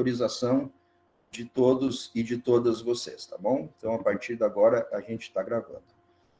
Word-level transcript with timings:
autorização 0.00 0.72
de 1.30 1.44
todos 1.44 2.10
e 2.14 2.22
de 2.22 2.38
todas 2.38 2.80
vocês, 2.80 3.26
tá 3.26 3.36
bom? 3.38 3.68
Então, 3.76 3.94
a 3.94 3.98
partir 3.98 4.34
de 4.34 4.42
agora, 4.42 4.88
a 4.92 5.00
gente 5.00 5.22
está 5.22 5.42
gravando. 5.42 5.82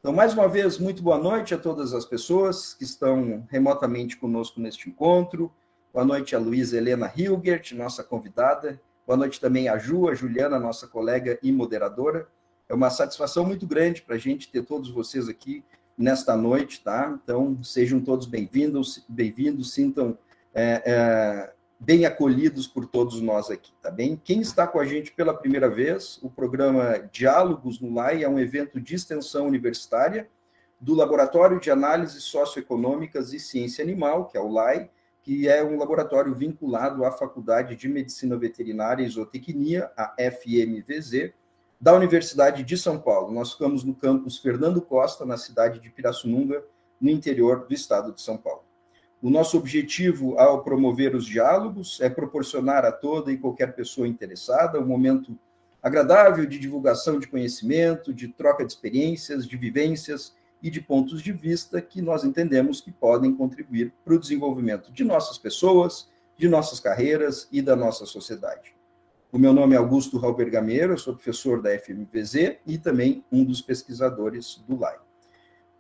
Então, 0.00 0.12
mais 0.12 0.32
uma 0.32 0.48
vez, 0.48 0.78
muito 0.78 1.02
boa 1.02 1.18
noite 1.18 1.54
a 1.54 1.58
todas 1.58 1.92
as 1.92 2.06
pessoas 2.06 2.74
que 2.74 2.84
estão 2.84 3.46
remotamente 3.50 4.16
conosco 4.16 4.60
neste 4.60 4.88
encontro. 4.88 5.52
Boa 5.92 6.04
noite 6.04 6.34
a 6.34 6.38
Luísa 6.38 6.78
Helena 6.78 7.12
Hilgert, 7.14 7.72
nossa 7.74 8.02
convidada. 8.02 8.80
Boa 9.06 9.16
noite 9.16 9.38
também 9.38 9.68
a 9.68 9.76
Ju, 9.76 10.08
a 10.08 10.14
Juliana, 10.14 10.58
nossa 10.58 10.88
colega 10.88 11.38
e 11.42 11.52
moderadora. 11.52 12.26
É 12.68 12.74
uma 12.74 12.88
satisfação 12.88 13.44
muito 13.44 13.66
grande 13.66 14.00
para 14.00 14.14
a 14.14 14.18
gente 14.18 14.50
ter 14.50 14.64
todos 14.64 14.90
vocês 14.90 15.28
aqui 15.28 15.62
nesta 15.98 16.34
noite, 16.34 16.82
tá? 16.82 17.18
Então, 17.22 17.62
sejam 17.62 18.00
todos 18.00 18.26
bem-vindos, 18.26 19.04
bem-vindos, 19.06 19.74
sintam 19.74 20.16
é, 20.54 20.82
é, 20.86 21.52
bem 21.80 22.04
acolhidos 22.04 22.66
por 22.66 22.84
todos 22.84 23.22
nós 23.22 23.50
aqui, 23.50 23.72
tá 23.80 23.90
bem? 23.90 24.20
Quem 24.22 24.42
está 24.42 24.66
com 24.66 24.78
a 24.78 24.84
gente 24.84 25.12
pela 25.12 25.32
primeira 25.32 25.68
vez, 25.68 26.18
o 26.22 26.28
programa 26.28 27.08
Diálogos 27.10 27.80
no 27.80 27.94
LAI 27.94 28.22
é 28.22 28.28
um 28.28 28.38
evento 28.38 28.78
de 28.78 28.94
extensão 28.94 29.46
universitária 29.46 30.28
do 30.78 30.94
Laboratório 30.94 31.58
de 31.58 31.70
Análises 31.70 32.24
Socioeconômicas 32.24 33.32
e 33.32 33.40
Ciência 33.40 33.82
Animal, 33.82 34.26
que 34.26 34.36
é 34.36 34.40
o 34.40 34.48
LAI, 34.48 34.90
que 35.22 35.48
é 35.48 35.64
um 35.64 35.78
laboratório 35.78 36.34
vinculado 36.34 37.04
à 37.04 37.12
Faculdade 37.12 37.76
de 37.76 37.88
Medicina 37.88 38.36
Veterinária 38.36 39.04
e 39.04 39.08
Zootecnia, 39.08 39.90
a 39.96 40.14
FMVZ, 40.18 41.32
da 41.80 41.94
Universidade 41.94 42.62
de 42.62 42.76
São 42.76 42.98
Paulo. 42.98 43.32
Nós 43.32 43.52
ficamos 43.52 43.84
no 43.84 43.94
campus 43.94 44.38
Fernando 44.38 44.82
Costa, 44.82 45.24
na 45.24 45.38
cidade 45.38 45.80
de 45.80 45.90
Pirassununga, 45.90 46.62
no 47.00 47.08
interior 47.08 47.66
do 47.66 47.72
estado 47.72 48.12
de 48.12 48.20
São 48.20 48.36
Paulo. 48.36 48.64
O 49.22 49.28
nosso 49.28 49.58
objetivo 49.58 50.38
ao 50.38 50.64
promover 50.64 51.14
os 51.14 51.26
diálogos 51.26 52.00
é 52.00 52.08
proporcionar 52.08 52.86
a 52.86 52.92
toda 52.92 53.30
e 53.30 53.36
qualquer 53.36 53.74
pessoa 53.74 54.08
interessada 54.08 54.80
um 54.80 54.86
momento 54.86 55.38
agradável 55.82 56.46
de 56.46 56.58
divulgação 56.58 57.18
de 57.18 57.26
conhecimento, 57.26 58.14
de 58.14 58.28
troca 58.28 58.64
de 58.64 58.72
experiências, 58.72 59.46
de 59.46 59.58
vivências 59.58 60.34
e 60.62 60.70
de 60.70 60.80
pontos 60.80 61.22
de 61.22 61.32
vista 61.32 61.82
que 61.82 62.00
nós 62.00 62.24
entendemos 62.24 62.80
que 62.80 62.90
podem 62.90 63.34
contribuir 63.34 63.92
para 64.02 64.14
o 64.14 64.18
desenvolvimento 64.18 64.90
de 64.90 65.04
nossas 65.04 65.36
pessoas, 65.36 66.08
de 66.34 66.48
nossas 66.48 66.80
carreiras 66.80 67.46
e 67.52 67.60
da 67.60 67.76
nossa 67.76 68.06
sociedade. 68.06 68.74
O 69.30 69.38
meu 69.38 69.52
nome 69.52 69.74
é 69.74 69.78
Augusto 69.78 70.18
Halber 70.18 70.50
Gameiro, 70.50 70.94
eu 70.94 70.98
sou 70.98 71.14
professor 71.14 71.60
da 71.60 71.78
FMVZ 71.78 72.56
e 72.66 72.78
também 72.78 73.22
um 73.30 73.44
dos 73.44 73.60
pesquisadores 73.60 74.64
do 74.66 74.78
LAI. 74.78 74.96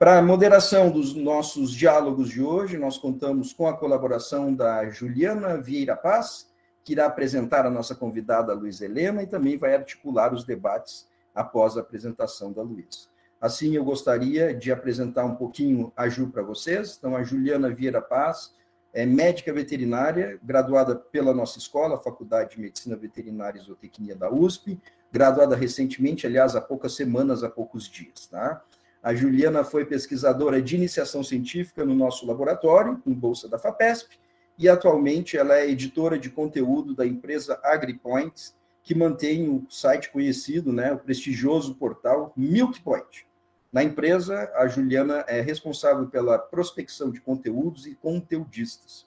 Para 0.00 0.16
a 0.16 0.22
moderação 0.22 0.90
dos 0.90 1.14
nossos 1.14 1.72
diálogos 1.72 2.30
de 2.30 2.42
hoje, 2.42 2.78
nós 2.78 2.96
contamos 2.96 3.52
com 3.52 3.66
a 3.66 3.76
colaboração 3.76 4.54
da 4.54 4.88
Juliana 4.88 5.60
Vieira 5.60 5.94
Paz, 5.94 6.48
que 6.82 6.92
irá 6.92 7.04
apresentar 7.04 7.66
a 7.66 7.70
nossa 7.70 7.94
convidada 7.94 8.54
Luiz 8.54 8.80
Helena 8.80 9.22
e 9.22 9.26
também 9.26 9.58
vai 9.58 9.74
articular 9.74 10.32
os 10.32 10.42
debates 10.42 11.06
após 11.34 11.76
a 11.76 11.82
apresentação 11.82 12.50
da 12.50 12.62
Luiz. 12.62 13.10
Assim, 13.38 13.76
eu 13.76 13.84
gostaria 13.84 14.54
de 14.54 14.72
apresentar 14.72 15.26
um 15.26 15.34
pouquinho 15.34 15.92
a 15.94 16.08
Ju 16.08 16.28
para 16.28 16.42
vocês. 16.42 16.96
Então, 16.98 17.14
a 17.14 17.22
Juliana 17.22 17.68
Vieira 17.68 18.00
Paz 18.00 18.54
é 18.94 19.04
médica 19.04 19.52
veterinária, 19.52 20.40
graduada 20.42 20.96
pela 20.96 21.34
nossa 21.34 21.58
escola, 21.58 22.00
Faculdade 22.00 22.52
de 22.56 22.60
Medicina 22.62 22.96
Veterinária 22.96 23.60
e 23.60 23.62
Zootecnia 23.62 24.16
da 24.16 24.32
USP, 24.32 24.80
graduada 25.12 25.54
recentemente, 25.54 26.26
aliás, 26.26 26.56
há 26.56 26.60
poucas 26.62 26.94
semanas, 26.94 27.44
há 27.44 27.50
poucos 27.50 27.86
dias, 27.86 28.26
tá? 28.26 28.64
A 29.02 29.14
Juliana 29.14 29.64
foi 29.64 29.86
pesquisadora 29.86 30.60
de 30.60 30.76
iniciação 30.76 31.24
científica 31.24 31.86
no 31.86 31.94
nosso 31.94 32.26
laboratório, 32.26 32.98
com 32.98 33.14
bolsa 33.14 33.48
da 33.48 33.58
FAPESP, 33.58 34.18
e 34.58 34.68
atualmente 34.68 35.38
ela 35.38 35.56
é 35.56 35.70
editora 35.70 36.18
de 36.18 36.28
conteúdo 36.28 36.94
da 36.94 37.06
empresa 37.06 37.58
AgriPoints, 37.64 38.54
que 38.82 38.94
mantém 38.94 39.48
o 39.48 39.64
site 39.70 40.10
conhecido, 40.10 40.70
né, 40.70 40.92
o 40.92 40.98
prestigioso 40.98 41.74
portal 41.76 42.32
MilkPoint. 42.36 43.26
Na 43.72 43.82
empresa, 43.82 44.52
a 44.54 44.66
Juliana 44.66 45.24
é 45.26 45.40
responsável 45.40 46.06
pela 46.08 46.38
prospecção 46.38 47.10
de 47.10 47.22
conteúdos 47.22 47.86
e 47.86 47.94
conteudistas. 47.94 49.06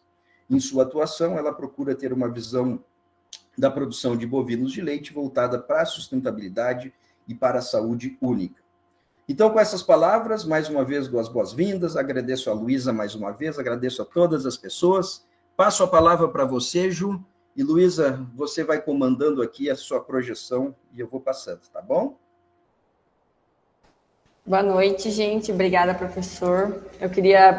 Em 0.50 0.60
sua 0.60 0.84
atuação, 0.84 1.38
ela 1.38 1.54
procura 1.54 1.94
ter 1.94 2.12
uma 2.12 2.30
visão 2.30 2.84
da 3.56 3.70
produção 3.70 4.18
de 4.18 4.26
bovinos 4.26 4.72
de 4.72 4.82
leite 4.82 5.14
voltada 5.14 5.60
para 5.60 5.82
a 5.82 5.86
sustentabilidade 5.86 6.92
e 7.28 7.36
para 7.36 7.60
a 7.60 7.62
saúde 7.62 8.18
única. 8.20 8.63
Então, 9.28 9.50
com 9.50 9.60
essas 9.60 9.82
palavras, 9.82 10.44
mais 10.44 10.68
uma 10.68 10.84
vez, 10.84 11.08
duas 11.08 11.30
boas-vindas. 11.30 11.96
Agradeço 11.96 12.50
a 12.50 12.54
Luísa 12.54 12.92
mais 12.92 13.16
uma 13.16 13.32
vez, 13.32 13.58
agradeço 13.58 14.02
a 14.02 14.06
todas 14.06 14.46
as 14.46 14.58
pessoas. 14.58 15.26
Passo 15.56 15.82
a 15.84 15.88
palavra 15.88 16.28
para 16.28 16.44
você, 16.44 16.92
Ju. 16.92 17.24
E, 17.56 17.64
Luísa, 17.64 18.28
você 18.36 18.66
vai 18.66 18.82
comandando 18.82 19.42
aqui 19.42 19.70
a 19.70 19.76
sua 19.76 20.02
projeção 20.02 20.76
e 20.94 21.00
eu 21.00 21.08
vou 21.08 21.22
passando, 21.22 21.62
tá 21.72 21.82
bom? 21.82 22.18
Boa 24.46 24.62
noite, 24.62 25.10
gente. 25.10 25.54
Obrigada, 25.54 25.94
professor. 25.94 26.84
Eu 27.00 27.10
queria, 27.10 27.54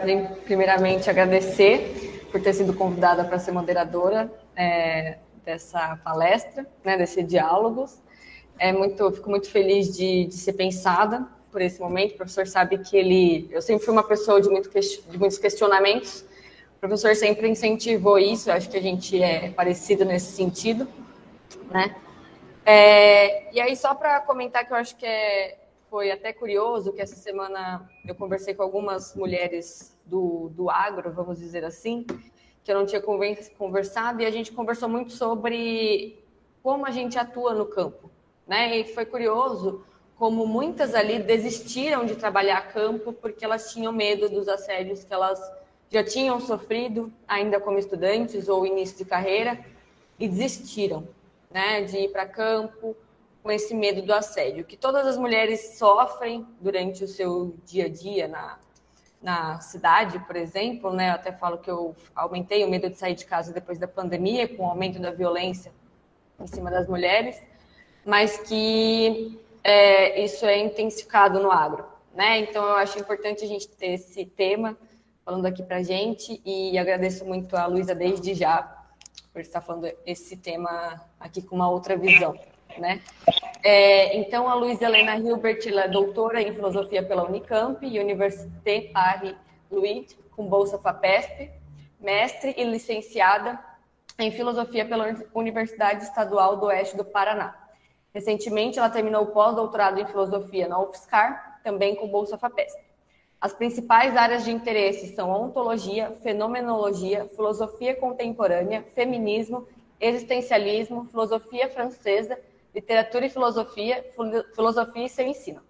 primeiramente, 0.45 1.09
agradecer 1.09 2.29
por 2.31 2.43
ter 2.43 2.53
sido 2.53 2.75
convidada 2.75 3.25
para 3.25 3.39
ser 3.39 3.53
moderadora 3.53 4.31
é, 4.55 5.17
dessa 5.43 5.97
palestra, 6.05 6.67
né, 6.85 6.99
desse 6.99 7.23
diálogos. 7.23 8.03
É 8.59 8.71
muito, 8.71 9.11
fico 9.13 9.31
muito 9.31 9.51
feliz 9.51 9.97
de, 9.97 10.27
de, 10.27 10.35
ser 10.35 10.53
pensada 10.53 11.27
por 11.55 11.63
esse 11.63 11.81
momento. 11.81 12.15
O 12.15 12.17
professor 12.17 12.49
sabe 12.49 12.79
que 12.79 12.97
ele, 12.97 13.49
eu 13.53 13.63
sempre 13.63 13.85
fui 13.85 13.93
uma 13.93 14.03
pessoa 14.03 14.41
de, 14.41 14.51
muito, 14.51 14.69
de 14.69 15.19
muitos 15.19 15.39
questionamentos. 15.39 16.23
O 16.77 16.81
professor 16.81 17.15
sempre 17.15 17.49
incentivou 17.49 18.19
isso. 18.19 18.51
Eu 18.51 18.55
acho 18.55 18.69
que 18.69 18.77
a 18.77 18.83
gente 18.83 19.23
é 19.23 19.51
parecido 19.51 20.05
nesse 20.05 20.33
sentido, 20.33 20.89
né? 21.71 21.95
É, 22.67 23.55
e 23.55 23.61
aí, 23.61 23.77
só 23.77 23.95
para 23.95 24.21
comentar 24.21 24.67
que 24.67 24.73
eu 24.73 24.77
acho 24.77 24.97
que 24.97 25.07
é 25.07 25.61
foi 25.89 26.11
até 26.11 26.33
curioso 26.33 26.93
que 26.93 27.01
essa 27.01 27.15
semana 27.15 27.89
eu 28.05 28.17
conversei 28.17 28.53
com 28.53 28.65
algumas 28.65 29.15
mulheres 29.15 29.97
do, 30.05 30.49
do 30.49 30.69
agro, 30.69 31.13
vamos 31.13 31.39
dizer 31.39 31.65
assim, 31.65 32.05
que 32.65 32.73
eu 32.73 32.77
não 32.77 32.85
tinha 32.85 33.01
conversado, 33.57 34.21
e 34.21 34.27
a 34.27 34.31
gente 34.33 34.51
conversou 34.51 34.89
muito 34.89 35.13
sobre 35.13 36.19
como 36.65 36.85
a 36.85 36.91
gente 36.91 37.17
atua 37.17 37.55
no 37.55 37.67
campo. 37.67 38.11
Né? 38.45 38.81
E 38.81 38.93
foi 38.93 39.07
curioso 39.07 39.85
como 40.17 40.47
muitas 40.47 40.95
ali 40.95 41.19
desistiram 41.19 42.05
de 42.05 42.17
trabalhar 42.17 42.59
a 42.59 42.63
campo 42.63 43.13
porque 43.13 43.45
elas 43.45 43.73
tinham 43.73 43.93
medo 43.93 44.29
dos 44.29 44.49
assédios 44.49 45.05
que 45.05 45.13
elas 45.13 45.41
já 45.91 46.03
tinham 46.03 46.41
sofrido 46.41 47.13
ainda 47.27 47.61
como 47.61 47.79
estudantes 47.79 48.49
ou 48.49 48.67
início 48.67 48.99
de 48.99 49.05
carreira 49.05 49.65
e 50.19 50.29
desistiram 50.29 51.07
né, 51.51 51.83
de 51.83 51.99
ir 51.99 52.09
para 52.11 52.27
campo 52.27 52.97
com 53.43 53.51
esse 53.53 53.75
medo 53.75 54.01
do 54.01 54.13
assédio, 54.15 54.65
que 54.65 54.77
todas 54.77 55.07
as 55.07 55.19
mulheres 55.19 55.77
sofrem 55.77 56.47
durante 56.61 57.05
o 57.05 57.09
seu 57.09 57.55
dia 57.67 57.85
a 57.85 57.89
dia 57.89 58.27
na, 58.27 58.59
na 59.21 59.61
cidade, 59.61 60.19
por 60.21 60.35
exemplo, 60.35 60.91
né? 60.91 61.11
Eu 61.11 61.15
até 61.15 61.31
falo 61.31 61.59
que 61.59 61.71
eu 61.71 61.95
aumentei 62.15 62.65
o 62.65 62.71
medo 62.71 62.89
de 62.89 62.97
sair 62.97 63.15
de 63.15 63.27
casa 63.27 63.53
depois 63.53 63.79
da 63.79 63.87
pandemia, 63.87 64.49
com 64.49 64.65
o 64.65 64.71
aumento 64.71 64.99
da 64.99 65.11
violência 65.11 65.73
em 66.41 66.47
cima 66.47 66.71
das 66.71 66.89
mulheres, 66.89 67.37
mas 68.03 68.39
que 68.39 69.39
é, 69.65 70.23
isso 70.23 70.47
é 70.47 70.59
intensificado 70.59 71.41
no 71.41 71.51
agro, 71.51 71.85
né? 72.15 72.39
Então 72.39 72.63
eu 72.65 72.77
acho 72.77 72.99
importante 72.99 73.45
a 73.45 73.49
gente 73.49 73.67
ter 73.69 73.95
esse 73.95 74.25
tema 74.25 74.77
falando 75.25 75.47
aqui 75.47 75.63
para 75.63 75.83
gente 75.83 76.41
e 76.45 76.79
agradeço 76.79 77.25
muito 77.25 77.57
a 77.57 77.67
Luísa 77.67 77.95
desde 77.95 78.35
já 78.35 78.85
por 79.33 79.41
estar 79.41 79.61
falando 79.61 79.91
esse 80.07 80.37
tema 80.37 81.01
aqui 81.19 81.43
com 81.43 81.57
uma 81.57 81.69
outra 81.69 81.97
visão 81.97 82.39
né? 82.79 83.01
É, 83.63 84.17
então, 84.17 84.49
a 84.49 84.55
Luísa 84.55 84.85
Helena 84.85 85.17
Hilbert 85.17 85.61
é 85.67 85.89
doutora 85.89 86.43
em 86.43 86.55
filosofia 86.55 87.03
pela 87.03 87.25
Unicamp 87.25 87.85
e 87.87 87.99
Université 87.99 88.91
Paris-Louis, 88.93 90.17
com 90.37 90.47
bolsa 90.47 90.79
FAPESP, 90.79 91.51
mestre 92.01 92.55
e 92.57 92.65
licenciada 92.65 93.59
em 94.19 94.31
filosofia 94.31 94.85
pela 94.85 95.15
Universidade 95.35 96.05
Estadual 96.05 96.57
do 96.57 96.67
Oeste 96.67 96.97
do 96.97 97.05
Paraná. 97.05 97.64
Recentemente, 98.15 98.79
ela 98.79 98.89
terminou 98.89 99.25
o 99.25 99.33
pós-doutorado 99.33 100.01
em 100.01 100.07
filosofia 100.07 100.69
na 100.69 100.81
UFSCar, 100.81 101.61
também 101.65 101.97
com 101.97 102.07
bolsa 102.07 102.39
FAPESP. 102.39 102.81
As 103.41 103.53
principais 103.53 104.17
áreas 104.17 104.45
de 104.45 104.53
interesse 104.53 105.15
são 105.15 105.31
ontologia, 105.31 106.13
fenomenologia, 106.23 107.27
filosofia 107.35 107.95
contemporânea, 107.97 108.85
feminismo, 108.95 109.67
existencialismo, 110.01 111.07
filosofia 111.07 111.69
francesa 111.69 112.39
Literatura 112.75 113.27
e 113.27 113.31
Filosofia, 113.31 114.05
Filosofia 114.55 115.07
e 115.07 115.09
seu 115.09 115.27
ensino. 115.27 115.61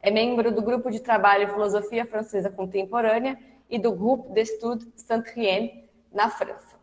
É 0.00 0.10
membro 0.10 0.50
do 0.50 0.60
grupo 0.60 0.90
de 0.90 1.00
trabalho 1.00 1.48
Filosofia 1.48 2.04
Francesa 2.04 2.50
Contemporânea 2.50 3.38
e 3.70 3.78
do 3.78 3.92
Grupo 3.92 4.32
d'Estudes 4.32 4.88
Saint-Rien, 4.96 5.84
na 6.12 6.30
França. 6.30 6.76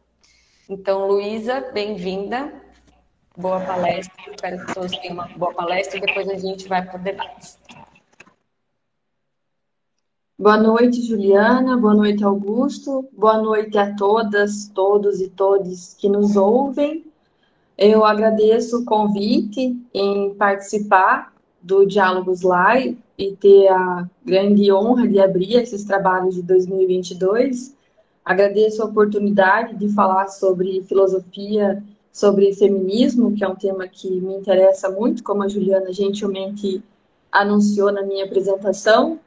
Então, 0.70 1.08
Luísa, 1.08 1.72
bem-vinda. 1.74 2.65
Boa 3.38 3.60
palestra. 3.60 4.14
Espero 4.32 4.66
que 4.66 4.74
todos 4.74 4.92
tenham 5.00 5.16
uma 5.16 5.28
boa 5.28 5.54
palestra 5.54 5.98
e 5.98 6.02
depois 6.02 6.30
a 6.30 6.36
gente 6.36 6.70
vai 6.70 6.86
para 6.86 6.98
o 6.98 7.04
debate. 7.04 7.58
Boa 10.40 10.58
noite, 10.58 11.02
Juliana. 11.02 11.76
Boa 11.76 11.94
noite, 11.94 12.24
Augusto. 12.24 13.10
Boa 13.12 13.38
noite 13.42 13.78
a 13.78 13.94
todas, 13.96 14.70
todos 14.70 15.20
e 15.20 15.30
todes 15.30 15.94
que 16.00 16.08
nos 16.08 16.38
ouvem. 16.38 17.06
Eu 17.78 18.06
agradeço 18.06 18.80
o 18.80 18.86
convite 18.86 19.78
em 19.94 20.34
participar 20.36 21.34
do 21.62 21.86
Diálogos 21.86 22.42
Live 22.42 22.98
e 23.18 23.36
ter 23.36 23.68
a 23.68 24.10
grande 24.24 24.72
honra 24.72 25.08
de 25.08 25.20
abrir 25.20 25.56
esses 25.56 25.84
trabalhos 25.84 26.36
de 26.36 26.42
2022. 26.42 27.76
Agradeço 28.24 28.82
a 28.82 28.86
oportunidade 28.86 29.76
de 29.76 29.90
falar 29.90 30.28
sobre 30.28 30.84
filosofia, 30.84 31.84
sobre 32.16 32.54
feminismo, 32.54 33.36
que 33.36 33.44
é 33.44 33.48
um 33.48 33.58
tema 33.58 33.86
que 33.90 34.10
me 34.22 34.36
interessa 34.36 34.90
muito, 34.90 35.22
como 35.22 35.44
a 35.44 35.50
Juliana 35.50 35.92
gentilmente 35.92 36.82
anunciou 37.30 37.92
na 37.92 38.04
minha 38.04 38.24
apresentação. 38.24 39.20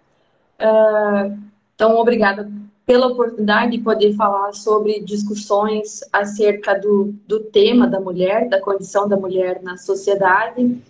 Ah, 0.58 1.30
então, 1.74 1.98
obrigada 1.98 2.50
pela 2.86 3.08
oportunidade 3.08 3.72
de 3.72 3.84
poder 3.84 4.14
falar 4.14 4.54
sobre 4.54 5.00
discussões 5.00 6.00
acerca 6.10 6.80
do, 6.80 7.14
do 7.26 7.40
tema 7.40 7.86
da 7.86 8.00
mulher, 8.00 8.48
da 8.48 8.58
condição 8.58 9.06
da 9.06 9.18
mulher 9.18 9.62
na 9.62 9.76
sociedade. 9.76 10.82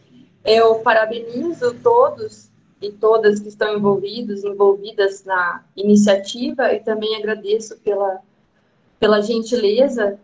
Eu 0.45 0.77
parabenizo 0.77 1.75
todos 1.83 2.49
e 2.81 2.93
todas 2.93 3.41
que 3.41 3.49
estão 3.49 3.77
envolvidos, 3.77 4.45
envolvidas 4.45 5.25
na 5.25 5.65
iniciativa 5.77 6.73
e 6.73 6.79
também 6.79 7.17
agradeço 7.17 7.77
pela, 7.79 8.21
pela 9.01 9.21
gentileza 9.21 10.17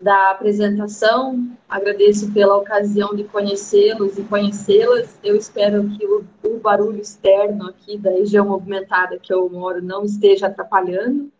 da 0.00 0.30
apresentação, 0.30 1.50
agradeço 1.68 2.32
pela 2.32 2.56
ocasião 2.56 3.14
de 3.14 3.24
conhecê-los 3.24 4.16
e 4.16 4.22
conhecê-las. 4.22 5.18
Eu 5.22 5.36
espero 5.36 5.86
que 5.90 6.06
o, 6.06 6.24
o, 6.42 6.58
barulho 6.58 7.00
externo 7.00 7.68
aqui 7.68 7.98
da 7.98 8.10
região 8.10 8.46
movimentada 8.46 9.18
que 9.18 9.32
eu 9.32 9.48
moro 9.50 9.82
não 9.82 10.04
esteja 10.04 10.46
atrapalhando. 10.46 11.30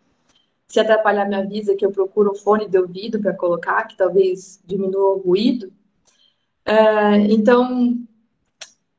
Se 0.67 0.79
atrapalhar, 0.79 1.27
me 1.27 1.35
avisa 1.35 1.75
que 1.75 1.85
eu 1.85 1.91
procuro 1.91 2.31
um 2.31 2.35
fone 2.35 2.69
de 2.69 2.77
ouvido 2.77 3.19
para 3.19 3.33
colocar, 3.33 3.83
que 3.87 3.97
talvez 3.97 4.61
diminua 4.63 5.15
o 5.15 5.19
ruído. 5.19 5.73
É, 6.63 7.17
então, 7.31 7.97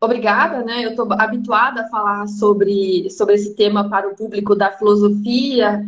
obrigada, 0.00 0.64
né? 0.64 0.85
Eu 0.85 0.91
estou 0.91 1.11
habituada 1.12 1.82
a 1.82 1.88
falar 1.88 2.26
sobre, 2.26 3.09
sobre 3.11 3.37
esse 3.37 3.55
tema 3.55 3.88
para 3.88 4.09
o 4.09 4.17
público 4.17 4.56
da 4.56 4.73
filosofia, 4.73 5.87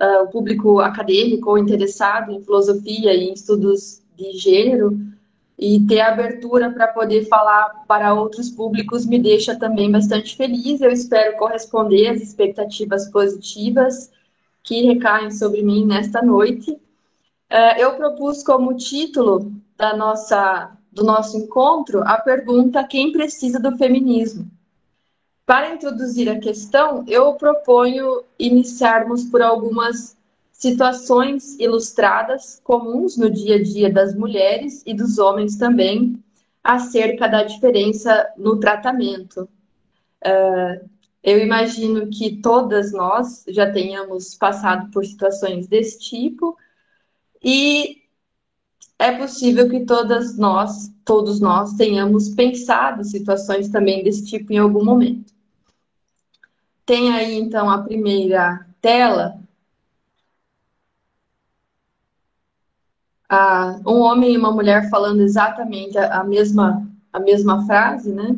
uh, 0.00 0.24
o 0.24 0.28
público 0.28 0.80
acadêmico 0.80 1.50
ou 1.50 1.58
interessado 1.58 2.32
em 2.32 2.42
filosofia 2.42 3.14
e 3.14 3.28
em 3.28 3.32
estudos 3.32 4.02
de 4.16 4.32
gênero, 4.32 4.98
e 5.58 5.80
ter 5.86 6.00
abertura 6.00 6.70
para 6.70 6.88
poder 6.88 7.26
falar 7.28 7.84
para 7.88 8.12
outros 8.12 8.50
públicos 8.50 9.06
me 9.06 9.18
deixa 9.18 9.58
também 9.58 9.90
bastante 9.90 10.36
feliz. 10.36 10.80
Eu 10.80 10.90
espero 10.90 11.36
corresponder 11.38 12.08
às 12.08 12.20
expectativas 12.20 13.10
positivas 13.10 14.10
que 14.62 14.82
recaem 14.82 15.30
sobre 15.30 15.62
mim 15.62 15.86
nesta 15.86 16.20
noite. 16.20 16.72
Uh, 16.72 17.78
eu 17.78 17.94
propus 17.94 18.42
como 18.42 18.76
título 18.76 19.52
da 19.78 19.96
nossa, 19.96 20.76
do 20.92 21.04
nosso 21.04 21.38
encontro 21.38 22.02
a 22.02 22.18
pergunta: 22.18 22.84
quem 22.84 23.12
precisa 23.12 23.58
do 23.58 23.76
feminismo? 23.78 24.50
Para 25.46 25.72
introduzir 25.72 26.28
a 26.28 26.40
questão, 26.40 27.04
eu 27.06 27.34
proponho 27.34 28.24
iniciarmos 28.36 29.22
por 29.22 29.40
algumas 29.40 30.16
situações 30.50 31.56
ilustradas 31.60 32.60
comuns 32.64 33.16
no 33.16 33.30
dia 33.30 33.54
a 33.54 33.62
dia 33.62 33.92
das 33.92 34.12
mulheres 34.12 34.82
e 34.84 34.92
dos 34.92 35.18
homens 35.18 35.56
também, 35.56 36.20
acerca 36.64 37.28
da 37.28 37.44
diferença 37.44 38.28
no 38.36 38.58
tratamento. 38.58 39.48
Uh, 40.26 40.90
eu 41.22 41.38
imagino 41.38 42.08
que 42.08 42.40
todas 42.42 42.92
nós 42.92 43.44
já 43.46 43.70
tenhamos 43.70 44.34
passado 44.34 44.90
por 44.90 45.06
situações 45.06 45.68
desse 45.68 46.00
tipo 46.00 46.58
e 47.40 48.02
é 48.98 49.12
possível 49.12 49.68
que 49.68 49.84
todas 49.84 50.36
nós, 50.36 50.90
todos 51.04 51.38
nós, 51.38 51.74
tenhamos 51.74 52.30
pensado 52.30 53.04
situações 53.04 53.68
também 53.68 54.02
desse 54.02 54.24
tipo 54.24 54.52
em 54.52 54.58
algum 54.58 54.84
momento. 54.84 55.35
Tem 56.86 57.12
aí, 57.12 57.34
então, 57.34 57.68
a 57.68 57.82
primeira 57.82 58.64
tela. 58.80 59.40
Ah, 63.28 63.80
um 63.84 63.98
homem 64.00 64.34
e 64.34 64.38
uma 64.38 64.52
mulher 64.52 64.88
falando 64.88 65.20
exatamente 65.20 65.98
a, 65.98 66.22
mesma, 66.22 66.88
a 67.12 67.18
mesma 67.18 67.66
frase, 67.66 68.12
né? 68.12 68.36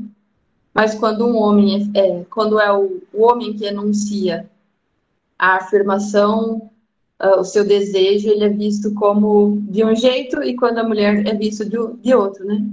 Mas 0.72 0.94
quando 0.94 1.26
um 1.26 1.36
homem 1.36 1.92
é, 1.94 2.20
é 2.20 2.24
quando 2.30 2.58
é 2.58 2.72
o, 2.72 3.02
o, 3.12 3.22
homem 3.22 3.54
que 3.54 3.66
enuncia 3.66 4.48
a 5.38 5.56
afirmação, 5.56 6.70
uh, 7.22 7.40
o 7.40 7.44
seu 7.44 7.66
desejo, 7.66 8.30
ele 8.30 8.44
é 8.44 8.48
visto 8.48 8.94
como 8.94 9.60
de 9.68 9.84
um 9.84 9.94
jeito 9.94 10.42
e 10.42 10.56
quando 10.56 10.78
a 10.78 10.84
mulher 10.84 11.26
é 11.26 11.34
visto 11.34 11.64
de, 11.66 11.76
de 12.00 12.14
outro, 12.14 12.46
né? 12.46 12.64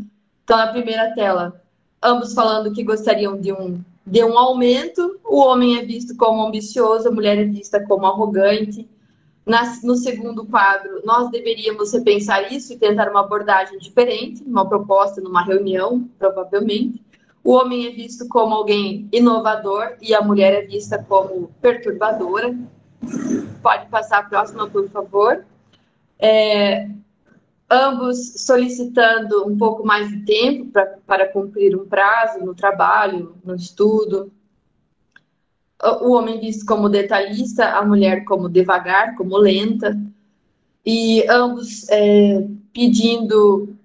Então, 0.46 0.58
na 0.58 0.68
primeira 0.68 1.14
tela, 1.16 1.62
ambos 2.02 2.34
falando 2.34 2.72
que 2.72 2.84
gostariam 2.84 3.38
de 3.38 3.52
um 3.52 3.84
de 4.06 4.24
um 4.24 4.38
aumento, 4.38 5.20
o 5.24 5.38
homem 5.38 5.80
é 5.80 5.84
visto 5.84 6.16
como 6.16 6.46
ambicioso, 6.46 7.08
a 7.08 7.12
mulher 7.12 7.40
é 7.40 7.46
vista 7.46 7.84
como 7.86 8.06
arrogante. 8.06 8.88
no 9.84 9.96
segundo 9.96 10.46
quadro, 10.46 11.02
nós 11.04 11.30
deveríamos 11.32 11.92
repensar 11.92 12.52
isso 12.54 12.74
e 12.74 12.78
tentar 12.78 13.10
uma 13.10 13.22
abordagem 13.22 13.80
diferente, 13.80 14.44
uma 14.44 14.68
proposta 14.68 15.22
numa 15.22 15.44
reunião, 15.44 16.08
provavelmente. 16.20 17.04
O 17.44 17.54
homem 17.54 17.88
é 17.88 17.92
visto 17.92 18.28
como 18.28 18.56
alguém 18.56 19.08
inovador 19.12 19.96
e 20.02 20.14
a 20.14 20.22
mulher 20.22 20.54
é 20.54 20.66
vista 20.66 21.04
como 21.08 21.52
perturbadora. 21.62 22.56
Pode 23.62 23.88
passar 23.88 24.20
a 24.20 24.24
próxima, 24.24 24.68
por 24.68 24.90
favor. 24.90 25.46
É, 26.18 26.90
ambos 27.70 28.34
solicitando 28.38 29.48
um 29.48 29.58
pouco 29.58 29.86
mais 29.86 30.10
de 30.10 30.26
tempo 30.26 30.72
pra, 30.72 30.86
para 31.06 31.28
cumprir 31.32 31.76
um 31.76 31.86
prazo 31.86 32.40
no 32.46 32.54
trabalho, 32.54 33.36
no 33.44 33.56
estudo. 33.56 34.32
O 36.02 36.14
homem 36.14 36.40
visto 36.40 36.66
como 36.66 36.90
detalhista, 36.90 37.78
a 37.78 37.86
mulher 37.86 38.24
como 38.24 38.50
devagar, 38.50 39.16
como 39.16 39.38
lenta, 39.38 39.98
e 40.86 41.26
ambos 41.30 41.88
é, 41.90 42.48
pedindo 42.74 43.76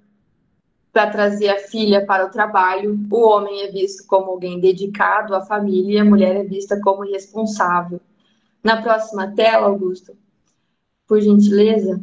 para 0.93 1.11
trazer 1.11 1.49
a 1.49 1.59
filha 1.59 2.05
para 2.05 2.27
o 2.27 2.31
trabalho. 2.31 2.99
O 3.11 3.29
homem 3.29 3.63
é 3.63 3.71
visto 3.71 4.07
como 4.07 4.31
alguém 4.31 4.61
dedicado 4.61 5.35
à 5.35 5.41
família 5.41 5.95
e 5.95 5.99
a 5.99 6.05
mulher 6.05 6.37
é 6.37 6.45
vista 6.45 6.81
como 6.81 7.03
responsável. 7.03 8.01
Na 8.63 8.83
próxima 8.83 9.29
tela, 9.35 9.67
Augusto, 9.67 10.17
por 11.09 11.21
gentileza 11.21 12.01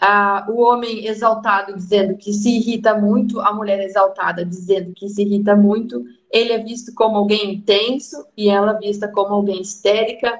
ah, 0.00 0.46
o 0.48 0.60
homem 0.60 1.06
exaltado 1.06 1.74
dizendo 1.74 2.16
que 2.16 2.32
se 2.32 2.56
irrita 2.56 2.94
muito, 2.94 3.40
a 3.40 3.52
mulher 3.52 3.80
exaltada 3.80 4.44
dizendo 4.44 4.92
que 4.94 5.08
se 5.08 5.22
irrita 5.22 5.56
muito, 5.56 6.04
ele 6.30 6.52
é 6.52 6.58
visto 6.58 6.94
como 6.94 7.16
alguém 7.16 7.54
intenso 7.54 8.24
e 8.36 8.48
ela 8.48 8.74
vista 8.74 9.08
como 9.08 9.34
alguém 9.34 9.60
histérica, 9.60 10.38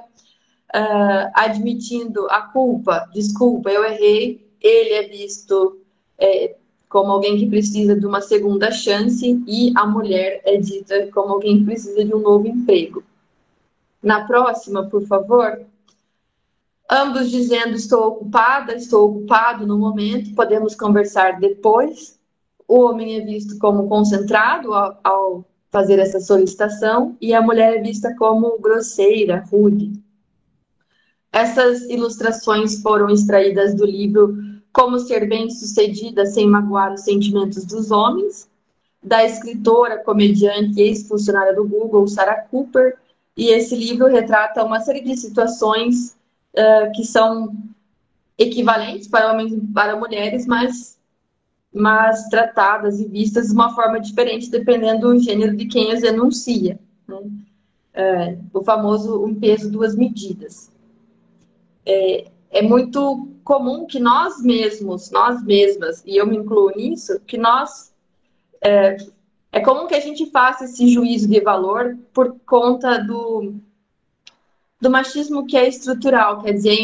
ah, 0.73 1.31
admitindo 1.33 2.27
a 2.29 2.41
culpa, 2.43 3.09
desculpa, 3.13 3.69
eu 3.69 3.83
errei, 3.83 4.47
ele 4.61 4.93
é 4.93 5.07
visto 5.07 5.79
é, 6.17 6.55
como 6.87 7.11
alguém 7.11 7.37
que 7.37 7.47
precisa 7.47 7.99
de 7.99 8.05
uma 8.05 8.21
segunda 8.21 8.71
chance 8.71 9.43
e 9.47 9.71
a 9.75 9.85
mulher 9.85 10.41
é 10.45 10.57
dita 10.57 11.07
como 11.13 11.33
alguém 11.33 11.59
que 11.59 11.65
precisa 11.65 12.03
de 12.03 12.13
um 12.13 12.19
novo 12.19 12.47
emprego. 12.47 13.03
Na 14.01 14.25
próxima, 14.25 14.87
por 14.87 15.05
favor 15.05 15.59
ambos 16.89 17.29
dizendo 17.29 17.75
estou 17.75 18.07
ocupada, 18.07 18.75
estou 18.75 19.09
ocupado 19.09 19.67
no 19.67 19.77
momento, 19.77 20.33
podemos 20.33 20.75
conversar 20.75 21.39
depois. 21.39 22.17
O 22.67 22.79
homem 22.81 23.15
é 23.15 23.21
visto 23.21 23.57
como 23.59 23.87
concentrado 23.87 24.73
ao, 24.73 24.99
ao 25.03 25.45
fazer 25.69 25.99
essa 25.99 26.19
solicitação 26.19 27.15
e 27.21 27.33
a 27.33 27.41
mulher 27.41 27.77
é 27.77 27.81
vista 27.81 28.15
como 28.15 28.57
grosseira, 28.59 29.43
rude. 29.51 29.91
Essas 31.31 31.83
ilustrações 31.83 32.81
foram 32.81 33.09
extraídas 33.09 33.75
do 33.75 33.85
livro 33.85 34.35
Como 34.73 34.97
Ser 34.99 35.27
Bem-Sucedida 35.27 36.25
Sem 36.25 36.47
Magoar 36.47 36.93
os 36.93 37.01
Sentimentos 37.01 37.65
dos 37.65 37.91
Homens, 37.91 38.49
da 39.01 39.23
escritora, 39.23 40.03
comediante 40.03 40.79
e 40.79 40.83
ex-funcionária 40.83 41.53
do 41.53 41.67
Google, 41.67 42.07
Sarah 42.07 42.41
Cooper, 42.49 42.97
e 43.37 43.49
esse 43.49 43.75
livro 43.75 44.07
retrata 44.07 44.65
uma 44.65 44.81
série 44.81 45.01
de 45.01 45.15
situações 45.15 46.18
uh, 46.59 46.91
que 46.93 47.05
são 47.05 47.55
equivalentes 48.37 49.07
para 49.07 49.31
homens 49.31 49.53
e 49.53 49.61
para 49.73 49.95
mulheres, 49.95 50.45
mas, 50.45 50.99
mas 51.73 52.27
tratadas 52.29 52.99
e 52.99 53.05
vistas 53.05 53.47
de 53.47 53.53
uma 53.53 53.73
forma 53.73 53.99
diferente, 53.99 54.49
dependendo 54.49 55.13
do 55.13 55.19
gênero 55.19 55.55
de 55.55 55.65
quem 55.65 55.91
as 55.91 56.03
enuncia. 56.03 56.79
Né? 57.07 57.17
Uh, 57.17 58.39
o 58.53 58.63
famoso 58.63 59.23
um 59.23 59.33
peso, 59.35 59.71
duas 59.71 59.95
medidas. 59.95 60.71
É, 61.85 62.27
é 62.51 62.61
muito 62.61 63.29
comum 63.43 63.85
que 63.85 63.99
nós 63.99 64.41
mesmos, 64.41 65.09
nós 65.09 65.43
mesmas, 65.43 66.03
e 66.05 66.17
eu 66.17 66.27
me 66.27 66.37
incluo 66.37 66.71
nisso, 66.75 67.19
que 67.21 67.37
nós. 67.37 67.91
É, 68.61 68.97
é 69.51 69.59
comum 69.61 69.87
que 69.87 69.95
a 69.95 69.99
gente 69.99 70.29
faça 70.29 70.65
esse 70.65 70.87
juízo 70.87 71.27
de 71.27 71.41
valor 71.41 71.97
por 72.13 72.35
conta 72.45 72.99
do, 72.99 73.55
do 74.81 74.89
machismo 74.89 75.45
que 75.45 75.57
é 75.57 75.67
estrutural, 75.67 76.41
quer 76.41 76.53
dizer, 76.53 76.77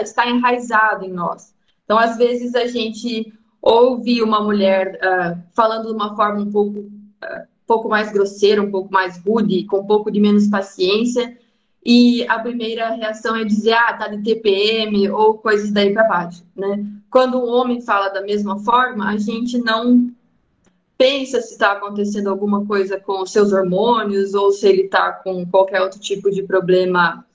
está 0.00 0.28
enraizado 0.28 1.04
em 1.04 1.12
nós. 1.12 1.52
Então, 1.84 1.98
às 1.98 2.16
vezes, 2.16 2.54
a 2.54 2.66
gente 2.66 3.32
ouve 3.60 4.22
uma 4.22 4.40
mulher 4.40 4.98
uh, 5.02 5.42
falando 5.52 5.88
de 5.88 5.92
uma 5.92 6.14
forma 6.14 6.40
um 6.40 6.50
pouco, 6.50 6.78
uh, 6.78 7.46
pouco 7.66 7.88
mais 7.88 8.12
grosseira, 8.12 8.62
um 8.62 8.70
pouco 8.70 8.92
mais 8.92 9.18
rude, 9.18 9.64
com 9.64 9.80
um 9.80 9.86
pouco 9.86 10.10
de 10.10 10.20
menos 10.20 10.48
paciência, 10.48 11.36
e 11.84 12.24
a 12.28 12.38
primeira 12.38 12.90
reação 12.90 13.34
é 13.34 13.44
dizer, 13.44 13.72
ah, 13.72 13.92
tá 13.94 14.06
de 14.06 14.22
TPM 14.22 15.10
ou 15.10 15.34
coisas 15.34 15.72
daí 15.72 15.92
para 15.92 16.06
baixo, 16.06 16.44
né? 16.54 16.84
Quando 17.10 17.38
o 17.38 17.46
homem 17.46 17.80
fala 17.80 18.08
da 18.08 18.22
mesma 18.22 18.58
forma, 18.60 19.08
a 19.08 19.16
gente 19.16 19.58
não 19.58 20.10
pensa 20.96 21.40
se 21.40 21.54
está 21.54 21.72
acontecendo 21.72 22.30
alguma 22.30 22.64
coisa 22.64 23.00
com 23.00 23.22
os 23.22 23.32
seus 23.32 23.52
hormônios 23.52 24.32
ou 24.34 24.52
se 24.52 24.68
ele 24.68 24.82
está 24.82 25.12
com 25.12 25.44
qualquer 25.44 25.82
outro 25.82 25.98
tipo 25.98 26.30
de 26.30 26.44
problema 26.44 27.26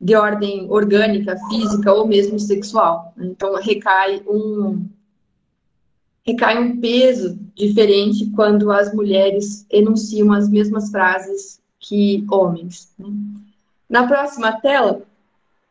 de 0.00 0.14
ordem 0.14 0.70
orgânica, 0.70 1.36
física 1.48 1.92
ou 1.92 2.06
mesmo 2.06 2.38
sexual. 2.38 3.12
Então 3.18 3.54
recai 3.56 4.22
um 4.26 4.86
recai 6.24 6.62
um 6.62 6.78
peso 6.78 7.38
diferente 7.54 8.30
quando 8.36 8.70
as 8.70 8.92
mulheres 8.94 9.66
enunciam 9.70 10.30
as 10.32 10.48
mesmas 10.48 10.90
frases 10.90 11.58
que 11.80 12.26
homens. 12.30 12.92
Né? 12.98 13.08
Na 13.88 14.06
próxima 14.06 14.60
tela, 14.60 15.02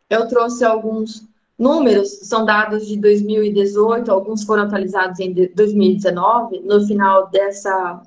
eu 0.10 0.28
trouxe 0.28 0.66
alguns 0.66 1.28
números, 1.58 2.10
são 2.24 2.44
dados 2.44 2.88
de 2.88 2.98
2018, 2.98 4.12
alguns 4.12 4.44
foram 4.44 4.64
atualizados 4.64 5.20
em 5.20 5.32
2019. 5.54 6.62
No 6.62 6.86
final 6.88 7.30
dessa, 7.30 8.02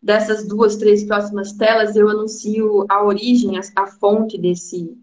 dessas 0.00 0.46
duas, 0.46 0.76
três 0.76 1.04
próximas 1.04 1.52
telas, 1.52 1.94
eu 1.94 2.08
anuncio 2.08 2.86
a 2.88 3.04
origem, 3.04 3.58
a, 3.58 3.62
a 3.76 3.86
fonte 3.86 4.38
desse, 4.38 4.96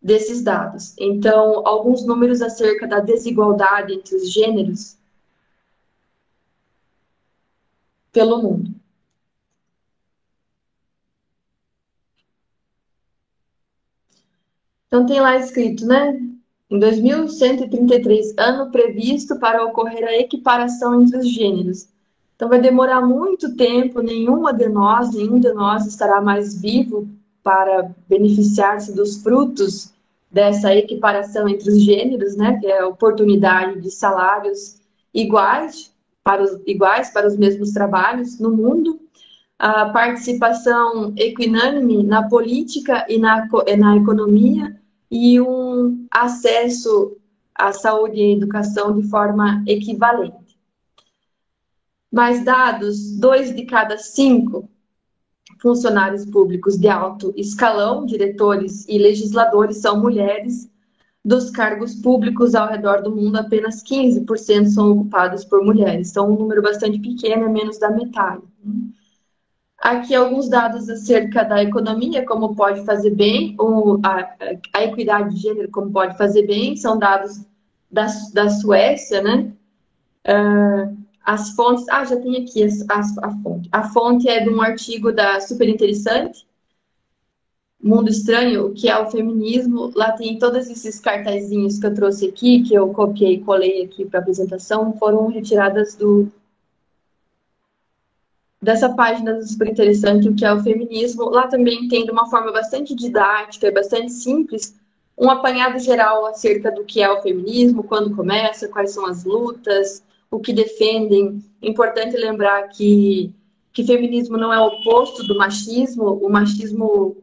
desses 0.00 0.42
dados. 0.42 0.94
Então, 0.98 1.66
alguns 1.66 2.04
números 2.06 2.40
acerca 2.40 2.86
da 2.86 3.00
desigualdade 3.00 3.92
entre 3.92 4.14
os 4.14 4.32
gêneros 4.32 4.96
pelo 8.12 8.42
mundo. 8.42 8.74
Então 14.86 15.04
tem 15.04 15.20
lá 15.20 15.36
escrito, 15.36 15.86
né? 15.86 16.18
Em 16.70 16.78
2133, 16.78 18.34
ano 18.38 18.70
previsto 18.70 19.38
para 19.38 19.64
ocorrer 19.64 20.04
a 20.04 20.16
equiparação 20.16 21.02
entre 21.02 21.18
os 21.18 21.28
gêneros. 21.28 21.88
Então 22.34 22.48
vai 22.48 22.60
demorar 22.60 23.00
muito 23.02 23.54
tempo, 23.56 24.00
nenhuma 24.00 24.52
de 24.52 24.68
nós, 24.68 25.14
nenhum 25.14 25.38
de 25.38 25.52
nós 25.52 25.86
estará 25.86 26.20
mais 26.20 26.60
vivo 26.60 27.08
para 27.48 27.94
beneficiar-se 28.06 28.94
dos 28.94 29.22
frutos 29.22 29.94
dessa 30.30 30.74
equiparação 30.74 31.48
entre 31.48 31.70
os 31.70 31.80
gêneros, 31.80 32.36
né? 32.36 32.58
Que 32.60 32.66
é 32.66 32.80
a 32.80 32.86
oportunidade 32.86 33.80
de 33.80 33.90
salários 33.90 34.82
iguais 35.14 35.90
para 36.22 36.42
os, 36.42 36.60
iguais 36.66 37.08
para 37.08 37.26
os 37.26 37.38
mesmos 37.38 37.70
trabalhos 37.70 38.38
no 38.38 38.54
mundo 38.54 39.00
a 39.58 39.86
participação 39.86 41.14
equinânime 41.16 42.02
na 42.02 42.28
política 42.28 43.06
e 43.08 43.18
na, 43.18 43.48
na 43.78 43.96
economia 43.96 44.78
e 45.10 45.40
um 45.40 46.06
acesso 46.10 47.16
à 47.54 47.72
saúde 47.72 48.20
e 48.20 48.34
educação 48.34 48.94
de 48.94 49.08
forma 49.08 49.64
equivalente. 49.66 50.58
Mais 52.12 52.44
dados, 52.44 53.18
dois 53.18 53.56
de 53.56 53.64
cada 53.64 53.96
cinco 53.96 54.68
funcionários 55.60 56.24
públicos 56.24 56.78
de 56.78 56.88
alto 56.88 57.32
escalão, 57.36 58.06
diretores 58.06 58.86
e 58.88 58.98
legisladores 58.98 59.78
são 59.78 60.00
mulheres. 60.00 60.70
Dos 61.24 61.50
cargos 61.50 61.94
públicos 61.96 62.54
ao 62.54 62.68
redor 62.68 63.02
do 63.02 63.14
mundo, 63.14 63.36
apenas 63.36 63.82
15% 63.82 64.68
são 64.68 64.92
ocupados 64.92 65.44
por 65.44 65.62
mulheres. 65.64 66.10
Então, 66.10 66.30
um 66.30 66.38
número 66.38 66.62
bastante 66.62 66.98
pequeno, 66.98 67.44
é 67.44 67.48
menos 67.48 67.78
da 67.78 67.90
metade. 67.90 68.42
Aqui 69.80 70.14
alguns 70.14 70.48
dados 70.48 70.88
acerca 70.88 71.44
da 71.44 71.62
economia, 71.62 72.24
como 72.24 72.54
pode 72.54 72.84
fazer 72.84 73.10
bem, 73.10 73.54
ou 73.58 74.00
a, 74.02 74.34
a 74.74 74.84
equidade 74.84 75.34
de 75.34 75.42
gênero, 75.42 75.70
como 75.70 75.92
pode 75.92 76.16
fazer 76.16 76.46
bem, 76.46 76.76
são 76.76 76.98
dados 76.98 77.44
da, 77.90 78.06
da 78.32 78.48
Suécia, 78.48 79.20
né? 79.20 79.52
Uh, 80.26 81.07
as 81.28 81.50
fontes, 81.50 81.86
ah, 81.90 82.06
já 82.06 82.16
tem 82.16 82.42
aqui 82.42 82.64
a, 82.64 82.94
a, 82.94 83.28
a, 83.28 83.42
fonte. 83.42 83.68
A 83.70 83.82
fonte 83.90 84.26
é 84.30 84.40
de 84.40 84.48
um 84.48 84.62
artigo 84.62 85.12
da 85.12 85.38
Super 85.42 85.68
Interessante, 85.68 86.46
Mundo 87.78 88.08
Estranho, 88.08 88.68
o 88.68 88.72
que 88.72 88.88
é 88.88 88.98
o 88.98 89.10
feminismo. 89.10 89.92
Lá 89.94 90.12
tem 90.12 90.38
todos 90.38 90.70
esses 90.70 90.98
cartazinhos 90.98 91.78
que 91.78 91.86
eu 91.86 91.92
trouxe 91.92 92.28
aqui, 92.28 92.62
que 92.62 92.72
eu 92.72 92.88
copiei 92.94 93.34
e 93.34 93.44
colei 93.44 93.82
aqui 93.84 94.06
para 94.06 94.20
apresentação, 94.20 94.94
foram 94.94 95.26
retiradas 95.26 95.94
do, 95.94 96.32
dessa 98.62 98.88
página 98.94 99.38
super 99.42 99.68
interessante, 99.68 100.30
o 100.30 100.34
que 100.34 100.46
é 100.46 100.54
o 100.54 100.62
feminismo. 100.62 101.28
Lá 101.28 101.46
também 101.46 101.88
tem, 101.88 102.06
de 102.06 102.10
uma 102.10 102.30
forma 102.30 102.50
bastante 102.52 102.94
didática 102.94 103.66
e 103.66 103.70
bastante 103.70 104.12
simples, 104.12 104.74
um 105.16 105.28
apanhado 105.28 105.78
geral 105.78 106.24
acerca 106.24 106.70
do 106.70 106.86
que 106.86 107.02
é 107.02 107.10
o 107.10 107.20
feminismo, 107.20 107.82
quando 107.82 108.16
começa, 108.16 108.66
quais 108.66 108.92
são 108.92 109.04
as 109.04 109.24
lutas, 109.24 110.02
o 110.30 110.38
que 110.40 110.52
defendem. 110.52 111.42
Importante 111.62 112.16
lembrar 112.16 112.68
que, 112.68 113.32
que 113.72 113.84
feminismo 113.84 114.36
não 114.36 114.52
é 114.52 114.60
o 114.60 114.66
oposto 114.66 115.26
do 115.26 115.36
machismo, 115.36 116.04
o 116.22 116.28
machismo 116.28 117.16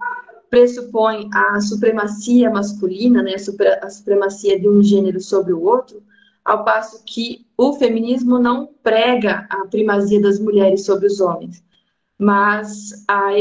pressupõe 0.50 1.30
a 1.34 1.60
supremacia 1.60 2.50
masculina, 2.50 3.22
né, 3.22 3.36
a 3.82 3.90
supremacia 3.90 4.60
de 4.60 4.70
um 4.70 4.82
gênero 4.82 5.20
sobre 5.20 5.54
o 5.54 5.62
outro, 5.62 6.02
ao 6.44 6.64
passo 6.64 7.04
que 7.04 7.46
o 7.58 7.74
feminismo 7.74 8.38
não 8.38 8.70
prega 8.84 9.48
a 9.50 9.66
primazia 9.68 10.22
das 10.22 10.40
mulheres 10.40 10.86
sobre 10.86 11.08
os 11.08 11.20
homens, 11.20 11.64
mas 12.18 13.04
a, 13.08 13.32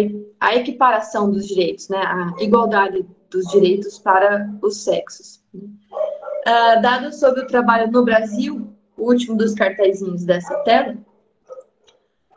a 0.40 0.56
equiparação 0.56 1.30
dos 1.30 1.47
direitos, 1.47 1.88
né, 1.88 1.99
a 1.99 2.35
igualdade 2.42 3.06
dos 3.30 3.47
direitos 3.47 3.99
para 3.99 4.50
os 4.62 4.78
sexos. 4.83 5.42
Uh, 5.54 6.83
dados 6.83 7.21
sobre 7.21 7.42
o 7.42 7.47
trabalho 7.47 7.90
no 7.90 8.04
Brasil, 8.04 8.74
o 8.96 9.10
último 9.10 9.36
dos 9.36 9.54
cartazinhos 9.54 10.24
dessa 10.24 10.54
tela, 10.60 10.96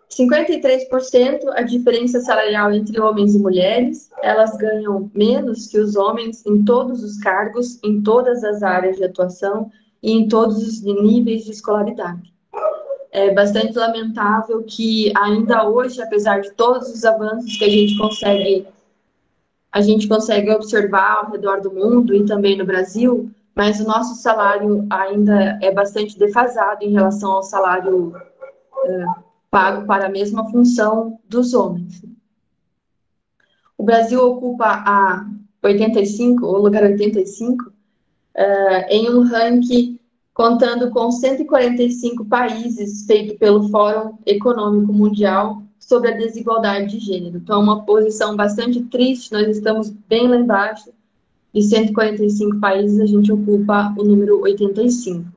53% 0.09 1.39
a 1.53 1.61
diferença 1.61 2.19
salarial 2.21 2.71
entre 2.71 2.99
homens 2.99 3.35
e 3.35 3.39
mulheres, 3.39 4.09
elas 4.23 4.57
ganham 4.57 5.11
menos 5.13 5.67
que 5.67 5.79
os 5.79 5.95
homens 5.95 6.43
em 6.45 6.63
todos 6.63 7.03
os 7.03 7.17
cargos, 7.19 7.79
em 7.83 8.01
todas 8.01 8.43
as 8.43 8.63
áreas 8.63 8.97
de 8.97 9.03
atuação, 9.03 9.71
e 10.01 10.11
em 10.11 10.27
todos 10.27 10.57
os 10.57 10.81
níveis 10.81 11.43
de 11.43 11.51
escolaridade. 11.51 12.33
É 13.11 13.33
bastante 13.33 13.77
lamentável 13.77 14.63
que 14.63 15.11
ainda 15.15 15.67
hoje, 15.67 16.01
apesar 16.01 16.41
de 16.41 16.51
todos 16.51 16.89
os 16.89 17.03
avanços 17.03 17.57
que 17.57 17.65
a 17.65 17.69
gente 17.69 17.97
consegue 17.97 18.67
a 19.69 19.81
gente 19.81 20.07
consegue 20.07 20.49
observar 20.49 21.17
ao 21.17 21.31
redor 21.31 21.61
do 21.61 21.71
mundo 21.71 22.15
e 22.15 22.25
também 22.25 22.57
no 22.57 22.65
Brasil, 22.65 23.29
mas 23.57 23.79
o 23.79 23.87
nosso 23.87 24.13
salário 24.21 24.85
ainda 24.87 25.57
é 25.63 25.71
bastante 25.71 26.17
defasado 26.17 26.85
em 26.85 26.91
relação 26.91 27.31
ao 27.31 27.41
salário 27.41 28.15
é, 28.85 29.05
pago 29.49 29.87
para 29.87 30.05
a 30.05 30.09
mesma 30.09 30.47
função 30.51 31.19
dos 31.27 31.55
homens. 31.55 32.03
O 33.75 33.83
Brasil 33.83 34.23
ocupa 34.23 34.65
a 34.67 35.25
85, 35.63 36.45
o 36.45 36.57
lugar 36.59 36.83
85, 36.83 37.63
uh, 37.65 37.73
em 38.89 39.09
um 39.09 39.23
ranking 39.23 39.99
contando 40.35 40.91
com 40.91 41.09
145 41.09 42.25
países 42.25 43.07
feito 43.07 43.39
pelo 43.39 43.69
Fórum 43.69 44.19
Econômico 44.23 44.93
Mundial 44.93 45.63
sobre 45.79 46.11
a 46.11 46.17
desigualdade 46.17 46.91
de 46.91 46.99
gênero. 46.99 47.37
Então, 47.37 47.59
é 47.59 47.63
uma 47.63 47.83
posição 47.85 48.35
bastante 48.35 48.83
triste, 48.83 49.31
nós 49.31 49.47
estamos 49.47 49.89
bem 49.89 50.27
lá 50.27 50.37
embaixo. 50.37 50.91
De 51.57 51.63
145 51.63 52.59
países, 52.59 52.99
a 52.99 53.05
gente 53.07 53.31
ocupa 53.31 53.91
o 53.97 54.03
número 54.03 54.39
85. 54.41 55.27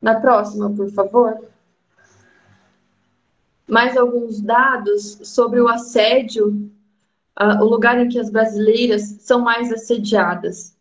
Na 0.00 0.18
próxima, 0.18 0.74
por 0.74 0.90
favor. 0.92 1.46
Mais 3.68 3.98
alguns 3.98 4.40
dados 4.40 5.18
sobre 5.24 5.60
o 5.60 5.68
assédio 5.68 6.72
uh, 7.38 7.62
o 7.62 7.64
lugar 7.66 7.98
em 7.98 8.08
que 8.08 8.18
as 8.18 8.30
brasileiras 8.30 9.02
são 9.20 9.42
mais 9.42 9.70
assediadas. 9.70 10.74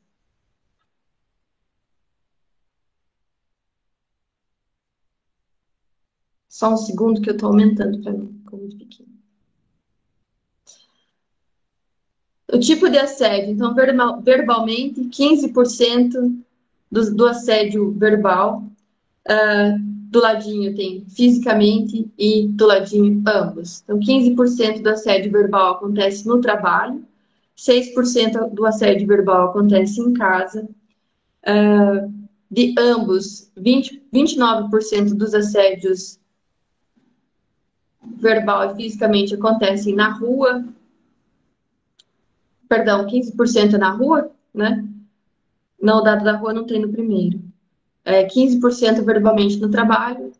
Só 6.47 6.73
um 6.73 6.77
segundo 6.77 7.19
que 7.21 7.29
eu 7.29 7.33
estou 7.33 7.49
aumentando 7.49 8.01
para 8.01 8.13
mim, 8.13 8.39
ficou 8.41 8.57
muito 8.57 8.77
pequeno. 8.77 9.14
O 12.55 12.59
tipo 12.59 12.89
de 12.89 12.97
assédio, 12.97 13.51
então, 13.51 13.75
verbalmente, 14.23 15.01
15% 15.01 16.35
do, 16.89 17.15
do 17.15 17.25
assédio 17.25 17.91
verbal. 17.91 18.63
Uh, 19.27 19.95
do 20.09 20.21
ladinho 20.21 20.73
tem 20.73 21.03
fisicamente 21.09 22.09
e 22.17 22.47
do 22.47 22.65
ladinho 22.67 23.21
ambos. 23.27 23.81
Então, 23.83 23.99
15% 23.99 24.81
do 24.81 24.89
assédio 24.89 25.29
verbal 25.29 25.73
acontece 25.73 26.25
no 26.25 26.39
trabalho, 26.39 27.03
6% 27.57 28.53
do 28.53 28.65
assédio 28.65 29.05
verbal 29.05 29.49
acontece 29.49 29.99
em 29.99 30.13
casa, 30.13 30.65
uh, 31.45 32.13
de 32.49 32.73
ambos, 32.79 33.51
20, 33.57 34.01
29% 34.13 35.15
dos 35.15 35.33
assédios 35.33 36.17
verbal 38.17 38.71
e 38.71 38.75
fisicamente 38.75 39.35
acontecem 39.35 39.93
na 39.93 40.13
rua, 40.13 40.63
perdão, 42.67 43.05
15% 43.05 43.77
na 43.77 43.91
rua, 43.91 44.31
né? 44.53 44.87
Não, 45.81 45.99
o 45.99 46.01
dado 46.01 46.23
da 46.23 46.35
rua 46.35 46.53
não 46.53 46.65
tem 46.65 46.79
no 46.79 46.91
primeiro. 46.91 47.41
É, 48.03 48.25
15% 48.25 49.03
verbalmente 49.03 49.57
no 49.57 49.69
trabalho, 49.69 50.31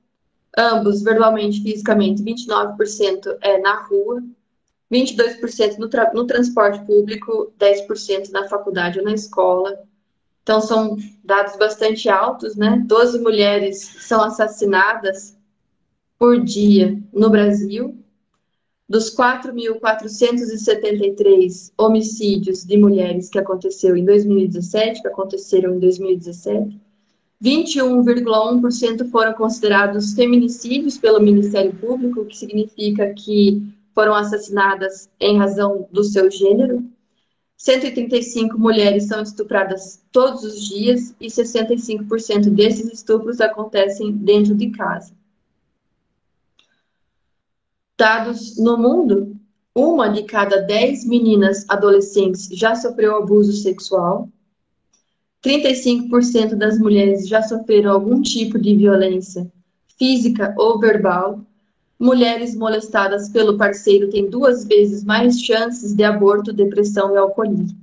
ambos 0.58 1.02
verbalmente, 1.02 1.62
fisicamente, 1.62 2.24
29% 2.24 3.38
é 3.42 3.58
na 3.58 3.82
rua, 3.84 4.24
22% 4.92 5.78
no, 5.78 5.90
tra 5.90 6.12
no 6.14 6.26
transporte 6.26 6.86
público, 6.86 7.52
10% 7.60 8.30
na 8.32 8.48
faculdade 8.48 9.00
ou 9.00 9.06
na 9.06 9.14
escola. 9.14 9.84
Então, 10.44 10.62
são 10.62 10.96
dados 11.24 11.56
bastante 11.58 12.08
altos, 12.08 12.56
né? 12.56 12.84
12 12.86 13.20
mulheres 13.20 13.80
são 14.00 14.22
assassinadas 14.24 15.36
por 16.20 16.40
dia 16.44 17.02
no 17.12 17.30
Brasil. 17.30 17.98
Dos 18.88 19.10
4.473 19.16 21.72
homicídios 21.76 22.64
de 22.64 22.78
mulheres 22.78 23.30
que 23.30 23.40
aconteceu 23.40 23.98
em 23.98 24.06
2017, 24.06 25.02
que 25.02 25.08
aconteceram 25.08 25.74
em 25.74 25.80
2017, 25.80 26.80
21,1% 27.44 29.10
foram 29.10 29.34
considerados 29.34 30.14
feminicídios 30.14 31.00
pelo 31.00 31.20
Ministério 31.20 31.74
Público, 31.76 32.22
o 32.22 32.26
que 32.26 32.38
significa 32.38 33.12
que 33.14 33.64
foram 33.94 34.14
assassinadas 34.14 35.10
em 35.20 35.36
razão 35.38 35.88
do 35.92 36.04
seu 36.04 36.30
gênero. 36.30 36.88
135 37.58 38.60
mulheres 38.60 39.08
são 39.08 39.24
estupradas 39.24 40.00
todos 40.12 40.44
os 40.44 40.68
dias 40.68 41.16
e 41.20 41.26
65% 41.26 42.52
desses 42.52 42.94
estupros 42.94 43.42
acontecem 43.42 44.12
dentro 44.12 44.54
de 44.54 44.70
casa. 44.70 45.12
Dados 47.98 48.58
no 48.58 48.78
mundo: 48.78 49.36
uma 49.74 50.10
de 50.10 50.24
cada 50.24 50.62
10 50.62 51.06
meninas 51.06 51.66
adolescentes 51.70 52.48
já 52.52 52.76
sofreu 52.76 53.16
abuso 53.18 53.54
sexual. 53.54 54.30
35% 55.44 56.56
das 56.56 56.80
mulheres 56.80 57.28
já 57.28 57.42
sofreram 57.42 57.92
algum 57.92 58.22
tipo 58.22 58.58
de 58.58 58.76
violência 58.76 59.52
física 59.98 60.54
ou 60.58 60.80
verbal 60.80 61.46
mulheres 62.00 62.56
molestadas 62.56 63.30
pelo 63.30 63.58
parceiro 63.58 64.10
têm 64.10 64.30
duas 64.30 64.66
vezes 64.66 65.04
mais 65.04 65.40
chances 65.42 65.94
de 65.94 66.04
aborto, 66.04 66.52
depressão 66.52 67.14
e 67.14 67.18
alcoolismo. 67.18 67.78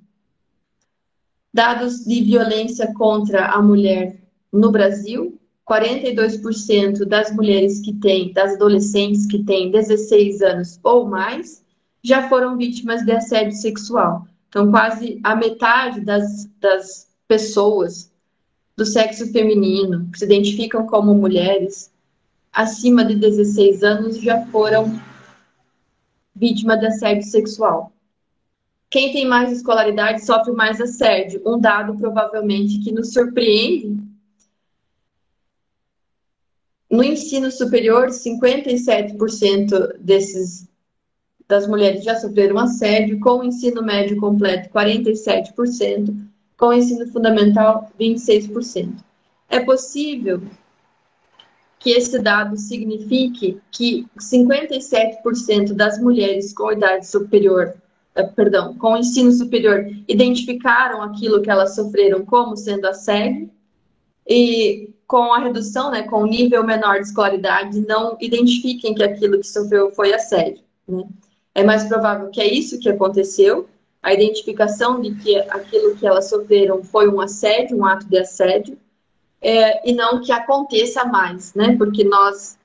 Dados 1.52 2.04
de 2.04 2.22
violência 2.22 2.92
contra 2.94 3.46
a 3.46 3.60
mulher 3.60 4.18
no 4.52 4.70
Brasil: 4.70 5.38
42% 5.68 7.04
das 7.04 7.34
mulheres 7.34 7.80
que 7.80 7.92
têm, 7.94 8.32
das 8.32 8.54
adolescentes 8.54 9.26
que 9.26 9.44
têm 9.44 9.70
16 9.70 10.42
anos 10.42 10.80
ou 10.82 11.06
mais, 11.06 11.64
já 12.02 12.28
foram 12.28 12.56
vítimas 12.56 13.02
de 13.02 13.12
assédio 13.12 13.56
sexual. 13.56 14.26
Então, 14.48 14.70
quase 14.70 15.20
a 15.22 15.36
metade 15.36 16.00
das, 16.00 16.48
das 16.60 17.08
pessoas 17.26 18.12
do 18.76 18.84
sexo 18.84 19.30
feminino 19.32 20.08
que 20.10 20.18
se 20.18 20.24
identificam 20.24 20.86
como 20.86 21.14
mulheres 21.14 21.92
acima 22.52 23.04
de 23.04 23.14
16 23.14 23.82
anos 23.82 24.20
já 24.20 24.44
foram 24.46 25.00
vítima 26.34 26.76
de 26.76 26.86
assédio 26.86 27.24
sexual. 27.24 27.92
Quem 28.90 29.10
tem 29.10 29.26
mais 29.26 29.50
escolaridade 29.50 30.24
sofre 30.24 30.52
mais 30.52 30.78
assédio. 30.80 31.40
Um 31.46 31.58
dado 31.58 31.96
provavelmente 31.96 32.78
que 32.80 32.92
nos 32.92 33.12
surpreende. 33.12 33.96
No 36.92 37.02
ensino 37.02 37.50
superior, 37.50 38.08
57% 38.08 39.96
desses 39.98 40.68
das 41.48 41.66
mulheres 41.66 42.04
já 42.04 42.16
sofreram 42.16 42.58
assédio, 42.58 43.18
com 43.18 43.38
o 43.38 43.44
ensino 43.44 43.82
médio 43.82 44.18
completo, 44.18 44.68
47%, 44.68 46.14
com 46.58 46.66
o 46.66 46.72
ensino 46.74 47.10
fundamental, 47.10 47.90
26%. 47.98 48.92
É 49.48 49.60
possível 49.60 50.42
que 51.78 51.90
esse 51.92 52.18
dado 52.18 52.58
signifique 52.58 53.58
que 53.70 54.06
57% 54.18 55.72
das 55.72 55.98
mulheres 55.98 56.52
com 56.52 56.72
idade 56.72 57.06
superior, 57.06 57.74
eh, 58.14 58.22
perdão, 58.22 58.74
com 58.76 58.98
ensino 58.98 59.32
superior, 59.32 59.86
identificaram 60.06 61.00
aquilo 61.02 61.40
que 61.40 61.50
elas 61.50 61.74
sofreram 61.74 62.22
como 62.24 62.54
sendo 62.54 62.86
assédio, 62.86 63.50
e 64.26 64.91
com 65.12 65.30
a 65.30 65.40
redução, 65.40 65.90
né, 65.90 66.04
com 66.04 66.22
o 66.22 66.26
nível 66.26 66.64
menor 66.64 66.94
de 66.94 67.08
escolaridade, 67.08 67.86
não 67.86 68.16
identifiquem 68.18 68.94
que 68.94 69.02
aquilo 69.02 69.38
que 69.38 69.46
sofreu 69.46 69.90
foi 69.90 70.14
assédio. 70.14 70.64
Né? 70.88 71.04
É 71.54 71.62
mais 71.62 71.84
provável 71.84 72.30
que 72.30 72.40
é 72.40 72.50
isso 72.50 72.80
que 72.80 72.88
aconteceu, 72.88 73.68
a 74.02 74.14
identificação 74.14 75.02
de 75.02 75.14
que 75.16 75.36
aquilo 75.50 75.94
que 75.96 76.06
elas 76.06 76.30
sofreram 76.30 76.82
foi 76.82 77.10
um 77.10 77.20
assédio, 77.20 77.76
um 77.76 77.84
ato 77.84 78.08
de 78.08 78.16
assédio, 78.16 78.78
é, 79.42 79.86
e 79.86 79.92
não 79.92 80.22
que 80.22 80.32
aconteça 80.32 81.04
mais, 81.04 81.52
né? 81.52 81.76
Porque 81.76 82.04
nós, 82.04 82.56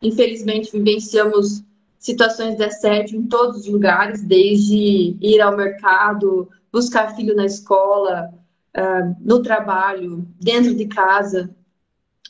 infelizmente, 0.00 0.72
vivenciamos 0.72 1.62
situações 1.98 2.56
de 2.56 2.64
assédio 2.64 3.18
em 3.18 3.26
todos 3.26 3.58
os 3.58 3.66
lugares, 3.66 4.22
desde 4.22 5.18
ir 5.20 5.40
ao 5.42 5.54
mercado, 5.54 6.48
buscar 6.72 7.14
filho 7.14 7.36
na 7.36 7.44
escola, 7.44 8.32
uh, 8.74 9.16
no 9.20 9.42
trabalho, 9.42 10.26
dentro 10.40 10.74
de 10.74 10.86
casa, 10.86 11.50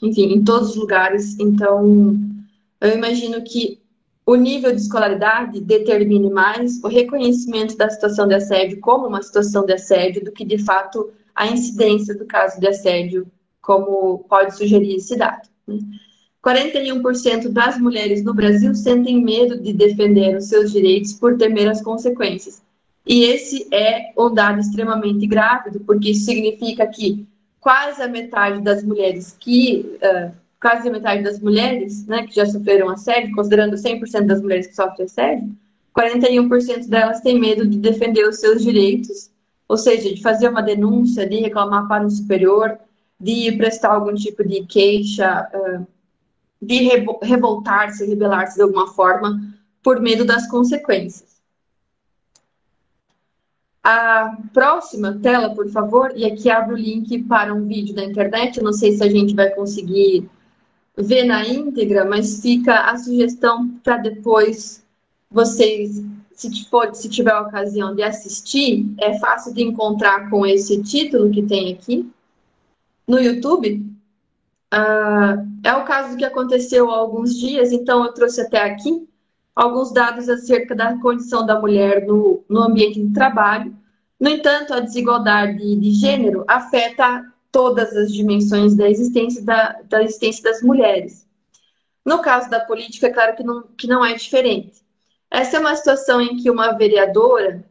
enfim, 0.02 0.32
em 0.32 0.44
todos 0.44 0.70
os 0.70 0.76
lugares. 0.76 1.38
Então, 1.38 2.18
eu 2.80 2.94
imagino 2.94 3.42
que 3.42 3.80
o 4.24 4.34
nível 4.34 4.72
de 4.72 4.80
escolaridade 4.80 5.60
determine 5.60 6.30
mais 6.30 6.82
o 6.82 6.88
reconhecimento 6.88 7.76
da 7.76 7.90
situação 7.90 8.28
de 8.28 8.34
assédio 8.34 8.80
como 8.80 9.06
uma 9.06 9.22
situação 9.22 9.64
de 9.64 9.72
assédio 9.72 10.24
do 10.24 10.32
que, 10.32 10.44
de 10.44 10.58
fato, 10.58 11.10
a 11.34 11.46
incidência 11.46 12.14
do 12.14 12.24
caso 12.24 12.60
de 12.60 12.68
assédio 12.68 13.26
como 13.60 14.24
pode 14.28 14.56
sugerir 14.56 14.96
esse 14.96 15.16
dado. 15.16 15.48
Né? 15.66 15.78
41% 16.44 17.48
das 17.48 17.78
mulheres 17.78 18.24
no 18.24 18.32
Brasil 18.32 18.74
sentem 18.74 19.22
medo 19.22 19.60
de 19.60 19.72
defender 19.72 20.36
os 20.36 20.46
seus 20.46 20.72
direitos 20.72 21.12
por 21.12 21.36
temer 21.36 21.68
as 21.68 21.82
consequências. 21.82 22.62
E 23.06 23.24
esse 23.24 23.66
é 23.72 24.12
um 24.16 24.32
dado 24.32 24.60
extremamente 24.60 25.26
grávido, 25.26 25.80
porque 25.80 26.10
isso 26.10 26.24
significa 26.24 26.86
que 26.86 27.26
quase 27.60 28.02
a 28.02 28.08
metade 28.08 28.62
das 28.62 28.82
mulheres 28.82 29.36
que 29.38 29.98
uh, 30.02 30.32
quase 30.60 30.88
a 30.88 30.92
metade 30.92 31.22
das 31.22 31.40
mulheres, 31.40 32.06
né, 32.06 32.26
que 32.26 32.34
já 32.34 32.46
sofreram 32.46 32.88
assédio, 32.88 33.34
considerando 33.34 33.76
100% 33.76 34.26
das 34.26 34.42
mulheres 34.42 34.66
que 34.66 34.76
sofrem 34.76 35.06
assédio, 35.06 35.50
41% 35.96 36.88
delas 36.88 37.20
têm 37.20 37.38
medo 37.38 37.66
de 37.66 37.78
defender 37.78 38.26
os 38.28 38.38
seus 38.40 38.62
direitos, 38.62 39.30
ou 39.68 39.76
seja, 39.76 40.12
de 40.12 40.20
fazer 40.20 40.48
uma 40.48 40.62
denúncia, 40.62 41.26
de 41.26 41.36
reclamar 41.36 41.88
para 41.88 42.04
um 42.04 42.10
superior, 42.10 42.78
de 43.18 43.52
prestar 43.52 43.92
algum 43.92 44.14
tipo 44.14 44.46
de 44.46 44.64
queixa, 44.66 45.48
de 46.60 46.88
revoltar-se, 47.22 48.06
rebelar-se 48.06 48.56
de 48.56 48.62
alguma 48.62 48.88
forma, 48.88 49.40
por 49.82 50.00
medo 50.00 50.24
das 50.24 50.48
consequências. 50.48 51.29
A 53.82 54.36
próxima 54.52 55.18
tela, 55.22 55.54
por 55.54 55.68
favor, 55.70 56.12
e 56.14 56.26
aqui 56.26 56.50
abro 56.50 56.74
o 56.74 56.78
link 56.78 57.22
para 57.22 57.54
um 57.54 57.66
vídeo 57.66 57.94
da 57.94 58.04
internet. 58.04 58.58
Eu 58.58 58.64
não 58.64 58.72
sei 58.72 58.92
se 58.92 59.02
a 59.02 59.08
gente 59.08 59.34
vai 59.34 59.50
conseguir 59.50 60.28
ver 60.96 61.24
na 61.24 61.46
íntegra, 61.46 62.04
mas 62.04 62.42
fica 62.42 62.90
a 62.90 62.96
sugestão 62.98 63.68
para 63.82 63.96
depois 63.96 64.84
vocês, 65.30 66.02
se, 66.32 66.68
for, 66.68 66.94
se 66.94 67.08
tiver 67.08 67.32
a 67.32 67.42
ocasião 67.42 67.94
de 67.94 68.02
assistir, 68.02 68.92
é 68.98 69.18
fácil 69.18 69.54
de 69.54 69.62
encontrar 69.62 70.28
com 70.28 70.44
esse 70.44 70.82
título 70.82 71.30
que 71.30 71.42
tem 71.42 71.72
aqui 71.72 72.10
no 73.06 73.18
YouTube. 73.18 73.86
Uh, 74.72 75.46
é 75.64 75.74
o 75.74 75.84
caso 75.84 76.16
que 76.16 76.24
aconteceu 76.24 76.90
há 76.90 76.96
alguns 76.96 77.34
dias, 77.34 77.72
então 77.72 78.04
eu 78.04 78.12
trouxe 78.12 78.40
até 78.40 78.62
aqui 78.62 79.08
alguns 79.54 79.92
dados 79.92 80.28
acerca 80.28 80.74
da 80.74 80.96
condição 80.98 81.44
da 81.44 81.60
mulher 81.60 82.06
no, 82.06 82.44
no 82.48 82.62
ambiente 82.62 83.00
de 83.00 83.12
trabalho. 83.12 83.76
No 84.18 84.28
entanto, 84.28 84.74
a 84.74 84.80
desigualdade 84.80 85.76
de 85.76 85.90
gênero 85.92 86.44
afeta 86.46 87.24
todas 87.50 87.96
as 87.96 88.12
dimensões 88.12 88.74
da 88.74 88.88
existência, 88.88 89.42
da, 89.44 89.80
da 89.88 90.02
existência 90.02 90.42
das 90.44 90.62
mulheres. 90.62 91.26
No 92.04 92.20
caso 92.20 92.48
da 92.48 92.60
política, 92.60 93.08
é 93.08 93.10
claro 93.10 93.36
que 93.36 93.42
não, 93.42 93.62
que 93.76 93.86
não 93.86 94.04
é 94.04 94.14
diferente. 94.14 94.82
Essa 95.30 95.56
é 95.56 95.60
uma 95.60 95.76
situação 95.76 96.20
em 96.20 96.36
que 96.36 96.50
uma 96.50 96.72
vereadora 96.72 97.64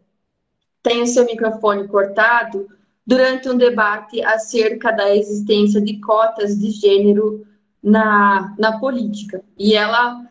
tem 0.81 1.01
o 1.01 1.07
seu 1.07 1.25
microfone 1.25 1.87
cortado 1.87 2.67
durante 3.05 3.49
um 3.49 3.57
debate 3.57 4.21
acerca 4.21 4.91
da 4.91 5.15
existência 5.15 5.81
de 5.81 5.99
cotas 5.99 6.57
de 6.57 6.71
gênero 6.71 7.45
na, 7.81 8.55
na 8.57 8.79
política. 8.79 9.43
E 9.57 9.75
ela 9.75 10.25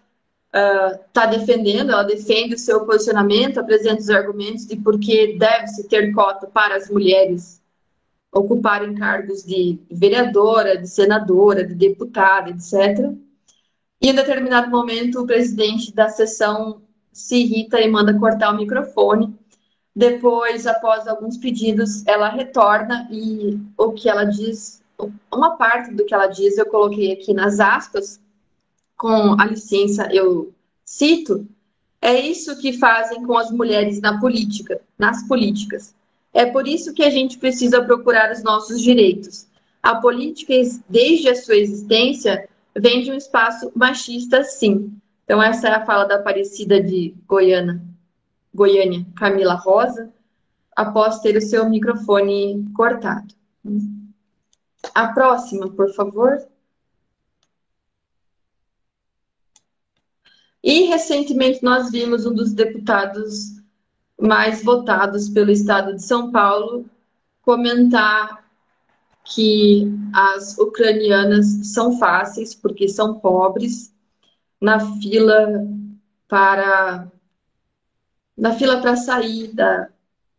está 0.52 1.26
uh, 1.26 1.30
defendendo, 1.30 1.92
ela 1.92 2.02
defende 2.02 2.54
o 2.54 2.58
seu 2.58 2.84
posicionamento, 2.86 3.58
apresenta 3.58 4.00
os 4.00 4.10
argumentos 4.10 4.66
de 4.66 4.76
por 4.76 4.98
que 4.98 5.38
deve-se 5.38 5.86
ter 5.88 6.12
cota 6.12 6.46
para 6.46 6.76
as 6.76 6.88
mulheres 6.88 7.58
ocuparem 8.32 8.94
cargos 8.94 9.42
de 9.42 9.78
vereadora, 9.90 10.76
de 10.76 10.88
senadora, 10.88 11.64
de 11.64 11.74
deputada, 11.74 12.50
etc. 12.50 13.12
E 14.00 14.10
em 14.10 14.14
determinado 14.14 14.70
momento, 14.70 15.20
o 15.20 15.26
presidente 15.26 15.92
da 15.94 16.08
sessão 16.08 16.82
se 17.12 17.36
irrita 17.36 17.80
e 17.80 17.88
manda 17.88 18.18
cortar 18.18 18.52
o 18.52 18.56
microfone. 18.56 19.36
Depois, 19.94 20.66
após 20.66 21.08
alguns 21.08 21.36
pedidos, 21.36 22.06
ela 22.06 22.28
retorna 22.28 23.08
e 23.10 23.58
o 23.76 23.92
que 23.92 24.08
ela 24.08 24.24
diz, 24.24 24.82
uma 25.32 25.56
parte 25.56 25.92
do 25.92 26.04
que 26.04 26.14
ela 26.14 26.28
diz, 26.28 26.56
eu 26.56 26.66
coloquei 26.66 27.12
aqui 27.12 27.34
nas 27.34 27.58
aspas, 27.58 28.20
com 28.98 29.40
a 29.40 29.46
licença, 29.46 30.08
eu 30.12 30.52
cito, 30.84 31.46
é 32.02 32.18
isso 32.20 32.58
que 32.58 32.72
fazem 32.72 33.24
com 33.24 33.38
as 33.38 33.50
mulheres 33.50 34.00
na 34.00 34.20
política, 34.20 34.80
nas 34.98 35.26
políticas. 35.26 35.94
É 36.34 36.44
por 36.44 36.66
isso 36.66 36.92
que 36.92 37.04
a 37.04 37.10
gente 37.10 37.38
precisa 37.38 37.82
procurar 37.82 38.32
os 38.32 38.42
nossos 38.42 38.82
direitos. 38.82 39.46
A 39.82 39.94
política, 39.94 40.52
desde 40.88 41.28
a 41.28 41.36
sua 41.36 41.56
existência, 41.56 42.48
vem 42.76 43.02
de 43.02 43.10
um 43.10 43.14
espaço 43.14 43.70
machista, 43.74 44.42
sim. 44.42 44.92
Então, 45.24 45.42
essa 45.42 45.68
é 45.68 45.72
a 45.72 45.86
fala 45.86 46.04
da 46.04 46.16
Aparecida 46.16 46.82
de 46.82 47.14
Goiânia, 47.26 47.80
Goiânia, 48.52 49.06
Camila 49.16 49.54
Rosa, 49.54 50.10
após 50.74 51.20
ter 51.20 51.36
o 51.36 51.40
seu 51.42 51.68
microfone 51.68 52.64
cortado. 52.74 53.34
A 54.94 55.08
próxima, 55.08 55.68
por 55.68 55.92
favor. 55.94 56.38
E 60.62 60.82
recentemente 60.82 61.62
nós 61.62 61.90
vimos 61.90 62.26
um 62.26 62.34
dos 62.34 62.52
deputados 62.52 63.58
mais 64.20 64.62
votados 64.62 65.28
pelo 65.28 65.50
estado 65.50 65.94
de 65.94 66.02
São 66.02 66.32
Paulo 66.32 66.84
comentar 67.42 68.44
que 69.24 69.86
as 70.12 70.58
ucranianas 70.58 71.46
são 71.72 71.98
fáceis 71.98 72.54
porque 72.54 72.88
são 72.88 73.20
pobres 73.20 73.94
na 74.60 74.80
fila 75.00 75.66
para 76.26 77.08
na 78.36 78.52
fila 78.52 78.80
para 78.80 78.96
sair 78.96 79.48
da, 79.52 79.88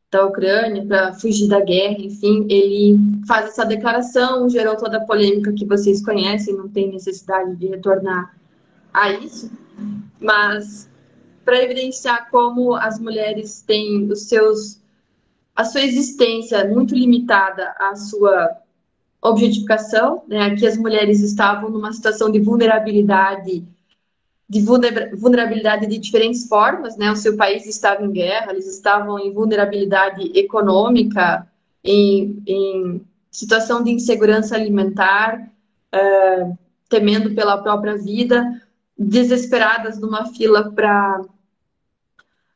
da 0.10 0.26
Ucrânia, 0.26 0.86
para 0.86 1.14
fugir 1.14 1.50
da 1.50 1.60
guerra, 1.60 1.98
enfim, 2.00 2.48
ele 2.50 2.98
faz 3.28 3.50
essa 3.50 3.66
declaração, 3.66 4.50
gerou 4.50 4.78
toda 4.78 4.98
a 4.98 5.06
polêmica 5.06 5.52
que 5.52 5.66
vocês 5.66 6.04
conhecem, 6.04 6.56
não 6.56 6.70
tem 6.70 6.92
necessidade 6.92 7.56
de 7.58 7.68
retornar 7.68 8.34
a 8.94 9.12
isso, 9.12 9.52
mas 10.20 10.90
para 11.46 11.62
evidenciar 11.64 12.30
como 12.30 12.76
as 12.76 13.00
mulheres 13.00 13.62
têm 13.62 14.12
os 14.12 14.24
seus 14.24 14.80
a 15.56 15.66
sua 15.66 15.82
existência 15.82 16.66
muito 16.66 16.96
limitada 16.96 17.76
à 17.78 17.94
sua 17.96 18.58
objetificação, 19.22 20.24
né? 20.28 20.46
Aqui 20.46 20.66
as 20.66 20.78
mulheres 20.78 21.20
estavam 21.22 21.70
numa 21.70 21.92
situação 21.92 22.32
de 22.32 22.40
vulnerabilidade 22.40 23.66
de 24.50 24.62
vulnerabilidade 24.62 25.86
de 25.86 26.00
diferentes 26.00 26.48
formas, 26.48 26.98
né? 26.98 27.12
O 27.12 27.16
seu 27.16 27.38
país 27.38 27.68
estava 27.68 28.04
em 28.04 28.12
guerra, 28.12 28.52
eles 28.52 28.68
estavam 28.68 29.20
em 29.20 29.32
vulnerabilidade 29.32 30.32
econômica, 30.34 31.48
em, 31.84 32.42
em 32.48 33.02
situação 33.30 33.84
de 33.84 33.92
insegurança 33.92 34.56
alimentar, 34.56 35.52
uh, 35.94 36.58
temendo 36.90 37.36
pela 37.36 37.60
própria 37.60 37.96
vida, 37.96 38.44
desesperadas 39.00 39.98
numa 39.98 40.26
fila 40.34 40.72
para 40.74 41.22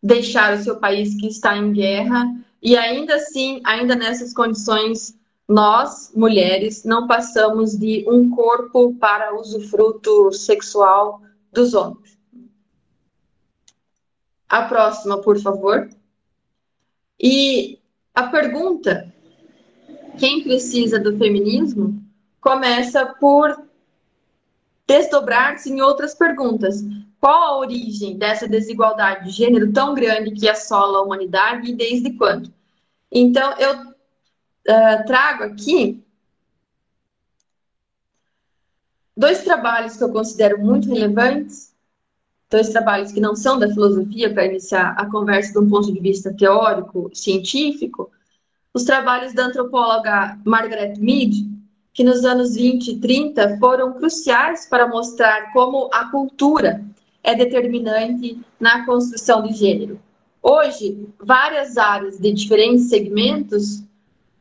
deixar 0.01 0.53
o 0.53 0.61
seu 0.61 0.75
país 0.75 1.15
que 1.15 1.27
está 1.27 1.57
em 1.57 1.71
guerra 1.71 2.29
e 2.61 2.75
ainda 2.75 3.15
assim, 3.15 3.61
ainda 3.63 3.95
nessas 3.95 4.33
condições, 4.33 5.17
nós, 5.47 6.11
mulheres, 6.13 6.83
não 6.83 7.07
passamos 7.07 7.77
de 7.77 8.05
um 8.07 8.29
corpo 8.29 8.95
para 8.95 9.35
usufruto 9.35 10.31
sexual 10.33 11.21
dos 11.51 11.73
homens. 11.73 12.17
A 14.47 14.63
próxima, 14.63 15.19
por 15.21 15.39
favor. 15.39 15.89
E 17.19 17.79
a 18.13 18.23
pergunta: 18.27 19.13
quem 20.17 20.43
precisa 20.43 20.99
do 20.99 21.17
feminismo? 21.17 22.01
Começa 22.39 23.05
por 23.05 23.61
desdobrar-se 24.87 25.71
em 25.71 25.81
outras 25.81 26.13
perguntas. 26.13 26.83
Qual 27.19 27.41
a 27.41 27.57
origem 27.57 28.17
dessa 28.17 28.47
desigualdade 28.47 29.25
de 29.25 29.31
gênero 29.31 29.71
tão 29.71 29.93
grande 29.93 30.31
que 30.31 30.49
assola 30.49 30.99
a 30.99 31.01
humanidade 31.01 31.71
e 31.71 31.75
desde 31.75 32.11
quando? 32.13 32.53
Então, 33.11 33.53
eu 33.57 33.73
uh, 33.73 35.05
trago 35.05 35.43
aqui 35.43 36.03
dois 39.15 39.43
trabalhos 39.43 39.95
que 39.95 40.03
eu 40.03 40.11
considero 40.11 40.59
muito 40.59 40.89
relevantes, 40.91 41.73
dois 42.49 42.69
trabalhos 42.69 43.11
que 43.11 43.21
não 43.21 43.35
são 43.35 43.57
da 43.57 43.69
filosofia, 43.69 44.33
para 44.33 44.45
iniciar 44.45 44.95
a 44.97 45.09
conversa 45.09 45.53
de 45.53 45.59
um 45.59 45.69
ponto 45.69 45.91
de 45.93 45.99
vista 45.99 46.33
teórico, 46.33 47.09
científico, 47.13 48.11
os 48.73 48.83
trabalhos 48.83 49.33
da 49.33 49.45
antropóloga 49.45 50.37
Margaret 50.43 50.95
Mead, 50.97 51.52
que 51.93 52.03
nos 52.03 52.25
anos 52.25 52.55
20 52.55 52.87
e 52.87 52.99
30 52.99 53.57
foram 53.59 53.93
cruciais 53.93 54.67
para 54.67 54.87
mostrar 54.87 55.53
como 55.53 55.89
a 55.93 56.09
cultura 56.09 56.83
é 57.23 57.35
determinante 57.35 58.39
na 58.59 58.85
construção 58.85 59.43
de 59.43 59.53
gênero. 59.53 59.99
Hoje, 60.41 61.07
várias 61.19 61.77
áreas 61.77 62.19
de 62.19 62.31
diferentes 62.33 62.89
segmentos 62.89 63.83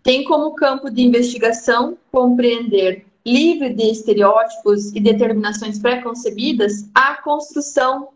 têm 0.03 0.25
como 0.25 0.55
campo 0.55 0.91
de 0.91 1.03
investigação 1.03 1.97
compreender, 2.11 3.07
livre 3.25 3.73
de 3.73 3.85
estereótipos 3.85 4.93
e 4.93 5.01
determinações 5.01 5.79
pré-concebidas, 5.79 6.89
a 6.93 7.23
construção 7.23 8.09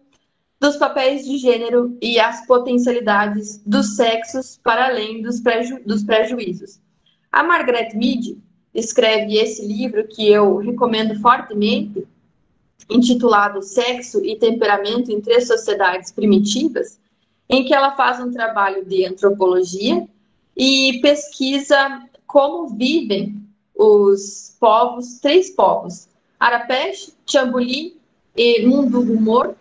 dos 0.59 0.77
papéis 0.77 1.25
de 1.25 1.37
gênero 1.37 1.97
e 2.03 2.19
as 2.19 2.45
potencialidades 2.47 3.63
dos 3.65 3.95
sexos 3.95 4.59
para 4.65 4.87
além 4.87 5.23
dos, 5.23 5.41
preju 5.41 5.79
dos 5.85 6.03
prejuízos. 6.03 6.81
A 7.31 7.43
Margaret 7.43 7.91
Mead 7.95 8.37
escreve 8.77 9.37
esse 9.39 9.67
livro 9.67 10.07
que 10.07 10.29
eu 10.29 10.59
recomendo 10.59 11.19
fortemente, 11.21 12.07
intitulado 12.91 13.63
Sexo 13.63 14.25
e 14.25 14.37
Temperamento 14.37 15.11
em 15.11 15.21
Três 15.21 15.47
Sociedades 15.47 16.13
Primitivas, 16.13 17.01
em 17.49 17.65
que 17.65 17.75
ela 17.75 17.97
faz 17.97 18.21
um 18.21 18.31
trabalho 18.31 18.85
de 18.85 19.05
antropologia 19.07 20.07
e 20.57 21.01
pesquisa 21.01 22.03
como 22.27 22.69
vivem 22.69 23.35
os 23.75 24.57
povos, 24.61 25.19
três 25.21 25.51
povos, 25.51 26.09
Arapesh, 26.39 27.13
Chambuli 27.27 27.97
e 28.37 28.67
Mundugumor, 28.67 29.55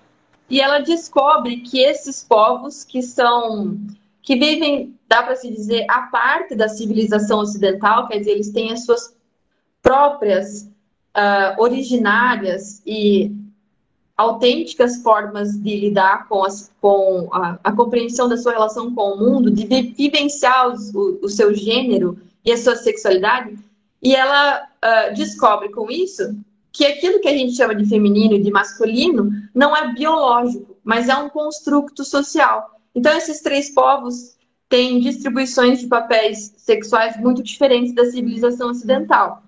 e 0.50 0.60
ela 0.60 0.80
descobre 0.80 1.62
que 1.62 1.80
esses 1.80 2.24
povos 2.24 2.84
que 2.84 3.02
são 3.02 3.78
que 4.26 4.36
vivem, 4.36 4.98
dá 5.08 5.22
para 5.22 5.36
se 5.36 5.52
dizer, 5.52 5.86
a 5.88 6.02
parte 6.08 6.56
da 6.56 6.68
civilização 6.68 7.40
ocidental, 7.40 8.08
quer 8.08 8.18
dizer, 8.18 8.32
eles 8.32 8.50
têm 8.50 8.72
as 8.72 8.84
suas 8.84 9.16
próprias 9.84 10.64
uh, 11.16 11.62
originárias 11.62 12.82
e 12.88 13.32
autênticas 14.18 14.98
formas 15.04 15.54
de 15.62 15.80
lidar 15.80 16.28
com, 16.28 16.44
as, 16.44 16.72
com 16.82 17.30
a, 17.32 17.60
a, 17.64 17.72
compreensão 17.74 18.28
da 18.28 18.36
sua 18.36 18.54
relação 18.54 18.96
com 18.96 19.12
o 19.12 19.20
mundo, 19.20 19.52
de 19.52 19.66
vivenciar 19.68 20.70
os, 20.70 20.94
o, 20.96 21.20
o, 21.22 21.30
seu 21.30 21.54
gênero 21.54 22.18
e 22.44 22.52
a 22.52 22.58
sua 22.58 22.76
sexualidade, 22.76 23.56
e 24.02 24.16
ela 24.16 24.64
uh, 24.64 25.14
descobre 25.14 25.70
com 25.70 25.92
isso 25.92 26.36
que 26.72 26.84
aquilo 26.86 27.20
que 27.20 27.28
a 27.28 27.38
gente 27.38 27.56
chama 27.56 27.76
de 27.76 27.86
feminino 27.86 28.34
e 28.34 28.42
de 28.42 28.50
masculino 28.50 29.30
não 29.54 29.76
é 29.76 29.94
biológico, 29.94 30.76
mas 30.84 31.10
é 31.10 31.16
um 31.16 31.30
construto 31.30 32.04
social. 32.04 32.75
Então, 32.96 33.16
esses 33.18 33.42
três 33.42 33.70
povos 33.70 34.38
têm 34.70 35.00
distribuições 35.00 35.82
de 35.82 35.88
papéis 35.88 36.54
sexuais 36.58 37.18
muito 37.18 37.44
diferentes 37.44 37.94
da 37.94 38.06
civilização 38.06 38.70
ocidental. 38.70 39.44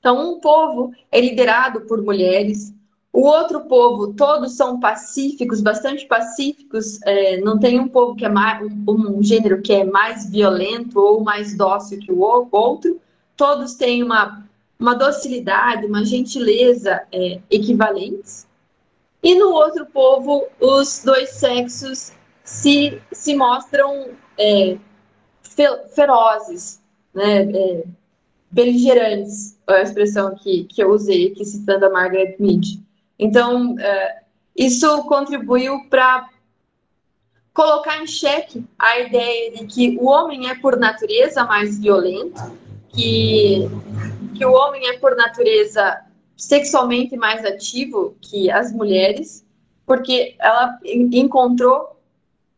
Então, 0.00 0.32
um 0.32 0.40
povo 0.40 0.92
é 1.12 1.20
liderado 1.20 1.82
por 1.82 2.02
mulheres, 2.02 2.72
o 3.16 3.22
outro 3.22 3.62
povo, 3.62 4.12
todos 4.12 4.56
são 4.56 4.78
pacíficos, 4.78 5.62
bastante 5.62 6.04
pacíficos, 6.04 7.00
é, 7.02 7.40
não 7.40 7.58
tem 7.58 7.80
um 7.80 7.88
povo 7.88 8.14
que 8.14 8.26
é 8.26 8.28
mais, 8.28 8.62
um, 8.86 9.22
gênero 9.22 9.62
que 9.62 9.72
é 9.72 9.84
mais 9.84 10.28
violento 10.28 11.00
ou 11.00 11.24
mais 11.24 11.56
dócil 11.56 11.98
que 11.98 12.12
o 12.12 12.20
outro, 12.20 13.00
todos 13.34 13.72
têm 13.72 14.02
uma, 14.02 14.46
uma 14.78 14.94
docilidade, 14.94 15.86
uma 15.86 16.04
gentileza 16.04 17.04
é, 17.10 17.40
equivalentes. 17.50 18.46
E 19.22 19.34
no 19.34 19.48
outro 19.48 19.86
povo, 19.86 20.46
os 20.60 21.02
dois 21.02 21.30
sexos 21.30 22.12
se, 22.46 23.02
se 23.12 23.34
mostram 23.34 24.10
é, 24.38 24.78
ferozes, 25.94 26.80
né? 27.12 27.42
É, 27.42 27.84
beligerantes, 28.50 29.58
é 29.68 29.74
a 29.74 29.82
expressão 29.82 30.34
que, 30.34 30.64
que 30.64 30.82
eu 30.82 30.90
usei 30.90 31.32
aqui 31.32 31.44
citando 31.44 31.84
a 31.84 31.90
Margaret 31.90 32.36
Mead. 32.38 32.82
Então, 33.18 33.78
é, 33.78 34.22
isso 34.56 35.02
contribuiu 35.04 35.86
para 35.90 36.28
colocar 37.52 38.02
em 38.02 38.06
xeque 38.06 38.64
a 38.78 39.00
ideia 39.00 39.50
de 39.50 39.66
que 39.66 39.98
o 40.00 40.06
homem 40.06 40.48
é, 40.48 40.54
por 40.54 40.78
natureza, 40.78 41.44
mais 41.44 41.78
violento 41.78 42.40
que, 42.88 43.68
que 44.34 44.46
o 44.46 44.52
homem 44.52 44.88
é, 44.88 44.98
por 44.98 45.16
natureza, 45.16 46.02
sexualmente 46.36 47.16
mais 47.16 47.44
ativo 47.44 48.16
que 48.20 48.50
as 48.50 48.72
mulheres, 48.72 49.44
porque 49.84 50.36
ela 50.38 50.78
encontrou 50.84 51.95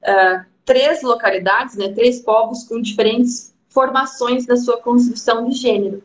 uh, 0.03 0.45
três 0.65 1.03
localidades, 1.03 1.77
né, 1.77 1.93
três 1.93 2.21
povos 2.21 2.65
com 2.65 2.81
diferentes 2.81 3.55
formações 3.69 4.47
na 4.47 4.57
sua 4.57 4.79
construção 4.79 5.49
de 5.49 5.57
gênero. 5.57 6.03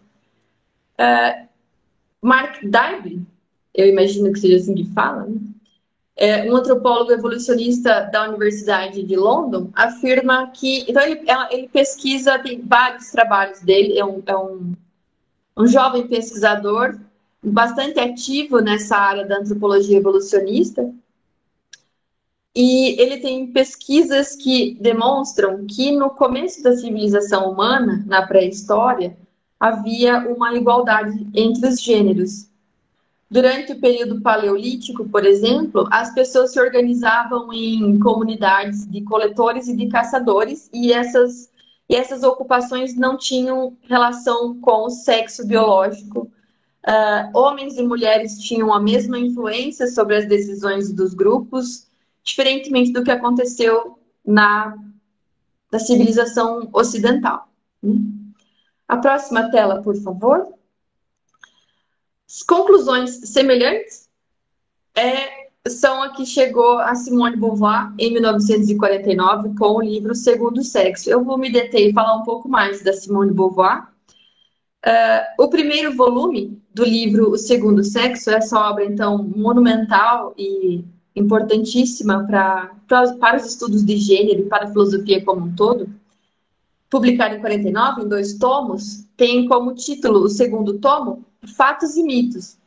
Uh, 0.99 1.47
Mark 2.21 2.61
Dybin, 2.61 3.25
eu 3.73 3.87
imagino 3.87 4.31
que 4.31 4.39
seja 4.39 4.57
assim 4.57 4.75
que 4.75 4.93
fala, 4.93 5.25
né? 5.25 5.37
é, 6.15 6.49
um 6.49 6.55
antropólogo 6.55 7.11
evolucionista 7.11 8.01
da 8.11 8.29
Universidade 8.29 9.03
de 9.03 9.15
London, 9.15 9.69
afirma 9.73 10.47
que. 10.51 10.85
Então, 10.87 11.01
ele, 11.01 11.21
ele 11.51 11.67
pesquisa, 11.67 12.39
tem 12.39 12.61
vários 12.61 13.09
trabalhos 13.11 13.61
dele, 13.61 13.97
é 13.97 14.05
um, 14.05 14.21
é 14.25 14.37
um, 14.37 14.73
um 15.57 15.67
jovem 15.67 16.07
pesquisador 16.07 16.97
bastante 17.43 17.99
ativo 17.99 18.59
nessa 18.59 18.95
área 18.95 19.25
da 19.25 19.39
antropologia 19.39 19.97
evolucionista. 19.97 20.93
E 22.55 23.01
ele 23.01 23.17
tem 23.17 23.47
pesquisas 23.47 24.35
que 24.35 24.77
demonstram 24.79 25.65
que 25.65 25.91
no 25.91 26.11
começo 26.11 26.61
da 26.61 26.75
civilização 26.75 27.51
humana, 27.51 28.03
na 28.05 28.27
pré-história, 28.27 29.17
havia 29.59 30.19
uma 30.19 30.53
igualdade 30.53 31.27
entre 31.33 31.67
os 31.67 31.81
gêneros. 31.81 32.47
Durante 33.33 33.71
o 33.71 33.79
período 33.79 34.21
paleolítico, 34.21 35.09
por 35.09 35.25
exemplo, 35.25 35.87
as 35.89 36.13
pessoas 36.13 36.51
se 36.51 36.59
organizavam 36.59 37.51
em 37.51 37.99
comunidades 37.99 38.85
de 38.85 39.01
coletores 39.01 39.67
e 39.67 39.75
de 39.75 39.87
caçadores, 39.87 40.69
e 40.71 40.93
essas, 40.93 41.49
e 41.89 41.95
essas 41.95 42.21
ocupações 42.21 42.95
não 42.95 43.17
tinham 43.17 43.75
relação 43.89 44.59
com 44.59 44.85
o 44.85 44.91
sexo 44.91 45.47
biológico. 45.47 46.29
Uh, 46.85 47.35
homens 47.35 47.77
e 47.79 47.81
mulheres 47.81 48.37
tinham 48.37 48.71
a 48.71 48.79
mesma 48.79 49.17
influência 49.17 49.87
sobre 49.87 50.17
as 50.17 50.27
decisões 50.27 50.93
dos 50.93 51.15
grupos, 51.15 51.87
diferentemente 52.23 52.91
do 52.91 53.03
que 53.03 53.11
aconteceu 53.11 53.99
na, 54.25 54.77
na 55.71 55.79
civilização 55.79 56.69
ocidental. 56.71 57.49
A 58.87 58.97
próxima 58.97 59.49
tela, 59.51 59.81
por 59.81 59.95
favor 59.95 60.53
conclusões 62.41 63.11
semelhantes 63.29 64.09
é, 64.95 65.49
são 65.67 66.01
a 66.01 66.09
que 66.09 66.25
chegou 66.25 66.79
a 66.79 66.95
Simone 66.95 67.37
Beauvoir 67.37 67.93
em 67.99 68.11
1949 68.13 69.55
com 69.55 69.77
o 69.77 69.81
livro 69.81 70.15
Segundo 70.15 70.63
Sexo. 70.63 71.09
Eu 71.09 71.23
vou 71.23 71.37
me 71.37 71.51
deter 71.51 71.89
e 71.89 71.93
falar 71.93 72.15
um 72.15 72.23
pouco 72.23 72.49
mais 72.49 72.81
da 72.81 72.93
Simone 72.93 73.33
Beauvoir. 73.33 73.87
Uh, 74.85 75.43
o 75.43 75.47
primeiro 75.47 75.95
volume 75.95 76.61
do 76.73 76.83
livro 76.83 77.29
O 77.29 77.37
Segundo 77.37 77.83
Sexo, 77.83 78.29
essa 78.31 78.59
obra 78.59 78.83
então 78.83 79.23
monumental 79.23 80.33
e 80.37 80.83
importantíssima 81.15 82.25
pra, 82.25 82.71
pra, 82.87 83.13
para 83.13 83.37
os 83.37 83.45
estudos 83.45 83.85
de 83.85 83.97
gênero 83.97 84.41
e 84.41 84.45
para 84.45 84.65
a 84.65 84.67
filosofia 84.67 85.23
como 85.23 85.45
um 85.45 85.55
todo, 85.55 85.89
publicado 86.89 87.35
em 87.35 87.39
49 87.39 88.03
em 88.03 88.07
dois 88.07 88.37
tomos, 88.37 89.05
tem 89.17 89.47
como 89.47 89.73
título 89.73 90.19
o 90.19 90.29
segundo 90.29 90.79
tomo 90.79 91.25
Fatos 91.55 91.95
e 91.95 92.03
Mitos. 92.03 92.57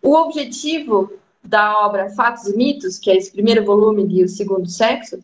O 0.00 0.14
objetivo 0.14 1.12
da 1.42 1.86
obra 1.86 2.10
Fatos 2.10 2.46
e 2.46 2.56
Mitos, 2.56 2.98
que 2.98 3.10
é 3.10 3.16
esse 3.16 3.32
primeiro 3.32 3.64
volume 3.64 4.06
de 4.06 4.24
O 4.24 4.28
Segundo 4.28 4.68
Sexo, 4.68 5.22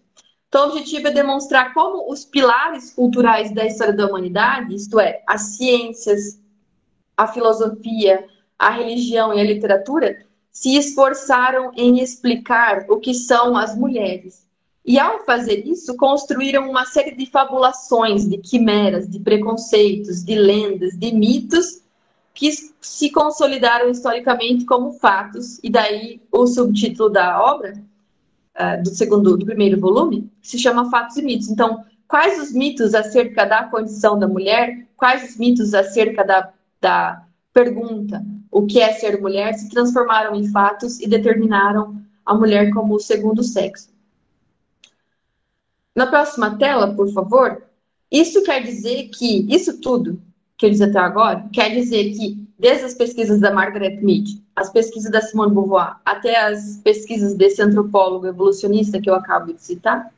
então, 0.49 0.67
o 0.67 0.71
objetivo 0.71 1.09
é 1.09 1.11
demonstrar 1.11 1.75
como 1.75 2.11
os 2.11 2.25
pilares 2.25 2.91
culturais 2.91 3.53
da 3.53 3.67
história 3.67 3.93
da 3.93 4.07
humanidade, 4.07 4.75
isto 4.75 4.99
é, 4.99 5.23
as 5.27 5.43
ciências, 5.57 6.41
a 7.15 7.27
filosofia, 7.27 8.27
a 8.59 8.71
religião 8.71 9.35
e 9.35 9.41
a 9.41 9.45
literatura, 9.45 10.25
se 10.59 10.77
esforçaram 10.77 11.71
em 11.77 12.01
explicar 12.01 12.85
o 12.89 12.99
que 12.99 13.15
são 13.15 13.57
as 13.57 13.77
mulheres. 13.77 14.45
E, 14.85 14.99
ao 14.99 15.25
fazer 15.25 15.65
isso, 15.65 15.97
construíram 15.97 16.69
uma 16.69 16.85
série 16.85 17.15
de 17.15 17.27
fabulações, 17.27 18.29
de 18.29 18.39
quimeras, 18.39 19.09
de 19.09 19.21
preconceitos, 19.21 20.25
de 20.25 20.35
lendas, 20.35 20.99
de 20.99 21.13
mitos 21.13 21.81
que 22.35 22.51
se 22.81 23.11
consolidaram 23.11 23.89
historicamente 23.89 24.65
como 24.65 24.95
fatos, 24.95 25.61
e 25.63 25.71
daí 25.71 26.21
o 26.33 26.45
subtítulo 26.45 27.09
da 27.09 27.41
obra, 27.41 27.75
uh, 28.59 28.83
do 28.83 28.91
segundo, 28.91 29.37
do 29.37 29.47
primeiro 29.47 29.81
volume, 29.81 30.29
se 30.43 30.59
chama 30.59 30.91
Fatos 30.91 31.17
e 31.19 31.23
Mitos. 31.23 31.51
Então, 31.51 31.85
quais 32.09 32.37
os 32.41 32.53
mitos 32.53 32.97
acerca 32.97 33.45
da 33.45 33.63
condição 33.63 34.19
da 34.19 34.27
mulher, 34.27 34.89
quais 34.97 35.31
os 35.31 35.37
mitos 35.37 35.73
acerca 35.73 36.25
da, 36.25 36.53
da 36.81 37.25
pergunta 37.53 38.25
o 38.51 38.67
que 38.67 38.81
é 38.81 38.93
ser 38.93 39.21
mulher, 39.21 39.55
se 39.55 39.69
transformaram 39.69 40.35
em 40.35 40.51
fatos 40.51 41.01
e 41.01 41.09
determinaram 41.09 42.01
a 42.25 42.35
mulher 42.35 42.71
como 42.73 42.95
o 42.95 43.01
segundo 43.01 43.43
sexo. 43.43 43.89
Na 45.95 46.07
próxima 46.07 46.57
tela, 46.57 46.95
por 46.95 47.13
favor, 47.13 47.63
isso 48.11 48.43
quer 48.43 48.63
dizer 48.63 49.09
que 49.09 49.47
isso 49.53 49.81
tudo 49.81 50.21
que 50.57 50.67
eu 50.67 50.71
disse 50.71 50.83
até 50.83 50.99
agora, 50.99 51.49
quer 51.53 51.71
dizer 51.71 52.13
que, 52.15 52.47
desde 52.59 52.85
as 52.85 52.95
pesquisas 52.95 53.41
da 53.41 53.53
Margaret 53.53 54.01
Mead, 54.03 54.43
as 54.57 54.71
pesquisas 54.71 55.11
da 55.11 55.21
Simone 55.21 55.55
Beauvoir, 55.55 56.01
até 56.05 56.37
as 56.37 56.81
pesquisas 56.83 57.35
desse 57.35 57.63
antropólogo 57.63 58.27
evolucionista 58.27 59.01
que 59.01 59.09
eu 59.09 59.15
acabo 59.15 59.53
de 59.53 59.63
citar, 59.63 60.13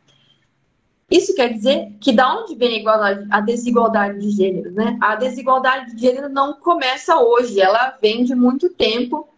isso 1.10 1.34
quer 1.34 1.52
dizer 1.52 1.92
que 2.00 2.12
da 2.12 2.40
onde 2.40 2.54
vem 2.54 2.86
a, 2.86 3.24
a 3.30 3.40
desigualdade 3.40 4.20
de 4.20 4.30
gênero, 4.30 4.70
né? 4.70 4.96
A 5.00 5.16
desigualdade 5.16 5.94
de 5.94 6.00
gênero 6.00 6.28
não 6.28 6.54
começa 6.54 7.18
hoje, 7.18 7.60
ela 7.60 7.98
vem 8.00 8.22
de 8.22 8.34
muito 8.34 8.70
tempo, 8.70 9.28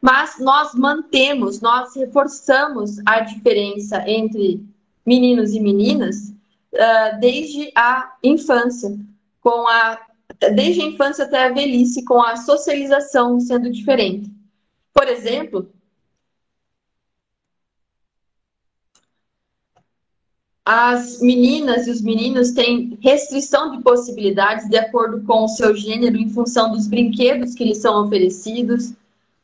mas 0.00 0.38
nós 0.38 0.72
mantemos, 0.74 1.60
nós 1.60 1.94
reforçamos 1.96 2.98
a 3.04 3.20
diferença 3.20 4.08
entre 4.08 4.64
meninos 5.04 5.52
e 5.52 5.58
meninas 5.58 6.32
uh, 6.72 7.20
desde 7.20 7.72
a 7.74 8.14
infância, 8.22 8.96
com 9.40 9.66
a 9.66 9.98
desde 10.54 10.80
a 10.80 10.86
infância 10.86 11.24
até 11.24 11.46
a 11.46 11.52
velhice, 11.52 12.04
com 12.04 12.22
a 12.22 12.36
socialização 12.36 13.40
sendo 13.40 13.68
diferente. 13.68 14.30
Por 14.94 15.08
exemplo, 15.08 15.68
as 20.64 21.20
meninas 21.20 21.86
e 21.86 21.90
os 21.90 22.02
meninos 22.02 22.52
têm 22.52 22.98
restrição 23.00 23.76
de 23.76 23.82
possibilidades 23.82 24.68
de 24.68 24.76
acordo 24.76 25.22
com 25.22 25.44
o 25.44 25.48
seu 25.48 25.74
gênero, 25.74 26.16
em 26.16 26.28
função 26.28 26.70
dos 26.70 26.86
brinquedos 26.86 27.54
que 27.54 27.64
lhes 27.64 27.78
são 27.78 28.04
oferecidos, 28.04 28.92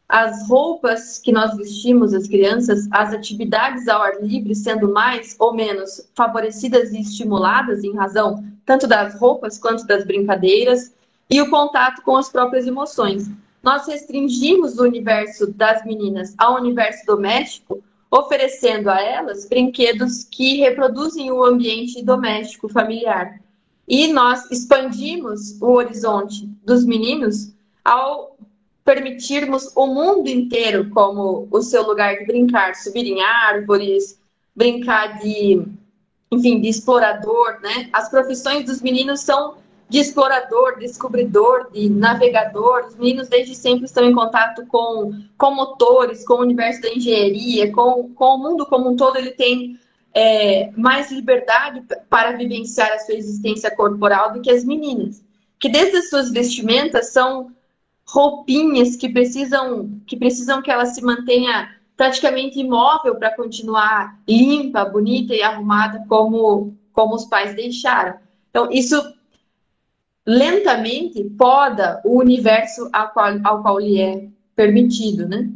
as 0.08 0.48
roupas 0.48 1.18
que 1.18 1.32
nós 1.32 1.56
vestimos, 1.56 2.14
as 2.14 2.28
crianças, 2.28 2.86
as 2.92 3.12
atividades 3.12 3.88
ao 3.88 4.02
ar 4.02 4.22
livre 4.22 4.54
sendo 4.54 4.92
mais 4.92 5.34
ou 5.38 5.52
menos 5.52 6.08
favorecidas 6.14 6.92
e 6.92 7.00
estimuladas 7.00 7.82
em 7.82 7.94
razão 7.94 8.44
tanto 8.66 8.86
das 8.86 9.18
roupas 9.18 9.58
quanto 9.58 9.86
das 9.86 10.04
brincadeiras, 10.04 10.92
e 11.30 11.40
o 11.40 11.48
contato 11.48 12.02
com 12.02 12.16
as 12.16 12.28
próprias 12.28 12.66
emoções. 12.66 13.30
Nós 13.62 13.86
restringimos 13.86 14.78
o 14.78 14.82
universo 14.82 15.52
das 15.52 15.84
meninas 15.84 16.34
ao 16.36 16.56
universo 16.56 17.06
doméstico, 17.06 17.82
oferecendo 18.10 18.88
a 18.88 19.00
elas 19.00 19.48
brinquedos 19.48 20.24
que 20.24 20.56
reproduzem 20.56 21.30
o 21.30 21.44
ambiente 21.44 22.02
doméstico 22.02 22.68
familiar. 22.68 23.40
E 23.88 24.08
nós 24.08 24.50
expandimos 24.50 25.60
o 25.60 25.72
horizonte 25.72 26.46
dos 26.64 26.84
meninos 26.84 27.52
ao 27.84 28.36
permitirmos 28.84 29.72
o 29.74 29.86
mundo 29.86 30.28
inteiro 30.28 30.90
como 30.90 31.48
o 31.50 31.60
seu 31.60 31.84
lugar 31.84 32.16
de 32.16 32.26
brincar, 32.26 32.74
subir 32.74 33.06
em 33.06 33.20
árvores, 33.20 34.18
brincar 34.54 35.18
de 35.18 35.66
enfim, 36.30 36.60
de 36.60 36.68
explorador, 36.68 37.60
né? 37.60 37.88
As 37.92 38.08
profissões 38.08 38.66
dos 38.66 38.82
meninos 38.82 39.20
são 39.20 39.58
de 39.88 39.98
explorador, 39.98 40.78
descobridor, 40.78 41.70
de 41.72 41.88
navegador. 41.88 42.86
Os 42.86 42.96
meninos 42.96 43.28
desde 43.28 43.54
sempre 43.54 43.84
estão 43.84 44.04
em 44.04 44.14
contato 44.14 44.66
com, 44.66 45.12
com 45.38 45.54
motores, 45.54 46.24
com 46.24 46.34
o 46.34 46.40
universo 46.40 46.82
da 46.82 46.92
engenharia, 46.92 47.72
com, 47.72 48.12
com 48.14 48.34
o 48.34 48.38
mundo 48.38 48.66
como 48.66 48.90
um 48.90 48.96
todo. 48.96 49.16
Ele 49.16 49.30
tem 49.30 49.78
é, 50.12 50.70
mais 50.76 51.12
liberdade 51.12 51.84
para 52.08 52.32
vivenciar 52.32 52.90
a 52.92 52.98
sua 52.98 53.14
existência 53.14 53.70
corporal 53.70 54.32
do 54.32 54.40
que 54.40 54.50
as 54.50 54.64
meninas, 54.64 55.22
que 55.58 55.68
desde 55.68 55.98
as 55.98 56.10
suas 56.10 56.30
vestimentas 56.30 57.12
são 57.12 57.52
roupinhas 58.08 58.96
que 58.96 59.08
precisam 59.08 60.00
que 60.06 60.16
precisam 60.16 60.62
que 60.62 60.70
ela 60.70 60.86
se 60.86 61.02
mantenha 61.02 61.76
praticamente 61.96 62.58
imóvel 62.60 63.16
para 63.16 63.34
continuar 63.34 64.18
limpa, 64.28 64.84
bonita 64.84 65.34
e 65.34 65.42
arrumada 65.42 66.04
como, 66.08 66.74
como 66.92 67.14
os 67.14 67.24
pais 67.24 67.54
deixaram. 67.54 68.14
Então, 68.50 68.68
isso 68.70 68.96
lentamente 70.26 71.22
poda 71.38 72.00
o 72.04 72.18
universo 72.18 72.88
ao 72.92 73.10
qual, 73.10 73.32
ao 73.44 73.62
qual 73.62 73.78
lhe 73.78 74.00
é 74.00 74.28
permitido, 74.56 75.28
né? 75.28 75.48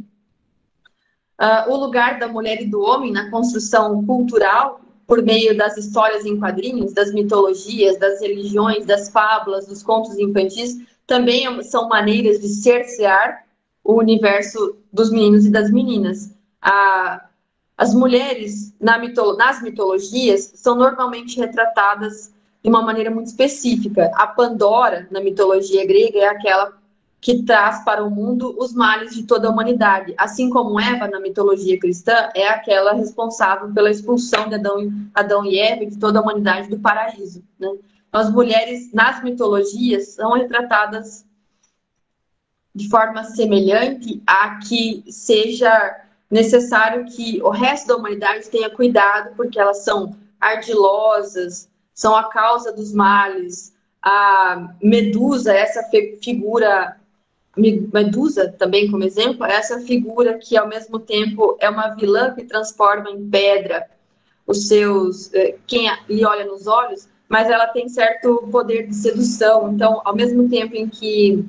Uh, 1.39 1.71
o 1.71 1.75
lugar 1.75 2.19
da 2.19 2.27
mulher 2.27 2.61
e 2.61 2.67
do 2.67 2.81
homem 2.81 3.11
na 3.11 3.29
construção 3.31 4.05
cultural 4.05 4.79
por 5.07 5.21
meio 5.23 5.57
das 5.57 5.75
histórias 5.75 6.23
em 6.23 6.39
quadrinhos, 6.39 6.93
das 6.93 7.11
mitologias, 7.11 7.97
das 7.97 8.21
religiões, 8.21 8.85
das 8.85 9.09
fábulas, 9.09 9.67
dos 9.67 9.83
contos 9.83 10.17
infantis, 10.17 10.77
também 11.05 11.61
são 11.63 11.89
maneiras 11.89 12.39
de 12.39 12.47
cercear 12.47 13.43
o 13.83 13.95
universo 13.95 14.77
dos 14.93 15.11
meninos 15.11 15.45
e 15.45 15.49
das 15.49 15.69
meninas. 15.69 16.31
A, 16.61 17.25
as 17.77 17.93
mulheres 17.93 18.73
na 18.79 18.97
nas 19.37 19.61
mitologias 19.61 20.53
são 20.55 20.75
normalmente 20.75 21.37
retratadas 21.39 22.31
de 22.63 22.69
uma 22.69 22.81
maneira 22.81 23.09
muito 23.09 23.27
específica. 23.27 24.11
A 24.15 24.27
Pandora, 24.27 25.07
na 25.11 25.19
mitologia 25.19 25.85
grega, 25.85 26.19
é 26.19 26.27
aquela 26.27 26.79
que 27.19 27.43
traz 27.43 27.83
para 27.83 28.03
o 28.03 28.09
mundo 28.09 28.55
os 28.57 28.73
males 28.73 29.13
de 29.13 29.23
toda 29.23 29.47
a 29.47 29.51
humanidade. 29.51 30.13
Assim 30.17 30.49
como 30.49 30.79
Eva, 30.79 31.07
na 31.07 31.19
mitologia 31.19 31.79
cristã, 31.79 32.29
é 32.33 32.47
aquela 32.47 32.93
responsável 32.93 33.71
pela 33.71 33.91
expulsão 33.91 34.49
de 34.49 34.55
Adão, 34.55 34.91
Adão 35.13 35.45
e 35.45 35.59
Eva 35.59 35.83
e 35.83 35.89
de 35.89 35.99
toda 35.99 36.17
a 36.17 36.21
humanidade 36.21 36.67
do 36.67 36.79
paraíso. 36.79 37.43
Né? 37.59 37.69
As 38.11 38.31
mulheres, 38.31 38.91
nas 38.91 39.23
mitologias, 39.23 40.09
são 40.09 40.31
retratadas 40.31 41.23
de 42.73 42.89
forma 42.89 43.23
semelhante 43.23 44.21
a 44.25 44.57
que 44.57 45.03
seja 45.07 46.01
necessário 46.29 47.05
que 47.05 47.41
o 47.43 47.49
resto 47.49 47.87
da 47.87 47.97
humanidade 47.97 48.49
tenha 48.49 48.69
cuidado, 48.69 49.35
porque 49.35 49.59
elas 49.59 49.83
são 49.83 50.15
ardilosas, 50.39 51.69
são 51.93 52.15
a 52.15 52.29
causa 52.29 52.71
dos 52.71 52.93
males. 52.93 53.73
A 54.01 54.73
Medusa, 54.81 55.53
essa 55.53 55.83
figura, 56.21 56.97
Medusa 57.55 58.51
também 58.57 58.89
como 58.89 59.03
exemplo, 59.03 59.45
essa 59.45 59.79
figura 59.81 60.37
que 60.37 60.57
ao 60.57 60.67
mesmo 60.67 60.99
tempo 60.99 61.57
é 61.59 61.69
uma 61.69 61.89
vilã 61.89 62.33
que 62.33 62.43
transforma 62.43 63.11
em 63.11 63.29
pedra 63.29 63.87
os 64.47 64.67
seus, 64.67 65.33
eh, 65.33 65.57
quem 65.67 65.89
lhe 66.09 66.25
olha 66.25 66.45
nos 66.45 66.67
olhos, 66.67 67.07
mas 67.29 67.49
ela 67.49 67.67
tem 67.67 67.87
certo 67.87 68.47
poder 68.51 68.87
de 68.87 68.95
sedução. 68.95 69.71
Então, 69.71 70.01
ao 70.03 70.15
mesmo 70.15 70.49
tempo 70.49 70.75
em 70.75 70.89
que 70.89 71.45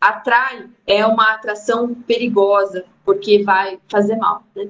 atrai, 0.00 0.68
é 0.86 1.06
uma 1.06 1.32
atração 1.32 1.94
perigosa, 1.94 2.84
porque 3.04 3.42
vai 3.42 3.78
fazer 3.88 4.16
mal. 4.16 4.42
Né? 4.54 4.68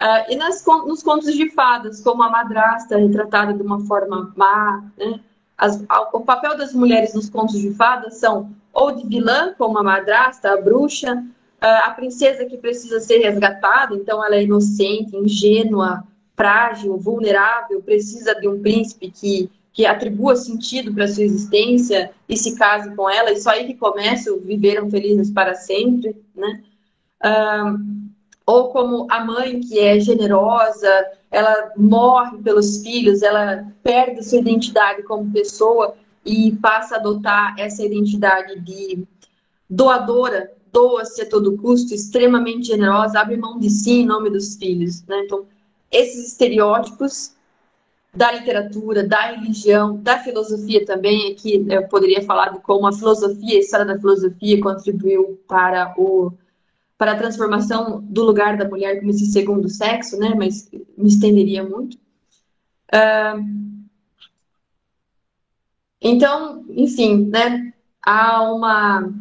Uh, 0.00 0.32
e 0.32 0.36
nas, 0.36 0.64
nos 0.64 1.02
contos 1.02 1.34
de 1.34 1.50
fadas, 1.50 2.00
como 2.00 2.22
a 2.22 2.30
madrasta 2.30 2.96
retratada 2.96 3.52
de 3.52 3.62
uma 3.62 3.80
forma 3.80 4.32
má, 4.36 4.84
né? 4.96 5.20
As, 5.56 5.84
o 6.12 6.20
papel 6.20 6.56
das 6.56 6.72
mulheres 6.72 7.14
nos 7.14 7.28
contos 7.28 7.58
de 7.58 7.74
fadas 7.74 8.14
são 8.14 8.52
ou 8.72 8.92
de 8.92 9.04
vilã, 9.04 9.54
como 9.58 9.76
a 9.76 9.82
madrasta, 9.82 10.52
a 10.52 10.60
bruxa, 10.60 11.14
uh, 11.14 11.88
a 11.88 11.90
princesa 11.90 12.44
que 12.44 12.56
precisa 12.56 13.00
ser 13.00 13.18
resgatada, 13.18 13.94
então 13.96 14.24
ela 14.24 14.36
é 14.36 14.44
inocente, 14.44 15.16
ingênua, 15.16 16.04
frágil, 16.36 16.96
vulnerável, 16.96 17.82
precisa 17.82 18.36
de 18.36 18.46
um 18.46 18.62
príncipe 18.62 19.10
que 19.10 19.50
que 19.78 19.86
atribua 19.86 20.34
sentido 20.34 20.92
para 20.92 21.06
sua 21.06 21.22
existência 21.22 22.10
e 22.28 22.36
se 22.36 22.56
case 22.56 22.92
com 22.96 23.08
ela, 23.08 23.30
e 23.30 23.40
só 23.40 23.50
aí 23.50 23.64
que 23.64 23.74
começa 23.74 24.32
o 24.32 24.40
viveram 24.40 24.90
felizes 24.90 25.30
para 25.30 25.54
sempre, 25.54 26.20
né? 26.34 26.64
Ou 28.48 28.70
como 28.70 29.06
a 29.10 29.22
mãe 29.22 29.60
que 29.60 29.78
é 29.78 30.00
generosa, 30.00 30.88
ela 31.30 31.70
morre 31.76 32.38
pelos 32.38 32.82
filhos, 32.82 33.20
ela 33.20 33.70
perde 33.82 34.24
sua 34.24 34.38
identidade 34.38 35.02
como 35.02 35.30
pessoa 35.30 35.94
e 36.24 36.52
passa 36.52 36.94
a 36.94 36.98
adotar 36.98 37.54
essa 37.58 37.84
identidade 37.84 38.58
de 38.60 39.06
doadora, 39.68 40.50
doa-se 40.72 41.20
a 41.20 41.28
todo 41.28 41.58
custo, 41.58 41.92
extremamente 41.92 42.68
generosa, 42.68 43.20
abre 43.20 43.36
mão 43.36 43.58
de 43.58 43.68
si 43.68 44.00
em 44.00 44.06
nome 44.06 44.30
dos 44.30 44.56
filhos, 44.56 45.04
né? 45.06 45.24
Então, 45.26 45.44
esses 45.92 46.28
estereótipos 46.28 47.34
da 48.14 48.32
literatura, 48.32 49.06
da 49.06 49.26
religião, 49.32 49.98
da 49.98 50.20
filosofia 50.20 50.86
também. 50.86 51.32
Aqui 51.32 51.66
eu 51.68 51.86
poderia 51.88 52.22
falar 52.22 52.48
de 52.48 52.60
como 52.60 52.86
a 52.86 52.92
filosofia, 52.92 53.58
a 53.58 53.60
história 53.60 53.84
da 53.84 53.98
filosofia 53.98 54.58
contribuiu 54.58 55.38
para 55.46 55.92
o 55.98 56.32
para 56.98 57.12
a 57.12 57.16
transformação 57.16 58.00
do 58.02 58.24
lugar 58.24 58.58
da 58.58 58.68
mulher 58.68 58.98
como 58.98 59.10
esse 59.10 59.26
segundo 59.26 59.68
sexo, 59.68 60.18
né? 60.18 60.34
Mas 60.36 60.68
me 60.96 61.08
estenderia 61.08 61.62
muito. 61.62 61.96
Uh, 62.92 63.78
então, 66.02 66.64
enfim, 66.70 67.26
né? 67.26 67.72
Há 68.02 68.42
uma 68.42 69.12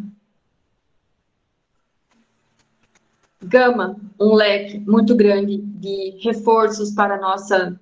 gama, 3.43 3.95
um 4.19 4.33
leque 4.33 4.79
muito 4.79 5.15
grande 5.15 5.57
de 5.57 6.17
reforços 6.21 6.91
para 6.91 7.15
a 7.15 7.21
nossa 7.21 7.79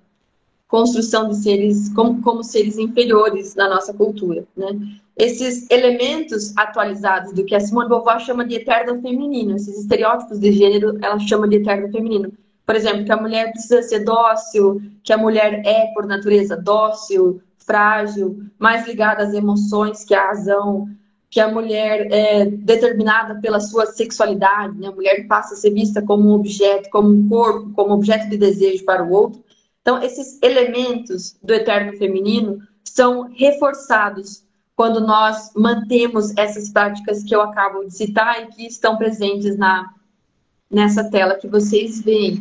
construção 0.68 1.28
de 1.28 1.36
seres 1.36 1.88
como, 1.94 2.20
como 2.22 2.42
seres 2.42 2.78
inferiores 2.78 3.54
na 3.54 3.68
nossa 3.68 3.94
cultura, 3.94 4.44
né? 4.56 4.68
Esses 5.16 5.66
elementos 5.70 6.52
atualizados 6.56 7.32
do 7.32 7.44
que 7.44 7.54
a 7.54 7.60
Simone 7.60 7.88
Beauvoir 7.88 8.20
chama 8.20 8.44
de 8.44 8.56
eterno 8.56 9.00
feminino, 9.00 9.56
esses 9.56 9.78
estereótipos 9.78 10.38
de 10.38 10.52
gênero, 10.52 10.98
ela 11.02 11.18
chama 11.18 11.48
de 11.48 11.56
eterno 11.56 11.90
feminino. 11.90 12.32
Por 12.66 12.74
exemplo, 12.74 13.04
que 13.04 13.12
a 13.12 13.16
mulher 13.16 13.52
precisa 13.52 13.80
ser 13.82 14.00
dócil, 14.00 14.82
que 15.02 15.12
a 15.12 15.16
mulher 15.16 15.62
é 15.64 15.86
por 15.94 16.04
natureza 16.04 16.56
dócil, 16.56 17.40
frágil, 17.56 18.38
mais 18.58 18.86
ligada 18.86 19.22
às 19.22 19.32
emoções 19.32 20.04
que 20.04 20.14
à 20.14 20.26
razão, 20.26 20.88
que 21.30 21.40
a 21.40 21.48
mulher 21.48 22.08
é 22.10 22.44
determinada 22.46 23.40
pela 23.40 23.60
sua 23.60 23.86
sexualidade, 23.86 24.78
né? 24.78 24.88
a 24.88 24.92
mulher 24.92 25.26
passa 25.26 25.54
a 25.54 25.56
ser 25.56 25.70
vista 25.70 26.02
como 26.02 26.28
um 26.28 26.32
objeto, 26.34 26.88
como 26.90 27.08
um 27.08 27.28
corpo, 27.28 27.72
como 27.72 27.94
objeto 27.94 28.28
de 28.28 28.36
desejo 28.36 28.84
para 28.84 29.04
o 29.04 29.10
outro. 29.10 29.45
Então, 29.86 30.02
esses 30.02 30.42
elementos 30.42 31.38
do 31.40 31.54
eterno 31.54 31.96
feminino 31.96 32.58
são 32.82 33.30
reforçados 33.32 34.42
quando 34.74 35.00
nós 35.00 35.52
mantemos 35.54 36.36
essas 36.36 36.68
práticas 36.70 37.22
que 37.22 37.32
eu 37.32 37.40
acabo 37.40 37.84
de 37.84 37.96
citar 37.96 38.42
e 38.42 38.46
que 38.48 38.66
estão 38.66 38.96
presentes 38.96 39.56
na, 39.56 39.94
nessa 40.68 41.08
tela 41.08 41.36
que 41.36 41.46
vocês 41.46 42.02
veem. 42.02 42.38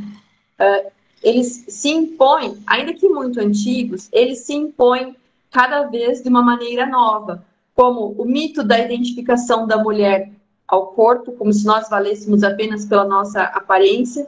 Uh, 0.59 0.91
eles 1.21 1.65
se 1.67 1.89
impõem, 1.89 2.57
ainda 2.65 2.95
que 2.95 3.07
muito 3.07 3.39
antigos, 3.39 4.09
eles 4.11 4.39
se 4.39 4.55
impõem 4.55 5.15
cada 5.51 5.83
vez 5.83 6.23
de 6.23 6.29
uma 6.29 6.41
maneira 6.41 6.87
nova, 6.87 7.45
como 7.75 8.15
o 8.17 8.25
mito 8.25 8.63
da 8.63 8.79
identificação 8.79 9.67
da 9.67 9.77
mulher 9.77 10.31
ao 10.67 10.87
corpo, 10.87 11.33
como 11.33 11.53
se 11.53 11.63
nós 11.63 11.87
valêssemos 11.89 12.43
apenas 12.43 12.87
pela 12.87 13.05
nossa 13.05 13.43
aparência, 13.43 14.27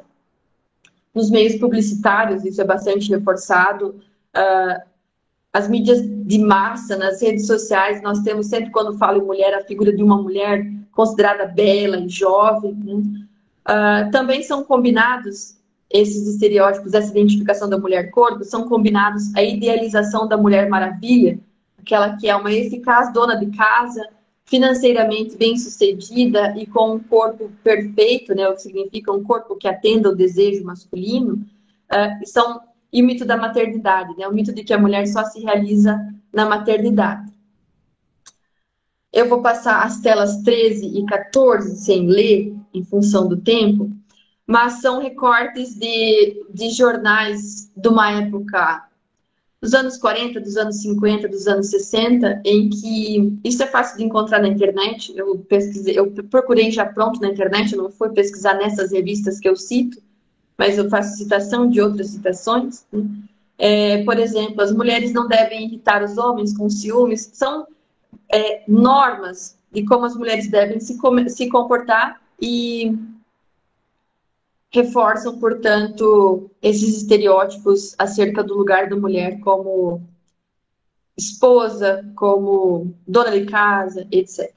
nos 1.17 1.31
meios 1.31 1.55
publicitários, 1.55 2.45
isso 2.45 2.61
é 2.61 2.63
bastante 2.63 3.09
reforçado. 3.09 3.99
Uh, 4.35 4.87
as 5.51 5.67
mídias 5.67 5.99
de 6.01 6.37
massa, 6.37 6.95
nas 6.95 7.21
redes 7.21 7.47
sociais, 7.47 8.01
nós 8.03 8.19
temos 8.19 8.45
sempre, 8.45 8.69
quando 8.71 8.97
falo 8.97 9.21
em 9.21 9.25
mulher, 9.25 9.53
a 9.55 9.65
figura 9.65 9.91
de 9.91 10.03
uma 10.03 10.21
mulher 10.21 10.65
considerada 10.91 11.47
bela 11.47 11.97
e 11.97 12.07
jovem. 12.07 12.75
Né? 12.75 12.93
Uh, 13.67 14.11
também 14.11 14.43
são 14.43 14.63
combinados 14.63 15.57
esses 15.89 16.27
estereótipos, 16.27 16.93
essa 16.93 17.09
identificação 17.09 17.67
da 17.67 17.77
mulher-corpo, 17.77 18.43
são 18.43 18.67
combinados 18.67 19.33
a 19.35 19.41
idealização 19.41 20.27
da 20.27 20.37
Mulher 20.37 20.69
Maravilha, 20.69 21.39
aquela 21.79 22.17
que 22.17 22.27
é 22.27 22.35
uma 22.35 22.51
eficaz 22.51 23.11
dona 23.13 23.35
de 23.35 23.47
casa, 23.57 24.05
financeiramente 24.47 25.35
bem 25.35 25.57
sucedida 25.57 26.55
e 26.57 26.65
com 26.65 26.95
um 26.95 26.99
corpo 26.99 27.51
perfeito, 27.63 28.33
né, 28.33 28.47
o 28.47 28.55
que 28.55 28.61
significa 28.61 29.11
um 29.11 29.23
corpo 29.23 29.57
que 29.57 29.67
atenda 29.67 30.09
o 30.09 30.15
desejo 30.15 30.63
masculino, 30.63 31.45
uh, 31.91 32.25
são 32.25 32.61
e 32.91 33.01
o 33.01 33.05
mito 33.05 33.25
da 33.25 33.35
maternidade, 33.35 34.15
né, 34.17 34.25
o 34.25 34.33
mito 34.33 34.53
de 34.53 34.63
que 34.63 34.73
a 34.73 34.77
mulher 34.77 35.05
só 35.07 35.25
se 35.25 35.41
realiza 35.41 35.99
na 36.31 36.45
maternidade. 36.45 37.29
Eu 39.11 39.27
vou 39.27 39.41
passar 39.41 39.83
as 39.83 39.99
telas 39.99 40.37
13 40.43 40.97
e 40.97 41.05
14 41.05 41.75
sem 41.77 42.07
ler, 42.07 42.55
em 42.73 42.83
função 42.83 43.27
do 43.27 43.35
tempo, 43.37 43.91
mas 44.45 44.79
são 44.79 45.01
recortes 45.01 45.75
de, 45.75 46.45
de 46.53 46.69
jornais 46.69 47.69
de 47.75 47.89
uma 47.89 48.11
época 48.11 48.87
dos 49.61 49.73
anos 49.73 49.97
40, 49.97 50.39
dos 50.39 50.55
anos 50.55 50.81
50, 50.81 51.27
dos 51.27 51.47
anos 51.47 51.67
60, 51.67 52.41
em 52.45 52.69
que 52.69 53.39
isso 53.43 53.63
é 53.63 53.67
fácil 53.67 53.97
de 53.97 54.03
encontrar 54.03 54.39
na 54.39 54.47
internet. 54.47 55.13
Eu 55.15 55.39
pesquisei, 55.39 55.97
eu 55.97 56.11
procurei 56.29 56.71
já 56.71 56.85
pronto 56.85 57.19
na 57.19 57.29
internet, 57.29 57.75
não 57.75 57.89
fui 57.89 58.09
pesquisar 58.09 58.53
nessas 58.55 58.91
revistas 58.91 59.39
que 59.39 59.49
eu 59.49 59.55
cito, 59.55 60.01
mas 60.57 60.77
eu 60.77 60.89
faço 60.89 61.17
citação 61.17 61.69
de 61.69 61.81
outras 61.81 62.07
citações. 62.07 62.85
Né? 62.91 63.03
É, 63.57 64.03
por 64.03 64.19
exemplo, 64.19 64.61
as 64.61 64.71
mulheres 64.71 65.11
não 65.11 65.27
devem 65.27 65.65
irritar 65.65 66.03
os 66.03 66.17
homens 66.17 66.55
com 66.55 66.69
ciúmes, 66.69 67.29
são 67.33 67.65
é, 68.31 68.63
normas 68.67 69.57
de 69.71 69.83
como 69.83 70.05
as 70.05 70.15
mulheres 70.15 70.47
devem 70.47 70.79
se, 70.79 70.97
se 71.29 71.49
comportar 71.49 72.21
e 72.39 72.95
reforçam, 74.71 75.39
portanto, 75.39 76.49
esses 76.61 76.97
estereótipos 76.97 77.95
acerca 77.97 78.43
do 78.43 78.55
lugar 78.55 78.89
da 78.89 78.95
mulher 78.95 79.39
como 79.39 80.01
esposa, 81.17 82.05
como 82.15 82.93
dona 83.07 83.31
de 83.31 83.45
casa, 83.45 84.07
etc. 84.11 84.53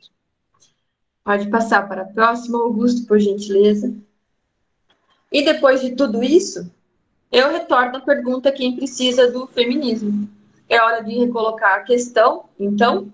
Pode 1.24 1.48
passar 1.48 1.88
para 1.88 2.02
a 2.02 2.06
próxima, 2.06 2.58
Augusto, 2.58 3.06
por 3.06 3.18
gentileza. 3.18 3.94
E 5.32 5.44
depois 5.44 5.80
de 5.80 5.94
tudo 5.94 6.22
isso, 6.22 6.70
eu 7.30 7.52
retorno 7.52 7.98
a 7.98 8.00
pergunta 8.00 8.50
quem 8.50 8.74
precisa 8.74 9.30
do 9.30 9.46
feminismo. 9.46 10.28
É 10.68 10.80
hora 10.82 11.02
de 11.02 11.16
recolocar 11.16 11.76
a 11.76 11.84
questão, 11.84 12.44
então. 12.58 13.12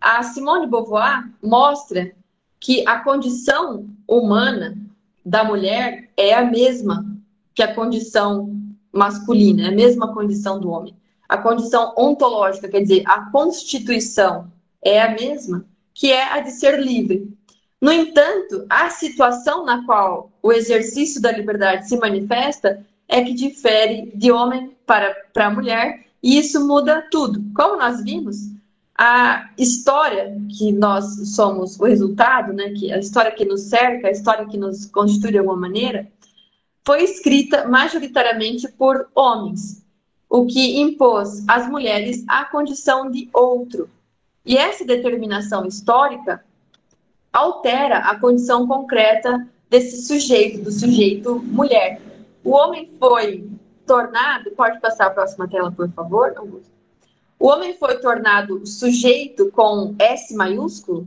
A 0.00 0.22
Simone 0.22 0.66
Beauvoir 0.66 1.30
mostra 1.42 2.14
que 2.60 2.86
a 2.86 3.00
condição 3.00 3.88
humana 4.06 4.76
da 5.24 5.42
mulher 5.44 6.10
é 6.16 6.34
a 6.34 6.44
mesma 6.44 7.04
que 7.54 7.62
a 7.62 7.74
condição 7.74 8.60
masculina, 8.92 9.64
é 9.64 9.68
a 9.68 9.74
mesma 9.74 10.12
condição 10.12 10.60
do 10.60 10.70
homem. 10.70 10.94
A 11.28 11.38
condição 11.38 11.94
ontológica, 11.96 12.68
quer 12.68 12.80
dizer, 12.80 13.02
a 13.06 13.30
constituição 13.30 14.52
é 14.82 15.00
a 15.00 15.12
mesma, 15.12 15.64
que 15.94 16.12
é 16.12 16.32
a 16.32 16.40
de 16.40 16.50
ser 16.50 16.78
livre. 16.78 17.32
No 17.80 17.92
entanto, 17.92 18.66
a 18.68 18.90
situação 18.90 19.64
na 19.64 19.84
qual 19.84 20.30
o 20.42 20.52
exercício 20.52 21.20
da 21.20 21.32
liberdade 21.32 21.88
se 21.88 21.96
manifesta 21.96 22.84
é 23.08 23.22
que 23.22 23.34
difere 23.34 24.12
de 24.14 24.30
homem 24.30 24.76
para, 24.86 25.14
para 25.32 25.50
mulher, 25.50 26.06
e 26.22 26.38
isso 26.38 26.66
muda 26.66 27.06
tudo. 27.10 27.44
Como 27.54 27.76
nós 27.76 28.02
vimos, 28.02 28.53
a 28.96 29.50
história 29.58 30.36
que 30.56 30.70
nós 30.72 31.34
somos 31.34 31.78
o 31.78 31.84
resultado, 31.84 32.52
né, 32.52 32.70
que 32.70 32.92
a 32.92 32.98
história 32.98 33.32
que 33.32 33.44
nos 33.44 33.62
cerca, 33.62 34.08
a 34.08 34.10
história 34.10 34.46
que 34.46 34.56
nos 34.56 34.86
constitui 34.86 35.32
de 35.32 35.38
alguma 35.38 35.56
maneira, 35.56 36.06
foi 36.84 37.02
escrita 37.02 37.66
majoritariamente 37.66 38.68
por 38.68 39.08
homens, 39.14 39.84
o 40.28 40.46
que 40.46 40.80
impôs 40.80 41.44
às 41.48 41.68
mulheres 41.68 42.24
a 42.28 42.44
condição 42.44 43.10
de 43.10 43.28
outro. 43.32 43.88
E 44.44 44.56
essa 44.56 44.84
determinação 44.84 45.66
histórica 45.66 46.44
altera 47.32 47.98
a 47.98 48.18
condição 48.18 48.66
concreta 48.66 49.48
desse 49.68 50.06
sujeito, 50.06 50.62
do 50.62 50.70
sujeito 50.70 51.40
mulher. 51.46 52.00
O 52.44 52.50
homem 52.50 52.90
foi 52.98 53.48
tornado, 53.86 54.50
pode 54.52 54.78
passar 54.80 55.06
a 55.06 55.10
próxima 55.10 55.48
tela, 55.48 55.72
por 55.72 55.90
favor, 55.90 56.32
Augusto? 56.36 56.73
O 57.44 57.48
homem 57.48 57.74
foi 57.74 57.98
tornado 57.98 58.66
sujeito 58.66 59.50
com 59.50 59.94
S 59.98 60.34
maiúsculo. 60.34 61.06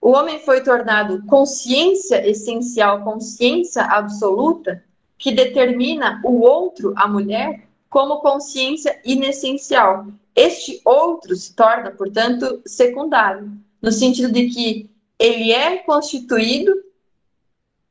O 0.00 0.12
homem 0.12 0.38
foi 0.38 0.62
tornado 0.62 1.22
consciência 1.26 2.26
essencial, 2.26 3.04
consciência 3.04 3.82
absoluta, 3.82 4.82
que 5.18 5.30
determina 5.30 6.22
o 6.24 6.40
outro, 6.40 6.94
a 6.96 7.06
mulher, 7.06 7.68
como 7.90 8.20
consciência 8.20 8.98
inessencial. 9.04 10.06
Este 10.34 10.80
outro 10.86 11.36
se 11.36 11.54
torna, 11.54 11.90
portanto, 11.90 12.62
secundário, 12.64 13.52
no 13.82 13.92
sentido 13.92 14.32
de 14.32 14.48
que 14.48 14.90
ele 15.18 15.52
é 15.52 15.76
constituído 15.80 16.72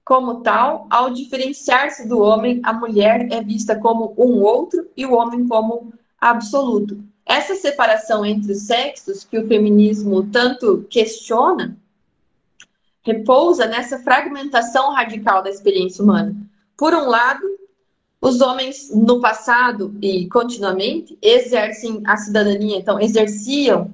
como 0.04 0.42
tal, 0.42 0.88
ao 0.90 1.12
diferenciar-se 1.12 2.08
do 2.08 2.20
homem, 2.20 2.60
a 2.64 2.74
mulher 2.74 3.32
é 3.32 3.40
vista 3.40 3.80
como 3.80 4.16
um 4.18 4.42
outro 4.42 4.90
e 4.98 5.06
o 5.06 5.14
homem 5.14 5.48
como 5.48 5.94
absoluto. 6.30 7.04
Essa 7.26 7.56
separação 7.56 8.26
entre 8.26 8.52
os 8.52 8.64
sexos, 8.64 9.24
que 9.24 9.38
o 9.38 9.48
feminismo 9.48 10.24
tanto 10.32 10.86
questiona, 10.90 11.78
repousa 13.04 13.66
nessa 13.66 14.00
fragmentação 14.00 14.94
radical 14.94 15.44
da 15.44 15.50
experiência 15.50 16.04
humana. 16.04 16.36
Por 16.78 16.94
um 16.94 17.08
lado, 17.08 17.44
os 18.22 18.40
homens 18.40 18.90
no 18.94 19.20
passado 19.20 19.94
e 20.02 20.28
continuamente 20.30 21.18
exercem 21.22 22.02
a 22.06 22.16
cidadania, 22.16 22.78
então 22.78 23.00
exerciam 23.00 23.92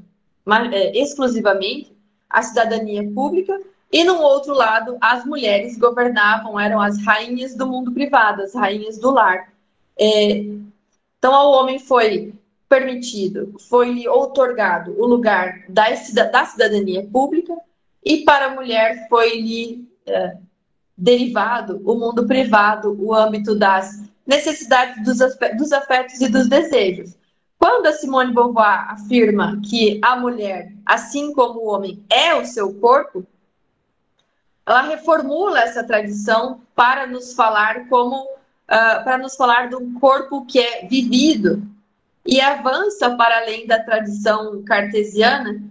é, 0.72 1.00
exclusivamente 1.00 1.92
a 2.30 2.44
cidadania 2.44 3.10
pública 3.12 3.60
e 3.92 4.04
no 4.04 4.20
outro 4.20 4.54
lado 4.54 4.98
as 5.02 5.26
mulheres 5.26 5.78
governavam, 5.78 6.60
eram 6.60 6.80
as 6.80 7.04
rainhas 7.04 7.56
do 7.56 7.66
mundo 7.66 7.92
privado, 7.92 8.44
as 8.44 8.54
rainhas 8.54 9.00
do 9.00 9.10
lar. 9.10 9.52
É, 10.00 10.46
então 11.20 11.36
ao 11.36 11.52
homem 11.52 11.78
foi 11.78 12.34
permitido, 12.68 13.54
foi 13.70 14.08
outorgado 14.08 14.96
o 14.98 15.06
lugar 15.06 15.66
da, 15.68 15.86
da 16.32 16.46
cidadania 16.46 17.06
pública 17.12 17.54
e 18.04 18.24
para 18.24 18.46
a 18.46 18.56
mulher 18.56 19.08
foi-lhe 19.10 19.88
é, 20.08 20.38
derivado 20.98 21.82
o 21.86 21.96
mundo 21.96 22.26
privado, 22.26 22.96
o 23.00 23.14
âmbito 23.14 23.54
das 23.54 24.04
necessidades 24.26 25.04
dos, 25.04 25.18
dos 25.58 25.72
afetos 25.74 26.22
e 26.22 26.30
dos 26.30 26.48
desejos. 26.48 27.18
Quando 27.58 27.88
a 27.88 27.94
Simone 27.94 28.34
Beauvoir 28.34 28.92
afirma 28.92 29.60
que 29.68 30.00
a 30.02 30.16
mulher, 30.16 30.72
assim 30.86 31.34
como 31.34 31.60
o 31.60 31.68
homem, 31.68 32.02
é 32.10 32.34
o 32.34 32.46
seu 32.46 32.74
corpo, 32.76 33.26
ela 34.66 34.84
reformula 34.84 35.60
essa 35.60 35.84
tradição 35.84 36.62
para 36.76 37.08
nos 37.08 37.34
falar 37.34 37.90
como 37.90 38.39
uh, 38.70 39.04
para 39.04 39.18
nos 39.18 39.36
falar 39.36 39.68
de 39.68 39.76
um 39.76 39.94
corpo 40.00 40.46
que 40.46 40.60
é 40.60 40.86
vivido 40.88 41.62
e 42.26 42.40
avança 42.40 43.16
para 43.16 43.40
além 43.40 43.66
da 43.66 43.80
tradição 43.80 44.64
cartesiana 44.64 45.62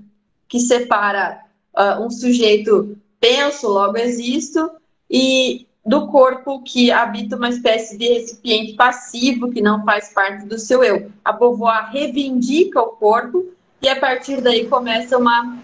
que 0.49 0.59
separa 0.59 1.40
uh, 1.76 2.05
um 2.05 2.11
sujeito 2.11 2.99
penso 3.20 3.68
logo 3.68 3.96
existo 3.96 4.70
e 5.11 5.66
do 5.86 6.09
corpo 6.09 6.62
que 6.62 6.90
habita 6.90 7.36
uma 7.36 7.49
espécie 7.49 7.96
de 7.96 8.07
recipiente 8.09 8.74
passivo 8.74 9.51
que 9.51 9.62
não 9.62 9.84
faz 9.84 10.12
parte 10.12 10.44
do 10.44 10.59
seu 10.59 10.84
eu. 10.84 11.11
A 11.24 11.32
Beauvoir 11.32 11.90
reivindica 11.90 12.80
o 12.80 12.88
corpo 12.88 13.46
e 13.80 13.88
a 13.88 13.99
partir 13.99 14.42
daí 14.42 14.66
começa 14.66 15.16
uma 15.16 15.59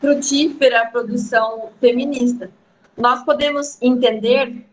frutífera 0.00 0.86
produção 0.86 1.70
feminista. 1.80 2.50
Nós 2.96 3.24
podemos 3.24 3.80
entender 3.82 4.64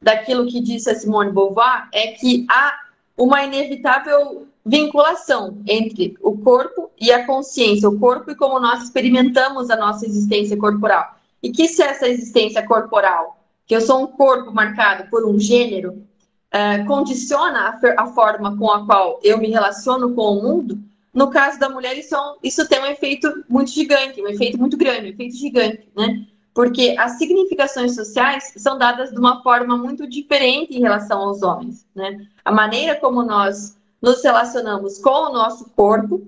daquilo 0.00 0.46
que 0.46 0.60
disse 0.60 0.90
a 0.90 0.94
Simone 0.94 1.32
Beauvoir 1.32 1.88
é 1.92 2.08
que 2.08 2.46
há 2.50 2.78
uma 3.16 3.42
inevitável 3.44 4.46
vinculação 4.64 5.58
entre 5.66 6.16
o 6.20 6.36
corpo 6.38 6.90
e 7.00 7.10
a 7.10 7.24
consciência, 7.26 7.88
o 7.88 7.98
corpo 7.98 8.30
e 8.30 8.34
como 8.34 8.60
nós 8.60 8.84
experimentamos 8.84 9.70
a 9.70 9.76
nossa 9.76 10.06
existência 10.06 10.56
corporal. 10.56 11.16
E 11.42 11.50
que 11.50 11.66
se 11.68 11.82
essa 11.82 12.06
existência 12.06 12.66
corporal 12.66 13.38
que 13.66 13.76
eu 13.76 13.80
sou 13.80 14.02
um 14.02 14.06
corpo 14.06 14.50
marcado 14.50 15.10
por 15.10 15.26
um 15.26 15.38
gênero, 15.38 16.02
uh, 16.48 16.86
condiciona 16.86 17.68
a, 17.68 18.02
a, 18.02 18.06
forma 18.06 18.56
com 18.56 18.70
a 18.70 18.86
qual 18.86 19.20
eu 19.22 19.38
me 19.38 19.50
relaciono 19.50 20.14
com 20.14 20.38
o 20.38 20.42
mundo, 20.42 20.78
no 21.12 21.30
caso 21.30 21.58
da 21.58 21.68
mulher, 21.68 21.96
isso, 21.98 22.14
é 22.14 22.18
isso 22.42 22.66
tem 22.66 22.80
um 22.80 22.86
efeito 22.86 23.44
muito 23.48 23.70
gigante, 23.70 24.22
um 24.22 24.28
efeito 24.28 24.58
muito 24.58 24.76
grande, 24.76 25.08
um 25.08 25.10
efeito 25.10 25.36
gigante, 25.36 25.86
né? 25.94 26.26
Porque 26.58 26.96
as 26.98 27.12
significações 27.18 27.94
sociais 27.94 28.52
são 28.56 28.76
dadas 28.76 29.12
de 29.12 29.16
uma 29.16 29.44
forma 29.44 29.76
muito 29.76 30.08
diferente 30.08 30.76
em 30.76 30.80
relação 30.80 31.20
aos 31.20 31.40
homens, 31.40 31.86
né? 31.94 32.26
A 32.44 32.50
maneira 32.50 32.96
como 32.96 33.22
nós 33.22 33.78
nos 34.02 34.24
relacionamos 34.24 34.98
com 34.98 35.08
o 35.08 35.32
nosso 35.32 35.70
corpo, 35.76 36.26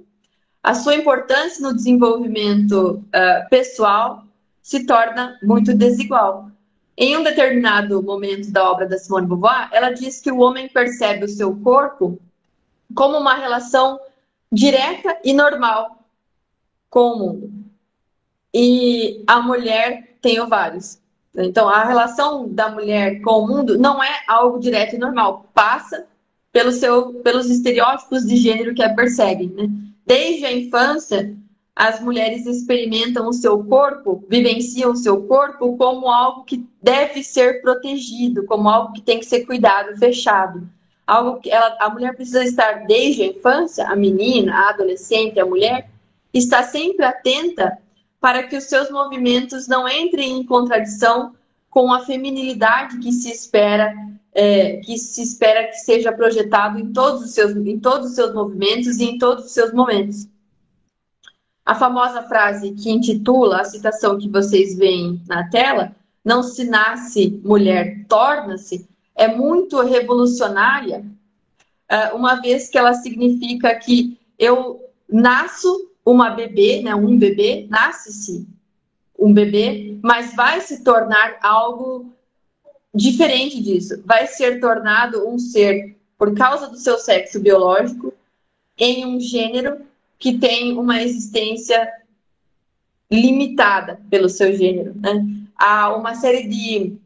a 0.62 0.72
sua 0.72 0.94
importância 0.94 1.60
no 1.60 1.74
desenvolvimento 1.74 3.04
uh, 3.06 3.48
pessoal 3.50 4.22
se 4.62 4.86
torna 4.86 5.36
muito 5.42 5.74
desigual. 5.74 6.48
Em 6.96 7.16
um 7.16 7.24
determinado 7.24 8.00
momento 8.00 8.52
da 8.52 8.70
obra 8.70 8.86
da 8.86 8.98
Simone 8.98 9.26
Beauvoir, 9.26 9.68
ela 9.72 9.90
diz 9.90 10.20
que 10.20 10.30
o 10.30 10.38
homem 10.38 10.68
percebe 10.68 11.24
o 11.24 11.28
seu 11.28 11.56
corpo 11.56 12.20
como 12.94 13.18
uma 13.18 13.34
relação 13.34 13.98
direta 14.52 15.18
e 15.24 15.32
normal 15.32 16.04
com 16.88 17.14
o 17.14 17.18
mundo. 17.18 17.52
E 18.54 19.24
a 19.26 19.40
mulher 19.40 20.09
tem 20.20 20.40
ovários. 20.40 20.98
Então, 21.36 21.68
a 21.68 21.84
relação 21.84 22.48
da 22.48 22.68
mulher 22.70 23.20
com 23.20 23.42
o 23.42 23.46
mundo 23.46 23.78
não 23.78 24.02
é 24.02 24.20
algo 24.26 24.58
direto 24.58 24.96
e 24.96 24.98
normal, 24.98 25.46
passa 25.54 26.06
pelo 26.52 26.72
seu, 26.72 27.14
pelos 27.22 27.48
estereótipos 27.48 28.26
de 28.26 28.36
gênero 28.36 28.74
que 28.74 28.82
a 28.82 28.94
perseguem. 28.94 29.48
Né? 29.50 29.68
Desde 30.04 30.44
a 30.44 30.52
infância, 30.52 31.36
as 31.74 32.00
mulheres 32.00 32.46
experimentam 32.46 33.28
o 33.28 33.32
seu 33.32 33.62
corpo, 33.64 34.24
vivenciam 34.28 34.92
o 34.92 34.96
seu 34.96 35.22
corpo 35.22 35.76
como 35.76 36.10
algo 36.10 36.44
que 36.44 36.66
deve 36.82 37.22
ser 37.22 37.62
protegido, 37.62 38.44
como 38.44 38.68
algo 38.68 38.92
que 38.92 39.00
tem 39.00 39.20
que 39.20 39.26
ser 39.26 39.46
cuidado, 39.46 39.96
fechado. 39.96 40.68
Algo 41.06 41.40
que 41.40 41.50
ela, 41.50 41.76
a 41.80 41.88
mulher 41.88 42.14
precisa 42.14 42.44
estar 42.44 42.86
desde 42.86 43.22
a 43.22 43.26
infância, 43.26 43.88
a 43.88 43.96
menina, 43.96 44.54
a 44.54 44.70
adolescente, 44.70 45.40
a 45.40 45.46
mulher, 45.46 45.88
está 46.34 46.62
sempre 46.62 47.04
atenta 47.04 47.78
para 48.20 48.42
que 48.42 48.56
os 48.56 48.64
seus 48.64 48.90
movimentos 48.90 49.66
não 49.66 49.88
entrem 49.88 50.38
em 50.38 50.44
contradição 50.44 51.34
com 51.70 51.92
a 51.92 52.04
feminilidade 52.04 52.98
que 52.98 53.12
se 53.12 53.30
espera 53.30 53.94
é, 54.32 54.76
que 54.76 54.96
se 54.96 55.22
espera 55.22 55.66
que 55.66 55.76
seja 55.76 56.12
projetado 56.12 56.78
em 56.78 56.92
todos 56.92 57.22
os 57.22 57.30
seus 57.32 57.56
em 57.56 57.80
todos 57.80 58.10
os 58.10 58.14
seus 58.14 58.32
movimentos 58.32 58.98
e 58.98 59.04
em 59.04 59.18
todos 59.18 59.46
os 59.46 59.52
seus 59.52 59.72
momentos. 59.72 60.28
A 61.64 61.74
famosa 61.74 62.22
frase 62.22 62.72
que 62.72 62.90
intitula 62.90 63.60
a 63.60 63.64
citação 63.64 64.18
que 64.18 64.28
vocês 64.28 64.76
veem 64.76 65.22
na 65.28 65.48
tela, 65.48 65.94
não 66.24 66.42
se 66.42 66.64
nasce 66.64 67.40
mulher, 67.44 68.04
torna-se, 68.08 68.88
é 69.14 69.28
muito 69.28 69.80
revolucionária, 69.80 71.04
é, 71.88 72.12
uma 72.12 72.36
vez 72.36 72.68
que 72.68 72.78
ela 72.78 72.94
significa 72.94 73.74
que 73.74 74.18
eu 74.38 74.80
nasço 75.08 75.89
uma 76.10 76.30
bebê, 76.30 76.82
né, 76.82 76.94
um 76.94 77.16
bebê, 77.16 77.66
nasce-se 77.68 78.46
um 79.18 79.32
bebê, 79.32 79.98
mas 80.02 80.34
vai 80.34 80.60
se 80.60 80.82
tornar 80.82 81.38
algo 81.42 82.12
diferente 82.94 83.62
disso, 83.62 84.02
vai 84.04 84.26
ser 84.26 84.60
tornado 84.60 85.28
um 85.28 85.38
ser, 85.38 85.96
por 86.18 86.34
causa 86.34 86.68
do 86.68 86.76
seu 86.76 86.98
sexo 86.98 87.38
biológico, 87.38 88.12
em 88.78 89.06
um 89.06 89.20
gênero 89.20 89.82
que 90.18 90.38
tem 90.38 90.76
uma 90.76 91.02
existência 91.02 91.88
limitada 93.10 94.00
pelo 94.08 94.28
seu 94.28 94.52
gênero. 94.56 94.94
Né? 94.96 95.26
Há 95.56 95.94
uma 95.94 96.14
série 96.14 96.48
de 96.48 96.96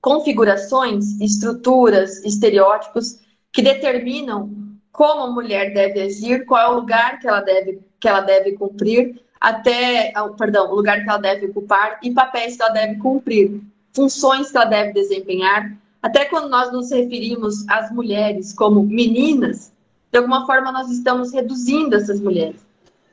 configurações, 0.00 1.20
estruturas, 1.20 2.24
estereótipos 2.24 3.20
que 3.52 3.62
determinam 3.62 4.68
como 4.92 5.22
a 5.22 5.30
mulher 5.30 5.72
deve 5.72 6.00
agir, 6.02 6.44
qual 6.44 6.60
é 6.60 6.68
o 6.68 6.80
lugar 6.80 7.18
que 7.20 7.28
ela 7.28 7.40
deve, 7.40 7.80
que 8.00 8.08
ela 8.08 8.20
deve 8.20 8.52
cumprir, 8.52 9.20
até, 9.40 10.12
perdão, 10.36 10.70
o 10.70 10.74
lugar 10.74 11.02
que 11.02 11.08
ela 11.08 11.18
deve 11.18 11.46
ocupar 11.46 11.98
e 12.02 12.12
papéis 12.12 12.56
que 12.56 12.62
ela 12.62 12.72
deve 12.72 12.96
cumprir, 12.96 13.60
funções 13.92 14.50
que 14.50 14.56
ela 14.56 14.66
deve 14.66 14.92
desempenhar. 14.92 15.76
Até 16.02 16.24
quando 16.24 16.48
nós 16.48 16.72
nos 16.72 16.90
referimos 16.90 17.68
às 17.68 17.90
mulheres 17.92 18.52
como 18.52 18.82
meninas, 18.82 19.72
de 20.10 20.18
alguma 20.18 20.46
forma 20.46 20.72
nós 20.72 20.90
estamos 20.90 21.32
reduzindo 21.32 21.94
essas 21.94 22.20
mulheres. 22.20 22.66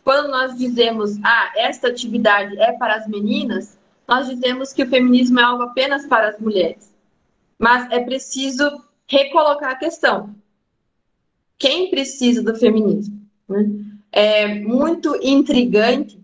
Quando 0.03 0.29
nós 0.29 0.55
dizemos, 0.55 1.17
ah, 1.23 1.51
esta 1.55 1.87
atividade 1.87 2.57
é 2.59 2.73
para 2.73 2.95
as 2.95 3.07
meninas, 3.07 3.77
nós 4.07 4.27
dizemos 4.27 4.71
que 4.71 4.83
o 4.83 4.89
feminismo 4.89 5.39
é 5.39 5.43
algo 5.43 5.63
apenas 5.63 6.05
para 6.05 6.29
as 6.29 6.39
mulheres. 6.39 6.93
Mas 7.57 7.91
é 7.91 7.99
preciso 7.99 8.83
recolocar 9.07 9.71
a 9.71 9.75
questão. 9.75 10.35
Quem 11.57 11.89
precisa 11.89 12.43
do 12.43 12.55
feminismo? 12.55 13.19
Né? 13.47 13.65
É 14.17 14.47
muito 14.47 15.13
intrigante 15.21 16.17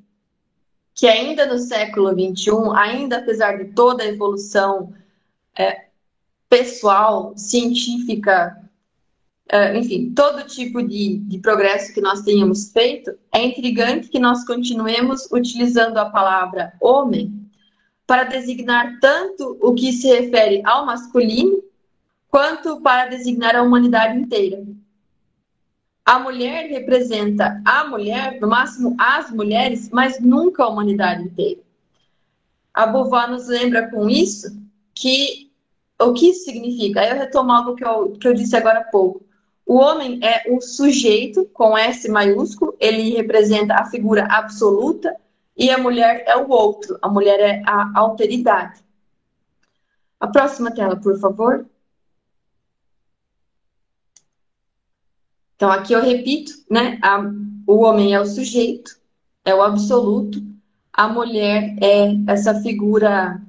que 0.95 1.07
ainda 1.07 1.45
no 1.45 1.59
século 1.59 2.11
XXI, 2.11 2.51
ainda 2.73 3.17
apesar 3.17 3.57
de 3.57 3.73
toda 3.73 4.01
a 4.01 4.07
evolução 4.07 4.93
é, 5.57 5.87
pessoal, 6.47 7.33
científica, 7.35 8.57
é, 9.49 9.77
enfim, 9.77 10.13
todo 10.13 10.47
tipo 10.47 10.81
de, 10.81 11.17
de 11.17 11.39
progresso 11.39 11.93
que 11.93 11.99
nós 11.99 12.21
tenhamos 12.21 12.71
feito, 12.71 13.11
é 13.33 13.43
intrigante 13.43 14.07
que 14.07 14.19
nós 14.19 14.45
continuemos 14.45 15.27
utilizando 15.29 15.97
a 15.97 16.09
palavra 16.09 16.71
homem 16.79 17.41
para 18.07 18.23
designar 18.23 18.99
tanto 19.01 19.57
o 19.61 19.73
que 19.73 19.91
se 19.91 20.07
refere 20.07 20.61
ao 20.63 20.85
masculino, 20.85 21.61
quanto 22.29 22.79
para 22.79 23.09
designar 23.09 23.53
a 23.53 23.61
humanidade 23.61 24.17
inteira. 24.17 24.63
A 26.05 26.19
mulher 26.19 26.69
representa 26.69 27.61
a 27.65 27.85
mulher, 27.85 28.39
no 28.41 28.47
máximo 28.47 28.95
as 28.99 29.31
mulheres, 29.31 29.89
mas 29.91 30.19
nunca 30.19 30.63
a 30.63 30.69
humanidade 30.69 31.23
inteira. 31.23 31.61
A 32.73 32.87
Beauvoir 32.87 33.29
nos 33.29 33.47
lembra 33.47 33.89
com 33.89 34.09
isso 34.09 34.57
que 34.93 35.51
o 35.99 36.13
que 36.13 36.29
isso 36.29 36.45
significa? 36.45 37.01
Aí 37.01 37.09
eu 37.11 37.17
retomo 37.17 37.51
algo 37.51 37.75
que 37.75 37.85
eu, 37.85 38.13
que 38.13 38.27
eu 38.27 38.33
disse 38.33 38.55
agora 38.55 38.79
há 38.79 38.83
pouco. 38.83 39.23
O 39.65 39.75
homem 39.75 40.19
é 40.23 40.51
o 40.51 40.59
sujeito, 40.59 41.45
com 41.53 41.77
S 41.77 42.09
maiúsculo, 42.09 42.75
ele 42.79 43.11
representa 43.11 43.75
a 43.75 43.85
figura 43.85 44.25
absoluta, 44.25 45.15
e 45.55 45.69
a 45.69 45.77
mulher 45.77 46.23
é 46.27 46.35
o 46.35 46.49
outro, 46.49 46.97
a 47.01 47.07
mulher 47.07 47.39
é 47.39 47.61
a 47.65 47.91
alteridade. 47.95 48.81
A 50.19 50.27
próxima 50.27 50.71
tela, 50.71 50.95
por 50.95 51.19
favor. 51.19 51.65
Então, 55.61 55.71
aqui 55.71 55.93
eu 55.93 56.01
repito, 56.01 56.53
né? 56.67 56.97
A, 57.03 57.23
o 57.67 57.83
homem 57.83 58.15
é 58.15 58.19
o 58.19 58.25
sujeito, 58.25 58.99
é 59.45 59.53
o 59.53 59.61
absoluto, 59.61 60.41
a 60.91 61.07
mulher 61.07 61.75
é 61.79 62.15
essa 62.25 62.59
figura 62.63 63.39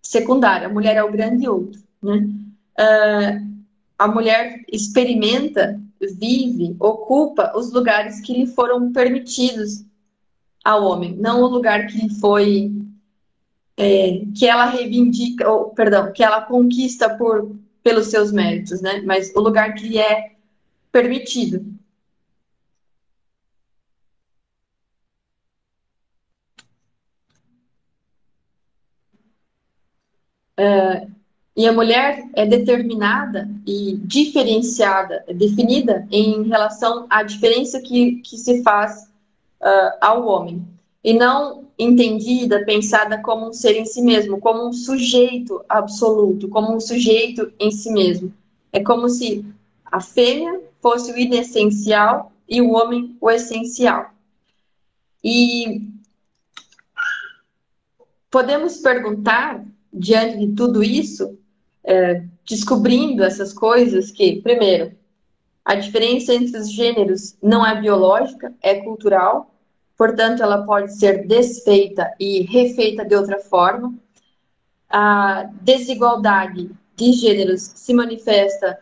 secundária, 0.00 0.68
a 0.68 0.72
mulher 0.72 0.96
é 0.96 1.04
o 1.04 1.12
grande 1.12 1.46
outro, 1.46 1.82
né? 2.02 2.26
Uh, 2.80 3.62
a 3.98 4.08
mulher 4.08 4.64
experimenta, 4.72 5.78
vive, 6.00 6.74
ocupa 6.80 7.52
os 7.58 7.70
lugares 7.70 8.22
que 8.22 8.32
lhe 8.32 8.46
foram 8.46 8.90
permitidos 8.90 9.84
ao 10.64 10.82
homem, 10.82 11.14
não 11.14 11.42
o 11.42 11.46
lugar 11.46 11.88
que 11.88 12.08
foi 12.20 12.72
é, 13.76 14.22
que 14.34 14.46
ela 14.46 14.64
reivindica, 14.64 15.46
ou, 15.46 15.74
perdão, 15.74 16.10
que 16.10 16.24
ela 16.24 16.40
conquista 16.40 17.10
por 17.18 17.54
pelos 17.82 18.06
seus 18.06 18.32
méritos, 18.32 18.80
né? 18.80 19.02
Mas 19.04 19.30
o 19.34 19.40
lugar 19.40 19.74
que 19.74 19.98
é 19.98 20.32
permitido. 20.92 21.64
Uh, 30.58 31.10
e 31.56 31.66
a 31.66 31.72
mulher 31.72 32.28
é 32.34 32.46
determinada 32.46 33.48
e 33.66 33.96
diferenciada, 34.04 35.24
é 35.26 35.34
definida 35.34 36.06
em 36.10 36.42
relação 36.44 37.06
à 37.10 37.22
diferença 37.22 37.80
que, 37.80 38.16
que 38.16 38.38
se 38.38 38.62
faz 38.62 39.04
uh, 39.60 39.96
ao 40.00 40.26
homem. 40.26 40.62
E 41.02 41.12
não 41.12 41.64
entendida, 41.78 42.64
pensada 42.64 43.20
como 43.20 43.48
um 43.48 43.52
ser 43.52 43.76
em 43.76 43.84
si 43.84 44.02
mesmo, 44.02 44.38
como 44.38 44.66
um 44.66 44.72
sujeito 44.72 45.64
absoluto, 45.68 46.48
como 46.48 46.74
um 46.74 46.80
sujeito 46.80 47.52
em 47.58 47.70
si 47.70 47.90
mesmo. 47.90 48.32
É 48.72 48.80
como 48.80 49.08
se 49.08 49.44
a 49.84 50.00
fêmea 50.00 50.60
fosse 50.82 51.12
o 51.12 51.16
inessencial 51.16 52.32
e 52.48 52.60
o 52.60 52.72
homem 52.72 53.16
o 53.20 53.30
essencial. 53.30 54.12
E 55.24 55.88
podemos 58.28 58.78
perguntar, 58.78 59.64
diante 59.92 60.38
de 60.38 60.54
tudo 60.54 60.82
isso, 60.82 61.38
é, 61.84 62.24
descobrindo 62.44 63.22
essas 63.22 63.52
coisas, 63.52 64.10
que, 64.10 64.42
primeiro, 64.42 64.92
a 65.64 65.76
diferença 65.76 66.34
entre 66.34 66.58
os 66.58 66.70
gêneros 66.70 67.36
não 67.40 67.64
é 67.64 67.80
biológica, 67.80 68.52
é 68.60 68.80
cultural, 68.80 69.54
portanto, 69.96 70.42
ela 70.42 70.64
pode 70.64 70.92
ser 70.98 71.26
desfeita 71.26 72.12
e 72.18 72.42
refeita 72.42 73.04
de 73.04 73.14
outra 73.14 73.38
forma. 73.38 73.94
A 74.90 75.48
desigualdade 75.60 76.70
de 76.96 77.12
gêneros 77.12 77.62
se 77.62 77.94
manifesta 77.94 78.78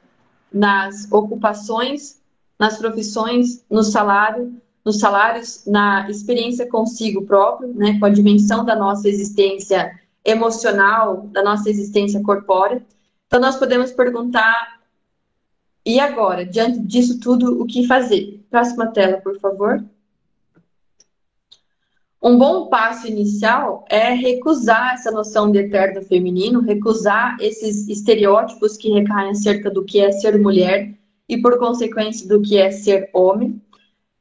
nas 0.52 1.10
ocupações, 1.10 2.20
nas 2.58 2.76
profissões, 2.76 3.64
no 3.70 3.82
salário, 3.82 4.60
nos 4.84 4.98
salários, 4.98 5.64
na 5.66 6.08
experiência 6.10 6.68
consigo 6.68 7.22
próprio, 7.22 7.72
né, 7.74 7.98
com 7.98 8.06
a 8.06 8.10
dimensão 8.10 8.64
da 8.64 8.74
nossa 8.74 9.08
existência 9.08 9.98
emocional, 10.24 11.28
da 11.32 11.42
nossa 11.42 11.68
existência 11.70 12.22
corpórea. 12.22 12.82
Então, 13.26 13.40
nós 13.40 13.56
podemos 13.56 13.92
perguntar: 13.92 14.80
e 15.84 15.98
agora, 15.98 16.44
diante 16.44 16.80
disso 16.80 17.20
tudo, 17.20 17.60
o 17.60 17.66
que 17.66 17.86
fazer? 17.86 18.44
Próxima 18.50 18.86
tela, 18.88 19.18
por 19.18 19.38
favor. 19.38 19.82
Um 22.22 22.36
bom 22.36 22.66
passo 22.66 23.06
inicial 23.06 23.86
é 23.88 24.12
recusar 24.12 24.92
essa 24.92 25.10
noção 25.10 25.50
de 25.50 25.58
eterno 25.58 26.02
feminino, 26.02 26.60
recusar 26.60 27.38
esses 27.40 27.88
estereótipos 27.88 28.76
que 28.76 28.92
recaem 28.92 29.30
acerca 29.30 29.70
do 29.70 29.82
que 29.82 30.00
é 30.00 30.12
ser 30.12 30.38
mulher 30.38 30.92
e, 31.26 31.40
por 31.40 31.58
consequência, 31.58 32.28
do 32.28 32.42
que 32.42 32.58
é 32.58 32.70
ser 32.70 33.08
homem, 33.14 33.58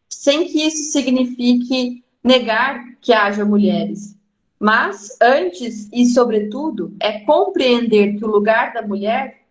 sem 0.07 0.45
que 0.45 0.65
isso 0.65 0.93
signifique 0.93 2.01
negar 2.23 2.81
que 3.01 3.11
haja 3.11 3.43
mulheres. 3.43 4.15
Mas, 4.57 5.17
antes 5.21 5.89
e 5.91 6.05
sobretudo, 6.05 6.93
é 7.01 7.19
compreender 7.19 8.17
que 8.17 8.23
o 8.23 8.31
lugar 8.31 8.71
da 8.71 8.81
mulher, 8.81 9.41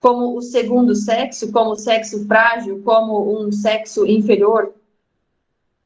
como 0.00 0.36
o 0.36 0.42
segundo 0.42 0.96
sexo, 0.96 1.52
como 1.52 1.70
o 1.70 1.76
sexo 1.76 2.26
frágil, 2.26 2.82
como 2.82 3.40
um 3.40 3.52
sexo 3.52 4.04
inferior, 4.04 4.74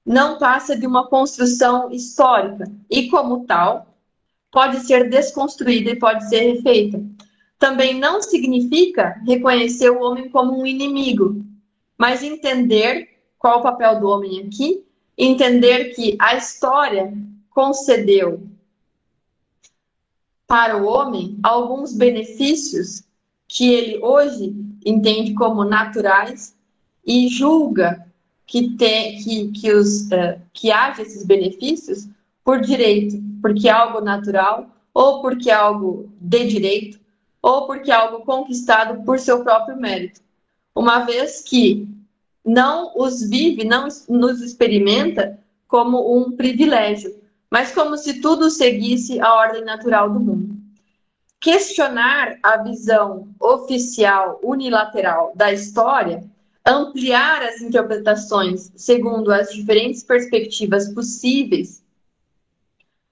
não 0.07 0.39
passa 0.39 0.77
de 0.79 0.87
uma 0.87 1.09
construção 1.09 1.91
histórica 1.91 2.71
e, 2.89 3.09
como 3.09 3.45
tal, 3.45 3.95
pode 4.53 4.81
ser 4.87 5.11
desconstruída 5.11 5.91
e 5.91 5.99
pode 5.99 6.29
ser 6.29 6.53
refeita. 6.53 7.05
Também 7.59 7.99
não 7.99 8.23
significa 8.23 9.21
reconhecer 9.27 9.91
o 9.91 10.01
homem 10.01 10.31
como 10.31 10.61
um 10.61 10.65
inimigo, 10.65 11.45
mas 11.99 12.23
entender 12.23 13.09
qual 13.37 13.59
o 13.59 13.63
papel 13.63 13.99
do 13.99 14.09
homem 14.09 14.47
aqui, 14.47 14.85
entender 15.19 15.95
que 15.95 16.17
a 16.21 16.37
história 16.37 17.13
concedeu 17.51 18.47
para 20.47 20.77
o 20.77 20.87
homem 20.87 21.37
alguns 21.43 21.93
benefícios 21.93 23.03
que 23.49 23.73
ele 23.73 23.99
hoje 23.99 24.55
entende 24.85 25.35
como 25.35 25.65
naturais 25.65 26.55
e 27.05 27.29
julga 27.29 28.06
que, 28.47 28.77
tem, 28.77 29.19
que, 29.19 29.49
que, 29.53 29.73
os, 29.73 30.03
uh, 30.07 30.41
que 30.53 30.71
haja 30.71 31.03
esses 31.03 31.25
benefícios 31.25 32.09
por 32.45 32.61
direito, 32.61 33.21
porque 33.43 33.69
é 33.69 33.73
algo 33.73 34.01
natural, 34.01 34.71
ou 34.95 35.21
porque 35.21 35.51
é 35.51 35.55
algo 35.55 36.11
de 36.21 36.47
direito, 36.47 37.01
ou 37.43 37.67
porque 37.67 37.91
é 37.91 37.95
algo 37.95 38.25
conquistado 38.25 39.05
por 39.05 39.19
seu 39.19 39.43
próprio 39.43 39.77
mérito. 39.77 40.21
Uma 40.75 41.01
vez 41.01 41.43
que 41.43 41.89
não 42.45 42.93
os 42.97 43.29
vive, 43.29 43.65
não 43.65 43.89
nos 44.09 44.41
experimenta 44.41 45.39
como 45.67 46.17
um 46.17 46.37
privilégio, 46.37 47.15
mas 47.51 47.73
como 47.73 47.97
se 47.97 48.21
tudo 48.21 48.51
seguisse 48.51 49.21
a 49.21 49.35
ordem 49.35 49.65
natural 49.65 50.11
do 50.11 50.21
mundo. 50.21 50.57
questionar 51.41 52.39
a 52.43 52.57
visão 52.57 53.29
oficial 53.39 54.41
unilateral 54.43 55.33
da 55.35 55.53
história, 55.53 56.25
ampliar 56.67 57.43
as 57.43 57.61
interpretações 57.61 58.73
segundo 58.75 59.33
as 59.33 59.51
diferentes 59.51 60.03
perspectivas 60.03 60.93
possíveis, 60.93 61.83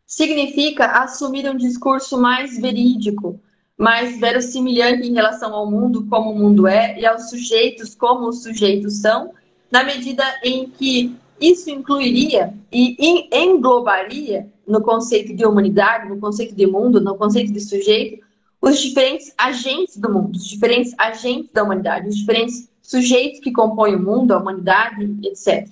significa 0.05 0.87
assumir 1.03 1.49
um 1.49 1.57
discurso 1.57 2.19
mais 2.21 2.59
verídico, 2.59 3.41
mais 3.79 4.19
verossimilhante 4.19 5.09
em 5.09 5.15
relação 5.15 5.55
ao 5.55 5.71
mundo 5.71 6.07
como 6.07 6.31
o 6.31 6.39
mundo 6.39 6.67
é 6.67 6.99
e 6.99 7.07
aos 7.07 7.31
sujeitos 7.31 7.95
como 7.95 8.29
os 8.29 8.43
sujeitos 8.43 8.99
são, 8.99 9.33
na 9.71 9.85
medida 9.85 10.25
em 10.43 10.69
que 10.69 11.17
isso 11.41 11.71
incluiria 11.71 12.55
e 12.73 13.29
englobaria 13.33 14.49
no 14.67 14.81
conceito 14.81 15.35
de 15.35 15.45
humanidade, 15.45 16.09
no 16.09 16.19
conceito 16.19 16.55
de 16.55 16.67
mundo, 16.67 17.01
no 17.01 17.17
conceito 17.17 17.53
de 17.53 17.61
sujeito, 17.61 18.25
os 18.61 18.81
diferentes 18.81 19.33
agentes 19.37 19.97
do 19.97 20.11
mundo, 20.13 20.37
os 20.37 20.47
diferentes 20.47 20.95
agentes 20.99 21.51
da 21.53 21.63
humanidade, 21.63 22.09
os 22.09 22.17
diferentes 22.17 22.69
sujeitos 22.85 23.41
que 23.41 23.51
compõem 23.51 23.97
o 23.97 24.03
mundo, 24.03 24.33
a 24.33 24.39
humanidade, 24.39 25.19
etc. 25.25 25.67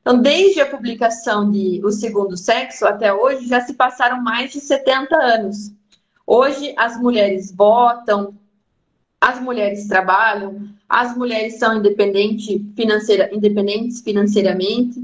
Então, 0.00 0.20
desde 0.20 0.60
a 0.60 0.66
publicação 0.66 1.50
de 1.50 1.80
O 1.82 1.90
Segundo 1.90 2.36
Sexo 2.36 2.86
até 2.86 3.12
hoje, 3.12 3.48
já 3.48 3.60
se 3.62 3.74
passaram 3.74 4.22
mais 4.22 4.52
de 4.52 4.60
70 4.60 5.16
anos. 5.16 5.72
Hoje, 6.26 6.74
as 6.76 7.00
mulheres 7.00 7.50
votam, 7.50 8.34
as 9.20 9.40
mulheres 9.40 9.88
trabalham, 9.88 10.68
as 10.88 11.16
mulheres 11.16 11.58
são 11.58 11.78
independente 11.78 12.64
financeira, 12.76 13.30
independentes 13.34 14.02
financeiramente, 14.02 15.02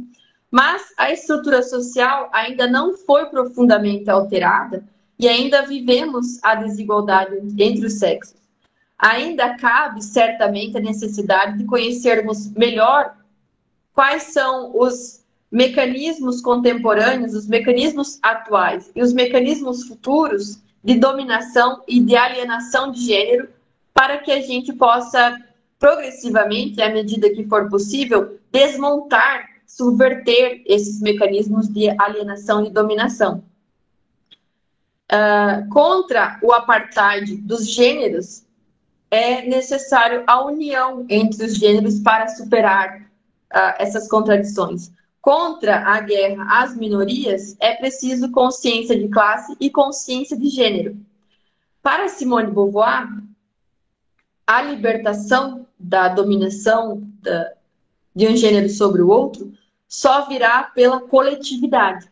mas 0.50 0.82
a 0.98 1.10
estrutura 1.10 1.62
social 1.62 2.28
ainda 2.32 2.66
não 2.66 2.96
foi 2.96 3.26
profundamente 3.26 4.08
alterada 4.08 4.84
e 5.18 5.26
ainda 5.26 5.62
vivemos 5.62 6.38
a 6.42 6.54
desigualdade 6.54 7.36
entre 7.58 7.86
os 7.86 7.94
sexos. 7.94 8.43
Ainda 8.98 9.56
cabe 9.56 10.02
certamente 10.02 10.76
a 10.76 10.80
necessidade 10.80 11.58
de 11.58 11.64
conhecermos 11.64 12.48
melhor 12.52 13.16
quais 13.92 14.24
são 14.24 14.76
os 14.78 15.24
mecanismos 15.50 16.40
contemporâneos, 16.40 17.34
os 17.34 17.46
mecanismos 17.46 18.18
atuais 18.22 18.90
e 18.94 19.02
os 19.02 19.12
mecanismos 19.12 19.84
futuros 19.84 20.58
de 20.82 20.94
dominação 20.94 21.82
e 21.86 22.00
de 22.00 22.16
alienação 22.16 22.90
de 22.90 23.06
gênero, 23.06 23.48
para 23.92 24.18
que 24.18 24.32
a 24.32 24.40
gente 24.40 24.72
possa 24.72 25.40
progressivamente, 25.78 26.80
à 26.82 26.90
medida 26.90 27.30
que 27.30 27.44
for 27.46 27.68
possível, 27.68 28.38
desmontar, 28.50 29.48
subverter 29.66 30.62
esses 30.66 31.00
mecanismos 31.00 31.68
de 31.68 31.88
alienação 32.00 32.64
e 32.64 32.70
dominação. 32.70 33.44
Uh, 35.12 35.68
contra 35.70 36.38
o 36.42 36.52
apartheid 36.52 37.36
dos 37.36 37.68
gêneros, 37.68 38.44
é 39.14 39.46
necessário 39.46 40.24
a 40.26 40.44
união 40.44 41.06
entre 41.08 41.44
os 41.44 41.54
gêneros 41.54 42.00
para 42.00 42.26
superar 42.26 43.02
uh, 43.02 43.74
essas 43.78 44.08
contradições. 44.08 44.90
Contra 45.22 45.88
a 45.88 46.00
guerra 46.00 46.44
às 46.62 46.76
minorias, 46.76 47.56
é 47.60 47.76
preciso 47.76 48.32
consciência 48.32 48.98
de 48.98 49.08
classe 49.08 49.56
e 49.60 49.70
consciência 49.70 50.36
de 50.36 50.48
gênero. 50.48 50.96
Para 51.80 52.08
Simone 52.08 52.50
Beauvoir, 52.50 53.08
a 54.44 54.62
libertação 54.62 55.64
da 55.78 56.08
dominação 56.08 57.08
da, 57.22 57.52
de 58.16 58.26
um 58.26 58.36
gênero 58.36 58.68
sobre 58.68 59.00
o 59.00 59.08
outro 59.08 59.52
só 59.86 60.26
virá 60.26 60.64
pela 60.64 61.00
coletividade. 61.00 62.10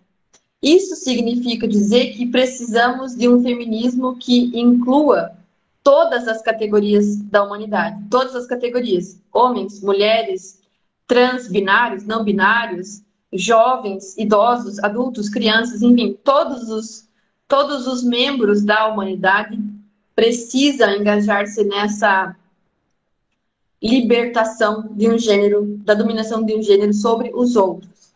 Isso 0.62 0.94
significa 0.94 1.66
dizer 1.66 2.12
que 2.12 2.26
precisamos 2.26 3.16
de 3.16 3.28
um 3.28 3.42
feminismo 3.42 4.16
que 4.16 4.56
inclua 4.56 5.41
todas 5.82 6.28
as 6.28 6.42
categorias 6.42 7.16
da 7.22 7.42
humanidade, 7.42 8.02
todas 8.10 8.34
as 8.34 8.46
categorias, 8.46 9.20
homens, 9.32 9.82
mulheres, 9.82 10.60
trans, 11.06 11.48
binários, 11.48 12.04
não 12.04 12.24
binários, 12.24 13.02
jovens, 13.32 14.16
idosos, 14.16 14.78
adultos, 14.78 15.28
crianças, 15.28 15.82
enfim, 15.82 16.18
todos 16.22 16.68
os, 16.68 17.08
todos 17.48 17.86
os 17.86 18.02
membros 18.02 18.62
da 18.62 18.88
humanidade 18.88 19.58
precisam 20.14 20.94
engajar-se 20.94 21.64
nessa 21.64 22.36
libertação 23.82 24.88
de 24.92 25.10
um 25.10 25.18
gênero, 25.18 25.78
da 25.78 25.94
dominação 25.94 26.44
de 26.44 26.56
um 26.56 26.62
gênero 26.62 26.92
sobre 26.92 27.32
os 27.34 27.56
outros. 27.56 28.12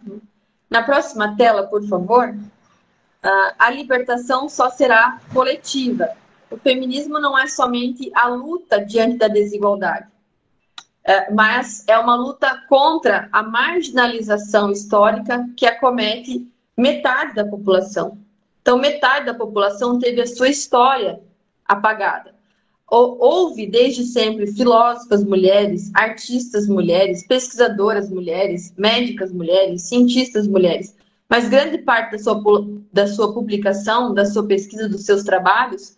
Na 0.70 0.82
próxima 0.82 1.36
tela, 1.36 1.64
por 1.64 1.82
favor, 1.88 2.36
a 3.58 3.70
libertação 3.70 4.48
só 4.48 4.70
será 4.70 5.20
coletiva. 5.32 6.10
O 6.50 6.56
feminismo 6.56 7.18
não 7.18 7.36
é 7.36 7.46
somente 7.46 8.10
a 8.14 8.28
luta 8.28 8.84
diante 8.84 9.18
da 9.18 9.28
desigualdade. 9.28 10.06
É, 11.04 11.32
mas 11.32 11.84
é 11.86 11.96
uma 11.98 12.16
luta 12.16 12.64
contra 12.68 13.28
a 13.30 13.42
marginalização 13.42 14.72
histórica 14.72 15.48
que 15.56 15.64
acomete 15.64 16.46
metade 16.76 17.34
da 17.34 17.44
população. 17.44 18.18
Então, 18.60 18.78
metade 18.78 19.26
da 19.26 19.34
população 19.34 19.98
teve 19.98 20.20
a 20.20 20.26
sua 20.26 20.48
história 20.48 21.20
apagada. 21.64 22.34
Houve 22.88 23.66
desde 23.66 24.04
sempre 24.04 24.46
filósofas 24.46 25.24
mulheres, 25.24 25.90
artistas 25.94 26.68
mulheres, 26.68 27.26
pesquisadoras 27.26 28.08
mulheres, 28.10 28.72
médicas 28.76 29.32
mulheres, 29.32 29.82
cientistas 29.82 30.46
mulheres, 30.46 30.96
mas 31.28 31.48
grande 31.48 31.78
parte 31.78 32.12
da 32.12 32.18
sua, 32.18 32.42
da 32.92 33.06
sua 33.08 33.34
publicação, 33.34 34.14
da 34.14 34.24
sua 34.24 34.46
pesquisa, 34.46 34.88
dos 34.88 35.04
seus 35.04 35.24
trabalhos, 35.24 35.96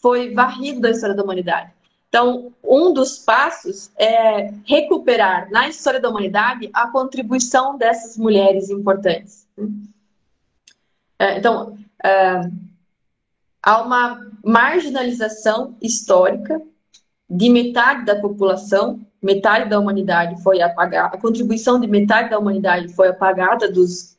foi 0.00 0.34
varrido 0.34 0.80
da 0.80 0.90
história 0.90 1.14
da 1.14 1.22
humanidade. 1.22 1.72
Então, 2.08 2.52
um 2.64 2.92
dos 2.92 3.18
passos 3.18 3.90
é 3.96 4.50
recuperar 4.64 5.50
na 5.50 5.68
história 5.68 6.00
da 6.00 6.08
humanidade 6.08 6.70
a 6.72 6.88
contribuição 6.88 7.76
dessas 7.76 8.16
mulheres 8.16 8.70
importantes. 8.70 9.46
É, 11.18 11.38
então, 11.38 11.76
é, 12.02 12.40
há 13.62 13.82
uma 13.82 14.26
marginalização 14.42 15.76
histórica 15.82 16.62
de 17.28 17.50
metade 17.50 18.06
da 18.06 18.16
população, 18.16 19.00
metade 19.20 19.68
da 19.68 19.78
humanidade 19.78 20.42
foi 20.42 20.62
apagada, 20.62 21.14
a 21.14 21.20
contribuição 21.20 21.78
de 21.78 21.86
metade 21.86 22.30
da 22.30 22.38
humanidade 22.38 22.88
foi 22.94 23.08
apagada 23.08 23.70
dos, 23.70 24.17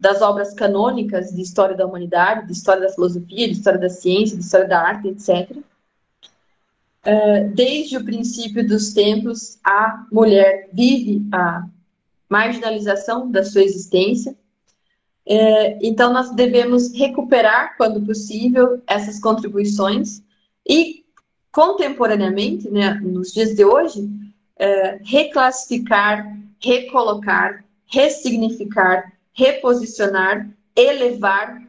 das 0.00 0.22
obras 0.22 0.54
canônicas 0.54 1.30
de 1.30 1.42
história 1.42 1.76
da 1.76 1.86
humanidade, 1.86 2.46
de 2.46 2.52
história 2.54 2.80
da 2.80 2.92
filosofia, 2.92 3.46
de 3.46 3.52
história 3.52 3.78
da 3.78 3.90
ciência, 3.90 4.36
de 4.36 4.42
história 4.42 4.66
da 4.66 4.80
arte, 4.80 5.08
etc. 5.08 5.58
Eh, 7.04 7.44
desde 7.54 7.98
o 7.98 8.04
princípio 8.04 8.66
dos 8.66 8.94
tempos, 8.94 9.58
a 9.62 10.06
mulher 10.10 10.70
vive 10.72 11.26
a 11.30 11.66
marginalização 12.30 13.30
da 13.30 13.44
sua 13.44 13.62
existência. 13.62 14.34
Eh, 15.26 15.78
então, 15.82 16.12
nós 16.12 16.30
devemos 16.34 16.94
recuperar, 16.94 17.76
quando 17.76 18.00
possível, 18.00 18.82
essas 18.86 19.20
contribuições 19.20 20.22
e, 20.66 21.04
contemporaneamente, 21.52 22.70
né, 22.70 22.94
nos 23.02 23.32
dias 23.32 23.54
de 23.54 23.64
hoje, 23.66 24.08
eh, 24.58 24.98
reclassificar, 25.04 26.38
recolocar, 26.58 27.64
ressignificar, 27.86 29.12
reposicionar, 29.40 30.50
elevar 30.76 31.62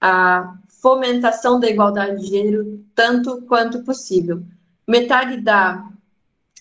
a 0.00 0.56
fomentação 0.80 1.60
da 1.60 1.68
igualdade 1.68 2.22
de 2.22 2.28
gênero 2.28 2.82
tanto 2.94 3.42
quanto 3.42 3.84
possível. 3.84 4.42
Metade 4.88 5.38
da 5.42 5.86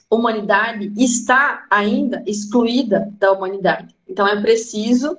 humanidade 0.09 0.91
está 0.97 1.65
ainda 1.69 2.21
excluída 2.27 3.09
da 3.17 3.32
humanidade. 3.32 3.95
Então 4.05 4.27
é 4.27 4.41
preciso 4.41 5.17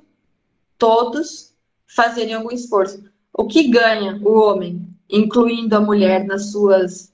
todos 0.76 1.54
fazerem 1.86 2.34
algum 2.34 2.50
esforço. 2.50 3.02
O 3.32 3.46
que 3.46 3.68
ganha 3.68 4.20
o 4.22 4.38
homem, 4.38 4.86
incluindo 5.08 5.74
a 5.74 5.80
mulher 5.80 6.26
nas 6.26 6.50
suas. 6.52 7.10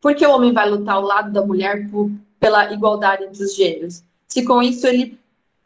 Por 0.00 0.14
que 0.14 0.24
o 0.24 0.30
homem 0.30 0.52
vai 0.52 0.70
lutar 0.70 0.94
ao 0.94 1.02
lado 1.02 1.32
da 1.32 1.44
mulher 1.44 1.90
por, 1.90 2.08
pela 2.38 2.72
igualdade 2.72 3.24
entre 3.24 3.42
os 3.42 3.56
gêneros? 3.56 4.04
Se 4.28 4.44
com 4.44 4.62
isso 4.62 4.86
ele 4.86 5.19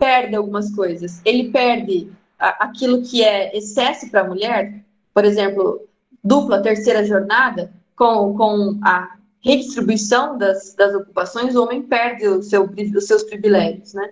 perde 0.05 0.36
algumas 0.36 0.70
coisas, 0.74 1.22
ele 1.24 1.50
perde 1.50 2.12
aquilo 2.38 3.00
que 3.00 3.24
é 3.24 3.57
excesso 3.57 4.11
para 4.11 4.20
a 4.20 4.28
mulher, 4.28 4.84
por 5.14 5.24
exemplo, 5.24 5.88
dupla, 6.22 6.61
terceira 6.61 7.02
jornada, 7.07 7.72
com, 7.96 8.36
com 8.36 8.78
a 8.84 9.16
redistribuição 9.40 10.36
das, 10.36 10.74
das 10.74 10.94
ocupações, 10.94 11.55
o 11.55 11.62
homem 11.62 11.82
perde 11.84 12.28
o 12.28 12.42
seu, 12.42 12.68
os 12.94 13.07
seus 13.07 13.22
privilégios, 13.22 13.94
né? 13.94 14.11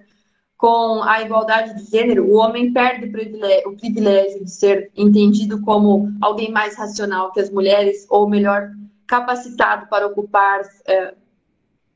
Com 0.56 1.02
a 1.02 1.20
igualdade 1.20 1.74
de 1.74 1.90
gênero, 1.90 2.24
o 2.24 2.36
homem 2.36 2.72
perde 2.72 3.06
o 3.06 3.12
privilégio, 3.12 3.68
o 3.68 3.76
privilégio 3.76 4.44
de 4.44 4.50
ser 4.50 4.90
entendido 4.96 5.60
como 5.60 6.10
alguém 6.22 6.50
mais 6.50 6.74
racional 6.74 7.32
que 7.32 7.40
as 7.40 7.50
mulheres, 7.50 8.06
ou 8.08 8.26
melhor, 8.26 8.70
capacitado 9.06 9.88
para 9.88 10.06
ocupar 10.06 10.62
é, 10.86 11.12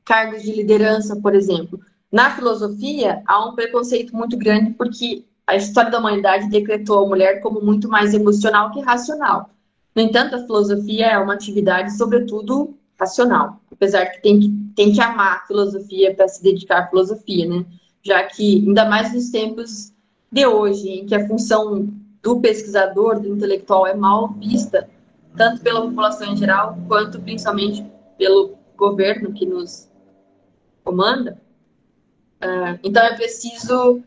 cargos 0.05 0.43
de 0.43 0.53
liderança, 0.53 1.17
por 1.17 1.35
exemplo. 1.35 1.81
Na 2.17 2.31
filosofia, 2.31 3.23
há 3.27 3.47
um 3.47 3.55
preconceito 3.55 4.17
muito 4.17 4.39
grande 4.39 4.71
porque 4.71 5.27
a 5.47 5.55
história 5.55 5.91
da 5.91 5.99
humanidade 5.99 6.49
decretou 6.49 7.05
a 7.05 7.07
mulher 7.07 7.43
como 7.43 7.61
muito 7.61 7.91
mais 7.91 8.15
emocional 8.15 8.71
que 8.71 8.81
racional. 8.81 9.51
No 9.95 10.01
entanto, 10.01 10.35
a 10.35 10.39
filosofia 10.39 11.09
é 11.09 11.19
uma 11.19 11.35
atividade, 11.35 11.95
sobretudo, 11.95 12.75
racional. 12.99 13.61
Apesar 13.71 14.07
que 14.07 14.23
tem 14.23 14.41
que, 14.41 14.49
tem 14.75 14.93
que 14.95 15.01
amar 15.03 15.37
a 15.37 15.47
filosofia 15.47 16.15
para 16.15 16.27
se 16.27 16.43
dedicar 16.43 16.85
à 16.85 16.87
filosofia, 16.87 17.47
né? 17.47 17.67
Já 18.03 18.23
que, 18.23 18.65
ainda 18.67 18.87
mais 18.87 19.13
nos 19.13 19.29
tempos 19.29 19.93
de 20.33 20.47
hoje, 20.47 20.89
em 20.89 21.05
que 21.05 21.15
a 21.15 21.29
função 21.29 21.87
do 22.23 22.41
pesquisador, 22.41 23.21
do 23.21 23.29
intelectual, 23.29 23.87
é 23.87 23.95
mal 23.95 24.33
vista, 24.39 24.89
tanto 25.37 25.61
pela 25.61 25.83
população 25.83 26.33
em 26.33 26.37
geral, 26.39 26.79
quanto 26.89 27.21
principalmente 27.21 27.85
pelo 28.17 28.55
governo 28.75 29.35
que 29.35 29.45
nos 29.45 29.91
comanda. 30.83 31.45
Uh, 32.43 32.79
então, 32.83 33.03
é 33.03 33.15
preciso 33.15 34.03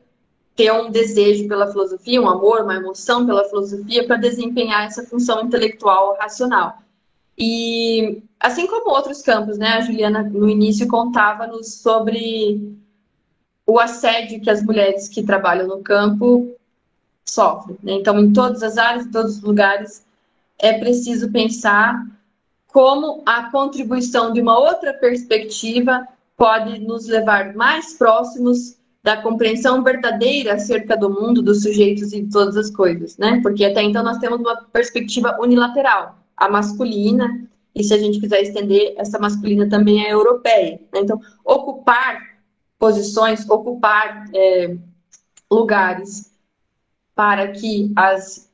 ter 0.56 0.72
um 0.74 0.92
desejo 0.92 1.48
pela 1.48 1.72
filosofia, 1.72 2.22
um 2.22 2.30
amor, 2.30 2.64
uma 2.64 2.76
emoção 2.76 3.26
pela 3.26 3.46
filosofia 3.46 4.06
para 4.06 4.18
desempenhar 4.18 4.86
essa 4.86 5.06
função 5.06 5.42
intelectual 5.42 6.18
racional. 6.20 6.80
E 7.38 8.22
assim 8.38 8.68
como 8.68 8.92
outros 8.92 9.22
campos, 9.22 9.58
né? 9.58 9.78
A 9.78 9.82
Juliana 9.82 10.22
no 10.22 10.50
início 10.50 10.86
contava-nos 10.88 11.76
sobre 11.76 12.78
o 13.66 13.80
assédio 13.80 14.42
que 14.42 14.50
as 14.50 14.62
mulheres 14.62 15.08
que 15.08 15.24
trabalham 15.24 15.68
no 15.68 15.82
campo 15.82 16.54
sofrem. 17.24 17.78
Né? 17.82 17.94
Então, 17.94 18.20
em 18.20 18.34
todas 18.34 18.62
as 18.62 18.78
áreas, 18.78 19.06
em 19.06 19.12
todos 19.12 19.38
os 19.38 19.42
lugares, 19.42 20.04
é 20.58 20.78
preciso 20.78 21.32
pensar 21.32 22.06
como 22.68 23.24
a 23.26 23.50
contribuição 23.50 24.34
de 24.34 24.42
uma 24.42 24.60
outra 24.60 24.94
perspectiva 24.94 26.06
pode 26.40 26.80
nos 26.80 27.06
levar 27.06 27.54
mais 27.54 27.94
próximos 27.96 28.80
da 29.04 29.22
compreensão 29.22 29.84
verdadeira 29.84 30.54
acerca 30.54 30.96
do 30.96 31.10
mundo, 31.10 31.42
dos 31.42 31.64
sujeitos 31.64 32.14
e 32.14 32.22
de 32.22 32.32
todas 32.32 32.56
as 32.56 32.72
coisas, 32.72 33.18
né? 33.18 33.42
Porque 33.44 33.66
até 33.66 33.84
então 33.84 34.02
nós 34.02 34.18
temos 34.20 34.40
uma 34.40 34.56
perspectiva 34.72 35.38
unilateral, 35.42 36.18
a 36.36 36.50
masculina, 36.50 37.46
e 37.76 37.84
se 37.84 37.94
a 37.94 37.98
gente 37.98 38.20
quiser 38.22 38.42
estender, 38.42 38.94
essa 38.98 39.20
masculina 39.20 39.68
também 39.70 40.06
é 40.06 40.14
europeia. 40.14 40.80
Né? 40.94 41.02
Então, 41.02 41.20
ocupar 41.46 42.40
posições, 42.78 43.48
ocupar 43.50 44.26
é, 44.34 44.76
lugares 45.52 46.32
para 47.14 47.50
que 47.50 47.92
as 47.96 48.50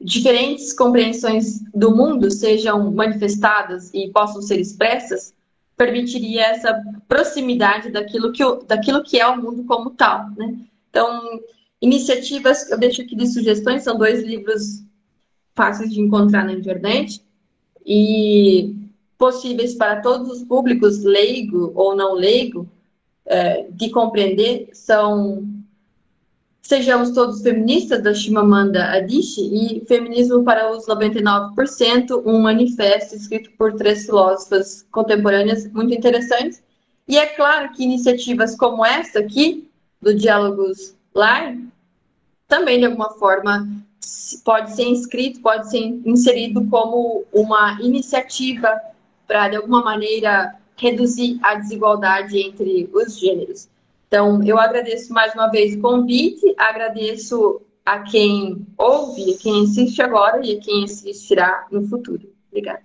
diferentes 0.00 0.72
compreensões 0.72 1.60
do 1.74 1.94
mundo 1.94 2.30
sejam 2.30 2.90
manifestadas 2.92 3.90
e 3.92 4.08
possam 4.10 4.40
ser 4.40 4.60
expressas, 4.60 5.34
permitiria 5.80 6.42
essa 6.42 6.78
proximidade 7.08 7.90
daquilo 7.90 8.32
que, 8.32 8.42
daquilo 8.66 9.02
que 9.02 9.18
é 9.18 9.26
o 9.26 9.40
mundo 9.40 9.64
como 9.64 9.88
tal, 9.88 10.28
né? 10.36 10.54
Então, 10.90 11.40
iniciativas, 11.80 12.70
eu 12.70 12.76
deixo 12.76 13.00
aqui 13.00 13.16
de 13.16 13.26
sugestões, 13.26 13.82
são 13.82 13.96
dois 13.96 14.22
livros 14.22 14.84
fáceis 15.54 15.90
de 15.90 15.98
encontrar 15.98 16.44
na 16.44 16.52
internet 16.52 17.24
e 17.86 18.76
possíveis 19.16 19.74
para 19.74 20.02
todos 20.02 20.28
os 20.28 20.44
públicos, 20.44 21.02
leigo 21.02 21.72
ou 21.74 21.96
não 21.96 22.12
leigo, 22.12 22.68
é, 23.24 23.62
de 23.70 23.88
compreender, 23.88 24.68
são 24.74 25.48
Sejamos 26.70 27.10
Todos 27.10 27.42
Feministas, 27.42 28.00
da 28.00 28.14
Chimamanda 28.14 28.92
Adichie, 28.92 29.80
e 29.80 29.84
Feminismo 29.86 30.44
para 30.44 30.70
os 30.70 30.86
99%, 30.86 32.22
um 32.24 32.42
manifesto 32.42 33.16
escrito 33.16 33.50
por 33.58 33.72
três 33.72 34.06
filósofas 34.06 34.86
contemporâneas 34.92 35.66
muito 35.72 35.92
interessantes. 35.92 36.62
E 37.08 37.18
é 37.18 37.26
claro 37.26 37.72
que 37.72 37.82
iniciativas 37.82 38.54
como 38.54 38.86
esta 38.86 39.18
aqui, 39.18 39.68
do 40.00 40.14
Diálogos 40.14 40.94
Live, 41.12 41.66
também, 42.46 42.78
de 42.78 42.86
alguma 42.86 43.10
forma, 43.14 43.68
pode 44.44 44.72
ser 44.72 44.84
inscrito, 44.84 45.40
pode 45.40 45.68
ser 45.68 46.00
inserido 46.06 46.64
como 46.68 47.24
uma 47.32 47.80
iniciativa 47.82 48.80
para, 49.26 49.48
de 49.48 49.56
alguma 49.56 49.82
maneira, 49.82 50.54
reduzir 50.76 51.36
a 51.42 51.56
desigualdade 51.56 52.38
entre 52.38 52.88
os 52.94 53.18
gêneros. 53.18 53.68
Então, 54.12 54.42
eu 54.42 54.58
agradeço 54.58 55.12
mais 55.12 55.32
uma 55.34 55.46
vez 55.46 55.76
o 55.76 55.80
convite, 55.80 56.52
agradeço 56.58 57.62
a 57.86 58.00
quem 58.00 58.66
ouve, 58.76 59.34
a 59.34 59.38
quem 59.38 59.62
assiste 59.62 60.02
agora 60.02 60.44
e 60.44 60.58
a 60.58 60.60
quem 60.60 60.82
assistirá 60.82 61.64
no 61.70 61.86
futuro. 61.86 62.28
Obrigada. 62.48 62.82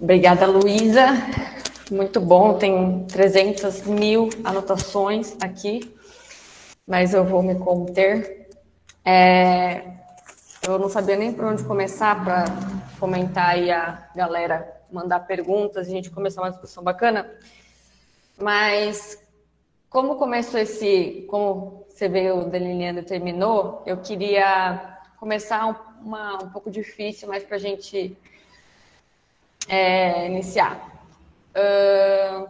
Obrigada, 0.00 0.46
Luísa. 0.46 1.08
Muito 1.90 2.20
bom, 2.20 2.56
tem 2.56 3.04
300 3.08 3.82
mil 3.82 4.30
anotações 4.44 5.36
aqui, 5.42 5.92
mas 6.86 7.12
eu 7.12 7.24
vou 7.24 7.42
me 7.42 7.56
conter. 7.56 8.48
É, 9.04 9.82
eu 10.64 10.78
não 10.78 10.88
sabia 10.88 11.16
nem 11.16 11.32
por 11.32 11.46
onde 11.46 11.64
começar 11.64 12.24
para 12.24 12.44
fomentar 13.00 13.48
aí 13.48 13.68
a 13.72 14.08
galera 14.14 14.79
mandar 14.92 15.20
perguntas, 15.20 15.88
a 15.88 15.90
gente 15.90 16.10
começar 16.10 16.42
uma 16.42 16.50
discussão 16.50 16.82
bacana. 16.82 17.30
Mas 18.38 19.22
como 19.88 20.16
começou 20.16 20.58
esse, 20.60 21.26
como 21.28 21.84
você 21.88 22.08
veio 22.08 22.44
delineando 22.44 23.00
e 23.00 23.04
terminou, 23.04 23.82
eu 23.84 23.96
queria 23.98 24.98
começar 25.18 25.98
uma, 26.00 26.42
um 26.42 26.48
pouco 26.50 26.70
difícil, 26.70 27.28
mas 27.28 27.44
para 27.44 27.56
a 27.56 27.60
gente 27.60 28.16
é, 29.68 30.26
iniciar. 30.26 31.04
Uh, 31.50 32.48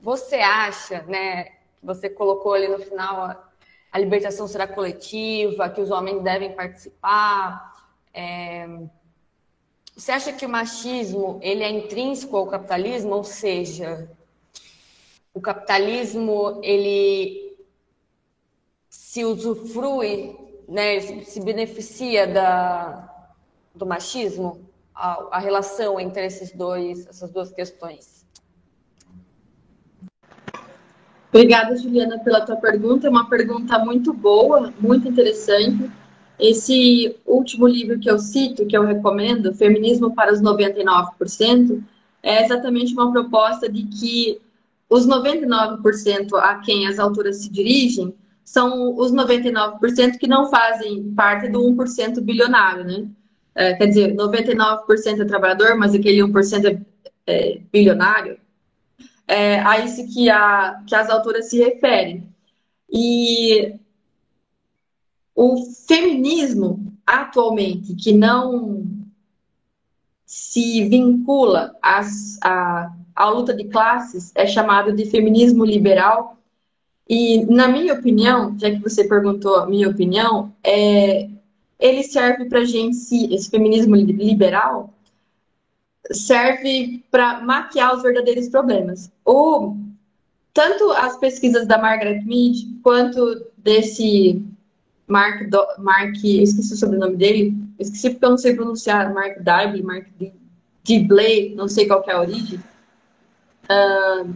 você 0.00 0.36
acha, 0.36 1.02
né, 1.02 1.52
você 1.82 2.08
colocou 2.08 2.52
ali 2.52 2.68
no 2.68 2.78
final 2.78 3.22
a, 3.22 3.48
a 3.90 3.98
libertação 3.98 4.46
será 4.46 4.66
coletiva, 4.66 5.68
que 5.68 5.80
os 5.80 5.90
homens 5.90 6.22
devem 6.22 6.52
participar, 6.52 7.74
é, 8.14 8.68
você 9.96 10.12
acha 10.12 10.32
que 10.32 10.46
o 10.46 10.48
machismo 10.48 11.38
ele 11.42 11.62
é 11.62 11.70
intrínseco 11.70 12.36
ao 12.36 12.46
capitalismo, 12.46 13.14
ou 13.14 13.24
seja, 13.24 14.10
o 15.34 15.40
capitalismo 15.40 16.60
ele 16.62 17.56
se 18.88 19.24
usufrui, 19.24 20.36
né, 20.68 21.00
se 21.00 21.40
beneficia 21.40 22.26
da, 22.26 23.28
do 23.74 23.84
machismo, 23.84 24.66
a, 24.94 25.36
a 25.36 25.38
relação 25.38 26.00
entre 26.00 26.24
esses 26.24 26.52
dois, 26.52 27.06
essas 27.06 27.30
duas 27.30 27.52
questões? 27.52 28.22
Obrigada, 31.28 31.76
Juliana, 31.76 32.18
pela 32.18 32.42
tua 32.42 32.56
pergunta. 32.56 33.06
É 33.06 33.10
uma 33.10 33.28
pergunta 33.28 33.78
muito 33.78 34.12
boa, 34.12 34.72
muito 34.78 35.08
interessante. 35.08 35.90
Esse 36.42 37.14
último 37.24 37.68
livro 37.68 38.00
que 38.00 38.10
eu 38.10 38.18
cito, 38.18 38.66
que 38.66 38.76
eu 38.76 38.84
recomendo, 38.84 39.54
Feminismo 39.54 40.12
para 40.12 40.32
os 40.32 40.42
99%, 40.42 41.80
é 42.20 42.44
exatamente 42.44 42.92
uma 42.94 43.12
proposta 43.12 43.68
de 43.68 43.84
que 43.84 44.40
os 44.90 45.06
99% 45.06 46.34
a 46.34 46.56
quem 46.56 46.88
as 46.88 46.98
autoras 46.98 47.36
se 47.36 47.48
dirigem 47.48 48.12
são 48.44 48.96
os 48.98 49.12
99% 49.12 50.18
que 50.18 50.26
não 50.26 50.50
fazem 50.50 51.12
parte 51.14 51.48
do 51.48 51.60
1% 51.60 52.20
bilionário, 52.20 52.84
né? 52.84 53.06
É, 53.54 53.74
quer 53.74 53.86
dizer, 53.86 54.14
99% 54.16 55.20
é 55.20 55.24
trabalhador, 55.24 55.76
mas 55.76 55.94
aquele 55.94 56.22
1% 56.22 56.64
é, 56.66 56.80
é 57.24 57.60
bilionário. 57.72 58.36
É 59.28 59.60
a 59.60 59.78
isso 59.78 60.12
que, 60.12 60.28
a, 60.28 60.82
que 60.88 60.94
as 60.94 61.08
autoras 61.08 61.48
se 61.48 61.58
referem. 61.58 62.26
E 62.90 63.74
o 65.42 65.56
feminismo, 65.88 66.94
atualmente, 67.04 67.96
que 67.96 68.12
não 68.12 68.86
se 70.24 70.88
vincula 70.88 71.76
às, 71.82 72.38
à, 72.40 72.92
à 73.12 73.28
luta 73.28 73.52
de 73.52 73.64
classes, 73.64 74.30
é 74.36 74.46
chamado 74.46 74.92
de 74.92 75.04
feminismo 75.06 75.64
liberal. 75.64 76.38
E, 77.08 77.44
na 77.46 77.66
minha 77.66 77.94
opinião, 77.94 78.56
já 78.56 78.70
que 78.70 78.78
você 78.78 79.02
perguntou 79.02 79.56
a 79.56 79.66
minha 79.66 79.88
opinião, 79.88 80.54
é, 80.62 81.28
ele 81.76 82.04
serve 82.04 82.44
para 82.44 82.60
a 82.60 82.64
gente, 82.64 82.94
se, 82.94 83.34
esse 83.34 83.50
feminismo 83.50 83.96
liberal, 83.96 84.94
serve 86.12 87.02
para 87.10 87.40
maquiar 87.40 87.96
os 87.96 88.02
verdadeiros 88.02 88.48
problemas. 88.48 89.10
O, 89.24 89.76
tanto 90.54 90.92
as 90.92 91.16
pesquisas 91.16 91.66
da 91.66 91.78
Margaret 91.78 92.22
Mead, 92.24 92.78
quanto 92.80 93.44
desse 93.58 94.40
Mark, 95.12 95.48
Do, 95.50 95.66
Mark, 95.78 96.16
esqueci 96.24 96.72
o 96.72 96.76
sobrenome 96.76 97.16
dele, 97.16 97.54
esqueci 97.78 98.10
porque 98.10 98.24
eu 98.24 98.30
não 98.30 98.38
sei 98.38 98.54
pronunciar, 98.54 99.12
Mark 99.12 99.40
Daible, 99.40 99.82
Mark 99.82 100.06
Dibley, 100.82 101.54
não 101.54 101.68
sei 101.68 101.86
qual 101.86 102.02
é 102.08 102.12
a 102.12 102.20
origem. 102.20 102.58
Uh, 103.64 104.34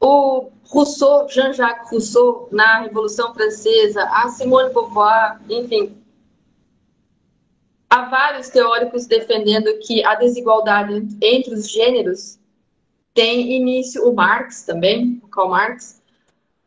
o 0.00 0.50
Rousseau, 0.64 1.28
Jean-Jacques 1.28 1.90
Rousseau, 1.90 2.48
na 2.50 2.80
Revolução 2.80 3.34
Francesa, 3.34 4.02
a 4.04 4.28
Simone 4.28 4.72
Beauvoir, 4.72 5.38
enfim. 5.48 5.94
Há 7.90 8.02
vários 8.08 8.48
teóricos 8.48 9.06
defendendo 9.06 9.78
que 9.80 10.02
a 10.04 10.14
desigualdade 10.14 11.06
entre 11.20 11.52
os 11.52 11.70
gêneros 11.70 12.38
tem 13.12 13.52
início, 13.52 14.08
o 14.08 14.14
Marx 14.14 14.62
também, 14.62 15.20
o 15.22 15.28
Karl 15.28 15.50
Marx, 15.50 16.00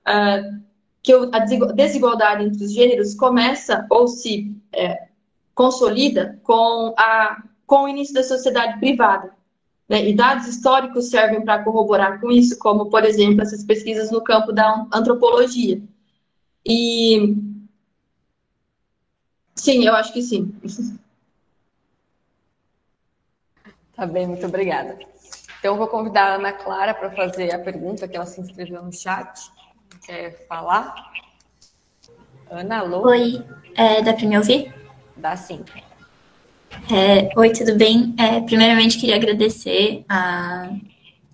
uh, 0.07 0.61
que 1.03 1.11
a 1.11 1.39
desigualdade 1.73 2.45
entre 2.45 2.63
os 2.63 2.71
gêneros 2.71 3.13
começa 3.13 3.85
ou 3.89 4.07
se 4.07 4.55
é, 4.71 5.09
consolida 5.53 6.39
com, 6.43 6.95
a, 6.97 7.43
com 7.67 7.83
o 7.83 7.87
início 7.89 8.13
da 8.13 8.23
sociedade 8.23 8.79
privada. 8.79 9.31
Né? 9.87 10.09
E 10.09 10.15
dados 10.15 10.47
históricos 10.47 11.09
servem 11.09 11.43
para 11.43 11.61
corroborar 11.61 12.21
com 12.21 12.31
isso, 12.31 12.57
como, 12.57 12.89
por 12.89 13.03
exemplo, 13.03 13.41
essas 13.41 13.65
pesquisas 13.65 14.09
no 14.11 14.23
campo 14.23 14.53
da 14.53 14.87
antropologia. 14.93 15.81
E. 16.65 17.35
Sim, 19.55 19.85
eu 19.85 19.93
acho 19.93 20.13
que 20.13 20.21
sim. 20.21 20.55
Tá 23.95 24.07
bem, 24.07 24.25
muito 24.25 24.43
obrigada. 24.47 24.97
Então, 25.59 25.73
eu 25.73 25.77
vou 25.77 25.87
convidar 25.87 26.31
a 26.31 26.35
Ana 26.35 26.51
Clara 26.51 26.95
para 26.95 27.11
fazer 27.11 27.53
a 27.53 27.59
pergunta 27.59 28.07
que 28.07 28.15
ela 28.15 28.25
se 28.25 28.41
inscreveu 28.41 28.81
no 28.81 28.91
chat. 28.91 29.51
Quer 30.05 30.45
falar? 30.47 30.93
Ana, 32.51 32.79
alô? 32.79 33.07
Oi, 33.07 33.41
é, 33.75 34.01
dá 34.01 34.13
para 34.13 34.27
me 34.27 34.37
ouvir? 34.37 34.73
Dá 35.15 35.35
sim. 35.37 35.63
É, 36.91 37.29
oi, 37.39 37.51
tudo 37.53 37.75
bem? 37.77 38.13
É, 38.19 38.41
primeiramente, 38.41 38.99
queria 38.99 39.15
agradecer 39.15 40.03
a, 40.09 40.69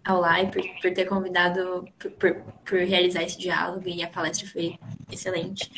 ao 0.05 0.21
LAI 0.21 0.51
por, 0.51 0.61
por 0.81 0.93
ter 0.93 1.05
convidado, 1.05 1.87
por, 1.97 2.11
por, 2.11 2.35
por, 2.63 2.77
realizar 2.77 3.23
esse 3.23 3.39
diálogo 3.39 3.89
e 3.89 4.03
a 4.03 4.07
palestra 4.07 4.47
foi 4.47 4.77
excelente. 5.11 5.71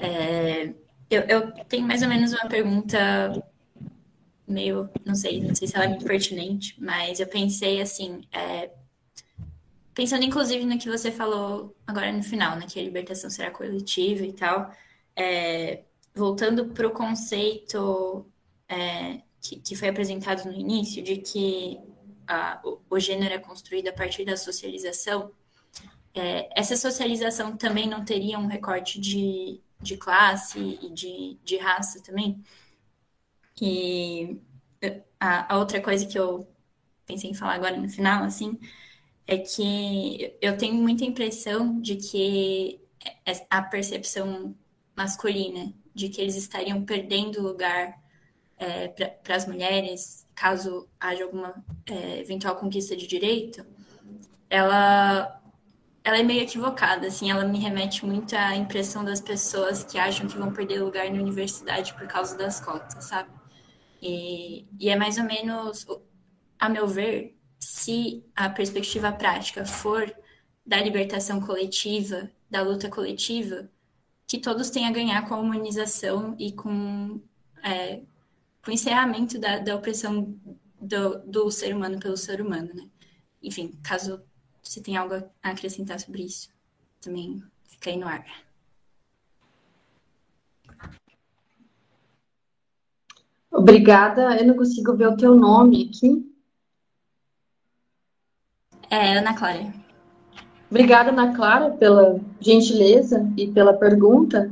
É, 0.00 0.72
eu, 1.08 1.22
eu 1.22 1.52
tenho 1.68 1.86
mais 1.86 2.02
ou 2.02 2.08
menos 2.08 2.32
uma 2.32 2.48
pergunta 2.48 3.42
meio, 4.46 4.88
não 5.04 5.14
sei, 5.14 5.40
não 5.40 5.54
sei 5.54 5.68
se 5.68 5.76
ela 5.76 5.84
é 5.84 5.88
muito 5.88 6.04
pertinente, 6.04 6.74
mas 6.78 7.20
eu 7.20 7.26
pensei 7.28 7.80
assim, 7.80 8.22
é, 8.32 8.70
pensando 9.98 10.22
inclusive 10.24 10.64
no 10.64 10.78
que 10.78 10.88
você 10.88 11.10
falou 11.10 11.76
agora 11.84 12.12
no 12.12 12.22
final, 12.22 12.56
né, 12.56 12.66
que 12.68 12.78
a 12.78 12.82
libertação 12.84 13.28
será 13.28 13.50
coletiva 13.50 14.24
e 14.24 14.32
tal, 14.32 14.72
é, 15.16 15.82
voltando 16.14 16.66
para 16.68 16.86
o 16.86 16.92
conceito 16.92 18.24
é, 18.68 19.22
que, 19.40 19.56
que, 19.56 19.74
foi 19.74 19.88
apresentado 19.88 20.44
no 20.44 20.52
início, 20.52 21.02
de 21.02 21.16
que 21.16 21.80
a, 22.28 22.60
o, 22.64 22.80
o, 22.88 23.00
gênero 23.00 23.34
é 23.34 23.38
construído 23.40 23.88
a 23.88 23.92
partir 23.92 24.24
da 24.24 24.36
socialização, 24.36 25.32
é, 26.14 26.48
essa 26.56 26.76
socialização 26.76 27.56
também 27.56 27.88
não 27.88 28.04
teria 28.04 28.38
um 28.38 28.46
recorte 28.46 29.00
de, 29.00 29.60
de 29.82 29.96
classe 29.96 30.78
e 30.80 30.90
de, 30.90 31.38
de 31.42 31.56
raça 31.56 32.00
também? 32.04 32.40
E 33.60 34.40
a, 35.18 35.54
a 35.54 35.58
outra 35.58 35.80
coisa 35.80 36.06
que 36.06 36.16
eu 36.16 36.48
pensei 37.04 37.30
em 37.30 37.34
falar 37.34 37.54
agora 37.54 37.76
no 37.76 37.88
final, 37.88 38.22
assim, 38.22 38.56
é 39.28 39.36
que 39.38 40.34
eu 40.40 40.56
tenho 40.56 40.74
muita 40.74 41.04
impressão 41.04 41.78
de 41.80 41.96
que 41.96 42.80
a 43.50 43.62
percepção 43.62 44.56
masculina 44.96 45.72
de 45.94 46.08
que 46.08 46.20
eles 46.20 46.34
estariam 46.34 46.84
perdendo 46.84 47.42
lugar 47.42 47.94
é, 48.56 48.88
para 48.88 49.36
as 49.36 49.46
mulheres, 49.46 50.26
caso 50.34 50.88
haja 50.98 51.24
alguma 51.24 51.54
é, 51.86 52.20
eventual 52.20 52.56
conquista 52.56 52.96
de 52.96 53.06
direito, 53.06 53.64
ela, 54.48 55.40
ela 56.02 56.18
é 56.18 56.22
meio 56.22 56.42
equivocada, 56.42 57.06
assim, 57.08 57.30
ela 57.30 57.44
me 57.44 57.58
remete 57.58 58.06
muito 58.06 58.34
à 58.34 58.56
impressão 58.56 59.04
das 59.04 59.20
pessoas 59.20 59.84
que 59.84 59.98
acham 59.98 60.26
que 60.26 60.38
vão 60.38 60.52
perder 60.52 60.82
lugar 60.82 61.10
na 61.10 61.20
universidade 61.20 61.92
por 61.94 62.06
causa 62.08 62.36
das 62.36 62.60
cotas, 62.60 63.04
sabe? 63.04 63.30
E, 64.00 64.66
e 64.80 64.88
é 64.88 64.96
mais 64.96 65.18
ou 65.18 65.24
menos, 65.24 65.86
a 66.58 66.68
meu 66.68 66.86
ver, 66.86 67.37
se 67.58 68.24
a 68.34 68.48
perspectiva 68.48 69.12
prática 69.12 69.64
for 69.64 70.14
da 70.64 70.80
libertação 70.80 71.40
coletiva, 71.40 72.30
da 72.50 72.62
luta 72.62 72.88
coletiva, 72.88 73.68
que 74.26 74.38
todos 74.38 74.70
têm 74.70 74.86
a 74.86 74.92
ganhar 74.92 75.26
com 75.26 75.34
a 75.34 75.38
humanização 75.40 76.36
e 76.38 76.52
com, 76.52 77.20
é, 77.62 78.02
com 78.62 78.70
o 78.70 78.74
encerramento 78.74 79.38
da, 79.38 79.58
da 79.58 79.74
opressão 79.74 80.34
do, 80.80 81.18
do 81.20 81.50
ser 81.50 81.74
humano 81.74 81.98
pelo 81.98 82.16
ser 82.16 82.40
humano, 82.40 82.70
né? 82.74 82.86
Enfim, 83.42 83.78
caso 83.82 84.22
você 84.62 84.80
tenha 84.82 85.00
algo 85.00 85.14
a 85.14 85.50
acrescentar 85.50 85.98
sobre 85.98 86.22
isso, 86.22 86.50
também 87.00 87.42
fica 87.66 87.90
aí 87.90 87.96
no 87.96 88.06
ar. 88.06 88.26
Obrigada. 93.50 94.36
Eu 94.38 94.46
não 94.46 94.56
consigo 94.56 94.94
ver 94.94 95.08
o 95.08 95.16
teu 95.16 95.34
nome 95.34 95.90
aqui. 95.90 96.27
É, 98.90 99.18
Ana 99.18 99.34
Clara. 99.34 99.72
Obrigada, 100.70 101.10
Ana 101.10 101.34
Clara, 101.34 101.70
pela 101.72 102.20
gentileza 102.40 103.30
e 103.36 103.46
pela 103.46 103.74
pergunta. 103.74 104.50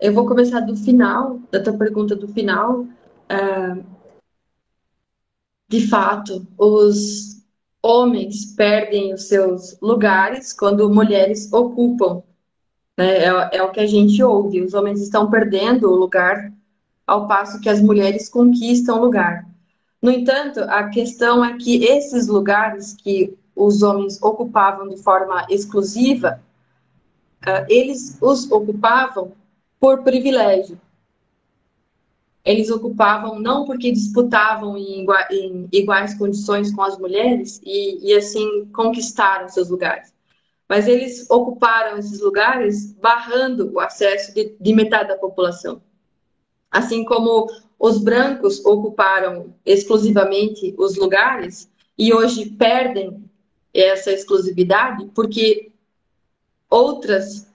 Eu 0.00 0.12
vou 0.12 0.26
começar 0.26 0.60
do 0.60 0.76
final, 0.76 1.40
da 1.50 1.62
tua 1.62 1.72
pergunta 1.72 2.14
do 2.14 2.28
final. 2.28 2.86
É, 3.28 3.76
de 5.68 5.88
fato, 5.88 6.46
os 6.56 7.42
homens 7.82 8.54
perdem 8.54 9.12
os 9.12 9.28
seus 9.28 9.76
lugares 9.80 10.52
quando 10.52 10.88
mulheres 10.88 11.52
ocupam. 11.52 12.22
Né? 12.96 13.24
É, 13.24 13.56
é 13.56 13.62
o 13.62 13.72
que 13.72 13.80
a 13.80 13.86
gente 13.86 14.22
ouve. 14.22 14.62
Os 14.62 14.72
homens 14.72 15.00
estão 15.00 15.30
perdendo 15.30 15.90
o 15.90 15.96
lugar 15.96 16.52
ao 17.06 17.26
passo 17.26 17.60
que 17.60 17.68
as 17.68 17.80
mulheres 17.80 18.28
conquistam 18.28 19.00
lugar. 19.00 19.46
No 20.00 20.10
entanto, 20.10 20.60
a 20.60 20.88
questão 20.88 21.44
é 21.44 21.56
que 21.56 21.84
esses 21.84 22.28
lugares 22.28 22.94
que 22.94 23.36
os 23.54 23.82
homens 23.82 24.20
ocupavam 24.22 24.88
de 24.88 24.96
forma 24.96 25.46
exclusiva, 25.48 26.42
uh, 27.42 27.66
eles 27.68 28.18
os 28.20 28.50
ocupavam 28.50 29.32
por 29.78 30.02
privilégio. 30.02 30.80
Eles 32.44 32.70
ocupavam 32.70 33.38
não 33.38 33.64
porque 33.64 33.90
disputavam 33.90 34.76
em 34.76 35.06
iguais 35.72 36.14
condições 36.14 36.74
com 36.74 36.82
as 36.82 36.98
mulheres 36.98 37.60
e, 37.64 38.10
e 38.10 38.14
assim 38.14 38.66
conquistaram 38.66 39.48
seus 39.48 39.70
lugares, 39.70 40.12
mas 40.68 40.86
eles 40.86 41.30
ocuparam 41.30 41.96
esses 41.96 42.20
lugares 42.20 42.92
barrando 42.94 43.72
o 43.72 43.80
acesso 43.80 44.34
de, 44.34 44.54
de 44.60 44.72
metade 44.74 45.08
da 45.08 45.16
população. 45.16 45.80
Assim 46.70 47.04
como 47.04 47.46
os 47.78 47.98
brancos 47.98 48.64
ocuparam 48.64 49.54
exclusivamente 49.64 50.74
os 50.76 50.96
lugares 50.96 51.70
e 51.96 52.12
hoje 52.12 52.50
perdem 52.50 53.24
essa 53.74 54.12
exclusividade 54.12 55.06
porque 55.14 55.72
outras 56.70 57.46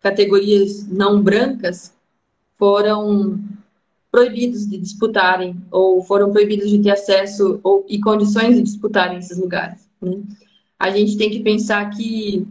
categorias 0.00 0.86
não 0.86 1.22
brancas 1.22 1.94
foram 2.58 3.40
proibidos 4.10 4.68
de 4.68 4.78
disputarem 4.78 5.56
ou 5.70 6.02
foram 6.02 6.30
proibidos 6.30 6.70
de 6.70 6.82
ter 6.82 6.90
acesso 6.90 7.60
ou, 7.62 7.84
e 7.88 8.00
condições 8.00 8.56
de 8.56 8.62
disputarem 8.62 9.18
esses 9.18 9.38
lugares. 9.38 9.88
Né? 10.00 10.22
A 10.78 10.90
gente 10.90 11.16
tem 11.16 11.30
que 11.30 11.40
pensar 11.40 11.90
que, 11.90 12.46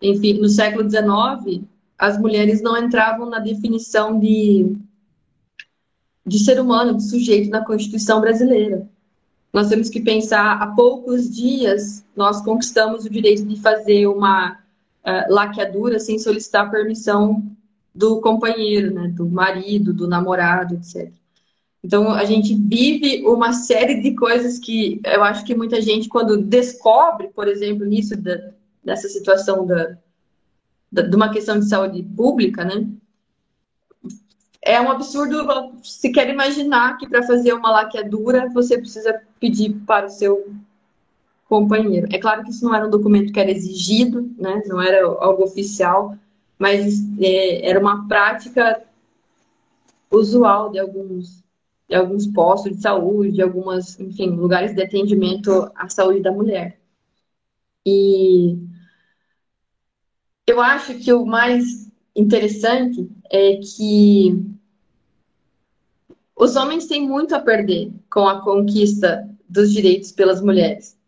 enfim, 0.00 0.34
no 0.34 0.48
século 0.48 0.88
XIX, 0.88 1.64
as 1.98 2.18
mulheres 2.18 2.62
não 2.62 2.76
entravam 2.76 3.28
na 3.28 3.38
definição 3.38 4.18
de 4.18 4.76
de 6.30 6.38
ser 6.38 6.60
humano, 6.60 6.96
de 6.96 7.08
sujeito 7.08 7.50
na 7.50 7.64
Constituição 7.64 8.20
brasileira. 8.20 8.88
Nós 9.52 9.68
temos 9.68 9.88
que 9.88 10.00
pensar, 10.00 10.62
há 10.62 10.66
poucos 10.68 11.28
dias, 11.28 12.04
nós 12.14 12.40
conquistamos 12.40 13.04
o 13.04 13.10
direito 13.10 13.44
de 13.44 13.60
fazer 13.60 14.06
uma 14.06 14.52
uh, 14.52 15.32
laqueadura 15.32 15.98
sem 15.98 16.18
solicitar 16.18 16.70
permissão 16.70 17.42
do 17.94 18.20
companheiro, 18.20 18.94
né, 18.94 19.08
do 19.08 19.28
marido, 19.28 19.92
do 19.92 20.06
namorado, 20.06 20.74
etc. 20.74 21.12
Então, 21.82 22.12
a 22.12 22.24
gente 22.24 22.54
vive 22.54 23.26
uma 23.26 23.52
série 23.52 24.00
de 24.00 24.14
coisas 24.14 24.58
que 24.58 25.00
eu 25.04 25.24
acho 25.24 25.44
que 25.44 25.54
muita 25.54 25.80
gente, 25.80 26.08
quando 26.08 26.36
descobre, 26.36 27.28
por 27.28 27.48
exemplo, 27.48 27.84
nisso, 27.86 28.16
da, 28.16 28.52
dessa 28.84 29.08
situação 29.08 29.66
da, 29.66 29.96
da, 30.92 31.02
de 31.02 31.16
uma 31.16 31.32
questão 31.32 31.58
de 31.58 31.68
saúde 31.68 32.02
pública, 32.02 32.64
né, 32.64 32.86
é 34.70 34.80
um 34.80 34.90
absurdo 34.90 35.36
se 35.82 36.10
quer 36.12 36.28
imaginar 36.28 36.96
que 36.96 37.08
para 37.08 37.22
fazer 37.22 37.52
uma 37.52 37.70
laqueadura 37.70 38.48
você 38.50 38.78
precisa 38.78 39.20
pedir 39.40 39.72
para 39.86 40.06
o 40.06 40.10
seu 40.10 40.54
companheiro. 41.48 42.06
É 42.12 42.18
claro 42.18 42.44
que 42.44 42.50
isso 42.50 42.64
não 42.64 42.74
era 42.74 42.86
um 42.86 42.90
documento 42.90 43.32
que 43.32 43.40
era 43.40 43.50
exigido, 43.50 44.30
né? 44.38 44.62
não 44.66 44.80
era 44.80 45.04
algo 45.04 45.42
oficial, 45.42 46.16
mas 46.58 47.00
é, 47.20 47.68
era 47.68 47.80
uma 47.80 48.06
prática 48.06 48.82
usual 50.10 50.70
de 50.70 50.78
alguns 50.78 51.40
de 51.88 51.96
alguns 51.96 52.24
postos 52.28 52.76
de 52.76 52.82
saúde, 52.82 53.32
de 53.32 53.42
algumas, 53.42 53.98
enfim, 53.98 54.30
lugares 54.30 54.72
de 54.76 54.80
atendimento 54.80 55.68
à 55.74 55.88
saúde 55.88 56.20
da 56.20 56.30
mulher. 56.30 56.78
E 57.84 58.56
eu 60.46 60.60
acho 60.60 60.94
que 61.00 61.12
o 61.12 61.26
mais 61.26 61.90
interessante 62.14 63.10
é 63.28 63.56
que 63.56 64.59
os 66.40 66.56
homens 66.56 66.86
têm 66.86 67.06
muito 67.06 67.34
a 67.34 67.38
perder 67.38 67.92
com 68.10 68.26
a 68.26 68.40
conquista 68.40 69.28
dos 69.46 69.70
direitos 69.70 70.10
pelas 70.10 70.40
mulheres. 70.40 70.98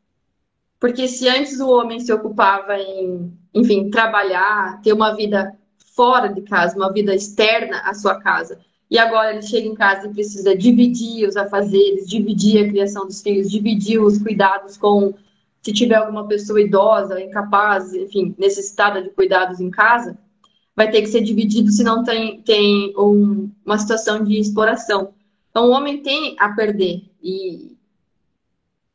Porque 0.79 1.09
se 1.09 1.27
antes 1.27 1.59
o 1.59 1.71
homem 1.71 1.99
se 2.01 2.13
ocupava 2.13 2.77
em, 2.77 3.33
enfim, 3.55 3.89
trabalhar, 3.89 4.83
ter 4.83 4.93
uma 4.93 5.17
vida 5.17 5.57
fora 5.97 6.29
de 6.29 6.43
casa, 6.43 6.77
uma 6.77 6.93
vida 6.93 7.15
externa 7.15 7.79
à 7.79 7.95
sua 7.95 8.21
casa, 8.21 8.61
e 8.91 8.99
agora 8.99 9.33
ele 9.33 9.41
chega 9.41 9.67
em 9.67 9.75
casa 9.75 10.07
e 10.07 10.13
precisa 10.13 10.55
dividir 10.55 11.27
os 11.27 11.35
afazeres, 11.35 12.07
dividir 12.07 12.63
a 12.63 12.69
criação 12.69 13.07
dos 13.07 13.23
filhos, 13.23 13.51
dividir 13.51 13.99
os 14.03 14.19
cuidados 14.19 14.77
com 14.77 15.15
se 15.63 15.73
tiver 15.73 15.95
alguma 15.95 16.29
pessoa 16.29 16.61
idosa, 16.61 17.23
incapaz, 17.23 17.95
enfim, 17.95 18.35
necessitada 18.37 19.01
de 19.01 19.09
cuidados 19.09 19.61
em 19.61 19.71
casa, 19.71 20.19
vai 20.77 20.91
ter 20.91 21.01
que 21.01 21.09
ser 21.09 21.23
dividido 21.23 21.71
se 21.71 21.83
não 21.83 22.05
tem, 22.05 22.43
tem 22.43 22.93
um, 22.99 23.51
uma 23.65 23.79
situação 23.79 24.23
de 24.23 24.39
exploração. 24.39 25.15
Então, 25.53 25.69
o 25.69 25.71
homem 25.71 26.03
tem 26.03 26.35
a 26.41 26.49
perder 26.49 27.05
e, 27.23 27.77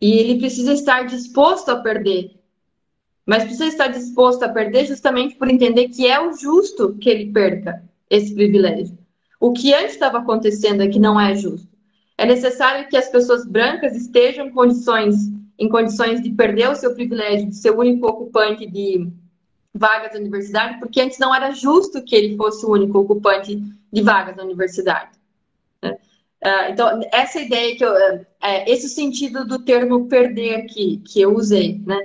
e 0.01 0.11
ele 0.11 0.39
precisa 0.39 0.73
estar 0.73 1.03
disposto 1.05 1.69
a 1.69 1.77
perder. 1.77 2.35
Mas 3.23 3.43
precisa 3.43 3.67
estar 3.67 3.87
disposto 3.87 4.41
a 4.43 4.49
perder 4.49 4.87
justamente 4.87 5.35
por 5.35 5.49
entender 5.49 5.89
que 5.89 6.07
é 6.07 6.19
o 6.19 6.35
justo 6.35 6.97
que 6.99 7.09
ele 7.09 7.31
perca 7.31 7.83
esse 8.09 8.33
privilégio. 8.33 8.97
O 9.39 9.53
que 9.53 9.71
antes 9.71 9.93
estava 9.93 10.17
acontecendo 10.17 10.81
é 10.81 10.87
que 10.87 10.99
não 10.99 11.19
é 11.19 11.35
justo. 11.35 11.67
É 12.17 12.25
necessário 12.25 12.89
que 12.89 12.97
as 12.97 13.07
pessoas 13.07 13.45
brancas 13.45 13.95
estejam 13.95 14.47
em 14.47 14.51
condições, 14.51 15.15
em 15.59 15.69
condições 15.69 16.23
de 16.23 16.31
perder 16.31 16.69
o 16.71 16.75
seu 16.75 16.95
privilégio 16.95 17.49
de 17.49 17.55
ser 17.55 17.69
o 17.69 17.79
único 17.79 18.07
ocupante 18.07 18.65
de 18.65 19.07
vagas 19.71 20.13
na 20.13 20.19
universidade, 20.19 20.79
porque 20.79 20.99
antes 20.99 21.19
não 21.19 21.33
era 21.33 21.51
justo 21.51 22.03
que 22.03 22.15
ele 22.15 22.35
fosse 22.35 22.65
o 22.65 22.71
único 22.71 22.97
ocupante 22.97 23.61
de 23.93 24.01
vagas 24.01 24.35
na 24.35 24.43
universidade. 24.43 25.11
Né? 25.83 25.97
Ah, 26.43 26.69
então, 26.69 27.01
essa 27.11 27.39
ideia 27.39 27.75
que 27.75 27.83
eu, 27.83 27.93
é, 28.41 28.71
esse 28.71 28.89
sentido 28.89 29.45
do 29.45 29.59
termo 29.59 30.07
perder 30.07 30.65
que, 30.65 30.97
que 30.97 31.21
eu 31.21 31.35
usei, 31.35 31.81
né? 31.85 31.99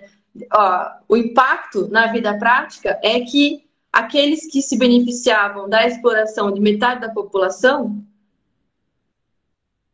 o 1.08 1.16
impacto 1.16 1.88
na 1.88 2.10
vida 2.10 2.38
prática 2.38 2.98
é 3.02 3.20
que 3.20 3.66
aqueles 3.92 4.50
que 4.50 4.62
se 4.62 4.78
beneficiavam 4.78 5.68
da 5.68 5.86
exploração 5.86 6.50
de 6.50 6.60
metade 6.60 7.02
da 7.02 7.10
população 7.10 8.02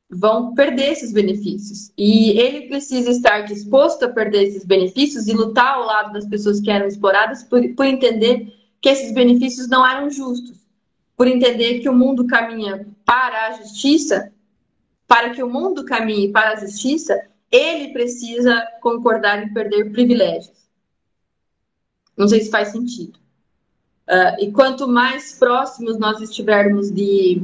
vão 0.09 0.55
perder 0.55 0.93
esses 0.93 1.13
benefícios. 1.13 1.93
E 1.99 2.31
ele 2.39 2.69
precisa 2.69 3.11
estar 3.11 3.41
disposto 3.41 4.05
a 4.05 4.09
perder 4.09 4.45
esses 4.45 4.65
benefícios 4.65 5.27
e 5.27 5.33
lutar 5.33 5.75
ao 5.75 5.85
lado 5.85 6.13
das 6.13 6.27
pessoas 6.27 6.61
que 6.61 6.71
eram 6.71 6.87
exploradas 6.87 7.43
por, 7.43 7.61
por 7.75 7.85
entender 7.85 8.55
que 8.81 8.89
esses 8.89 9.13
benefícios 9.13 9.69
não 9.69 9.87
eram 9.87 10.09
justos, 10.09 10.59
por 11.17 11.27
entender 11.27 11.81
que 11.81 11.89
o 11.89 11.95
mundo 11.95 12.27
caminha 12.27 12.87
para 13.09 13.47
a 13.47 13.53
justiça, 13.53 14.31
para 15.07 15.31
que 15.31 15.43
o 15.43 15.49
mundo 15.49 15.83
caminhe 15.83 16.31
para 16.31 16.51
a 16.53 16.57
justiça, 16.57 17.19
ele 17.51 17.91
precisa 17.95 18.63
concordar 18.83 19.43
em 19.43 19.55
perder 19.55 19.91
privilégios. 19.93 20.69
Não 22.15 22.29
sei 22.29 22.43
se 22.43 22.51
faz 22.51 22.69
sentido. 22.69 23.19
Uh, 24.07 24.45
e 24.45 24.53
quanto 24.53 24.87
mais 24.87 25.33
próximos 25.39 25.99
nós 25.99 26.21
estivermos 26.21 26.91
de, 26.91 27.41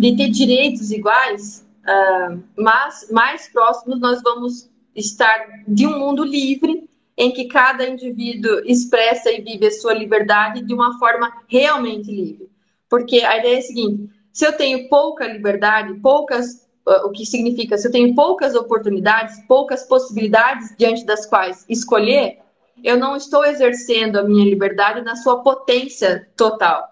de 0.00 0.16
ter 0.16 0.30
direitos 0.30 0.90
iguais, 0.90 1.64
uh, 1.84 2.42
mais, 2.60 3.08
mais 3.12 3.48
próximos 3.48 4.00
nós 4.00 4.20
vamos 4.20 4.68
estar 4.96 5.62
de 5.68 5.86
um 5.86 5.96
mundo 5.96 6.24
livre 6.24 6.90
em 7.16 7.30
que 7.30 7.44
cada 7.44 7.88
indivíduo 7.88 8.62
expressa 8.64 9.30
e 9.30 9.40
vive 9.40 9.68
a 9.68 9.70
sua 9.70 9.94
liberdade 9.94 10.60
de 10.60 10.74
uma 10.74 10.98
forma 10.98 11.32
realmente 11.46 12.10
livre. 12.10 12.53
Porque 12.94 13.22
a 13.22 13.38
ideia 13.38 13.56
é 13.56 13.58
a 13.58 13.62
seguinte: 13.62 14.08
se 14.32 14.46
eu 14.46 14.52
tenho 14.52 14.88
pouca 14.88 15.26
liberdade, 15.26 15.94
poucas, 15.94 16.64
uh, 16.86 17.04
o 17.04 17.10
que 17.10 17.26
significa, 17.26 17.76
se 17.76 17.88
eu 17.88 17.90
tenho 17.90 18.14
poucas 18.14 18.54
oportunidades, 18.54 19.44
poucas 19.48 19.82
possibilidades 19.82 20.72
diante 20.78 21.04
das 21.04 21.26
quais 21.26 21.66
escolher, 21.68 22.38
eu 22.84 22.96
não 22.96 23.16
estou 23.16 23.44
exercendo 23.44 24.16
a 24.16 24.22
minha 24.22 24.44
liberdade 24.48 25.00
na 25.00 25.16
sua 25.16 25.42
potência 25.42 26.28
total. 26.36 26.88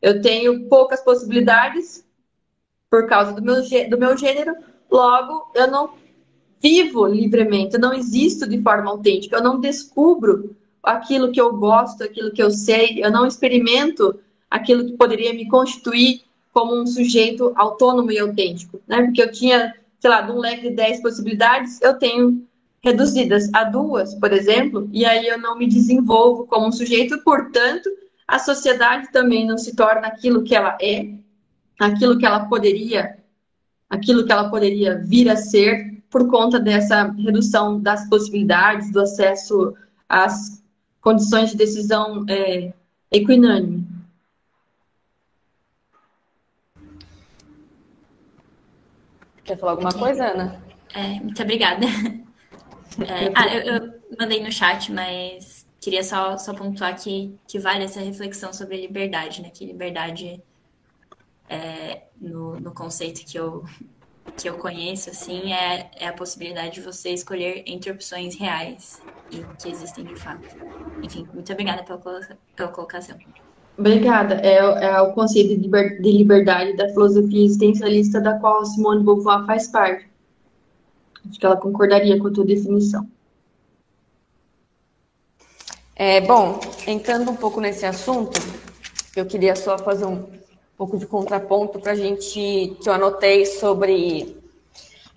Eu 0.00 0.22
tenho 0.22 0.70
poucas 0.70 1.02
possibilidades 1.02 2.02
por 2.88 3.06
causa 3.06 3.34
do 3.34 3.42
meu, 3.42 3.56
do 3.90 3.98
meu 3.98 4.16
gênero, 4.16 4.56
logo 4.90 5.52
eu 5.54 5.70
não 5.70 5.92
vivo 6.62 7.04
livremente, 7.06 7.74
eu 7.74 7.80
não 7.80 7.92
existo 7.92 8.48
de 8.48 8.62
forma 8.62 8.90
autêntica, 8.90 9.36
eu 9.36 9.42
não 9.42 9.60
descubro 9.60 10.56
aquilo 10.82 11.30
que 11.30 11.40
eu 11.42 11.52
gosto, 11.52 12.02
aquilo 12.02 12.32
que 12.32 12.42
eu 12.42 12.50
sei, 12.50 13.04
eu 13.04 13.10
não 13.10 13.26
experimento 13.26 14.18
aquilo 14.50 14.86
que 14.86 14.96
poderia 14.96 15.32
me 15.32 15.48
constituir 15.48 16.22
como 16.52 16.74
um 16.74 16.86
sujeito 16.86 17.52
autônomo 17.54 18.10
e 18.10 18.18
autêntico, 18.18 18.80
né? 18.86 19.02
Porque 19.02 19.22
eu 19.22 19.30
tinha, 19.30 19.74
sei 20.00 20.10
lá, 20.10 20.22
de 20.22 20.32
um 20.32 20.38
leque 20.38 20.70
de 20.70 20.74
10 20.74 21.02
possibilidades, 21.02 21.80
eu 21.82 21.98
tenho 21.98 22.46
reduzidas 22.82 23.52
a 23.52 23.64
duas, 23.64 24.14
por 24.14 24.32
exemplo, 24.32 24.88
e 24.92 25.04
aí 25.04 25.26
eu 25.26 25.38
não 25.38 25.58
me 25.58 25.66
desenvolvo 25.66 26.46
como 26.46 26.68
um 26.68 26.72
sujeito, 26.72 27.18
portanto, 27.24 27.90
a 28.26 28.38
sociedade 28.38 29.10
também 29.12 29.46
não 29.46 29.58
se 29.58 29.74
torna 29.74 30.06
aquilo 30.06 30.44
que 30.44 30.54
ela 30.54 30.78
é, 30.80 31.08
aquilo 31.78 32.18
que 32.18 32.24
ela 32.24 32.46
poderia, 32.46 33.18
aquilo 33.90 34.24
que 34.24 34.32
ela 34.32 34.48
poderia 34.48 34.98
vir 35.04 35.28
a 35.28 35.36
ser 35.36 36.02
por 36.10 36.28
conta 36.28 36.58
dessa 36.58 37.12
redução 37.12 37.80
das 37.80 38.08
possibilidades 38.08 38.90
do 38.92 39.00
acesso 39.00 39.74
às 40.08 40.62
condições 41.00 41.50
de 41.50 41.56
decisão 41.56 42.24
é, 42.28 42.72
equinânime. 43.10 43.95
Quer 49.46 49.56
falar 49.56 49.72
alguma 49.72 49.92
coisa, 49.92 50.26
Ana? 50.26 50.60
É, 50.94 51.20
muito 51.20 51.40
obrigada. 51.42 51.86
É, 52.98 53.30
ah, 53.34 53.54
eu, 53.54 53.74
eu, 53.74 54.00
mandei 54.18 54.42
no 54.42 54.50
chat, 54.50 54.90
mas 54.90 55.66
queria 55.78 56.02
só, 56.02 56.38
só 56.38 56.54
pontuar 56.54 56.98
que, 56.98 57.38
que 57.46 57.58
vale 57.58 57.84
essa 57.84 58.00
reflexão 58.00 58.54
sobre 58.54 58.80
liberdade, 58.80 59.42
né? 59.42 59.50
Que 59.50 59.66
liberdade, 59.66 60.42
é, 61.46 62.04
no, 62.18 62.58
no 62.58 62.72
conceito 62.72 63.22
que 63.26 63.38
eu, 63.38 63.66
que 64.34 64.48
eu 64.48 64.56
conheço, 64.56 65.10
assim, 65.10 65.52
é, 65.52 65.90
é 65.96 66.08
a 66.08 66.12
possibilidade 66.14 66.76
de 66.76 66.80
você 66.80 67.10
escolher 67.10 67.64
entre 67.66 67.90
opções 67.90 68.34
reais 68.34 69.02
e 69.30 69.44
que 69.60 69.68
existem 69.68 70.04
de 70.04 70.16
fato. 70.16 70.48
Enfim, 71.02 71.28
muito 71.34 71.52
obrigada 71.52 71.82
pela, 71.82 72.00
pela 72.54 72.68
colocação. 72.70 73.18
Obrigada. 73.78 74.36
É, 74.36 74.56
é 74.56 75.00
o 75.02 75.12
conceito 75.12 75.60
de 75.60 76.12
liberdade 76.12 76.74
da 76.76 76.88
filosofia 76.88 77.44
existencialista 77.44 78.20
da 78.20 78.38
qual 78.38 78.64
Simone 78.64 79.04
Beauvoir 79.04 79.44
faz 79.44 79.68
parte. 79.68 80.08
Acho 81.28 81.38
que 81.38 81.44
ela 81.44 81.56
concordaria 81.56 82.18
com 82.18 82.28
a 82.28 82.32
tua 82.32 82.44
definição. 82.44 83.06
É, 85.94 86.20
bom, 86.20 86.60
entrando 86.86 87.30
um 87.30 87.36
pouco 87.36 87.60
nesse 87.60 87.84
assunto, 87.84 88.38
eu 89.16 89.26
queria 89.26 89.56
só 89.56 89.78
fazer 89.78 90.04
um 90.04 90.26
pouco 90.76 90.98
de 90.98 91.06
contraponto 91.06 91.78
para 91.78 91.92
a 91.92 91.94
gente, 91.94 92.76
que 92.80 92.88
eu 92.88 92.92
anotei 92.92 93.46
sobre 93.46 94.36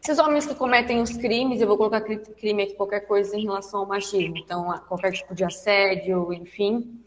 esses 0.01 0.18
homens 0.18 0.45
que 0.45 0.55
cometem 0.55 1.01
os 1.01 1.12
crimes, 1.18 1.60
eu 1.60 1.68
vou 1.68 1.78
colocar 1.78 1.99
crime 2.01 2.64
aqui, 2.64 2.74
qualquer 2.76 3.01
coisa 3.01 3.38
em 3.38 3.43
relação 3.43 3.82
ao 3.82 3.86
machismo, 3.86 4.38
então, 4.38 4.74
qualquer 4.88 5.12
tipo 5.12 5.36
de 5.36 5.43
assédio, 5.43 6.32
enfim. 6.32 7.03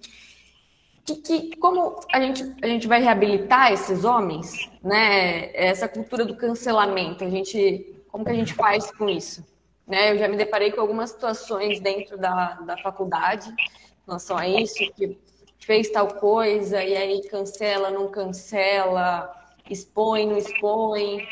Que, 1.04 1.16
que, 1.16 1.56
como 1.56 2.00
a 2.12 2.20
gente, 2.20 2.54
a 2.62 2.66
gente 2.66 2.86
vai 2.86 3.02
reabilitar 3.02 3.72
esses 3.72 4.04
homens, 4.04 4.70
né? 4.82 5.50
Essa 5.54 5.88
cultura 5.88 6.24
do 6.24 6.36
cancelamento, 6.36 7.24
a 7.24 7.28
gente 7.28 7.92
como 8.12 8.26
que 8.26 8.30
a 8.30 8.34
gente 8.34 8.52
faz 8.52 8.92
com 8.92 9.08
isso? 9.08 9.42
Né? 9.86 10.12
Eu 10.12 10.18
já 10.18 10.28
me 10.28 10.36
deparei 10.36 10.70
com 10.70 10.82
algumas 10.82 11.10
situações 11.10 11.80
dentro 11.80 12.18
da, 12.18 12.60
da 12.60 12.76
faculdade 12.76 13.48
em 13.48 14.06
relação 14.06 14.36
a 14.36 14.46
isso, 14.46 14.74
que 14.94 15.18
fez 15.58 15.90
tal 15.90 16.06
coisa 16.08 16.84
e 16.84 16.94
aí 16.94 17.26
cancela, 17.28 17.90
não 17.90 18.10
cancela, 18.10 19.32
expõe, 19.68 20.26
não 20.26 20.36
expõe. 20.36 21.26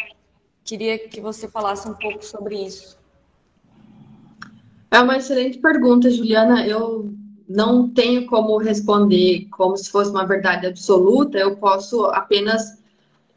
Queria 0.64 0.98
que 0.98 1.20
você 1.20 1.46
falasse 1.46 1.86
um 1.86 1.94
pouco 1.94 2.24
sobre 2.24 2.56
isso. 2.56 2.98
É 4.90 5.00
uma 5.00 5.18
excelente 5.18 5.58
pergunta, 5.58 6.10
Juliana. 6.10 6.66
Eu 6.66 7.12
não 7.51 7.88
tenho 7.88 8.26
como 8.26 8.57
responder 8.59 9.48
como 9.51 9.76
se 9.76 9.90
fosse 9.90 10.09
uma 10.09 10.24
verdade 10.24 10.68
absoluta, 10.68 11.36
eu 11.36 11.57
posso 11.57 12.05
apenas 12.05 12.80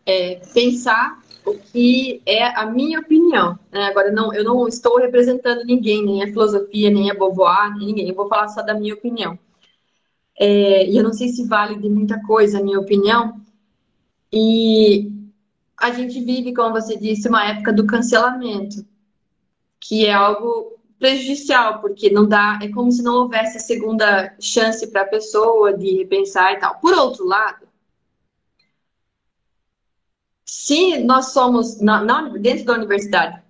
é, 0.06 0.36
pensar 0.54 1.20
o 1.44 1.56
que 1.56 2.22
é 2.24 2.46
a 2.46 2.64
minha 2.68 3.00
opinião. 3.00 3.58
Né? 3.72 3.86
Agora, 3.86 4.12
não, 4.12 4.32
eu 4.32 4.44
não 4.44 4.68
estou 4.68 5.00
representando 5.00 5.66
ninguém, 5.66 6.06
nem 6.06 6.24
a 6.24 6.28
filosofia, 6.28 6.92
nem 6.92 7.10
a 7.10 7.16
Beauvoir, 7.16 7.76
nem 7.76 7.88
ninguém. 7.88 8.10
Eu 8.10 8.16
vou 8.16 8.28
falar 8.28 8.50
só 8.50 8.62
da 8.62 8.76
minha 8.76 8.94
opinião. 8.94 9.38
É, 10.40 10.88
e 10.88 10.96
eu 10.96 11.04
não 11.04 11.12
sei 11.12 11.30
se 11.30 11.48
vale 11.48 11.76
de 11.80 11.90
muita 11.90 12.22
coisa 12.22 12.60
a 12.60 12.64
minha 12.64 12.80
opinião. 12.80 13.42
E 14.32 15.12
a 15.76 15.90
gente 15.90 16.22
vive, 16.22 16.54
como 16.54 16.80
você 16.80 16.96
disse, 16.96 17.28
uma 17.28 17.46
época 17.50 17.74
do 17.74 17.88
cancelamento, 17.88 18.86
que 19.80 20.06
é 20.06 20.14
algo 20.14 20.73
prejudicial, 21.04 21.82
porque 21.82 22.10
não 22.10 22.26
dá, 22.26 22.58
é 22.62 22.70
como 22.70 22.90
se 22.90 23.04
não 23.04 23.16
houvesse 23.16 23.60
segunda 23.60 24.34
chance 24.40 24.88
para 24.88 25.02
a 25.02 25.06
pessoa 25.06 25.78
de 25.78 25.98
repensar 25.98 26.54
e 26.54 26.60
tal. 26.60 26.80
Por 26.80 26.94
outro 26.94 27.26
lado, 27.26 27.68
se 30.46 30.98
nós 31.00 31.34
somos 31.34 31.82
na, 31.82 32.02
na, 32.02 32.30
dentro 32.30 32.64
da 32.64 32.76
universidade, 32.76 33.44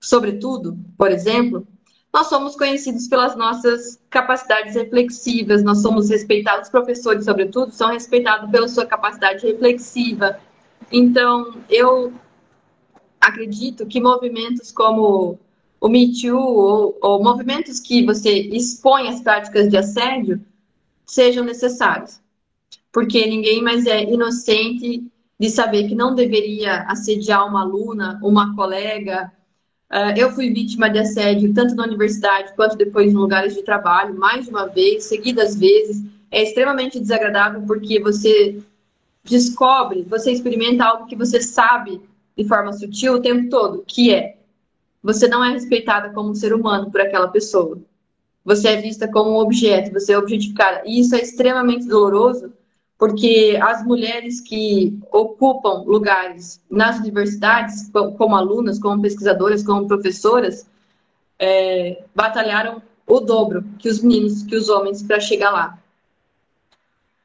sobretudo, 0.00 0.76
por 0.98 1.12
exemplo, 1.12 1.64
nós 2.12 2.26
somos 2.26 2.56
conhecidos 2.56 3.06
pelas 3.06 3.36
nossas 3.36 4.00
capacidades 4.10 4.74
reflexivas, 4.74 5.62
nós 5.62 5.82
somos 5.82 6.10
respeitados, 6.10 6.68
professores, 6.68 7.26
sobretudo, 7.26 7.70
são 7.70 7.92
respeitados 7.92 8.50
pela 8.50 8.66
sua 8.66 8.84
capacidade 8.84 9.46
reflexiva. 9.46 10.36
Então, 10.90 11.62
eu 11.70 12.12
acredito 13.20 13.86
que 13.86 14.00
movimentos 14.00 14.72
como 14.72 15.38
o 15.82 15.88
Me 15.88 16.12
Too, 16.12 16.38
ou, 16.38 16.96
ou 17.02 17.22
movimentos 17.24 17.80
que 17.80 18.06
você 18.06 18.30
expõe 18.52 19.08
as 19.08 19.20
práticas 19.20 19.68
de 19.68 19.76
assédio, 19.76 20.40
sejam 21.04 21.44
necessários. 21.44 22.20
Porque 22.92 23.26
ninguém 23.26 23.60
mais 23.60 23.84
é 23.84 24.04
inocente 24.04 25.02
de 25.40 25.50
saber 25.50 25.88
que 25.88 25.94
não 25.96 26.14
deveria 26.14 26.82
assediar 26.82 27.48
uma 27.48 27.62
aluna, 27.62 28.20
uma 28.22 28.54
colega, 28.54 29.32
Uh, 29.92 30.16
eu 30.16 30.32
fui 30.32 30.50
vítima 30.50 30.88
de 30.88 30.98
assédio 30.98 31.52
tanto 31.52 31.74
na 31.74 31.84
universidade 31.84 32.54
quanto 32.56 32.78
depois 32.78 33.12
em 33.12 33.14
lugares 33.14 33.54
de 33.54 33.62
trabalho, 33.62 34.18
mais 34.18 34.46
de 34.46 34.50
uma 34.50 34.64
vez, 34.66 35.04
seguidas 35.04 35.54
vezes. 35.54 36.02
É 36.30 36.42
extremamente 36.42 36.98
desagradável 36.98 37.60
porque 37.66 38.00
você 38.00 38.58
descobre, 39.22 40.00
você 40.08 40.32
experimenta 40.32 40.82
algo 40.82 41.06
que 41.06 41.14
você 41.14 41.42
sabe 41.42 42.00
de 42.34 42.42
forma 42.48 42.72
sutil 42.72 43.16
o 43.16 43.20
tempo 43.20 43.50
todo, 43.50 43.84
que 43.86 44.10
é 44.14 44.38
você 45.02 45.26
não 45.26 45.44
é 45.44 45.50
respeitada 45.52 46.10
como 46.10 46.34
ser 46.34 46.54
humano 46.54 46.90
por 46.90 47.00
aquela 47.00 47.28
pessoa. 47.28 47.78
Você 48.44 48.68
é 48.68 48.76
vista 48.76 49.08
como 49.08 49.30
um 49.30 49.38
objeto, 49.38 49.92
você 49.92 50.12
é 50.12 50.18
objetificada. 50.18 50.82
E 50.84 51.00
isso 51.00 51.14
é 51.14 51.20
extremamente 51.20 51.86
doloroso 51.86 52.52
porque 53.02 53.58
as 53.60 53.84
mulheres 53.84 54.40
que 54.40 54.96
ocupam 55.10 55.82
lugares 55.84 56.60
nas 56.70 57.00
universidades, 57.00 57.90
como 58.16 58.36
alunas, 58.36 58.78
como 58.78 59.02
pesquisadoras, 59.02 59.64
como 59.64 59.88
professoras, 59.88 60.68
é, 61.36 62.04
batalharam 62.14 62.80
o 63.04 63.18
dobro 63.18 63.64
que 63.80 63.88
os 63.88 64.00
meninos, 64.00 64.44
que 64.44 64.54
os 64.54 64.68
homens, 64.68 65.02
para 65.02 65.18
chegar 65.18 65.50
lá. 65.50 65.78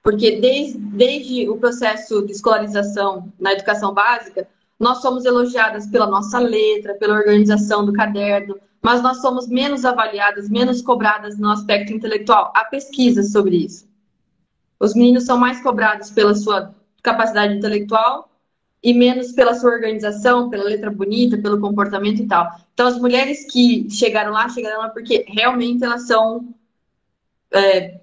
Porque 0.01 0.39
desde, 0.39 0.79
desde 0.79 1.47
o 1.47 1.57
processo 1.57 2.25
de 2.25 2.31
escolarização 2.31 3.31
na 3.39 3.53
educação 3.53 3.93
básica, 3.93 4.47
nós 4.79 5.01
somos 5.01 5.25
elogiadas 5.25 5.87
pela 5.87 6.07
nossa 6.07 6.39
letra, 6.39 6.95
pela 6.95 7.15
organização 7.15 7.85
do 7.85 7.93
caderno, 7.93 8.57
mas 8.81 9.01
nós 9.01 9.21
somos 9.21 9.47
menos 9.47 9.83
avaliadas, 9.85 10.49
menos 10.49 10.81
cobradas 10.81 11.37
no 11.37 11.49
aspecto 11.49 11.91
intelectual. 11.91 12.53
Há 12.55 12.65
pesquisas 12.65 13.31
sobre 13.31 13.57
isso. 13.57 13.87
Os 14.79 14.93
meninos 14.93 15.25
são 15.25 15.37
mais 15.37 15.61
cobrados 15.61 16.11
pela 16.11 16.35
sua 16.35 16.73
capacidade 17.01 17.55
intelectual 17.55 18.29
e 18.83 18.93
menos 18.93 19.31
pela 19.31 19.55
sua 19.55 19.71
organização, 19.71 20.49
pela 20.49 20.63
letra 20.63 20.91
bonita, 20.91 21.37
pelo 21.37 21.59
comportamento 21.59 22.21
e 22.21 22.27
tal. 22.27 22.47
Então, 22.73 22.87
as 22.87 22.99
mulheres 22.99 23.51
que 23.51 23.89
chegaram 23.89 24.31
lá, 24.31 24.47
chegaram 24.49 24.79
lá 24.79 24.89
porque 24.89 25.25
realmente 25.27 25.83
elas 25.83 26.05
são. 26.05 26.53
É... 27.51 27.99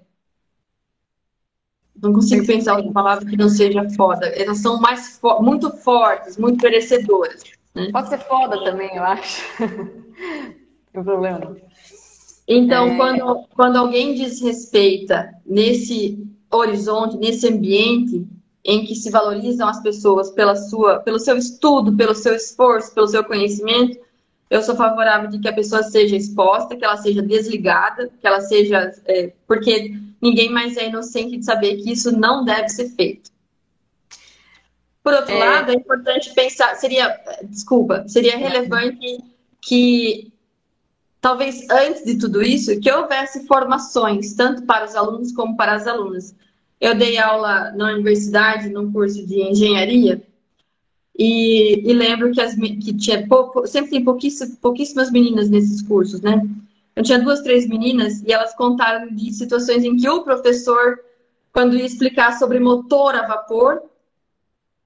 não 2.05 2.13
consigo 2.13 2.45
pensar 2.45 2.79
uma 2.79 2.91
palavra 2.91 3.25
que 3.25 3.37
não 3.37 3.49
seja 3.49 3.87
foda. 3.91 4.27
Elas 4.27 4.59
são 4.59 4.79
mais 4.79 5.17
fo 5.17 5.41
muito 5.41 5.71
fortes, 5.77 6.37
muito 6.37 6.61
merecedoras. 6.63 7.43
Né? 7.73 7.89
Pode 7.91 8.09
ser 8.09 8.19
foda 8.19 8.63
também, 8.63 8.95
eu 8.95 9.03
acho. 9.03 9.41
Tem 10.93 11.03
problema. 11.03 11.57
Então, 12.47 12.87
é... 12.87 12.97
quando, 12.97 13.47
quando 13.55 13.75
alguém 13.77 14.15
desrespeita 14.15 15.33
nesse 15.45 16.25
horizonte, 16.51 17.17
nesse 17.17 17.47
ambiente 17.47 18.25
em 18.63 18.83
que 18.85 18.95
se 18.95 19.11
valorizam 19.11 19.67
as 19.67 19.81
pessoas 19.81 20.31
pela 20.31 20.55
sua, 20.55 20.99
pelo 20.99 21.19
seu 21.19 21.37
estudo, 21.37 21.95
pelo 21.95 22.15
seu 22.15 22.35
esforço, 22.35 22.93
pelo 22.93 23.07
seu 23.07 23.23
conhecimento, 23.23 23.99
eu 24.49 24.61
sou 24.61 24.75
favorável 24.75 25.29
de 25.29 25.39
que 25.39 25.47
a 25.47 25.53
pessoa 25.53 25.83
seja 25.83 26.15
exposta, 26.15 26.75
que 26.75 26.85
ela 26.85 26.97
seja 26.97 27.21
desligada, 27.21 28.09
que 28.19 28.27
ela 28.27 28.41
seja. 28.41 28.93
É, 29.05 29.33
porque 29.47 29.93
ninguém 30.21 30.49
mais 30.49 30.77
é 30.77 30.87
inocente 30.87 31.37
de 31.37 31.45
saber 31.45 31.77
que 31.77 31.91
isso 31.91 32.11
não 32.17 32.45
deve 32.45 32.69
ser 32.69 32.89
feito. 32.89 33.31
Por 35.03 35.13
outro 35.13 35.35
é... 35.35 35.39
lado, 35.39 35.71
é 35.71 35.75
importante 35.75 36.33
pensar, 36.33 36.75
seria, 36.75 37.15
desculpa, 37.43 38.07
seria 38.07 38.37
relevante 38.37 39.23
que 39.61 40.31
talvez 41.21 41.67
antes 41.69 42.03
de 42.03 42.17
tudo 42.17 42.41
isso, 42.43 42.79
que 42.79 42.91
houvesse 42.91 43.47
formações, 43.47 44.33
tanto 44.33 44.63
para 44.63 44.85
os 44.85 44.95
alunos 44.95 45.31
como 45.31 45.57
para 45.57 45.73
as 45.73 45.87
alunas. 45.87 46.35
Eu 46.79 46.93
dei 46.93 47.17
aula 47.17 47.71
na 47.71 47.93
universidade, 47.93 48.69
num 48.69 48.91
curso 48.91 49.25
de 49.25 49.41
engenharia, 49.41 50.21
e, 51.17 51.89
e 51.89 51.93
lembro 51.93 52.31
que, 52.31 52.41
as, 52.41 52.55
que 52.55 52.93
tinha 52.93 53.25
pouco, 53.27 53.65
sempre 53.65 53.91
tem 53.91 54.03
pouquíssimas, 54.03 55.11
meninas 55.11 55.49
nesses 55.49 55.81
cursos, 55.81 56.21
né? 56.21 56.45
Eu 56.95 57.03
tinha 57.03 57.19
duas, 57.19 57.41
três 57.41 57.67
meninas 57.67 58.21
e 58.21 58.31
elas 58.31 58.53
contaram 58.55 59.07
de 59.13 59.31
situações 59.33 59.83
em 59.83 59.95
que 59.95 60.09
o 60.09 60.23
professor, 60.23 60.99
quando 61.51 61.75
ia 61.75 61.85
explicar 61.85 62.37
sobre 62.37 62.59
motor 62.59 63.15
a 63.15 63.27
vapor, 63.27 63.83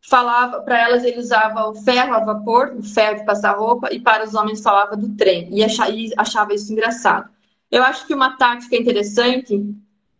falava 0.01 0.61
para 0.61 0.79
elas 0.79 1.03
ele 1.03 1.19
usava 1.19 1.67
o 1.67 1.75
ferro 1.75 2.13
a 2.13 2.19
vapor, 2.19 2.75
o 2.77 2.83
ferro 2.83 3.19
de 3.19 3.25
passar 3.25 3.57
roupa, 3.57 3.89
e 3.91 3.99
para 3.99 4.23
os 4.23 4.33
homens 4.33 4.61
falava 4.61 4.95
do 4.95 5.09
trem 5.15 5.49
e 5.51 5.63
achava, 5.63 5.91
e 5.91 6.11
achava 6.15 6.53
isso 6.53 6.71
engraçado. 6.71 7.29
Eu 7.71 7.83
acho 7.83 8.05
que 8.07 8.13
uma 8.13 8.37
tática 8.37 8.75
interessante 8.75 9.75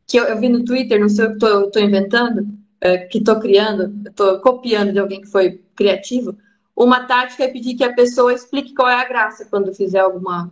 que 0.07 0.19
eu, 0.19 0.25
eu 0.25 0.39
vi 0.39 0.49
no 0.49 0.65
Twitter, 0.65 0.99
não 0.99 1.09
sei 1.09 1.25
o 1.25 1.37
que 1.37 1.45
estou 1.45 1.81
inventando, 1.81 2.47
é, 2.81 2.97
que 2.99 3.17
estou 3.17 3.39
criando, 3.39 4.07
estou 4.07 4.39
copiando 4.39 4.93
de 4.93 4.99
alguém 4.99 5.21
que 5.21 5.27
foi 5.27 5.61
criativo. 5.75 6.37
Uma 6.75 7.05
tática 7.05 7.43
é 7.43 7.47
pedir 7.47 7.75
que 7.75 7.83
a 7.83 7.93
pessoa 7.93 8.33
explique 8.33 8.73
qual 8.73 8.87
é 8.87 8.95
a 8.95 9.07
graça 9.07 9.45
quando 9.45 9.73
fizer 9.73 9.99
alguma 9.99 10.51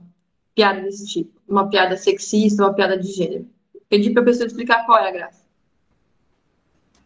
piada 0.54 0.82
desse 0.82 1.06
tipo, 1.08 1.40
uma 1.48 1.70
piada 1.70 1.96
sexista, 1.96 2.64
uma 2.64 2.74
piada 2.74 2.98
de 2.98 3.12
gênero. 3.12 3.48
Pedir 3.88 4.12
para 4.12 4.24
a 4.24 4.26
pessoa 4.26 4.48
explicar 4.48 4.86
qual 4.86 4.98
é 4.98 5.08
a 5.08 5.12
graça. 5.12 5.42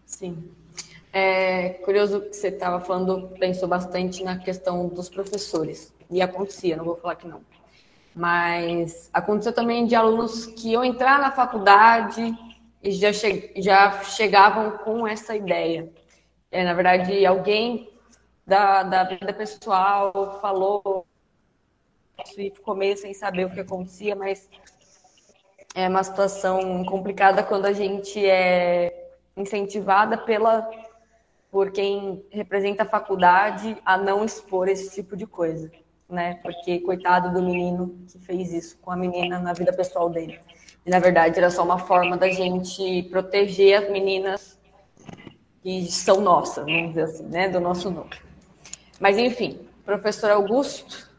Sim. 0.06 0.50
É 1.14 1.70
curioso 1.84 2.22
que 2.22 2.36
você 2.36 2.48
estava 2.48 2.80
falando, 2.80 3.28
pensou 3.38 3.68
bastante 3.68 4.24
na 4.24 4.38
questão 4.38 4.88
dos 4.88 5.10
professores. 5.10 5.94
E 6.10 6.22
acontecia, 6.22 6.78
não 6.78 6.86
vou 6.86 6.96
falar 6.96 7.16
que 7.16 7.28
não. 7.28 7.42
Mas 8.16 9.10
aconteceu 9.14 9.54
também 9.54 9.86
de 9.86 9.96
alunos 9.96 10.46
que 10.46 10.70
iam 10.70 10.84
entrar 10.84 11.20
na 11.20 11.32
faculdade 11.32 12.34
e 12.84 12.92
já, 12.92 13.14
che 13.14 13.54
já 13.58 14.04
chegavam 14.04 14.78
com 14.80 15.08
essa 15.08 15.36
ideia. 15.36 15.92
É, 16.52 16.64
na 16.64 16.74
verdade, 16.74 17.26
alguém 17.26 17.90
da, 18.46 18.84
da 18.84 19.04
vida 19.04 19.34
pessoal 19.34 20.40
falou 20.42 21.06
e 22.38 22.52
ficou 22.52 22.76
meio 22.76 22.98
sem 22.98 23.14
saber 23.14 23.46
o 23.46 23.50
que 23.50 23.60
acontecia, 23.60 24.16
mas 24.16 24.50
é 25.74 25.88
uma 25.88 26.04
situação 26.04 26.84
complicada 26.86 27.44
quando 27.44 27.66
a 27.66 27.74
gente 27.74 28.24
é 28.26 29.10
incentivada 29.36 30.18
pela 30.18 30.70
por 31.50 31.72
quem 31.72 32.26
representa 32.30 32.84
a 32.84 32.86
faculdade 32.86 33.78
a 33.86 33.98
não 33.98 34.24
expor 34.24 34.70
esse 34.70 34.94
tipo 34.96 35.18
de 35.18 35.28
coisa, 35.28 35.70
né? 36.10 36.36
Porque 36.42 36.80
coitado 36.80 37.34
do 37.34 37.42
menino 37.42 38.06
que 38.08 38.18
fez 38.20 38.54
isso 38.54 38.78
com 38.78 38.90
a 38.90 38.96
menina 38.96 39.38
na 39.38 39.52
vida 39.52 39.74
pessoal 39.74 40.10
dele. 40.10 40.40
E 40.86 40.90
na 40.90 41.00
verdade 41.00 41.38
era 41.38 41.50
só 41.50 41.64
uma 41.64 41.78
forma 41.78 42.18
da 42.18 42.30
gente 42.30 43.04
proteger 43.04 43.84
as 43.84 43.90
meninas 43.90 44.60
que 45.62 45.92
são 45.92 46.22
nossas, 46.22 46.66
vamos 46.66 46.90
dizer 46.90 47.04
assim, 47.04 47.26
né? 47.26 47.48
Do 47.48 47.60
nosso 47.60 47.92
núcleo. 47.92 48.22
Mas 49.00 49.18
enfim, 49.18 49.60
professor 49.86 50.32
Augusto, 50.32 51.12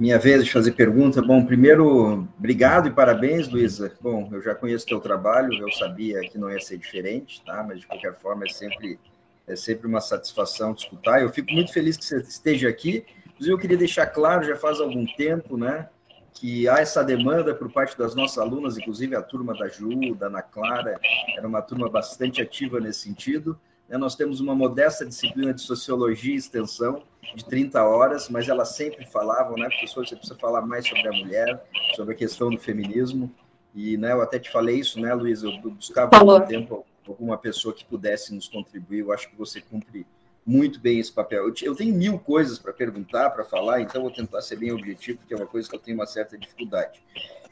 minha 0.00 0.18
vez 0.18 0.42
de 0.42 0.50
fazer 0.50 0.72
pergunta. 0.72 1.20
Bom, 1.20 1.44
primeiro, 1.44 2.26
obrigado 2.38 2.88
e 2.88 2.90
parabéns, 2.90 3.48
Luísa. 3.48 3.92
Bom, 4.00 4.30
eu 4.32 4.40
já 4.40 4.54
conheço 4.54 4.86
teu 4.86 4.98
trabalho, 4.98 5.52
eu 5.52 5.70
sabia 5.72 6.20
que 6.20 6.38
não 6.38 6.50
ia 6.50 6.58
ser 6.58 6.78
diferente, 6.78 7.42
tá? 7.44 7.62
Mas 7.62 7.80
de 7.80 7.86
qualquer 7.86 8.14
forma 8.14 8.46
é 8.46 8.48
sempre 8.48 8.98
é 9.46 9.54
sempre 9.56 9.86
uma 9.86 10.00
satisfação 10.00 10.72
escutar. 10.72 11.20
Eu 11.20 11.28
fico 11.28 11.52
muito 11.52 11.72
feliz 11.72 11.98
que 11.98 12.04
você 12.04 12.18
esteja 12.18 12.68
aqui. 12.68 13.04
Inclusive, 13.26 13.52
eu 13.52 13.58
queria 13.58 13.76
deixar 13.76 14.06
claro, 14.06 14.44
já 14.44 14.56
faz 14.56 14.80
algum 14.80 15.04
tempo, 15.16 15.56
né, 15.58 15.88
que 16.34 16.68
há 16.68 16.78
essa 16.78 17.02
demanda 17.02 17.54
por 17.54 17.70
parte 17.72 17.98
das 17.98 18.14
nossas 18.14 18.38
alunas, 18.38 18.78
inclusive 18.78 19.14
a 19.16 19.22
turma 19.22 19.54
da 19.54 19.68
Ju, 19.68 20.14
da 20.14 20.26
Ana 20.26 20.42
Clara, 20.42 20.98
era 21.36 21.46
uma 21.46 21.60
turma 21.60 21.88
bastante 21.88 22.40
ativa 22.40 22.80
nesse 22.80 23.00
sentido. 23.00 23.58
Né? 23.88 23.98
Nós 23.98 24.14
temos 24.14 24.40
uma 24.40 24.54
modesta 24.54 25.04
disciplina 25.04 25.52
de 25.52 25.60
sociologia 25.60 26.34
e 26.34 26.38
extensão, 26.38 27.02
de 27.34 27.44
30 27.44 27.82
horas, 27.84 28.28
mas 28.28 28.48
elas 28.48 28.70
sempre 28.70 29.06
falavam, 29.06 29.54
né, 29.56 29.68
professor, 29.68 30.06
você 30.06 30.16
precisa 30.16 30.38
falar 30.38 30.62
mais 30.62 30.88
sobre 30.88 31.06
a 31.06 31.12
mulher, 31.12 31.64
sobre 31.94 32.14
a 32.14 32.16
questão 32.16 32.50
do 32.50 32.58
feminismo. 32.58 33.30
E 33.74 33.96
né, 33.96 34.12
eu 34.12 34.20
até 34.20 34.38
te 34.38 34.50
falei 34.50 34.80
isso, 34.80 35.00
né, 35.00 35.14
Luísa? 35.14 35.46
Eu 35.46 35.70
buscava 35.70 36.10
há 36.16 36.18
algum 36.18 36.40
tempo 36.40 36.84
alguma 37.06 37.36
pessoa 37.36 37.74
que 37.74 37.84
pudesse 37.84 38.34
nos 38.34 38.48
contribuir. 38.48 39.00
Eu 39.00 39.12
acho 39.12 39.28
que 39.28 39.36
você 39.36 39.60
cumpre 39.60 40.06
muito 40.50 40.80
bem 40.80 40.98
esse 40.98 41.12
papel. 41.12 41.52
Eu, 41.62 41.76
tenho 41.76 41.94
mil 41.94 42.18
coisas 42.18 42.58
para 42.58 42.72
perguntar, 42.72 43.30
para 43.30 43.44
falar, 43.44 43.80
então 43.80 44.02
vou 44.02 44.10
tentar 44.10 44.42
ser 44.42 44.56
bem 44.56 44.72
objetivo, 44.72 45.18
porque 45.18 45.32
é 45.32 45.36
uma 45.36 45.46
coisa 45.46 45.68
que 45.68 45.76
eu 45.76 45.78
tenho 45.78 45.96
uma 45.96 46.06
certa 46.06 46.36
dificuldade. 46.36 47.00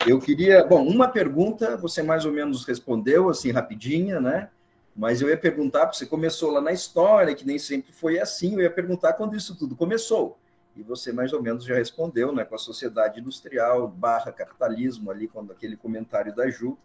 Eu 0.05 0.19
queria, 0.19 0.65
bom, 0.65 0.85
uma 0.85 1.07
pergunta, 1.07 1.77
você 1.77 2.03
mais 2.03 2.25
ou 2.25 2.33
menos 2.33 2.65
respondeu, 2.65 3.29
assim, 3.29 3.53
rapidinha, 3.53 4.21
né? 4.21 4.51
Mas 4.97 5.21
eu 5.23 5.29
ia 5.29 5.37
perguntar, 5.37 5.87
porque 5.87 5.99
você 5.99 6.07
começou 6.07 6.51
lá 6.51 6.61
na 6.61 6.73
história, 6.73 7.37
que 7.37 7.47
nem 7.47 7.57
sempre 7.57 7.93
foi 7.93 8.19
assim, 8.19 8.55
eu 8.55 8.63
ia 8.63 8.71
perguntar 8.71 9.13
quando 9.13 9.37
isso 9.37 9.57
tudo 9.57 9.77
começou. 9.77 10.37
e 10.77 10.83
você 10.83 11.13
mais 11.13 11.33
ou 11.33 11.43
menos 11.43 11.65
já 11.65 11.75
respondeu, 11.75 12.33
né, 12.33 12.45
com 12.45 12.55
a 12.55 12.59
sociedade 12.59 13.21
industrial 13.21 13.89
barra 13.89 14.33
capitalismo 14.33 15.11
ali, 15.11 15.27
quando 15.29 15.53
aquele 15.53 15.77
comentário 15.77 16.35
da 16.35 16.49
Ju. 16.51 16.77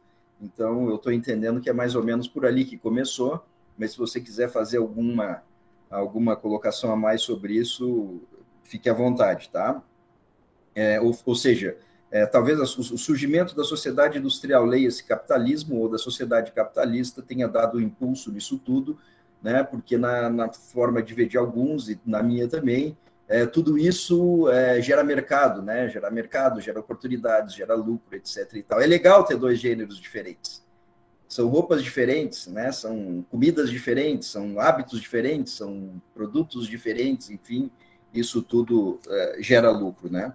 Então, 0.41 0.89
eu 0.89 0.95
estou 0.95 1.11
entendendo 1.11 1.61
que 1.61 1.69
é 1.69 1.73
mais 1.73 1.95
ou 1.95 2.03
menos 2.03 2.27
por 2.27 2.45
ali 2.45 2.65
que 2.65 2.77
começou, 2.77 3.43
mas 3.77 3.91
se 3.91 3.97
você 3.97 4.19
quiser 4.19 4.49
fazer 4.49 4.77
alguma, 4.77 5.41
alguma 5.93 6.35
colocação 6.35 6.91
a 6.91 6.95
mais 6.95 7.21
sobre 7.21 7.53
isso, 7.55 8.21
fique 8.63 8.89
à 8.89 8.93
vontade, 8.93 9.49
tá? 9.49 9.81
É, 10.75 10.99
ou, 10.99 11.15
ou, 11.25 11.35
seja, 11.35 11.77
é, 12.11 12.25
talvez 12.25 12.59
o 12.59 12.97
surgimento 12.97 13.55
da 13.55 13.63
sociedade 13.63 14.17
industrial, 14.17 14.65
leia-se 14.65 15.03
capitalismo, 15.03 15.77
ou 15.77 15.89
da 15.89 15.97
sociedade 15.97 16.51
capitalista, 16.51 17.21
tenha 17.21 17.47
dado 17.47 17.77
o 17.77 17.81
impulso 17.81 18.31
nisso 18.31 18.57
tudo, 18.57 18.97
né? 19.41 19.63
porque 19.63 19.97
na, 19.97 20.29
na 20.29 20.51
forma 20.51 21.01
de 21.03 21.13
ver 21.13 21.27
de 21.27 21.37
alguns, 21.37 21.89
e 21.89 21.99
na 22.05 22.23
minha 22.23 22.47
também, 22.47 22.97
é, 23.27 23.45
tudo 23.45 23.77
isso 23.77 24.49
é, 24.49 24.81
gera 24.81 25.03
mercado, 25.03 25.61
né? 25.61 25.87
Gera 25.89 26.11
mercado, 26.11 26.59
gera 26.59 26.79
oportunidades, 26.79 27.55
gera 27.55 27.73
lucro, 27.73 28.15
etc. 28.15 28.53
E 28.53 28.63
tal. 28.63 28.81
É 28.81 28.85
legal 28.85 29.23
ter 29.23 29.37
dois 29.37 29.59
gêneros 29.59 29.97
diferentes. 29.97 30.62
São 31.33 31.47
roupas 31.47 31.83
diferentes, 31.83 32.45
né? 32.45 32.71
São 32.71 33.25
comidas 33.27 33.71
diferentes, 33.71 34.27
são 34.27 34.59
hábitos 34.59 35.01
diferentes, 35.01 35.53
são 35.53 35.99
produtos 36.13 36.67
diferentes, 36.67 37.31
enfim, 37.31 37.71
isso 38.13 38.39
tudo 38.43 38.99
é, 39.09 39.37
gera 39.39 39.71
lucro, 39.71 40.11
né? 40.11 40.31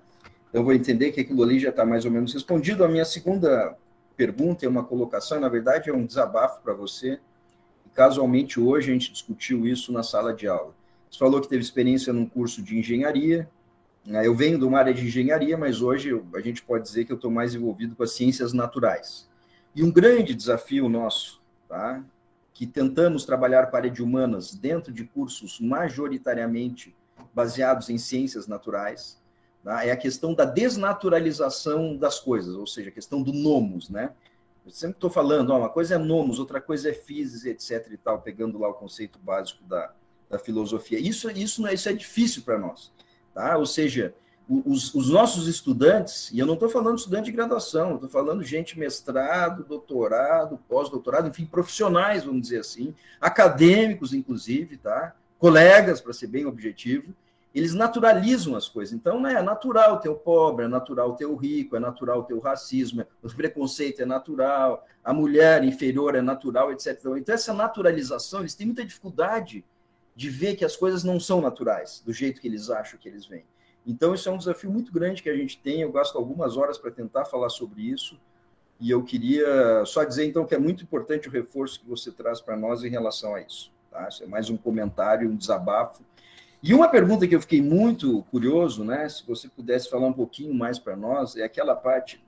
Então, 0.51 0.65
vou 0.65 0.73
entender 0.73 1.13
que 1.13 1.21
aquilo 1.21 1.45
ali 1.45 1.61
já 1.61 1.69
está 1.69 1.87
mais 1.87 2.05
ou 2.05 2.11
menos 2.11 2.35
respondido. 2.35 2.83
A 2.83 2.89
minha 2.89 3.05
segunda 3.05 3.77
pergunta 4.17 4.67
é 4.67 4.69
uma 4.69 4.83
colocação, 4.83 5.39
na 5.39 5.49
verdade, 5.49 5.89
é 5.89 5.93
um 5.93 6.05
desabafo 6.05 6.61
para 6.63 6.75
você. 6.75 7.21
E, 7.87 7.91
casualmente, 7.91 8.59
hoje 8.59 8.91
a 8.91 8.93
gente 8.93 9.13
discutiu 9.13 9.69
isso 9.69 9.93
na 9.93 10.03
sala 10.03 10.35
de 10.35 10.49
aula. 10.49 10.75
Você 11.09 11.17
falou 11.21 11.41
que 11.41 11.49
teve 11.49 11.63
experiência 11.63 12.13
num 12.13 12.27
curso 12.27 12.61
de 12.61 12.77
engenharia. 12.77 13.49
Né? 14.05 14.27
Eu 14.27 14.35
venho 14.35 14.59
de 14.59 14.65
uma 14.65 14.81
área 14.81 14.93
de 14.93 15.07
engenharia, 15.07 15.57
mas 15.57 15.81
hoje 15.81 16.21
a 16.35 16.41
gente 16.41 16.61
pode 16.61 16.83
dizer 16.83 17.05
que 17.05 17.13
eu 17.13 17.17
estou 17.17 17.31
mais 17.31 17.55
envolvido 17.55 17.95
com 17.95 18.03
as 18.03 18.11
ciências 18.17 18.53
naturais. 18.53 19.28
E 19.79 19.83
um 19.85 19.93
grande 19.93 20.35
desafio 20.35 20.89
nosso, 20.89 21.41
tá? 21.69 22.05
que 22.53 22.67
tentamos 22.67 23.25
trabalhar 23.25 23.69
para 23.69 23.77
a 23.77 23.81
área 23.83 23.91
de 23.93 24.03
humanas 24.03 24.53
dentro 24.53 24.93
de 24.93 25.05
cursos 25.05 25.61
majoritariamente 25.61 26.97
baseados 27.33 27.89
em 27.89 27.97
ciências 27.97 28.49
naturais, 28.49 29.23
tá? 29.63 29.87
é 29.87 29.93
a 29.93 29.97
questão 29.97 30.35
da 30.35 30.45
desnaturalização 30.45 31.97
das 31.97 32.19
coisas, 32.19 32.57
ou 32.57 32.67
seja, 32.67 32.89
a 32.89 32.93
questão 32.93 33.23
do 33.23 33.33
nomos, 33.33 33.89
né? 33.89 34.11
Eu 34.67 34.73
sempre 34.73 34.97
estou 34.97 35.11
falando, 35.11 35.51
ó, 35.51 35.59
uma 35.59 35.71
coisa 35.71 35.95
é 35.95 35.99
nomos, 35.99 36.41
outra 36.41 36.61
coisa 36.61 36.91
é 36.91 36.93
physis, 36.93 37.45
etc. 37.45 37.93
e 37.93 37.97
tal, 37.97 38.21
pegando 38.21 38.59
lá 38.59 38.69
o 38.69 38.75
conceito 38.75 39.17
básico 39.21 39.63
da, 39.63 39.93
da 40.29 40.41
filosofia. 40.41 40.99
Isso, 40.99 41.31
isso, 41.31 41.69
isso 41.69 41.89
é 41.89 41.93
difícil 41.93 42.43
para 42.43 42.59
nós. 42.59 42.93
Tá? 43.33 43.57
Ou 43.57 43.65
seja, 43.65 44.13
os, 44.49 44.95
os, 44.95 45.11
nossos 45.11 45.47
estudantes, 45.47 46.31
e 46.33 46.39
eu 46.39 46.47
não 46.47 46.55
estou 46.55 46.71
falando 46.71 46.97
estudante 46.97 47.27
de 47.27 47.33
graduação, 47.33 47.97
estou 47.97 48.09
falando 48.09 48.43
gente 48.43 48.79
mestrado, 48.79 49.63
doutorado, 49.63 50.59
pós-doutorado, 50.67 51.29
enfim, 51.29 51.45
profissionais, 51.45 52.25
vamos 52.25 52.43
dizer 52.43 52.61
assim, 52.61 52.95
acadêmicos, 53.21 54.15
inclusive, 54.15 54.79
tá? 54.79 55.15
colegas, 55.39 56.01
para 56.01 56.13
ser 56.13 56.27
bem 56.27 56.47
objetivo, 56.47 57.15
eles 57.55 57.75
naturalizam 57.75 58.55
as 58.55 58.69
coisas. 58.69 58.93
Então, 58.95 59.21
né, 59.21 59.35
é 59.35 59.43
natural 59.43 59.99
ter 59.99 60.09
o 60.09 60.15
pobre, 60.15 60.65
é 60.65 60.69
natural 60.69 61.15
ter 61.15 61.27
o 61.27 61.35
rico, 61.35 61.77
é 61.77 61.81
natural 61.81 62.25
ter 62.25 62.35
o 62.35 62.41
racismo, 62.41 63.05
o 63.23 63.35
preconceito 63.35 64.03
é 64.03 64.05
natural, 64.05 64.87
a 65.03 65.13
mulher 65.13 65.65
inferior 65.65 66.15
é 66.15 66.21
natural, 66.21 66.73
etc. 66.73 66.99
Então, 67.17 67.35
essa 67.35 67.55
naturalização, 67.55 68.41
eles 68.41 68.55
têm 68.55 68.67
muita 68.67 68.85
dificuldade 68.85 69.65
de 70.15 70.31
ver 70.31 70.57
que 70.57 70.65
as 70.65 70.77
coisas 70.77 71.05
não 71.05 71.19
são 71.21 71.41
naturais, 71.41 72.03
do 72.05 72.13
jeito 72.13 72.41
que 72.41 72.49
eles 72.49 72.71
acham 72.71 72.99
que 72.99 73.09
eles 73.09 73.25
vêm. 73.25 73.45
Então, 73.89 74.15
isso 74.15 74.29
é 74.29 74.33
um 74.33 74.37
desafio 74.37 74.71
muito 74.71 74.93
grande 74.93 75.23
que 75.23 75.31
a 75.31 75.35
gente 75.35 75.59
tem. 75.59 75.81
Eu 75.81 75.91
gasto 75.91 76.19
algumas 76.19 76.59
horas 76.59 76.77
para 76.77 76.91
tentar 76.91 77.25
falar 77.25 77.49
sobre 77.49 77.81
isso. 77.81 78.21
E 78.79 78.91
eu 78.91 79.03
queria 79.03 79.83
só 79.87 80.05
dizer, 80.05 80.27
então, 80.27 80.45
que 80.45 80.55
é 80.55 80.59
muito 80.59 80.85
importante 80.85 81.27
o 81.27 81.31
reforço 81.31 81.81
que 81.81 81.89
você 81.89 82.13
traz 82.13 82.39
para 82.39 82.55
nós 82.55 82.85
em 82.85 82.91
relação 82.91 83.35
a 83.35 83.41
isso. 83.41 83.73
Tá? 83.91 84.07
Isso 84.07 84.23
é 84.23 84.27
mais 84.27 84.51
um 84.51 84.59
comentário, 84.59 85.31
um 85.31 85.35
desabafo. 85.35 86.03
E 86.63 86.75
uma 86.75 86.89
pergunta 86.89 87.27
que 87.27 87.35
eu 87.35 87.41
fiquei 87.41 87.63
muito 87.63 88.23
curioso, 88.31 88.85
né? 88.85 89.09
Se 89.09 89.27
você 89.27 89.49
pudesse 89.49 89.89
falar 89.89 90.07
um 90.07 90.13
pouquinho 90.13 90.53
mais 90.53 90.79
para 90.79 90.95
nós, 90.95 91.35
é 91.37 91.45
aquela 91.45 91.75
parte 91.75 92.23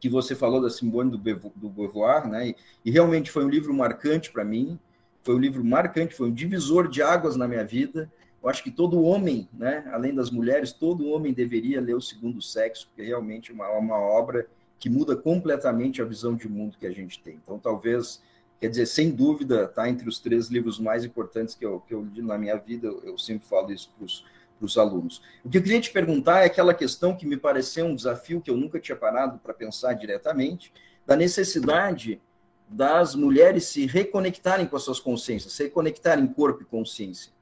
que 0.00 0.08
você 0.08 0.34
falou 0.34 0.60
da 0.60 0.70
Simone 0.70 1.10
do 1.10 1.68
Beauvoir, 1.68 2.26
né? 2.26 2.48
E, 2.48 2.56
e 2.86 2.90
realmente 2.90 3.30
foi 3.30 3.44
um 3.44 3.48
livro 3.48 3.74
marcante 3.74 4.32
para 4.32 4.44
mim 4.44 4.78
foi 5.22 5.36
um 5.36 5.38
livro 5.38 5.64
marcante, 5.64 6.14
foi 6.14 6.28
um 6.28 6.34
divisor 6.34 6.88
de 6.88 7.00
águas 7.00 7.36
na 7.36 7.46
minha 7.46 7.64
vida. 7.64 8.10
Eu 8.42 8.48
acho 8.48 8.62
que 8.62 8.70
todo 8.70 9.02
homem, 9.02 9.48
né, 9.52 9.88
além 9.92 10.14
das 10.14 10.30
mulheres, 10.30 10.72
todo 10.72 11.08
homem 11.08 11.32
deveria 11.32 11.80
ler 11.80 11.94
O 11.94 12.00
Segundo 12.00 12.42
Sexo, 12.42 12.88
porque 12.88 13.02
realmente 13.02 13.52
é 13.52 13.54
uma, 13.54 13.70
uma 13.70 13.98
obra 13.98 14.48
que 14.78 14.90
muda 14.90 15.14
completamente 15.14 16.02
a 16.02 16.04
visão 16.04 16.34
de 16.34 16.48
mundo 16.48 16.76
que 16.76 16.86
a 16.86 16.90
gente 16.90 17.22
tem. 17.22 17.40
Então, 17.42 17.56
talvez, 17.56 18.20
quer 18.60 18.68
dizer, 18.68 18.86
sem 18.86 19.12
dúvida, 19.12 19.64
está 19.64 19.88
entre 19.88 20.08
os 20.08 20.18
três 20.18 20.48
livros 20.48 20.80
mais 20.80 21.04
importantes 21.04 21.54
que 21.54 21.64
eu, 21.64 21.78
que 21.80 21.94
eu 21.94 22.02
li 22.02 22.20
na 22.20 22.36
minha 22.36 22.56
vida, 22.56 22.88
eu, 22.88 23.00
eu 23.04 23.16
sempre 23.18 23.46
falo 23.46 23.72
isso 23.72 23.92
para 23.96 24.66
os 24.66 24.76
alunos. 24.76 25.22
O 25.44 25.48
que 25.48 25.58
eu 25.58 25.62
queria 25.62 25.80
te 25.80 25.92
perguntar 25.92 26.40
é 26.40 26.46
aquela 26.46 26.74
questão 26.74 27.16
que 27.16 27.24
me 27.24 27.36
pareceu 27.36 27.86
um 27.86 27.94
desafio 27.94 28.40
que 28.40 28.50
eu 28.50 28.56
nunca 28.56 28.80
tinha 28.80 28.96
parado 28.96 29.38
para 29.38 29.54
pensar 29.54 29.92
diretamente, 29.92 30.72
da 31.06 31.14
necessidade 31.14 32.20
das 32.68 33.14
mulheres 33.14 33.64
se 33.66 33.86
reconectarem 33.86 34.66
com 34.66 34.74
as 34.74 34.82
suas 34.82 34.98
consciências, 34.98 35.52
se 35.52 35.62
reconectarem 35.62 36.26
corpo 36.26 36.62
e 36.62 36.64
consciência, 36.64 37.32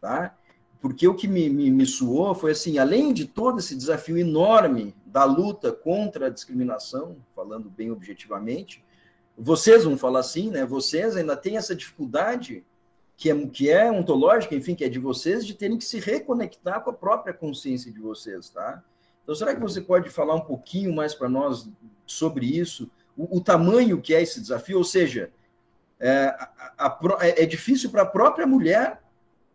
tá? 0.00 0.36
Porque 0.80 1.06
o 1.08 1.14
que 1.14 1.26
me, 1.26 1.48
me, 1.48 1.70
me 1.70 1.86
suou 1.86 2.34
foi 2.34 2.52
assim, 2.52 2.78
além 2.78 3.12
de 3.12 3.26
todo 3.26 3.58
esse 3.58 3.74
desafio 3.74 4.16
enorme 4.16 4.94
da 5.04 5.24
luta 5.24 5.72
contra 5.72 6.26
a 6.26 6.30
discriminação, 6.30 7.16
falando 7.34 7.70
bem 7.70 7.90
objetivamente, 7.90 8.84
vocês 9.36 9.84
vão 9.84 9.96
falar 9.96 10.20
assim, 10.20 10.50
né? 10.50 10.64
Vocês 10.64 11.16
ainda 11.16 11.36
têm 11.36 11.56
essa 11.56 11.74
dificuldade 11.74 12.64
que 13.16 13.30
é, 13.30 13.46
que 13.46 13.70
é 13.70 13.90
ontológica, 13.90 14.54
enfim, 14.54 14.74
que 14.74 14.84
é 14.84 14.88
de 14.88 14.98
vocês, 14.98 15.44
de 15.46 15.54
terem 15.54 15.78
que 15.78 15.84
se 15.84 15.98
reconectar 15.98 16.82
com 16.82 16.90
a 16.90 16.94
própria 16.94 17.32
consciência 17.32 17.90
de 17.90 17.98
vocês, 17.98 18.50
tá? 18.50 18.82
Então, 19.22 19.34
será 19.34 19.54
que 19.54 19.60
você 19.60 19.80
pode 19.80 20.08
falar 20.10 20.34
um 20.34 20.40
pouquinho 20.40 20.94
mais 20.94 21.14
para 21.14 21.28
nós 21.28 21.68
sobre 22.06 22.46
isso? 22.46 22.90
o, 23.16 23.38
o 23.38 23.40
tamanho 23.40 24.00
que 24.00 24.14
é 24.14 24.22
esse 24.22 24.40
desafio, 24.40 24.78
ou 24.78 24.84
seja, 24.84 25.30
é, 25.98 26.26
a, 26.38 26.86
a, 26.86 27.18
é, 27.22 27.42
é 27.42 27.46
difícil 27.46 27.90
para 27.90 28.02
a 28.02 28.06
própria 28.06 28.46
mulher 28.46 29.00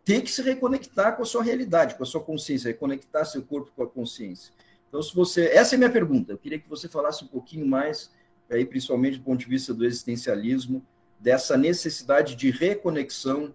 ter 0.04 0.22
que 0.22 0.30
se 0.30 0.42
reconectar 0.42 1.16
com 1.16 1.22
a 1.22 1.26
sua 1.26 1.42
realidade, 1.42 1.94
com 1.94 2.02
a 2.02 2.06
sua 2.06 2.20
consciência, 2.20 2.68
reconectar 2.68 3.24
seu 3.24 3.42
corpo 3.42 3.70
com 3.74 3.82
a 3.82 3.88
consciência. 3.88 4.52
Então, 4.88 5.02
se 5.02 5.14
você, 5.14 5.46
essa 5.46 5.74
é 5.74 5.76
a 5.76 5.78
minha 5.78 5.90
pergunta. 5.90 6.32
Eu 6.32 6.38
queria 6.38 6.58
que 6.58 6.68
você 6.68 6.88
falasse 6.88 7.24
um 7.24 7.28
pouquinho 7.28 7.66
mais, 7.66 8.10
aí 8.50 8.64
principalmente 8.64 9.18
do 9.18 9.24
ponto 9.24 9.40
de 9.40 9.46
vista 9.46 9.72
do 9.72 9.84
existencialismo, 9.84 10.84
dessa 11.18 11.56
necessidade 11.56 12.34
de 12.34 12.50
reconexão 12.50 13.54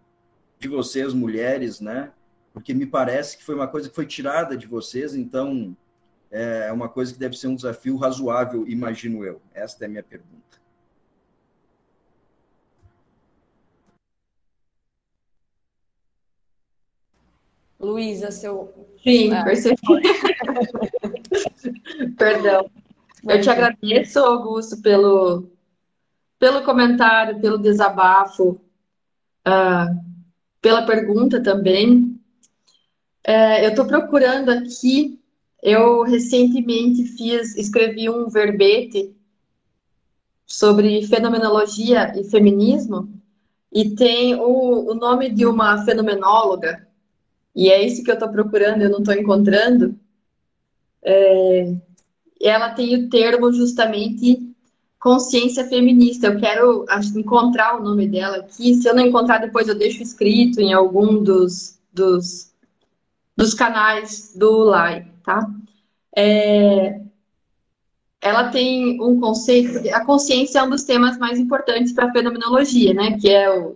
de 0.57 0.67
vocês, 0.67 1.13
mulheres, 1.13 1.79
né? 1.79 2.11
Porque 2.53 2.73
me 2.73 2.85
parece 2.85 3.37
que 3.37 3.43
foi 3.43 3.53
uma 3.53 3.67
coisa 3.67 3.89
que 3.89 3.93
foi 3.93 4.05
tirada 4.05 4.57
de 4.57 4.65
vocês, 4.65 5.13
então 5.13 5.77
é 6.31 6.71
uma 6.71 6.89
coisa 6.89 7.13
que 7.13 7.19
deve 7.19 7.37
ser 7.37 7.47
um 7.47 7.55
desafio 7.55 7.97
razoável, 7.97 8.67
imagino 8.67 9.23
eu. 9.23 9.41
Esta 9.53 9.83
é 9.83 9.87
a 9.87 9.89
minha 9.89 10.03
pergunta. 10.03 10.57
Luísa, 17.79 18.31
seu. 18.31 18.73
Sim, 19.03 19.31
ah. 19.33 19.43
percebi. 19.43 19.77
Perdão. 22.17 22.69
Eu 23.27 23.41
te 23.41 23.49
agradeço, 23.49 24.19
Augusto, 24.19 24.81
pelo, 24.81 25.49
pelo 26.39 26.63
comentário, 26.63 27.39
pelo 27.39 27.57
desabafo, 27.57 28.61
uh, 29.47 29.99
pela 30.61 30.85
pergunta 30.85 31.41
também. 31.41 32.19
Uh, 33.27 33.59
eu 33.61 33.69
estou 33.69 33.85
procurando 33.85 34.49
aqui 34.49 35.19
eu 35.61 36.03
recentemente 36.03 37.03
fiz, 37.03 37.55
escrevi 37.55 38.09
um 38.09 38.29
verbete 38.29 39.15
sobre 40.45 41.05
fenomenologia 41.07 42.13
e 42.17 42.23
feminismo, 42.23 43.11
e 43.71 43.95
tem 43.95 44.35
o, 44.35 44.91
o 44.91 44.93
nome 44.93 45.29
de 45.29 45.45
uma 45.45 45.83
fenomenóloga, 45.83 46.87
e 47.57 47.71
é 47.71 47.83
isso 47.83 48.03
que 48.03 48.11
eu 48.11 48.13
estou 48.13 48.29
procurando, 48.29 48.83
eu 48.83 48.89
não 48.91 48.99
estou 48.99 49.15
encontrando. 49.15 49.97
É, 51.03 51.73
ela 52.39 52.69
tem 52.69 52.95
o 52.95 53.09
termo 53.09 53.51
justamente 53.51 54.55
consciência 54.99 55.65
feminista. 55.67 56.27
Eu 56.27 56.39
quero 56.39 56.85
acho, 56.87 57.17
encontrar 57.17 57.79
o 57.79 57.83
nome 57.83 58.07
dela 58.07 58.37
aqui. 58.37 58.75
Se 58.75 58.87
eu 58.87 58.93
não 58.93 59.07
encontrar, 59.07 59.39
depois 59.39 59.67
eu 59.67 59.75
deixo 59.75 60.03
escrito 60.03 60.61
em 60.61 60.71
algum 60.71 61.23
dos, 61.23 61.79
dos, 61.91 62.53
dos 63.35 63.55
canais 63.55 64.33
do 64.35 64.59
LAI 64.59 65.07
tá? 65.23 65.49
É, 66.15 67.01
ela 68.21 68.49
tem 68.49 69.01
um 69.01 69.19
conceito, 69.19 69.89
a 69.93 70.05
consciência 70.05 70.59
é 70.59 70.63
um 70.63 70.69
dos 70.69 70.83
temas 70.83 71.17
mais 71.17 71.39
importantes 71.39 71.91
para 71.91 72.07
a 72.07 72.11
fenomenologia, 72.11 72.93
né? 72.93 73.17
Que 73.19 73.29
é 73.29 73.49
o 73.49 73.75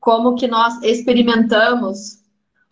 como 0.00 0.34
que 0.34 0.46
nós 0.46 0.82
experimentamos 0.82 2.23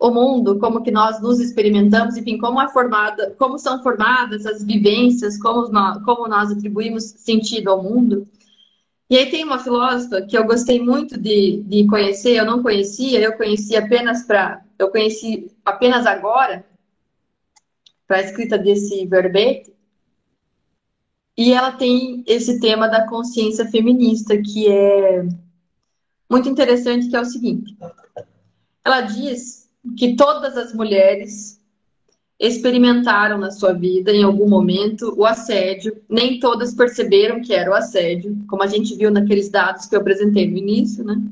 o 0.02 0.10
mundo, 0.10 0.58
como 0.58 0.82
que 0.82 0.90
nós 0.90 1.22
nos 1.22 1.38
experimentamos, 1.38 2.16
enfim, 2.16 2.36
como 2.36 2.60
é 2.60 2.68
formada, 2.68 3.36
como 3.38 3.56
são 3.56 3.80
formadas 3.84 4.44
as 4.44 4.64
vivências, 4.64 5.38
como 5.38 5.68
nós, 5.68 6.02
como 6.02 6.26
nós 6.26 6.50
atribuímos 6.50 7.04
sentido 7.04 7.70
ao 7.70 7.80
mundo. 7.80 8.26
E 9.08 9.16
aí 9.16 9.30
tem 9.30 9.44
uma 9.44 9.60
filósofa 9.60 10.22
que 10.22 10.36
eu 10.36 10.44
gostei 10.44 10.82
muito 10.82 11.16
de, 11.16 11.62
de 11.62 11.86
conhecer, 11.86 12.32
eu 12.32 12.44
não 12.44 12.64
conhecia, 12.64 13.20
eu 13.20 13.36
conheci 13.36 13.76
apenas 13.76 14.24
para, 14.24 14.64
eu 14.76 14.90
conheci 14.90 15.52
apenas 15.64 16.04
agora, 16.04 16.66
para 18.04 18.16
a 18.16 18.22
escrita 18.22 18.58
desse 18.58 19.06
verbete, 19.06 19.72
e 21.38 21.52
ela 21.52 21.70
tem 21.70 22.24
esse 22.26 22.58
tema 22.58 22.88
da 22.88 23.06
consciência 23.06 23.66
feminista, 23.70 24.36
que 24.36 24.68
é 24.68 25.24
muito 26.28 26.48
interessante, 26.48 27.08
que 27.08 27.14
é 27.14 27.20
o 27.20 27.24
seguinte. 27.24 27.76
Ela 28.84 29.02
diz 29.02 29.61
que 29.96 30.16
todas 30.16 30.56
as 30.56 30.72
mulheres 30.74 31.60
experimentaram 32.38 33.38
na 33.38 33.52
sua 33.52 33.72
vida, 33.72 34.10
em 34.10 34.24
algum 34.24 34.48
momento, 34.48 35.14
o 35.16 35.24
assédio. 35.24 35.96
Nem 36.08 36.40
todas 36.40 36.74
perceberam 36.74 37.40
que 37.40 37.54
era 37.54 37.70
o 37.70 37.74
assédio, 37.74 38.36
como 38.48 38.64
a 38.64 38.66
gente 38.66 38.96
viu 38.96 39.10
naqueles 39.10 39.48
dados 39.48 39.86
que 39.86 39.94
eu 39.94 40.00
apresentei 40.00 40.50
no 40.50 40.56
início, 40.56 41.04
né? 41.04 41.22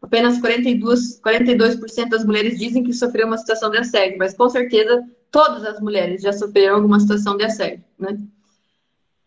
Apenas 0.00 0.40
42%, 0.40 1.20
42 1.20 1.78
das 2.08 2.24
mulheres 2.24 2.58
dizem 2.58 2.84
que 2.84 2.92
sofreram 2.92 3.28
uma 3.28 3.38
situação 3.38 3.70
de 3.70 3.78
assédio, 3.78 4.18
mas 4.18 4.34
com 4.34 4.48
certeza 4.48 5.02
todas 5.30 5.64
as 5.64 5.80
mulheres 5.80 6.22
já 6.22 6.32
sofreram 6.32 6.76
alguma 6.76 7.00
situação 7.00 7.36
de 7.36 7.44
assédio, 7.44 7.84
né? 7.98 8.16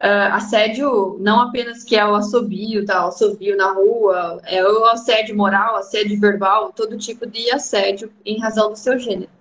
Uh, 0.06 0.34
assédio 0.34 1.18
não 1.20 1.40
apenas 1.40 1.84
que 1.84 1.96
é 1.96 2.06
o 2.06 2.14
assobio, 2.14 2.86
tá? 2.86 3.06
O 3.06 3.08
assobio 3.08 3.58
na 3.58 3.72
rua, 3.72 4.40
é 4.44 4.64
o 4.64 4.86
assédio 4.86 5.36
moral, 5.36 5.78
assédio 5.78 6.20
verbal, 6.20 6.72
todo 6.72 6.96
tipo 6.96 7.26
de 7.26 7.50
assédio 7.50 8.14
em 8.24 8.40
razão 8.40 8.70
do 8.70 8.78
seu 8.78 9.00
gênero. 9.00 9.32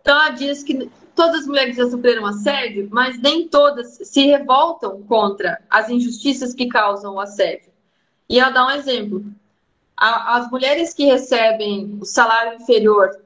Então 0.00 0.20
ela 0.20 0.30
diz 0.30 0.64
que 0.64 0.90
todas 1.14 1.42
as 1.42 1.46
mulheres 1.46 1.76
já 1.76 1.88
sofreram 1.88 2.26
assédio, 2.26 2.88
mas 2.90 3.20
nem 3.20 3.46
todas 3.46 3.98
se 4.02 4.26
revoltam 4.26 5.02
contra 5.02 5.62
as 5.70 5.88
injustiças 5.88 6.52
que 6.52 6.66
causam 6.66 7.14
o 7.14 7.20
assédio. 7.20 7.70
E 8.28 8.40
ela 8.40 8.50
dá 8.50 8.66
um 8.66 8.70
exemplo. 8.70 9.24
As 9.96 10.50
mulheres 10.50 10.92
que 10.92 11.04
recebem 11.04 11.96
o 12.00 12.04
salário 12.04 12.60
inferior 12.60 13.16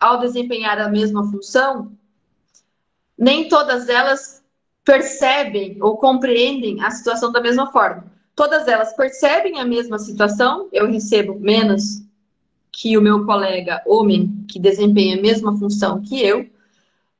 ao 0.00 0.18
desempenhar 0.18 0.80
a 0.80 0.88
mesma 0.88 1.30
função, 1.30 1.92
nem 3.16 3.48
todas 3.48 3.88
elas 3.88 4.41
percebem 4.84 5.76
ou 5.80 5.96
compreendem 5.96 6.82
a 6.82 6.90
situação 6.90 7.30
da 7.30 7.40
mesma 7.40 7.70
forma. 7.70 8.04
Todas 8.34 8.66
elas 8.66 8.94
percebem 8.94 9.60
a 9.60 9.64
mesma 9.64 9.98
situação, 9.98 10.68
eu 10.72 10.90
recebo 10.90 11.38
menos 11.38 12.02
que 12.72 12.96
o 12.96 13.02
meu 13.02 13.24
colega 13.24 13.82
homem 13.86 14.44
que 14.48 14.58
desempenha 14.58 15.18
a 15.18 15.20
mesma 15.20 15.56
função 15.56 16.00
que 16.00 16.20
eu, 16.20 16.48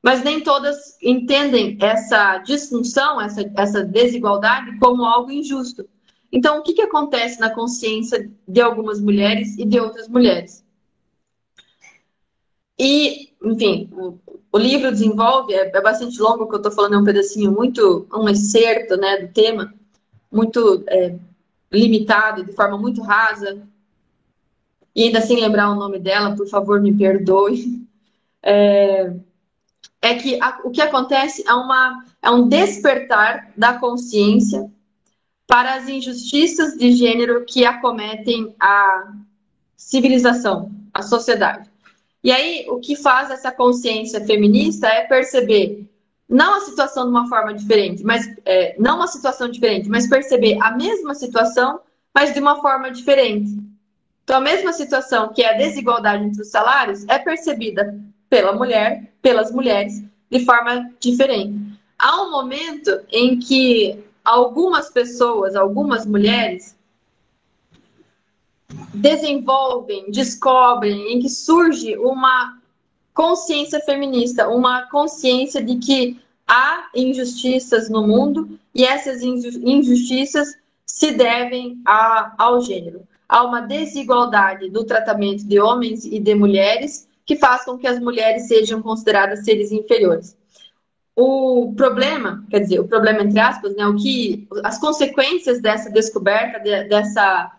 mas 0.02 0.24
nem 0.24 0.42
todas 0.42 0.96
entendem 1.00 1.76
essa 1.80 2.38
disfunção, 2.38 3.20
essa, 3.20 3.48
essa 3.56 3.84
desigualdade 3.84 4.78
como 4.78 5.04
algo 5.04 5.30
injusto. 5.30 5.86
Então, 6.32 6.58
o 6.58 6.62
que, 6.62 6.72
que 6.72 6.82
acontece 6.82 7.38
na 7.38 7.50
consciência 7.50 8.30
de 8.48 8.60
algumas 8.60 9.00
mulheres 9.00 9.56
e 9.58 9.66
de 9.66 9.78
outras 9.78 10.08
mulheres? 10.08 10.64
E, 12.78 13.30
enfim, 13.44 13.90
o, 14.52 14.58
livro 14.58 14.90
desenvolve, 14.90 15.54
é, 15.54 15.70
é, 15.74 15.80
bastante 15.80 16.20
longo, 16.20 16.46
que 16.46 16.54
eu 16.54 16.58
estou 16.58 16.72
falando 16.72 16.94
é 16.94 16.98
um 16.98 17.04
pedacinho 17.04 17.50
muito, 17.50 18.06
um 18.12 18.28
excerto 18.28 18.96
né, 18.96 19.18
do 19.18 19.32
tema, 19.32 19.72
muito 20.30 20.84
é, 20.88 21.16
limitado, 21.70 22.44
de 22.44 22.52
forma 22.52 22.76
muito 22.76 23.02
rasa, 23.02 23.62
e 24.94 25.04
ainda 25.04 25.20
sem 25.20 25.40
lembrar 25.40 25.70
o 25.70 25.74
nome 25.74 25.98
dela, 25.98 26.36
por 26.36 26.46
favor, 26.46 26.80
me 26.80 26.96
perdoe. 26.96 27.82
É, 28.44 29.14
é 30.02 30.16
que 30.16 30.36
a, 30.42 30.58
o 30.64 30.70
que 30.72 30.82
acontece 30.82 31.44
é, 31.46 31.54
uma, 31.54 32.04
é 32.20 32.28
um 32.28 32.48
despertar 32.48 33.52
da 33.56 33.78
consciência 33.78 34.68
para 35.46 35.76
as 35.76 35.88
injustiças 35.88 36.76
de 36.76 36.90
gênero 36.92 37.44
que 37.44 37.64
acometem 37.64 38.52
a 38.58 39.12
civilização, 39.76 40.72
a 40.92 41.02
sociedade. 41.02 41.71
E 42.22 42.30
aí, 42.30 42.66
o 42.68 42.78
que 42.78 42.94
faz 42.94 43.30
essa 43.30 43.50
consciência 43.50 44.24
feminista 44.24 44.86
é 44.86 45.02
perceber 45.02 45.88
não 46.28 46.54
a 46.54 46.60
situação 46.60 47.04
de 47.04 47.10
uma 47.10 47.28
forma 47.28 47.52
diferente, 47.52 48.02
mas 48.04 48.26
é, 48.44 48.74
não 48.78 48.96
uma 48.96 49.06
situação 49.06 49.48
diferente, 49.48 49.88
mas 49.88 50.08
perceber 50.08 50.56
a 50.62 50.70
mesma 50.70 51.14
situação, 51.14 51.80
mas 52.14 52.32
de 52.32 52.40
uma 52.40 52.60
forma 52.60 52.90
diferente. 52.90 53.50
Então, 54.24 54.36
a 54.36 54.40
mesma 54.40 54.72
situação 54.72 55.32
que 55.32 55.42
é 55.42 55.50
a 55.50 55.58
desigualdade 55.58 56.24
entre 56.24 56.42
os 56.42 56.48
salários 56.48 57.04
é 57.08 57.18
percebida 57.18 57.98
pela 58.30 58.52
mulher, 58.52 59.12
pelas 59.20 59.50
mulheres, 59.50 60.02
de 60.30 60.44
forma 60.44 60.90
diferente. 60.98 61.78
Há 61.98 62.22
um 62.22 62.30
momento 62.30 63.00
em 63.10 63.38
que 63.38 64.02
algumas 64.24 64.88
pessoas, 64.90 65.54
algumas 65.54 66.06
mulheres, 66.06 66.76
desenvolvem, 68.94 70.10
descobrem, 70.10 71.12
em 71.12 71.20
que 71.20 71.28
surge 71.28 71.96
uma 71.96 72.58
consciência 73.14 73.80
feminista, 73.80 74.48
uma 74.48 74.88
consciência 74.88 75.62
de 75.62 75.76
que 75.76 76.20
há 76.46 76.88
injustiças 76.94 77.88
no 77.88 78.06
mundo 78.06 78.58
e 78.74 78.84
essas 78.84 79.22
injustiças 79.22 80.54
se 80.86 81.12
devem 81.12 81.80
a, 81.86 82.34
ao 82.38 82.60
gênero. 82.60 83.06
Há 83.28 83.44
uma 83.44 83.60
desigualdade 83.60 84.68
no 84.70 84.84
tratamento 84.84 85.46
de 85.46 85.58
homens 85.58 86.04
e 86.04 86.18
de 86.18 86.34
mulheres 86.34 87.08
que 87.24 87.36
faz 87.36 87.64
com 87.64 87.78
que 87.78 87.86
as 87.86 87.98
mulheres 87.98 88.48
sejam 88.48 88.82
consideradas 88.82 89.44
seres 89.44 89.72
inferiores. 89.72 90.36
O 91.14 91.72
problema, 91.76 92.44
quer 92.50 92.60
dizer, 92.60 92.80
o 92.80 92.88
problema 92.88 93.22
entre 93.22 93.38
aspas, 93.38 93.74
né, 93.76 93.86
o 93.86 93.96
que 93.96 94.48
as 94.64 94.78
consequências 94.78 95.60
dessa 95.60 95.90
descoberta, 95.90 96.58
de, 96.58 96.84
dessa 96.84 97.52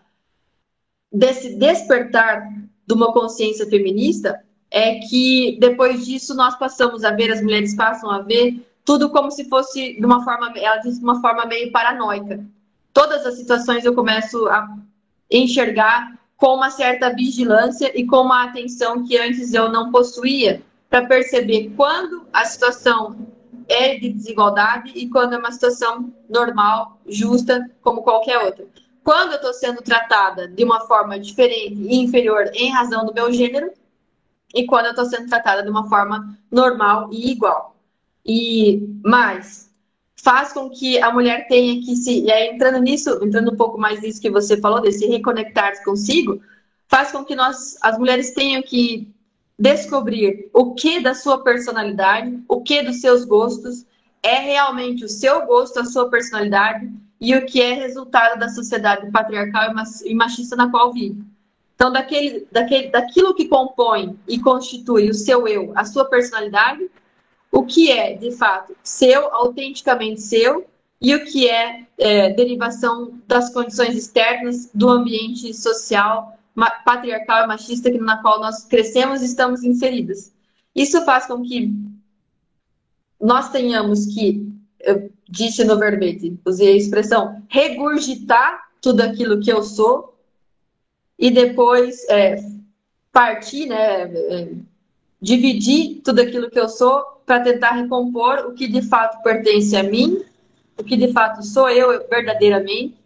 desse 1.14 1.54
despertar 1.54 2.52
de 2.86 2.92
uma 2.92 3.12
consciência 3.12 3.66
feminista 3.66 4.42
é 4.70 4.96
que 4.96 5.56
depois 5.60 6.04
disso 6.04 6.34
nós 6.34 6.58
passamos 6.58 7.04
a 7.04 7.12
ver, 7.12 7.30
as 7.30 7.40
mulheres 7.40 7.74
passam 7.74 8.10
a 8.10 8.20
ver 8.20 8.60
tudo 8.84 9.08
como 9.08 9.30
se 9.30 9.48
fosse 9.48 9.94
de 9.98 10.04
uma 10.04 10.22
forma, 10.24 10.52
ela 10.56 10.78
diz 10.78 10.98
de 10.98 11.04
uma 11.04 11.20
forma 11.20 11.46
meio 11.46 11.70
paranoica. 11.70 12.44
Todas 12.92 13.24
as 13.24 13.36
situações 13.36 13.84
eu 13.84 13.94
começo 13.94 14.46
a 14.48 14.76
enxergar 15.30 16.18
com 16.36 16.56
uma 16.56 16.70
certa 16.70 17.14
vigilância 17.14 17.90
e 17.98 18.04
com 18.04 18.22
uma 18.22 18.44
atenção 18.44 19.06
que 19.06 19.16
antes 19.16 19.54
eu 19.54 19.70
não 19.70 19.90
possuía, 19.90 20.60
para 20.90 21.06
perceber 21.06 21.72
quando 21.76 22.26
a 22.32 22.44
situação 22.44 23.16
é 23.68 23.96
de 23.96 24.10
desigualdade 24.10 24.92
e 24.94 25.08
quando 25.08 25.32
é 25.32 25.38
uma 25.38 25.50
situação 25.50 26.12
normal, 26.28 27.00
justa, 27.06 27.64
como 27.80 28.02
qualquer 28.02 28.38
outra 28.38 28.66
quando 29.04 29.32
eu 29.32 29.36
estou 29.36 29.52
sendo 29.52 29.82
tratada 29.82 30.48
de 30.48 30.64
uma 30.64 30.80
forma 30.86 31.18
diferente 31.18 31.74
e 31.74 31.96
inferior 31.96 32.50
em 32.54 32.72
razão 32.72 33.04
do 33.04 33.12
meu 33.12 33.30
gênero, 33.30 33.70
e 34.54 34.64
quando 34.64 34.86
eu 34.86 34.90
estou 34.92 35.04
sendo 35.04 35.28
tratada 35.28 35.62
de 35.62 35.68
uma 35.68 35.88
forma 35.88 36.38
normal 36.50 37.10
e 37.12 37.30
igual. 37.30 37.76
E 38.24 38.88
mais, 39.04 39.70
faz 40.16 40.52
com 40.52 40.70
que 40.70 40.98
a 41.00 41.12
mulher 41.12 41.46
tenha 41.48 41.82
que 41.84 41.94
se. 41.96 42.22
E 42.22 42.32
aí, 42.32 42.48
entrando 42.48 42.78
nisso, 42.78 43.20
entrando 43.22 43.52
um 43.52 43.56
pouco 43.56 43.78
mais 43.78 44.00
nisso 44.00 44.20
que 44.20 44.30
você 44.30 44.58
falou, 44.58 44.80
desse 44.80 45.06
reconectar 45.06 45.84
consigo, 45.84 46.40
faz 46.88 47.12
com 47.12 47.24
que 47.24 47.34
nós, 47.34 47.76
as 47.82 47.98
mulheres, 47.98 48.32
tenham 48.32 48.62
que 48.62 49.12
descobrir 49.58 50.48
o 50.54 50.74
que 50.74 51.00
da 51.00 51.14
sua 51.14 51.42
personalidade, 51.42 52.42
o 52.48 52.62
que 52.62 52.82
dos 52.82 53.00
seus 53.00 53.24
gostos 53.24 53.84
é 54.22 54.38
realmente 54.38 55.04
o 55.04 55.08
seu 55.08 55.44
gosto, 55.44 55.80
a 55.80 55.84
sua 55.84 56.08
personalidade 56.08 56.90
e 57.24 57.34
o 57.34 57.46
que 57.46 57.60
é 57.62 57.72
resultado 57.72 58.38
da 58.38 58.50
sociedade 58.50 59.10
patriarcal 59.10 59.72
e 60.04 60.14
machista 60.14 60.54
na 60.54 60.70
qual 60.70 60.92
vive. 60.92 61.24
Então, 61.74 61.90
daquele, 61.90 62.46
daquele, 62.52 62.88
daquilo 62.88 63.34
que 63.34 63.48
compõe 63.48 64.18
e 64.28 64.38
constitui 64.38 65.08
o 65.08 65.14
seu 65.14 65.48
eu, 65.48 65.72
a 65.74 65.86
sua 65.86 66.04
personalidade, 66.04 66.86
o 67.50 67.64
que 67.64 67.90
é, 67.90 68.12
de 68.14 68.30
fato, 68.32 68.76
seu, 68.82 69.34
autenticamente 69.34 70.20
seu, 70.20 70.66
e 71.00 71.14
o 71.14 71.24
que 71.24 71.48
é, 71.48 71.86
é 71.98 72.30
derivação 72.34 73.18
das 73.26 73.48
condições 73.50 73.96
externas 73.96 74.68
do 74.74 74.90
ambiente 74.90 75.54
social, 75.54 76.38
patriarcal 76.84 77.44
e 77.44 77.46
machista 77.46 77.90
na 77.90 78.18
qual 78.18 78.38
nós 78.38 78.64
crescemos 78.64 79.22
e 79.22 79.24
estamos 79.24 79.64
inseridas. 79.64 80.30
Isso 80.74 81.02
faz 81.06 81.26
com 81.26 81.42
que 81.42 81.72
nós 83.18 83.50
tenhamos 83.50 84.06
que 84.06 84.46
eu 84.84 85.10
disse 85.28 85.64
no 85.64 85.78
verbete, 85.78 86.38
usei 86.44 86.74
a 86.74 86.76
expressão 86.76 87.42
regurgitar 87.48 88.68
tudo 88.80 89.00
aquilo 89.00 89.40
que 89.40 89.50
eu 89.50 89.62
sou 89.62 90.14
e 91.18 91.30
depois 91.30 92.06
é, 92.08 92.36
partir, 93.12 93.66
né, 93.66 94.02
é, 94.02 94.52
dividir 95.20 96.02
tudo 96.04 96.20
aquilo 96.20 96.50
que 96.50 96.58
eu 96.58 96.68
sou 96.68 97.02
para 97.24 97.40
tentar 97.40 97.70
recompor 97.72 98.46
o 98.46 98.52
que 98.52 98.68
de 98.68 98.82
fato 98.82 99.22
pertence 99.22 99.76
a 99.76 99.82
mim, 99.82 100.22
o 100.78 100.84
que 100.84 100.96
de 100.96 101.12
fato 101.12 101.42
sou 101.42 101.68
eu 101.70 102.06
verdadeiramente, 102.08 102.96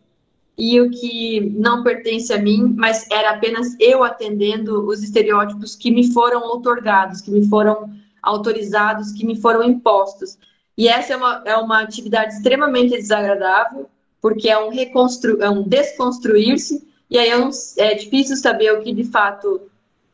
e 0.58 0.80
o 0.80 0.90
que 0.90 1.40
não 1.56 1.84
pertence 1.84 2.32
a 2.32 2.42
mim, 2.42 2.74
mas 2.76 3.08
era 3.12 3.30
apenas 3.30 3.76
eu 3.78 4.02
atendendo 4.02 4.84
os 4.88 5.04
estereótipos 5.04 5.76
que 5.76 5.88
me 5.88 6.12
foram 6.12 6.42
otorgados, 6.48 7.20
que 7.20 7.30
me 7.30 7.48
foram 7.48 7.88
autorizados, 8.20 9.12
que 9.12 9.24
me 9.24 9.40
foram 9.40 9.62
impostos. 9.62 10.36
E 10.78 10.86
essa 10.86 11.12
é 11.12 11.16
uma, 11.16 11.42
é 11.44 11.56
uma 11.56 11.82
atividade 11.82 12.34
extremamente 12.34 12.90
desagradável, 12.90 13.90
porque 14.22 14.48
é 14.48 14.56
um, 14.56 14.68
reconstru, 14.68 15.42
é 15.42 15.50
um 15.50 15.64
desconstruir-se, 15.64 16.86
e 17.10 17.18
aí 17.18 17.30
é, 17.30 17.36
um, 17.36 17.50
é 17.78 17.94
difícil 17.94 18.36
saber 18.36 18.72
o 18.72 18.80
que 18.80 18.92
de 18.92 19.02
fato, 19.02 19.62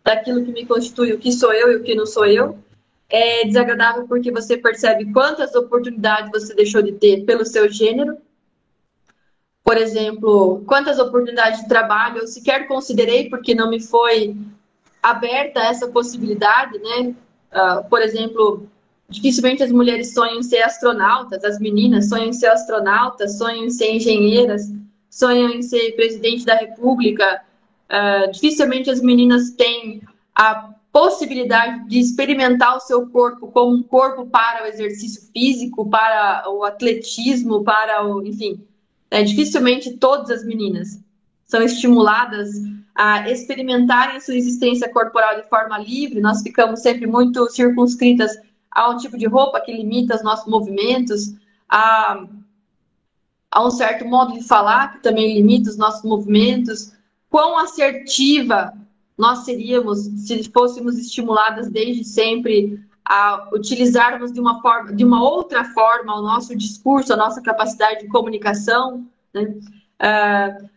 daquilo 0.03 0.43
que 0.43 0.53
me 0.53 0.65
constitui, 0.65 1.13
o 1.13 1.19
que 1.19 1.31
sou 1.31 1.53
eu 1.53 1.71
e 1.71 1.77
o 1.77 1.83
que 1.83 1.95
não 1.95 2.07
sou 2.07 2.25
eu. 2.25 2.59
É 3.11 3.45
desagradável 3.45 4.09
porque 4.09 4.33
você 4.33 4.57
percebe 4.57 5.13
quantas 5.13 5.55
oportunidades 5.55 6.31
você 6.31 6.55
deixou 6.55 6.81
de 6.81 6.93
ter 6.93 7.27
pelo 7.27 7.45
seu 7.45 7.71
gênero, 7.71 8.17
por 9.63 9.77
exemplo, 9.77 10.63
quantas 10.67 10.99
oportunidades 10.99 11.61
de 11.61 11.69
trabalho 11.69 12.21
eu 12.21 12.27
sequer 12.27 12.67
considerei 12.67 13.29
porque 13.29 13.55
não 13.55 13.69
me 13.69 13.81
foi 13.81 14.35
aberta 15.03 15.61
essa 15.61 15.89
possibilidade, 15.89 16.79
né? 16.79 17.15
Uh, 17.53 17.89
por 17.89 18.01
exemplo, 18.01 18.67
dificilmente 19.15 19.63
as 19.63 19.73
mulheres 19.73 20.13
sonham 20.13 20.41
em 20.41 20.43
ser 20.43 20.63
astronautas, 20.63 21.45
as 21.45 21.59
meninas 21.59 22.09
sonham 22.09 22.29
em 22.29 22.33
ser 22.33 22.49
astronautas, 22.49 23.39
sonham 23.39 23.65
em 23.65 23.71
ser 23.71 23.93
engenheiras, 23.93 24.73
sonham 25.09 25.51
em 25.51 25.63
ser 25.63 25.93
presidente 25.93 26.45
da 26.45 26.57
república. 26.57 27.43
Uh, 27.89 28.31
dificilmente 28.33 28.91
as 28.91 29.01
meninas 29.01 29.51
têm 29.51 30.03
a 30.35 30.71
possibilidade 30.93 31.89
de 31.89 31.99
experimentar 31.99 32.77
o 32.77 32.81
seu 32.81 33.07
corpo 33.09 33.49
como 33.49 33.77
um 33.77 33.83
corpo 33.83 34.27
para 34.27 34.65
o 34.65 34.67
exercício 34.67 35.23
físico, 35.33 35.89
para 35.89 36.45
o 36.49 36.65
atletismo, 36.65 37.65
para 37.65 38.07
o, 38.07 38.25
enfim, 38.25 38.61
é, 39.11 39.23
dificilmente 39.23 39.97
todas 39.97 40.31
as 40.31 40.45
meninas 40.45 41.01
são 41.47 41.63
estimuladas 41.63 42.51
a 42.95 43.29
experimentarem 43.29 44.21
sua 44.21 44.37
existência 44.37 44.89
corporal 44.89 45.37
de 45.37 45.49
forma 45.49 45.79
livre. 45.79 46.21
Nós 46.21 46.43
ficamos 46.43 46.81
sempre 46.81 47.07
muito 47.07 47.49
circunscritas 47.51 48.37
a 48.75 48.91
um 48.91 48.97
tipo 48.97 49.17
de 49.17 49.27
roupa 49.27 49.61
que 49.61 49.73
limita 49.73 50.17
os 50.17 50.23
nossos 50.23 50.51
movimentos, 50.51 51.35
a, 51.69 52.27
a 53.51 53.65
um 53.65 53.71
certo 53.71 54.05
modo 54.05 54.33
de 54.33 54.43
falar 54.43 54.95
que 54.95 55.03
também 55.03 55.35
limita 55.35 55.71
os 55.71 55.77
nossos 55.77 56.03
movimentos. 56.03 56.93
Quão 57.31 57.57
assertiva 57.57 58.75
nós 59.17 59.41
seríamos 59.41 60.01
se 60.01 60.51
fôssemos 60.53 60.99
estimuladas 60.99 61.71
desde 61.71 62.05
sempre 62.05 62.83
a 63.05 63.49
utilizarmos 63.53 64.33
de 64.33 64.41
uma 64.41 64.61
forma, 64.61 64.93
de 64.93 65.05
uma 65.05 65.23
outra 65.23 65.65
forma 65.67 66.19
o 66.19 66.23
nosso 66.23 66.57
discurso, 66.57 67.13
a 67.13 67.17
nossa 67.17 67.41
capacidade 67.41 68.01
de 68.01 68.09
comunicação, 68.09 69.07
né? 69.33 69.55
Uh, 70.01 70.69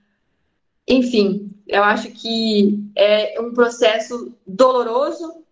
enfim, 0.88 1.52
eu 1.68 1.84
acho 1.84 2.12
que 2.12 2.80
é 2.96 3.40
um 3.42 3.54
processo 3.54 4.32
doloroso 4.46 5.44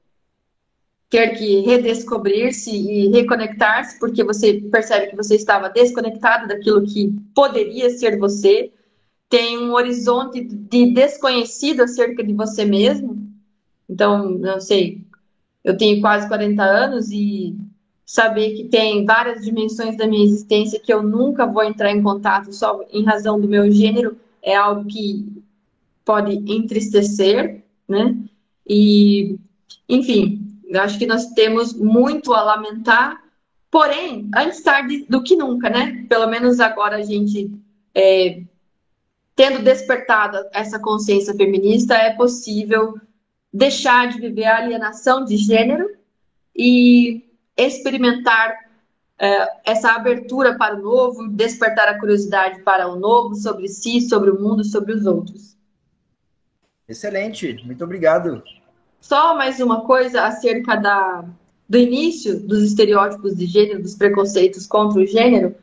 ter 1.16 1.38
que 1.38 1.62
redescobrir-se 1.62 2.76
e 2.76 3.08
reconectar-se, 3.10 3.98
porque 3.98 4.22
você 4.22 4.56
percebe 4.70 5.08
que 5.08 5.16
você 5.16 5.36
estava 5.36 5.70
desconectado 5.70 6.46
daquilo 6.46 6.86
que 6.86 7.16
poderia 7.34 7.90
ser 7.90 8.20
você, 8.20 8.70
tem 9.30 9.58
um 9.58 9.72
horizonte 9.72 10.44
de 10.44 10.92
desconhecido 10.92 11.84
acerca 11.84 12.22
de 12.22 12.34
você 12.34 12.66
mesmo. 12.66 13.32
Então, 13.90 14.30
não 14.30 14.60
sei, 14.60 15.06
eu 15.64 15.78
tenho 15.78 16.02
quase 16.02 16.28
40 16.28 16.62
anos 16.62 17.10
e 17.10 17.56
saber 18.06 18.54
que 18.54 18.66
tem 18.66 19.06
várias 19.06 19.42
dimensões 19.46 19.96
da 19.96 20.06
minha 20.06 20.26
existência 20.26 20.82
que 20.82 20.94
eu 20.94 21.02
nunca 21.02 21.46
vou 21.46 21.64
entrar 21.64 21.92
em 21.92 22.04
contato 22.04 22.52
só 22.52 22.82
em 22.92 23.06
razão 23.06 23.40
do 23.40 23.48
meu 23.48 23.72
gênero 23.72 24.18
é 24.44 24.54
algo 24.54 24.86
que 24.86 25.26
pode 26.04 26.34
entristecer, 26.52 27.64
né? 27.88 28.18
E, 28.68 29.38
enfim, 29.88 30.45
eu 30.76 30.82
acho 30.82 30.98
que 31.00 31.08
nós 31.08 31.28
temos 31.28 31.74
muito 31.74 32.34
a 32.34 32.44
lamentar, 32.44 33.24
porém, 33.72 34.30
antes 34.36 34.62
tarde 34.62 35.06
do 35.10 35.24
que 35.24 35.36
nunca, 35.36 35.70
né? 35.70 36.06
Pelo 36.10 36.28
menos 36.28 36.60
agora 36.60 36.98
a 36.98 37.02
gente, 37.02 37.52
é, 37.94 38.42
tendo 39.36 39.64
despertado 39.64 40.38
essa 40.52 40.80
consciência 40.80 41.34
feminista, 41.34 41.96
é 41.96 42.14
possível 42.14 43.00
deixar 43.54 44.10
de 44.10 44.20
viver 44.20 44.46
a 44.46 44.58
alienação 44.58 45.24
de 45.24 45.38
gênero 45.38 45.90
e 46.56 47.24
experimentar 47.56 48.52
uh, 48.52 49.60
essa 49.64 49.92
abertura 49.92 50.58
para 50.58 50.76
o 50.76 50.82
novo, 50.82 51.30
despertar 51.30 51.88
a 51.88 52.00
curiosidade 52.00 52.62
para 52.64 52.88
o 52.88 52.98
novo, 52.98 53.34
sobre 53.36 53.70
si, 53.70 54.02
sobre 54.02 54.30
o 54.30 54.42
mundo, 54.42 54.64
sobre 54.64 54.94
os 54.94 55.06
outros. 55.06 55.56
Excelente, 56.88 57.62
muito 57.66 57.84
obrigado. 57.84 58.44
Só 59.02 59.36
mais 59.36 59.60
uma 59.60 59.82
coisa 59.82 60.24
acerca 60.24 60.76
da, 60.76 61.26
do 61.68 61.78
início 61.78 62.40
dos 62.40 62.64
estereótipos 62.64 63.36
de 63.36 63.46
gênero, 63.46 63.82
dos 63.82 63.96
preconceitos 63.96 64.66
contra 64.66 65.02
o 65.02 65.06
gênero. 65.06 65.56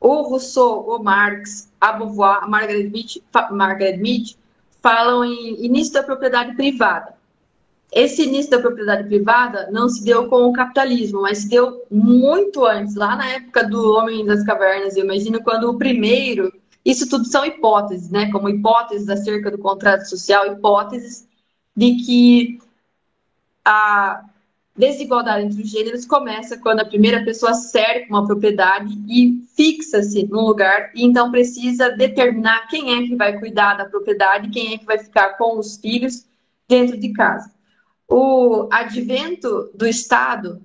O 0.00 0.22
Rousseau, 0.22 0.88
o 0.88 1.02
Marx, 1.02 1.70
a 1.80 1.92
Beauvoir, 1.92 2.42
a 2.42 2.48
Margaret 2.48 2.90
Mead, 2.90 3.22
Margaret 3.50 3.96
Mead 3.98 4.36
falam 4.80 5.24
em 5.24 5.64
início 5.64 5.92
da 5.94 6.02
propriedade 6.02 6.56
privada. 6.56 7.14
Esse 7.92 8.22
início 8.22 8.50
da 8.50 8.58
propriedade 8.58 9.06
privada 9.06 9.70
não 9.70 9.86
se 9.88 10.02
deu 10.02 10.26
com 10.26 10.48
o 10.48 10.52
capitalismo, 10.52 11.20
mas 11.20 11.38
se 11.38 11.48
deu 11.48 11.84
muito 11.90 12.64
antes, 12.64 12.94
lá 12.94 13.14
na 13.14 13.28
época 13.28 13.64
do 13.64 13.92
Homem 13.92 14.24
das 14.24 14.42
Cavernas. 14.44 14.96
Eu 14.96 15.04
imagino 15.04 15.42
quando 15.42 15.70
o 15.70 15.76
primeiro. 15.76 16.50
Isso 16.84 17.08
tudo 17.08 17.26
são 17.26 17.44
hipóteses, 17.44 18.10
né? 18.10 18.30
Como 18.32 18.48
hipóteses 18.48 19.08
acerca 19.10 19.50
do 19.50 19.58
contrato 19.58 20.08
social, 20.08 20.46
hipóteses 20.46 21.28
de 21.76 21.96
que 21.96 22.58
a 23.64 24.24
desigualdade 24.76 25.46
entre 25.46 25.62
os 25.62 25.70
gêneros 25.70 26.06
começa 26.06 26.56
quando 26.56 26.80
a 26.80 26.84
primeira 26.84 27.24
pessoa 27.24 27.52
cerca 27.52 28.08
uma 28.08 28.26
propriedade 28.26 28.94
e 29.08 29.44
fixa-se 29.54 30.26
num 30.26 30.40
lugar, 30.40 30.90
e 30.94 31.04
então 31.04 31.30
precisa 31.30 31.90
determinar 31.90 32.66
quem 32.68 32.94
é 32.94 33.06
que 33.06 33.14
vai 33.14 33.38
cuidar 33.38 33.74
da 33.74 33.84
propriedade, 33.84 34.50
quem 34.50 34.74
é 34.74 34.78
que 34.78 34.86
vai 34.86 34.98
ficar 34.98 35.36
com 35.36 35.58
os 35.58 35.76
filhos 35.76 36.26
dentro 36.66 36.98
de 36.98 37.12
casa. 37.12 37.52
O 38.08 38.68
advento 38.72 39.70
do 39.74 39.86
Estado 39.86 40.60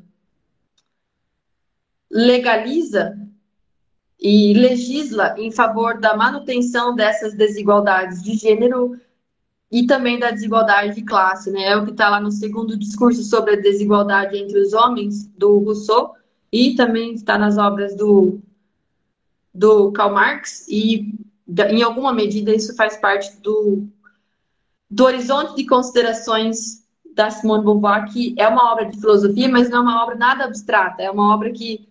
legaliza 2.10 3.18
e 4.20 4.54
legisla 4.54 5.36
em 5.38 5.52
favor 5.52 6.00
da 6.00 6.16
manutenção 6.16 6.96
dessas 6.96 7.36
desigualdades 7.36 8.24
de 8.24 8.34
gênero 8.36 9.00
e 9.72 9.86
também 9.86 10.18
da 10.18 10.32
desigualdade 10.32 10.96
de 10.96 11.02
classe, 11.04 11.52
né? 11.52 11.64
É 11.64 11.78
o 11.78 11.84
que 11.84 11.92
está 11.92 12.10
lá 12.10 12.20
no 12.20 12.32
segundo 12.32 12.78
discurso 12.78 13.24
sobre 13.24 13.54
a 13.54 13.62
desigualdade 13.62 14.38
entre 14.38 14.60
os 14.60 14.74
homens 14.74 15.28
do 15.38 15.60
Rousseau 15.60 16.16
e 16.52 16.76
também 16.76 17.14
está 17.14 17.38
nas 17.38 17.58
obras 17.58 17.96
do 17.96 18.40
do 19.54 19.92
Karl 19.92 20.14
Marx 20.14 20.68
e 20.68 21.14
em 21.70 21.82
alguma 21.82 22.14
medida 22.14 22.54
isso 22.54 22.76
faz 22.76 22.98
parte 22.98 23.36
do 23.42 23.88
do 24.90 25.04
horizonte 25.04 25.56
de 25.56 25.66
considerações 25.66 26.86
da 27.14 27.30
Simone 27.30 27.64
Beauvoir, 27.64 28.06
que 28.14 28.36
é 28.38 28.48
uma 28.48 28.72
obra 28.72 28.86
de 28.86 28.98
filosofia, 29.00 29.50
mas 29.50 29.70
não 29.70 29.80
é 29.80 29.82
uma 29.82 30.04
obra 30.04 30.16
nada 30.16 30.46
abstrata, 30.46 31.02
é 31.02 31.10
uma 31.10 31.34
obra 31.34 31.52
que 31.52 31.88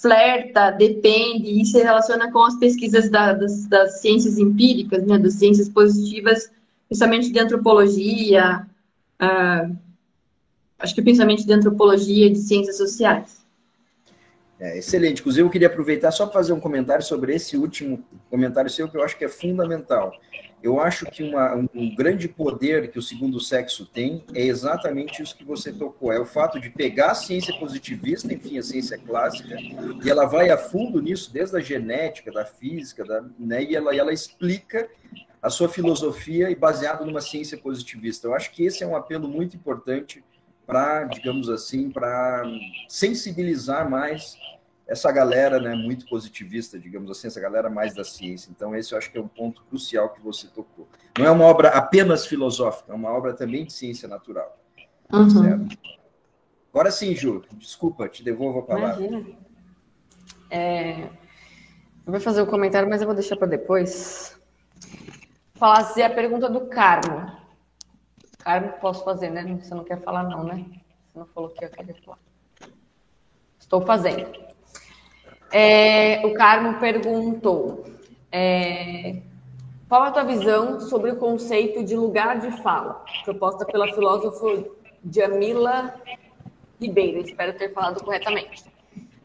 flerta, 0.00 0.70
depende 0.70 1.60
e 1.60 1.64
se 1.66 1.82
relaciona 1.82 2.30
com 2.32 2.42
as 2.42 2.56
pesquisas 2.56 3.10
da, 3.10 3.32
das, 3.32 3.66
das, 3.66 4.00
ciências 4.00 4.38
empíricas, 4.38 5.04
né, 5.06 5.18
das 5.18 5.34
ciências 5.34 5.68
positivas, 5.68 6.50
principalmente 6.90 7.30
de 7.30 7.38
antropologia, 7.38 8.66
uh, 9.22 9.76
acho 10.76 10.92
que 10.92 11.00
principalmente 11.00 11.46
de 11.46 11.52
antropologia 11.52 12.26
e 12.26 12.30
de 12.30 12.38
ciências 12.40 12.76
sociais. 12.76 13.40
É, 14.58 14.76
excelente. 14.76 15.20
Inclusive, 15.20 15.46
eu 15.46 15.50
queria 15.50 15.68
aproveitar 15.68 16.10
só 16.10 16.26
para 16.26 16.34
fazer 16.34 16.52
um 16.52 16.58
comentário 16.58 17.04
sobre 17.04 17.34
esse 17.34 17.56
último 17.56 18.04
comentário 18.28 18.68
seu, 18.68 18.88
que 18.88 18.96
eu 18.96 19.04
acho 19.04 19.16
que 19.16 19.24
é 19.24 19.28
fundamental. 19.28 20.12
Eu 20.62 20.80
acho 20.80 21.06
que 21.06 21.22
uma, 21.22 21.54
um 21.72 21.94
grande 21.94 22.28
poder 22.28 22.90
que 22.90 22.98
o 22.98 23.02
segundo 23.02 23.40
sexo 23.40 23.86
tem 23.86 24.24
é 24.34 24.42
exatamente 24.42 25.22
isso 25.22 25.34
que 25.34 25.44
você 25.44 25.72
tocou, 25.72 26.12
é 26.12 26.20
o 26.20 26.26
fato 26.26 26.60
de 26.60 26.68
pegar 26.68 27.12
a 27.12 27.14
ciência 27.14 27.56
positivista, 27.58 28.34
enfim, 28.34 28.58
a 28.58 28.62
ciência 28.62 28.98
clássica, 28.98 29.56
e 30.04 30.10
ela 30.10 30.26
vai 30.26 30.50
a 30.50 30.58
fundo 30.58 31.00
nisso, 31.00 31.32
desde 31.32 31.56
a 31.56 31.60
genética, 31.60 32.30
da 32.30 32.44
física, 32.44 33.02
da, 33.02 33.24
né, 33.38 33.64
e 33.64 33.74
ela, 33.74 33.94
e 33.94 33.98
ela 33.98 34.12
explica 34.12 34.86
a 35.42 35.48
sua 35.48 35.68
filosofia 35.68 36.50
e 36.50 36.54
baseado 36.54 37.04
numa 37.04 37.20
ciência 37.20 37.56
positivista. 37.56 38.26
Eu 38.26 38.34
acho 38.34 38.52
que 38.52 38.64
esse 38.64 38.82
é 38.82 38.86
um 38.86 38.96
apelo 38.96 39.28
muito 39.28 39.56
importante 39.56 40.22
para, 40.66 41.04
digamos 41.04 41.48
assim, 41.48 41.90
para 41.90 42.44
sensibilizar 42.88 43.88
mais 43.88 44.36
essa 44.86 45.10
galera 45.12 45.60
né, 45.60 45.74
muito 45.74 46.06
positivista, 46.06 46.78
digamos 46.78 47.10
assim, 47.10 47.28
essa 47.28 47.40
galera 47.40 47.70
mais 47.70 47.94
da 47.94 48.02
ciência. 48.02 48.50
Então, 48.50 48.74
esse 48.74 48.92
eu 48.92 48.98
acho 48.98 49.10
que 49.10 49.16
é 49.16 49.20
um 49.20 49.28
ponto 49.28 49.62
crucial 49.64 50.10
que 50.10 50.20
você 50.20 50.48
tocou. 50.48 50.88
Não 51.16 51.26
é 51.26 51.30
uma 51.30 51.44
obra 51.44 51.68
apenas 51.68 52.26
filosófica, 52.26 52.92
é 52.92 52.94
uma 52.94 53.10
obra 53.10 53.32
também 53.32 53.64
de 53.64 53.72
ciência 53.72 54.08
natural. 54.08 54.58
Uhum. 55.12 55.68
Agora 56.72 56.90
sim, 56.90 57.14
Ju, 57.14 57.44
desculpa, 57.52 58.08
te 58.08 58.22
devolvo 58.22 58.60
a 58.60 58.62
palavra. 58.62 59.04
Imagina. 59.04 59.36
É, 60.50 61.02
Eu 62.04 62.12
vou 62.12 62.20
fazer 62.20 62.40
o 62.40 62.44
um 62.44 62.48
comentário, 62.48 62.88
mas 62.88 63.00
eu 63.00 63.06
vou 63.06 63.14
deixar 63.14 63.36
para 63.36 63.46
depois. 63.46 64.39
Fazer 65.60 66.04
a 66.04 66.10
pergunta 66.10 66.48
do 66.48 66.62
Carmo. 66.62 67.30
Carmo, 68.38 68.72
posso 68.80 69.04
fazer, 69.04 69.28
né? 69.28 69.44
Você 69.60 69.74
não 69.74 69.84
quer 69.84 70.00
falar, 70.00 70.22
não, 70.22 70.42
né? 70.42 70.64
Você 71.12 71.18
não 71.18 71.26
falou 71.26 71.50
que 71.50 71.68
queria 71.68 71.94
falar. 72.02 72.18
Estou 73.58 73.82
fazendo. 73.82 74.32
É, 75.52 76.24
o 76.24 76.32
Carmo 76.32 76.80
perguntou: 76.80 77.84
é, 78.32 79.20
qual 79.86 80.04
a 80.04 80.10
tua 80.10 80.24
visão 80.24 80.80
sobre 80.80 81.10
o 81.10 81.16
conceito 81.16 81.84
de 81.84 81.94
lugar 81.94 82.40
de 82.40 82.50
fala, 82.62 83.04
proposta 83.22 83.66
pela 83.66 83.92
filósofa 83.92 84.64
Jamila 85.12 85.94
Ribeiro? 86.80 87.18
Espero 87.18 87.52
ter 87.52 87.74
falado 87.74 88.02
corretamente. 88.02 88.64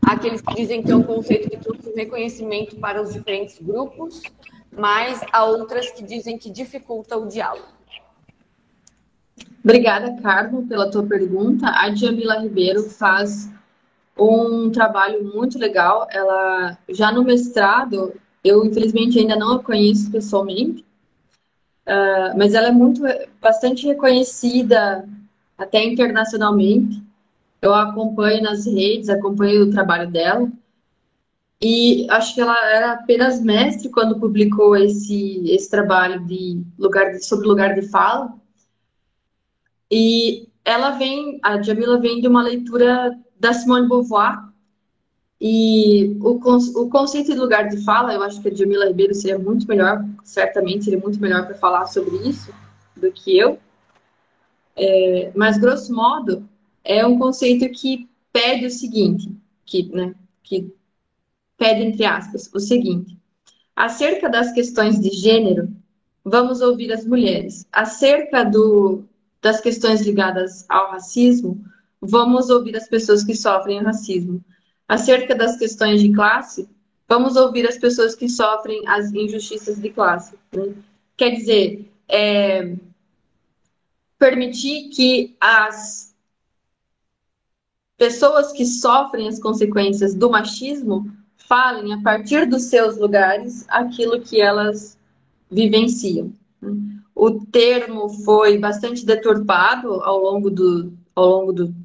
Aqueles 0.06 0.42
que 0.42 0.54
dizem 0.54 0.84
que 0.84 0.92
é 0.92 0.96
um 0.98 1.04
conceito 1.04 1.50
que 1.50 1.56
trouxe 1.56 1.94
reconhecimento 1.96 2.76
para 2.76 3.02
os 3.02 3.14
diferentes 3.14 3.58
grupos, 3.58 4.22
mas 4.78 5.22
há 5.32 5.44
outras 5.46 5.90
que 5.92 6.04
dizem 6.04 6.38
que 6.38 6.50
dificulta 6.50 7.18
o 7.18 7.28
diálogo. 7.28 7.76
Obrigada, 9.64 10.22
Carmo, 10.22 10.68
pela 10.68 10.92
tua 10.92 11.04
pergunta. 11.04 11.68
A 11.68 11.94
Jamila 11.94 12.40
Ribeiro 12.40 12.84
faz 12.84 13.50
um 14.18 14.70
trabalho 14.70 15.24
muito 15.24 15.58
legal. 15.58 16.08
Ela 16.12 16.78
já 16.90 17.12
no 17.12 17.24
mestrado, 17.24 18.14
eu 18.44 18.64
infelizmente 18.64 19.18
ainda 19.18 19.36
não 19.36 19.56
a 19.56 19.64
conheço 19.64 20.12
pessoalmente, 20.12 20.86
uh, 21.88 22.38
mas 22.38 22.54
ela 22.54 22.68
é 22.68 22.72
muito 22.72 23.02
bastante 23.42 23.88
reconhecida 23.88 25.08
até 25.58 25.84
internacionalmente. 25.84 27.04
Eu 27.62 27.74
a 27.74 27.90
acompanho 27.90 28.44
nas 28.44 28.66
redes, 28.68 29.10
acompanho 29.10 29.64
o 29.64 29.72
trabalho 29.72 30.12
dela. 30.12 30.48
E 31.62 32.06
acho 32.10 32.36
que 32.36 32.42
ela 32.42 32.58
era 32.70 32.94
apenas 32.94 33.42
mestre 33.42 33.90
quando 33.90 34.20
publicou 34.20 34.76
esse, 34.76 35.44
esse 35.50 35.70
trabalho 35.70 36.26
de 36.26 36.62
lugar 36.78 37.12
de, 37.12 37.26
sobre 37.26 37.48
lugar 37.48 37.74
de 37.76 37.84
fala. 37.90 38.34
E 39.90 40.50
ela 40.64 40.92
vem, 40.92 41.40
a 41.42 41.62
Jamila 41.62 42.00
vem 42.00 42.20
de 42.20 42.28
uma 42.28 42.44
leitura 42.44 43.18
da 43.40 43.54
Simone 43.54 43.88
Beauvoir. 43.88 44.44
E 45.40 46.18
o, 46.22 46.40
o 46.82 46.90
conceito 46.90 47.34
de 47.34 47.40
lugar 47.40 47.68
de 47.70 47.84
fala, 47.84 48.14
eu 48.14 48.24
acho 48.24 48.42
que 48.42 48.50
a 48.50 48.54
Jamila 48.54 48.88
Ribeiro 48.88 49.14
seria 49.14 49.38
muito 49.38 49.68
melhor, 49.68 50.04
certamente 50.24 50.86
seria 50.86 51.00
muito 51.00 51.20
melhor 51.20 51.46
para 51.46 51.56
falar 51.56 51.86
sobre 51.88 52.16
isso 52.28 52.54
do 52.96 53.12
que 53.12 53.38
eu. 53.38 53.60
É, 54.76 55.32
mas, 55.36 55.58
grosso 55.58 55.94
modo, 55.94 56.48
é 56.84 57.06
um 57.06 57.18
conceito 57.18 57.70
que 57.70 58.10
pede 58.32 58.66
o 58.66 58.72
seguinte, 58.72 59.32
que, 59.66 59.84
né, 59.90 60.14
que 60.44 60.74
pede, 61.58 61.84
entre 61.84 62.06
aspas, 62.06 62.50
o 62.54 62.60
seguinte. 62.60 63.18
Acerca 63.76 64.30
das 64.30 64.52
questões 64.52 65.00
de 65.00 65.10
gênero, 65.10 65.70
vamos 66.24 66.62
ouvir 66.62 66.92
as 66.92 67.06
mulheres. 67.06 67.68
Acerca 67.72 68.44
do, 68.44 69.04
das 69.42 69.60
questões 69.62 70.02
ligadas 70.02 70.66
ao 70.70 70.92
racismo, 70.92 71.64
vamos 72.02 72.50
ouvir 72.50 72.76
as 72.76 72.88
pessoas 72.88 73.24
que 73.24 73.36
sofrem 73.36 73.84
racismo. 73.84 74.44
Acerca 74.88 75.36
das 75.36 75.58
questões 75.58 76.02
de 76.02 76.14
classe, 76.14 76.70
vamos 77.08 77.36
ouvir 77.36 77.68
as 77.68 77.78
pessoas 77.78 78.16
que 78.16 78.30
sofrem 78.30 78.88
as 78.88 79.12
injustiças 79.14 79.80
de 79.80 79.90
classe. 79.90 80.36
Né? 80.54 80.74
Quer 81.18 81.32
dizer, 81.32 81.92
é, 82.08 82.76
permitir 84.18 84.90
que 84.90 85.36
as 85.40 86.16
pessoas 87.98 88.52
que 88.52 88.66
sofrem 88.66 89.28
as 89.28 89.40
consequências 89.40 90.14
do 90.14 90.30
machismo 90.30 91.15
falem 91.48 91.94
a 91.94 92.02
partir 92.02 92.46
dos 92.46 92.64
seus 92.64 92.98
lugares 92.98 93.66
aquilo 93.70 94.22
que 94.22 94.42
elas 94.42 94.98
vivenciam. 95.50 96.34
O 97.14 97.32
termo 97.46 98.10
foi 98.10 98.58
bastante 98.58 99.06
deturpado 99.06 99.94
ao 100.04 100.20
longo 100.20 100.50
do, 100.50 100.94
ao 101.16 101.28
longo 101.28 101.54
do 101.54 101.76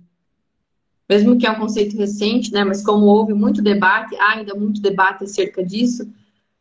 mesmo 1.08 1.36
que 1.36 1.46
é 1.46 1.50
um 1.50 1.58
conceito 1.58 1.96
recente, 1.96 2.52
né, 2.52 2.62
mas 2.62 2.84
como 2.84 3.06
houve 3.06 3.34
muito 3.34 3.60
debate, 3.60 4.14
há 4.16 4.34
ainda 4.34 4.54
muito 4.54 4.80
debate 4.80 5.24
acerca 5.24 5.64
disso, 5.64 6.08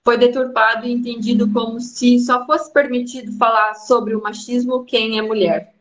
foi 0.03 0.17
deturpado 0.17 0.87
e 0.87 0.91
entendido 0.91 1.51
como 1.51 1.79
se 1.79 2.19
só 2.19 2.43
fosse 2.47 2.73
permitido 2.73 3.31
falar 3.33 3.75
sobre 3.75 4.15
o 4.15 4.21
machismo 4.23 4.83
quem 4.83 5.19
é 5.19 5.21
mulher. 5.21 5.75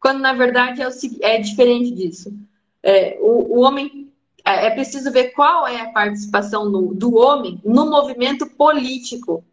Quando, 0.00 0.20
na 0.20 0.32
verdade, 0.32 0.80
é, 0.80 0.86
o, 0.86 0.90
é 1.20 1.38
diferente 1.38 1.90
disso. 1.90 2.32
É, 2.80 3.18
o, 3.20 3.56
o, 3.56 3.60
homem. 3.62 4.07
É, 4.48 4.68
é, 4.68 4.70
preciso 4.70 5.12
ver 5.12 5.32
qual 5.32 5.68
é 5.68 5.82
a 5.82 5.92
participação 5.92 6.70
no, 6.70 6.94
do 6.94 7.14
homem 7.16 7.60
no 7.62 7.84
movimento 7.90 8.46
político 8.46 9.44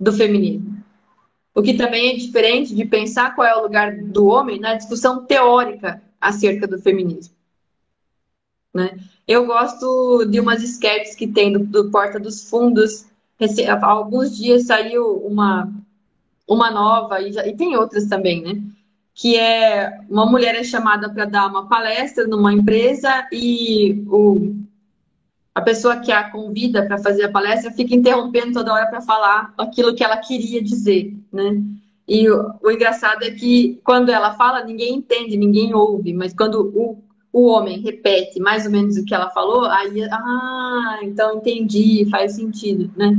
do 0.00 0.12
feminismo. 0.12 0.82
O 1.54 1.62
que 1.62 1.74
também 1.74 2.10
é 2.10 2.16
diferente 2.16 2.74
de 2.74 2.84
pensar 2.84 3.36
qual 3.36 3.46
é 3.46 3.54
o 3.54 3.62
lugar 3.62 3.96
do 3.96 4.26
homem 4.26 4.58
na 4.58 4.74
discussão 4.74 5.24
teórica 5.24 6.02
acerca 6.20 6.66
do 6.66 6.76
feminismo. 6.80 7.32
Né? 8.74 8.98
Eu 9.28 9.46
gosto 9.46 10.24
de 10.24 10.40
umas 10.40 10.60
sketches 10.60 11.14
que 11.14 11.28
tem 11.28 11.52
do, 11.52 11.60
do 11.60 11.88
Porta 11.88 12.18
dos 12.18 12.50
Fundos. 12.50 13.06
Há 13.68 13.86
alguns 13.86 14.36
dias 14.36 14.66
saiu 14.66 15.18
uma, 15.18 15.72
uma 16.48 16.68
nova, 16.68 17.20
e, 17.20 17.32
já, 17.32 17.46
e 17.46 17.56
tem 17.56 17.76
outras 17.76 18.06
também, 18.06 18.42
né? 18.42 18.60
Que 19.14 19.36
é 19.36 20.00
uma 20.08 20.26
mulher 20.26 20.54
é 20.54 20.64
chamada 20.64 21.12
para 21.12 21.26
dar 21.26 21.46
uma 21.46 21.68
palestra 21.68 22.26
numa 22.26 22.52
empresa 22.52 23.28
e 23.30 24.04
o, 24.08 24.54
a 25.54 25.60
pessoa 25.60 25.98
que 25.98 26.10
a 26.10 26.30
convida 26.30 26.86
para 26.86 26.98
fazer 26.98 27.24
a 27.24 27.30
palestra 27.30 27.70
fica 27.70 27.94
interrompendo 27.94 28.54
toda 28.54 28.72
hora 28.72 28.86
para 28.86 29.02
falar 29.02 29.52
aquilo 29.58 29.94
que 29.94 30.02
ela 30.02 30.16
queria 30.16 30.62
dizer, 30.62 31.14
né? 31.32 31.62
E 32.08 32.28
o, 32.28 32.54
o, 32.62 32.70
engraçado 32.70 33.22
é 33.22 33.30
que 33.30 33.80
quando 33.84 34.10
ela 34.10 34.34
fala, 34.34 34.64
ninguém 34.64 34.96
entende, 34.96 35.36
ninguém 35.36 35.74
ouve, 35.74 36.12
mas 36.12 36.34
quando 36.34 36.72
o, 36.74 36.98
o 37.32 37.46
homem 37.46 37.80
repete 37.80 38.40
mais 38.40 38.66
ou 38.66 38.72
menos 38.72 38.96
o 38.96 39.04
que 39.04 39.14
ela 39.14 39.30
falou, 39.30 39.66
aí, 39.66 40.02
ah, 40.10 40.98
então 41.02 41.36
entendi, 41.36 42.06
faz 42.10 42.34
sentido, 42.34 42.90
né? 42.96 43.16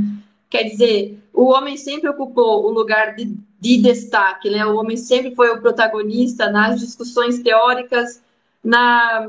Quer 0.50 0.64
dizer, 0.64 1.18
o 1.32 1.46
homem 1.46 1.76
sempre 1.76 2.08
ocupou 2.08 2.64
o 2.66 2.70
lugar 2.70 3.16
de, 3.16 3.36
de 3.64 3.78
destaque, 3.78 4.50
né? 4.50 4.66
O 4.66 4.76
homem 4.76 4.94
sempre 4.94 5.34
foi 5.34 5.48
o 5.48 5.58
protagonista 5.58 6.50
nas 6.50 6.78
discussões 6.78 7.38
teóricas, 7.38 8.22
na, 8.62 9.26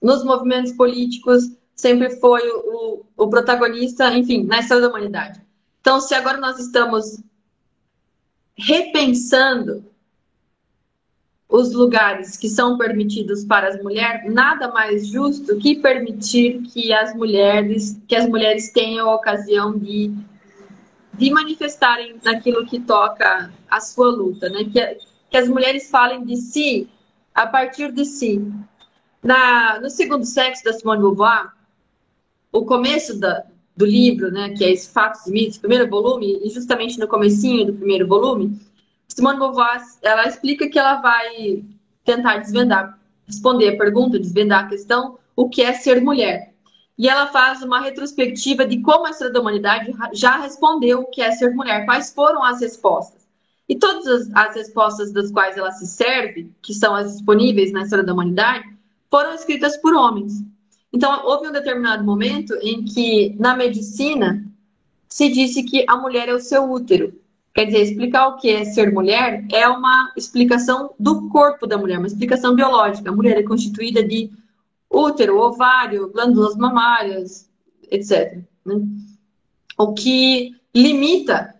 nos 0.00 0.22
movimentos 0.22 0.72
políticos, 0.72 1.50
sempre 1.74 2.10
foi 2.20 2.42
o, 2.50 3.02
o 3.16 3.28
protagonista, 3.28 4.14
enfim, 4.14 4.44
na 4.44 4.60
história 4.60 4.82
da 4.82 4.90
humanidade. 4.90 5.40
Então, 5.80 6.02
se 6.02 6.14
agora 6.14 6.36
nós 6.36 6.58
estamos 6.58 7.18
repensando 8.54 9.82
os 11.48 11.72
lugares 11.72 12.36
que 12.36 12.50
são 12.50 12.76
permitidos 12.76 13.42
para 13.42 13.68
as 13.68 13.82
mulheres, 13.82 14.30
nada 14.34 14.68
mais 14.68 15.06
justo 15.06 15.56
que 15.56 15.76
permitir 15.76 16.60
que 16.64 16.92
as 16.92 17.14
mulheres, 17.14 17.98
que 18.06 18.16
as 18.16 18.28
mulheres 18.28 18.70
tenham 18.70 19.08
a 19.08 19.14
ocasião 19.14 19.78
de, 19.78 20.12
de 21.18 21.30
manifestarem 21.30 22.16
naquilo 22.22 22.66
que 22.66 22.80
toca 22.80 23.52
a 23.68 23.80
sua 23.80 24.10
luta, 24.10 24.48
né? 24.48 24.64
Que, 24.64 24.98
que 25.30 25.36
as 25.36 25.48
mulheres 25.48 25.90
falem 25.90 26.24
de 26.24 26.36
si 26.36 26.88
a 27.34 27.46
partir 27.46 27.92
de 27.92 28.04
si. 28.04 28.42
Na, 29.22 29.80
no 29.80 29.90
segundo 29.90 30.24
sexo 30.24 30.64
da 30.64 30.72
Simone 30.72 31.00
Beauvoir, 31.00 31.52
o 32.52 32.64
começo 32.64 33.18
da, 33.18 33.44
do 33.76 33.84
livro, 33.84 34.30
né, 34.30 34.50
que 34.50 34.64
é 34.64 34.70
esse 34.70 34.90
Fatos 34.90 35.26
e 35.26 35.32
Mitos, 35.32 35.58
primeiro 35.58 35.88
volume, 35.88 36.40
e 36.42 36.48
justamente 36.48 36.98
no 36.98 37.08
comecinho 37.08 37.66
do 37.66 37.74
primeiro 37.74 38.06
volume, 38.06 38.58
Simone 39.08 39.38
Beauvoir, 39.38 39.82
ela 40.02 40.28
explica 40.28 40.68
que 40.68 40.78
ela 40.78 41.00
vai 41.00 41.64
tentar 42.04 42.38
desvendar, 42.38 42.98
responder 43.26 43.70
a 43.70 43.76
pergunta, 43.76 44.18
desvendar 44.18 44.64
a 44.64 44.68
questão, 44.68 45.18
o 45.34 45.48
que 45.48 45.62
é 45.62 45.72
ser 45.72 46.00
mulher. 46.00 46.54
E 46.98 47.08
ela 47.08 47.26
faz 47.26 47.62
uma 47.62 47.80
retrospectiva 47.80 48.66
de 48.66 48.80
como 48.80 49.06
a 49.06 49.10
história 49.10 49.32
da 49.32 49.40
humanidade 49.40 49.92
já 50.14 50.38
respondeu 50.38 51.00
o 51.00 51.10
que 51.10 51.20
é 51.20 51.30
ser 51.32 51.54
mulher, 51.54 51.84
quais 51.84 52.12
foram 52.12 52.42
as 52.42 52.60
respostas. 52.60 53.26
E 53.68 53.74
todas 53.74 54.06
as, 54.06 54.30
as 54.34 54.54
respostas 54.54 55.12
das 55.12 55.30
quais 55.30 55.56
ela 55.56 55.72
se 55.72 55.86
serve, 55.86 56.50
que 56.62 56.72
são 56.72 56.94
as 56.94 57.12
disponíveis 57.12 57.72
na 57.72 57.82
história 57.82 58.04
da 58.04 58.12
humanidade, 58.12 58.64
foram 59.10 59.34
escritas 59.34 59.76
por 59.76 59.94
homens. 59.94 60.42
Então, 60.92 61.26
houve 61.26 61.48
um 61.48 61.52
determinado 61.52 62.04
momento 62.04 62.54
em 62.62 62.84
que, 62.84 63.34
na 63.38 63.54
medicina, 63.56 64.42
se 65.08 65.28
disse 65.28 65.62
que 65.64 65.84
a 65.88 65.96
mulher 65.96 66.28
é 66.28 66.34
o 66.34 66.40
seu 66.40 66.70
útero. 66.70 67.12
Quer 67.52 67.66
dizer, 67.66 67.82
explicar 67.82 68.28
o 68.28 68.36
que 68.36 68.50
é 68.50 68.64
ser 68.64 68.92
mulher 68.92 69.44
é 69.52 69.66
uma 69.68 70.12
explicação 70.16 70.94
do 70.98 71.28
corpo 71.28 71.66
da 71.66 71.78
mulher, 71.78 71.98
uma 71.98 72.06
explicação 72.06 72.54
biológica. 72.54 73.10
A 73.10 73.14
mulher 73.14 73.38
é 73.38 73.42
constituída 73.42 74.02
de 74.02 74.30
útero, 74.90 75.38
ovário, 75.38 76.10
glândulas 76.12 76.56
mamárias, 76.56 77.50
etc. 77.90 78.42
Né? 78.64 78.74
O 79.78 79.92
que 79.92 80.52
limita 80.74 81.54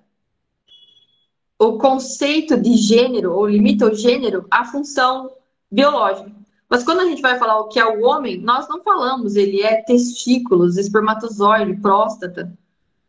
o 1.59 1.79
conceito 1.79 2.57
de 2.57 2.75
gênero, 2.75 3.33
ou 3.33 3.47
limita 3.47 3.87
o 3.87 3.95
gênero, 3.95 4.47
à 4.51 4.65
função 4.65 5.31
biológica. 5.71 6.31
Mas 6.69 6.83
quando 6.83 7.01
a 7.01 7.05
gente 7.05 7.23
vai 7.23 7.39
falar 7.39 7.59
o 7.61 7.69
que 7.69 7.79
é 7.79 7.87
o 7.87 8.05
homem, 8.05 8.39
nós 8.39 8.69
não 8.69 8.83
falamos 8.83 9.37
ele 9.37 9.63
é 9.63 9.83
testículos, 9.83 10.77
espermatozoide, 10.77 11.81
próstata. 11.81 12.53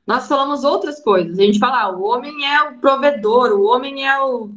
Nós 0.06 0.28
falamos 0.28 0.64
outras 0.64 1.02
coisas. 1.02 1.38
A 1.38 1.42
gente 1.42 1.60
fala, 1.60 1.84
ah, 1.84 1.98
o 1.98 2.04
homem 2.04 2.46
é 2.46 2.62
o 2.64 2.78
provedor, 2.78 3.52
o 3.52 3.66
homem 3.66 4.08
é 4.08 4.22
o 4.22 4.52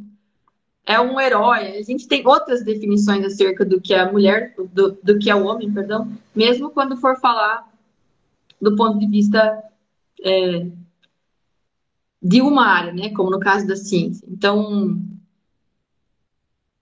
é 0.85 0.99
um 0.99 1.19
herói. 1.19 1.77
A 1.77 1.81
gente 1.83 2.07
tem 2.07 2.25
outras 2.25 2.63
definições 2.63 3.25
acerca 3.25 3.63
do 3.63 3.79
que 3.79 3.93
é 3.93 3.99
a 3.99 4.11
mulher, 4.11 4.53
do, 4.73 4.97
do 5.03 5.19
que 5.19 5.29
é 5.29 5.35
o 5.35 5.45
homem, 5.45 5.71
perdão, 5.71 6.11
mesmo 6.35 6.69
quando 6.69 6.97
for 6.97 7.19
falar 7.19 7.69
do 8.59 8.75
ponto 8.75 8.99
de 8.99 9.07
vista 9.07 9.63
é, 10.23 10.67
de 12.21 12.41
uma 12.41 12.65
área, 12.65 12.93
né? 12.93 13.09
Como 13.11 13.31
no 13.31 13.39
caso 13.39 13.65
da 13.65 13.75
ciência. 13.75 14.25
Então, 14.29 15.01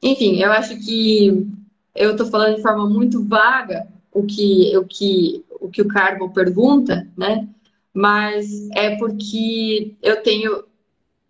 enfim, 0.01 0.37
eu 0.37 0.51
acho 0.51 0.77
que 0.79 1.47
eu 1.95 2.11
estou 2.11 2.27
falando 2.27 2.55
de 2.55 2.61
forma 2.61 2.87
muito 2.89 3.23
vaga 3.23 3.87
o 4.11 4.25
que, 4.25 4.75
o 4.77 4.85
que, 4.85 5.45
o 5.59 5.69
que 5.69 5.81
o 5.81 6.29
pergunta, 6.29 7.07
né? 7.17 7.47
Mas 7.93 8.69
é 8.71 8.95
porque 8.97 9.95
eu 10.01 10.21
tenho 10.21 10.63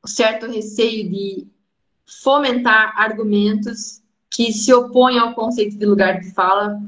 certo 0.06 0.48
receio 0.48 1.10
de 1.10 1.48
fomentar 2.10 2.94
argumentos 2.98 4.02
que 4.30 4.52
se 4.52 4.74
opõem 4.74 5.18
ao 5.18 5.34
conceito 5.34 5.78
de 5.78 5.86
lugar 5.86 6.20
de 6.20 6.32
fala 6.34 6.82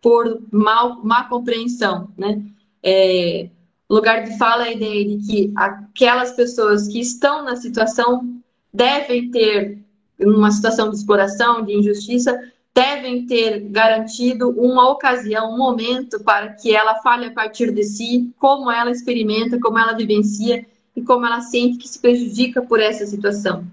por 0.00 0.42
mal, 0.50 1.02
má 1.04 1.24
compreensão, 1.24 2.08
né? 2.16 2.42
É, 2.82 3.48
lugar 3.88 4.24
de 4.24 4.36
fala 4.36 4.66
é 4.66 4.68
a 4.68 4.72
ideia 4.72 5.04
de 5.04 5.26
que 5.26 5.52
aquelas 5.56 6.32
pessoas 6.32 6.88
que 6.88 7.00
estão 7.00 7.44
na 7.44 7.56
situação 7.56 8.40
devem 8.72 9.30
ter, 9.30 9.78
numa 10.18 10.50
situação 10.50 10.90
de 10.90 10.96
exploração, 10.96 11.64
de 11.64 11.72
injustiça, 11.72 12.38
devem 12.74 13.24
ter 13.24 13.60
garantido 13.70 14.50
uma 14.50 14.90
ocasião, 14.90 15.54
um 15.54 15.58
momento 15.58 16.22
para 16.24 16.48
que 16.54 16.74
ela 16.74 16.96
fale 16.96 17.26
a 17.26 17.32
partir 17.32 17.72
de 17.72 17.84
si, 17.84 18.32
como 18.38 18.70
ela 18.70 18.90
experimenta, 18.90 19.60
como 19.60 19.78
ela 19.78 19.92
vivencia 19.92 20.66
e 20.96 21.02
como 21.02 21.24
ela 21.24 21.40
sente 21.40 21.78
que 21.78 21.88
se 21.88 22.00
prejudica 22.00 22.60
por 22.62 22.80
essa 22.80 23.06
situação. 23.06 23.64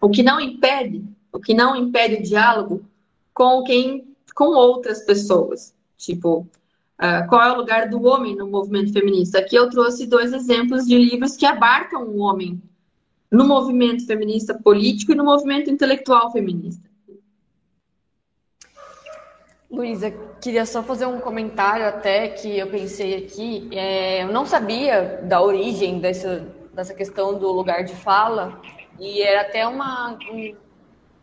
O 0.00 0.08
que 0.08 0.22
não 0.22 0.40
impede, 0.40 1.04
o 1.32 1.38
que 1.38 1.52
não 1.52 1.76
impede 1.76 2.16
o 2.16 2.22
diálogo 2.22 2.84
com 3.34 3.62
quem, 3.62 4.14
com 4.34 4.46
outras 4.46 5.02
pessoas. 5.02 5.74
Tipo, 5.96 6.46
uh, 6.98 7.28
qual 7.28 7.42
é 7.42 7.52
o 7.52 7.56
lugar 7.56 7.88
do 7.88 8.02
homem 8.04 8.34
no 8.34 8.48
movimento 8.48 8.92
feminista? 8.92 9.38
Aqui 9.38 9.56
eu 9.56 9.68
trouxe 9.68 10.06
dois 10.06 10.32
exemplos 10.32 10.86
de 10.86 10.96
livros 10.96 11.36
que 11.36 11.44
abarcam 11.44 12.04
o 12.04 12.18
homem 12.18 12.60
no 13.30 13.46
movimento 13.46 14.06
feminista 14.06 14.54
político 14.54 15.12
e 15.12 15.14
no 15.14 15.24
movimento 15.24 15.70
intelectual 15.70 16.32
feminista. 16.32 16.88
Luísa, 19.70 20.10
queria 20.42 20.66
só 20.66 20.82
fazer 20.82 21.06
um 21.06 21.20
comentário 21.20 21.86
até 21.86 22.28
que 22.28 22.58
eu 22.58 22.66
pensei 22.66 23.24
aqui. 23.24 23.68
É, 23.70 24.24
eu 24.24 24.32
não 24.32 24.44
sabia 24.44 25.20
da 25.22 25.40
origem 25.40 26.00
dessa, 26.00 26.44
dessa 26.74 26.92
questão 26.92 27.38
do 27.38 27.52
lugar 27.52 27.84
de 27.84 27.94
fala 27.94 28.60
e 29.00 29.22
era 29.22 29.40
até 29.40 29.66
uma, 29.66 30.18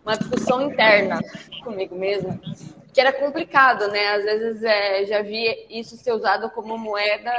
uma 0.04 0.18
discussão 0.18 0.62
interna 0.64 1.20
comigo 1.64 1.96
mesma, 1.96 2.40
que 2.92 3.00
era 3.00 3.14
complicado, 3.14 3.88
né? 3.90 4.16
Às 4.16 4.24
vezes 4.24 4.64
é, 4.64 5.06
já 5.06 5.22
vi 5.22 5.68
isso 5.70 5.96
ser 5.96 6.12
usado 6.12 6.50
como 6.50 6.78
moeda 6.78 7.32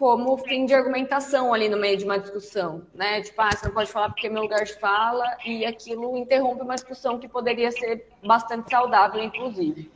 como 0.00 0.38
fim 0.38 0.64
de 0.64 0.72
argumentação 0.72 1.52
ali 1.52 1.68
no 1.68 1.76
meio 1.76 1.98
de 1.98 2.06
uma 2.06 2.18
discussão, 2.18 2.86
né? 2.94 3.20
Tipo, 3.20 3.42
ah, 3.42 3.50
você 3.50 3.66
não 3.66 3.74
pode 3.74 3.92
falar 3.92 4.08
porque 4.08 4.28
é 4.28 4.30
meu 4.30 4.40
lugar 4.40 4.64
de 4.64 4.72
fala, 4.78 5.36
e 5.44 5.62
aquilo 5.66 6.16
interrompe 6.16 6.62
uma 6.62 6.74
discussão 6.74 7.18
que 7.18 7.28
poderia 7.28 7.70
ser 7.70 8.08
bastante 8.24 8.70
saudável, 8.70 9.22
inclusive. 9.22 9.92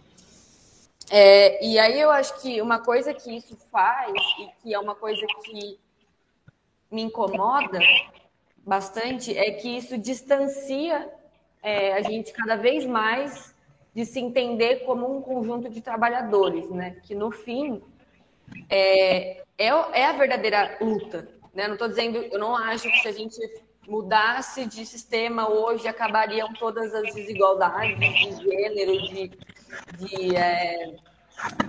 É, 1.11 1.65
e 1.65 1.79
aí 1.79 1.99
eu 1.99 2.11
acho 2.11 2.39
que 2.43 2.61
uma 2.61 2.81
coisa 2.81 3.15
que 3.15 3.35
isso 3.35 3.57
faz, 3.73 4.13
e 4.41 4.63
que 4.63 4.75
é 4.75 4.79
uma 4.79 4.95
coisa 4.95 5.27
que 5.43 5.79
me 6.91 7.03
incomoda 7.03 7.79
bastante, 8.67 9.37
é 9.37 9.51
que 9.53 9.77
isso 9.77 9.99
distancia 9.99 11.11
é, 11.63 11.95
a 11.95 12.03
gente 12.03 12.33
cada 12.33 12.57
vez 12.57 12.85
mais 12.85 13.55
de 13.95 14.05
se 14.05 14.19
entender 14.21 14.85
como 14.85 15.17
um 15.17 15.23
conjunto 15.23 15.71
de 15.71 15.81
trabalhadores, 15.81 16.69
né? 16.71 16.97
Que 17.05 17.15
no 17.15 17.31
fim 17.31 17.81
é, 18.69 19.43
é, 19.57 19.69
é 19.69 20.07
a 20.07 20.13
verdadeira 20.13 20.77
luta. 20.81 21.29
Né? 21.55 21.67
Não 21.69 21.75
estou 21.75 21.89
dizendo, 21.89 22.19
eu 22.19 22.39
não 22.39 22.57
acho 22.57 22.91
que 22.91 22.99
se 22.99 23.09
a 23.09 23.13
gente 23.13 23.39
mudasse 23.87 24.67
de 24.67 24.85
sistema 24.85 25.49
hoje 25.49 25.87
acabariam 25.87 26.53
todas 26.55 26.95
as 26.95 27.15
desigualdades 27.15 27.99
de 27.99 28.43
gênero, 28.43 29.03
de, 29.03 29.31
de 29.99 30.37
é, 30.37 30.97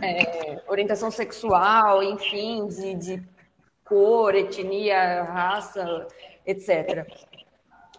é, 0.01 0.61
orientação 0.67 1.11
sexual, 1.11 2.01
enfim, 2.01 2.67
de, 2.67 2.95
de 2.95 3.23
cor, 3.83 4.33
etnia, 4.33 5.23
raça, 5.23 6.07
etc. 6.45 7.07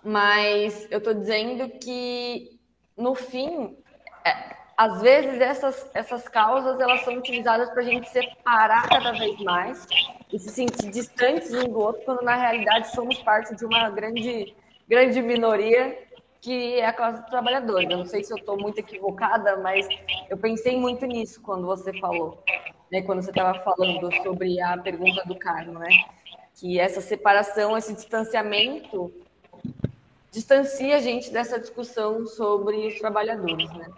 Mas 0.02 0.86
eu 0.90 0.98
estou 0.98 1.14
dizendo 1.14 1.68
que, 1.78 2.60
no 2.96 3.14
fim, 3.14 3.76
é, 4.24 4.56
às 4.76 5.00
vezes 5.00 5.40
essas, 5.40 5.90
essas 5.94 6.28
causas 6.28 6.78
elas 6.78 7.02
são 7.02 7.14
utilizadas 7.14 7.70
para 7.70 7.80
a 7.80 7.84
gente 7.84 8.08
separar 8.10 8.88
cada 8.88 9.12
vez 9.12 9.38
mais 9.40 9.86
e 10.32 10.38
se 10.38 10.50
sentir 10.50 10.90
distantes 10.90 11.52
um 11.54 11.64
do 11.64 11.78
outro, 11.78 12.02
quando 12.04 12.22
na 12.22 12.36
realidade 12.36 12.88
somos 12.92 13.18
parte 13.22 13.54
de 13.56 13.64
uma 13.64 13.88
grande, 13.90 14.54
grande 14.88 15.22
minoria 15.22 16.06
que 16.40 16.78
é 16.78 16.86
a 16.86 16.92
classe 16.92 17.26
trabalhadora. 17.28 17.84
Eu 17.84 17.98
não 17.98 18.06
sei 18.06 18.22
se 18.22 18.32
eu 18.32 18.36
estou 18.36 18.56
muito 18.56 18.78
equivocada, 18.78 19.56
mas 19.56 19.88
eu 20.30 20.36
pensei 20.36 20.78
muito 20.78 21.04
nisso 21.04 21.40
quando 21.42 21.66
você 21.66 21.92
falou, 21.98 22.40
né, 22.92 23.02
quando 23.02 23.22
você 23.22 23.30
estava 23.30 23.58
falando 23.60 24.08
sobre 24.22 24.60
a 24.60 24.78
pergunta 24.78 25.24
do 25.26 25.34
Carmo, 25.34 25.78
né? 25.78 25.88
Que 26.56 26.78
essa 26.78 27.00
separação, 27.00 27.76
esse 27.76 27.94
distanciamento 27.94 29.12
distancia 30.32 30.96
a 30.96 31.00
gente 31.00 31.30
dessa 31.30 31.58
discussão 31.58 32.26
sobre 32.26 32.86
os 32.86 32.98
trabalhadores, 32.98 33.70
né? 33.72 33.88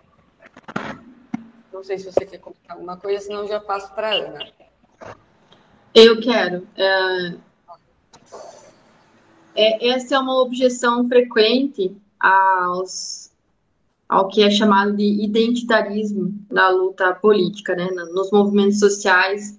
Não 1.72 1.82
sei 1.82 1.98
se 1.98 2.05
você 2.05 2.24
quer 2.24 2.39
comentar 2.39 2.76
alguma 2.76 2.97
coisa, 2.97 3.24
senão 3.24 3.40
eu 3.43 3.48
já 3.48 3.60
passo 3.60 3.93
para 3.94 4.09
a 4.09 4.14
Ana. 4.14 4.48
Eu 5.94 6.20
quero. 6.20 6.66
É... 6.76 7.35
É, 9.60 9.89
essa 9.89 10.14
é 10.14 10.18
uma 10.20 10.40
objeção 10.40 11.09
frequente 11.09 11.93
aos, 12.20 13.32
ao 14.09 14.28
que 14.28 14.44
é 14.44 14.51
chamado 14.51 14.97
de 14.97 15.24
identitarismo 15.24 16.32
na 16.48 16.68
luta 16.68 17.12
política, 17.14 17.74
né? 17.74 17.89
nos 18.12 18.30
movimentos 18.30 18.78
sociais 18.78 19.59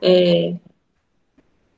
é, 0.00 0.56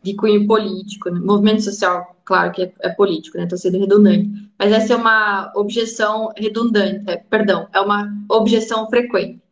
de 0.05 0.15
cunho 0.15 0.47
político. 0.47 1.11
Né? 1.11 1.19
Movimento 1.19 1.63
social, 1.63 2.17
claro 2.25 2.53
que 2.53 2.63
é, 2.63 2.73
é 2.83 2.91
político, 2.91 3.39
né? 3.39 3.45
Estou 3.45 3.59
sendo 3.59 3.81
redundante. 3.81 4.31
Mas 4.59 4.71
essa 4.71 4.93
é 4.93 4.97
uma 4.97 5.51
objeção 5.57 6.31
redundante, 6.37 7.11
é, 7.11 7.17
perdão, 7.17 7.67
é 7.73 7.81
uma 7.81 8.13
objeção 8.29 8.89
frequente. 8.89 9.43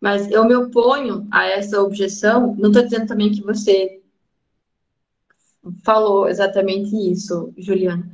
Mas 0.00 0.30
eu 0.30 0.44
me 0.44 0.54
oponho 0.54 1.26
a 1.30 1.44
essa 1.46 1.82
objeção, 1.82 2.54
não 2.58 2.70
estou 2.70 2.84
dizendo 2.84 3.06
também 3.06 3.32
que 3.32 3.42
você 3.42 4.00
falou 5.84 6.28
exatamente 6.28 6.94
isso, 7.10 7.52
Juliana, 7.58 8.08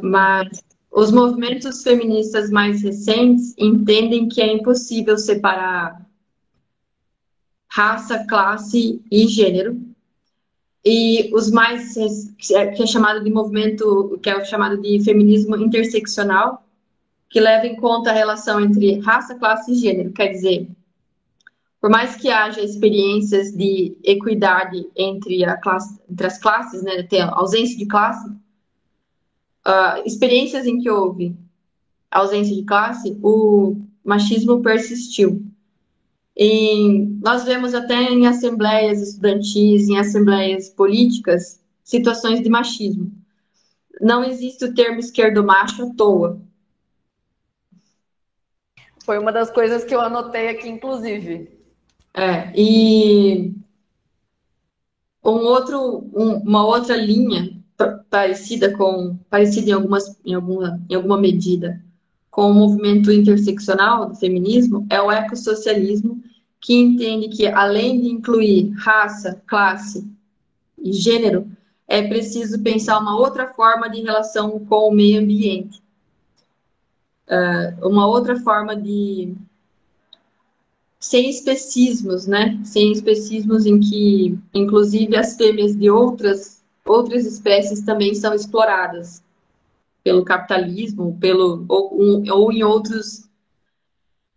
mas 0.00 0.62
os 0.90 1.10
movimentos 1.10 1.82
feministas 1.82 2.48
mais 2.48 2.82
recentes 2.82 3.54
entendem 3.58 4.28
que 4.28 4.40
é 4.40 4.52
impossível 4.52 5.18
separar 5.18 6.06
raça, 7.68 8.24
classe 8.26 9.02
e 9.10 9.26
gênero. 9.26 9.78
E 10.88 11.34
os 11.34 11.50
mais 11.50 11.94
que 12.38 12.54
é 12.54 12.86
chamado 12.86 13.24
de 13.24 13.28
movimento, 13.28 14.20
que 14.22 14.30
é 14.30 14.44
chamado 14.44 14.80
de 14.80 15.02
feminismo 15.02 15.56
interseccional, 15.56 16.64
que 17.28 17.40
leva 17.40 17.66
em 17.66 17.74
conta 17.74 18.10
a 18.10 18.14
relação 18.14 18.60
entre 18.60 19.00
raça, 19.00 19.34
classe 19.34 19.72
e 19.72 19.74
gênero, 19.74 20.12
quer 20.12 20.28
dizer, 20.28 20.68
por 21.80 21.90
mais 21.90 22.14
que 22.14 22.30
haja 22.30 22.60
experiências 22.60 23.50
de 23.50 23.96
equidade 24.04 24.86
entre, 24.94 25.44
a 25.44 25.56
classe, 25.56 26.00
entre 26.08 26.24
as 26.24 26.38
classes, 26.38 26.84
né, 26.84 27.02
ter 27.02 27.22
ausência 27.22 27.76
de 27.76 27.86
classe, 27.86 28.28
uh, 29.66 30.06
experiências 30.06 30.66
em 30.66 30.78
que 30.78 30.88
houve 30.88 31.34
ausência 32.12 32.54
de 32.54 32.62
classe, 32.62 33.18
o 33.24 33.74
machismo 34.04 34.62
persistiu. 34.62 35.44
E 36.36 37.06
nós 37.22 37.44
vemos 37.44 37.74
até 37.74 37.94
em 37.94 38.26
assembleias 38.26 39.00
estudantis, 39.00 39.88
em 39.88 39.98
assembleias 39.98 40.68
políticas, 40.68 41.60
situações 41.82 42.42
de 42.42 42.50
machismo. 42.50 43.10
Não 44.00 44.22
existe 44.22 44.64
o 44.66 44.74
termo 44.74 45.00
esquerdo 45.00 45.42
macho 45.42 45.84
à 45.84 45.94
toa. 45.94 46.40
Foi 49.02 49.18
uma 49.18 49.32
das 49.32 49.50
coisas 49.50 49.84
que 49.84 49.94
eu 49.94 50.00
anotei 50.00 50.48
aqui, 50.48 50.68
inclusive. 50.68 51.48
É, 52.12 52.52
e 52.54 53.54
um 55.24 55.38
outro, 55.46 56.10
um, 56.14 56.36
uma 56.38 56.66
outra 56.66 56.96
linha 56.96 57.56
parecida 58.10 58.76
com 58.76 59.16
parecida 59.28 59.70
em 59.70 59.72
algumas 59.72 60.18
em 60.24 60.32
alguma 60.32 60.80
em 60.88 60.94
alguma 60.94 61.18
medida 61.18 61.84
com 62.36 62.50
o 62.50 62.54
movimento 62.54 63.10
interseccional 63.10 64.10
do 64.10 64.14
feminismo 64.14 64.86
é 64.90 65.00
o 65.00 65.10
ecossocialismo, 65.10 66.22
que 66.60 66.74
entende 66.74 67.30
que, 67.30 67.46
além 67.46 67.98
de 67.98 68.10
incluir 68.10 68.74
raça, 68.76 69.42
classe 69.46 70.06
e 70.78 70.92
gênero, 70.92 71.50
é 71.88 72.06
preciso 72.06 72.62
pensar 72.62 72.98
uma 72.98 73.18
outra 73.18 73.54
forma 73.54 73.88
de 73.88 74.02
relação 74.02 74.60
com 74.66 74.86
o 74.86 74.94
meio 74.94 75.22
ambiente. 75.22 75.82
Uh, 77.26 77.88
uma 77.88 78.06
outra 78.06 78.38
forma 78.38 78.76
de. 78.76 79.34
sem 81.00 81.30
especismos, 81.30 82.26
né? 82.26 82.60
Sem 82.64 82.92
especismos 82.92 83.64
em 83.64 83.80
que, 83.80 84.38
inclusive, 84.52 85.16
as 85.16 85.38
fêmeas 85.38 85.74
de 85.74 85.88
outras, 85.88 86.62
outras 86.84 87.24
espécies 87.24 87.80
também 87.80 88.14
são 88.14 88.34
exploradas 88.34 89.24
pelo 90.06 90.24
capitalismo, 90.24 91.18
pelo 91.18 91.64
ou, 91.68 92.22
ou 92.30 92.52
em 92.52 92.62
outros 92.62 93.28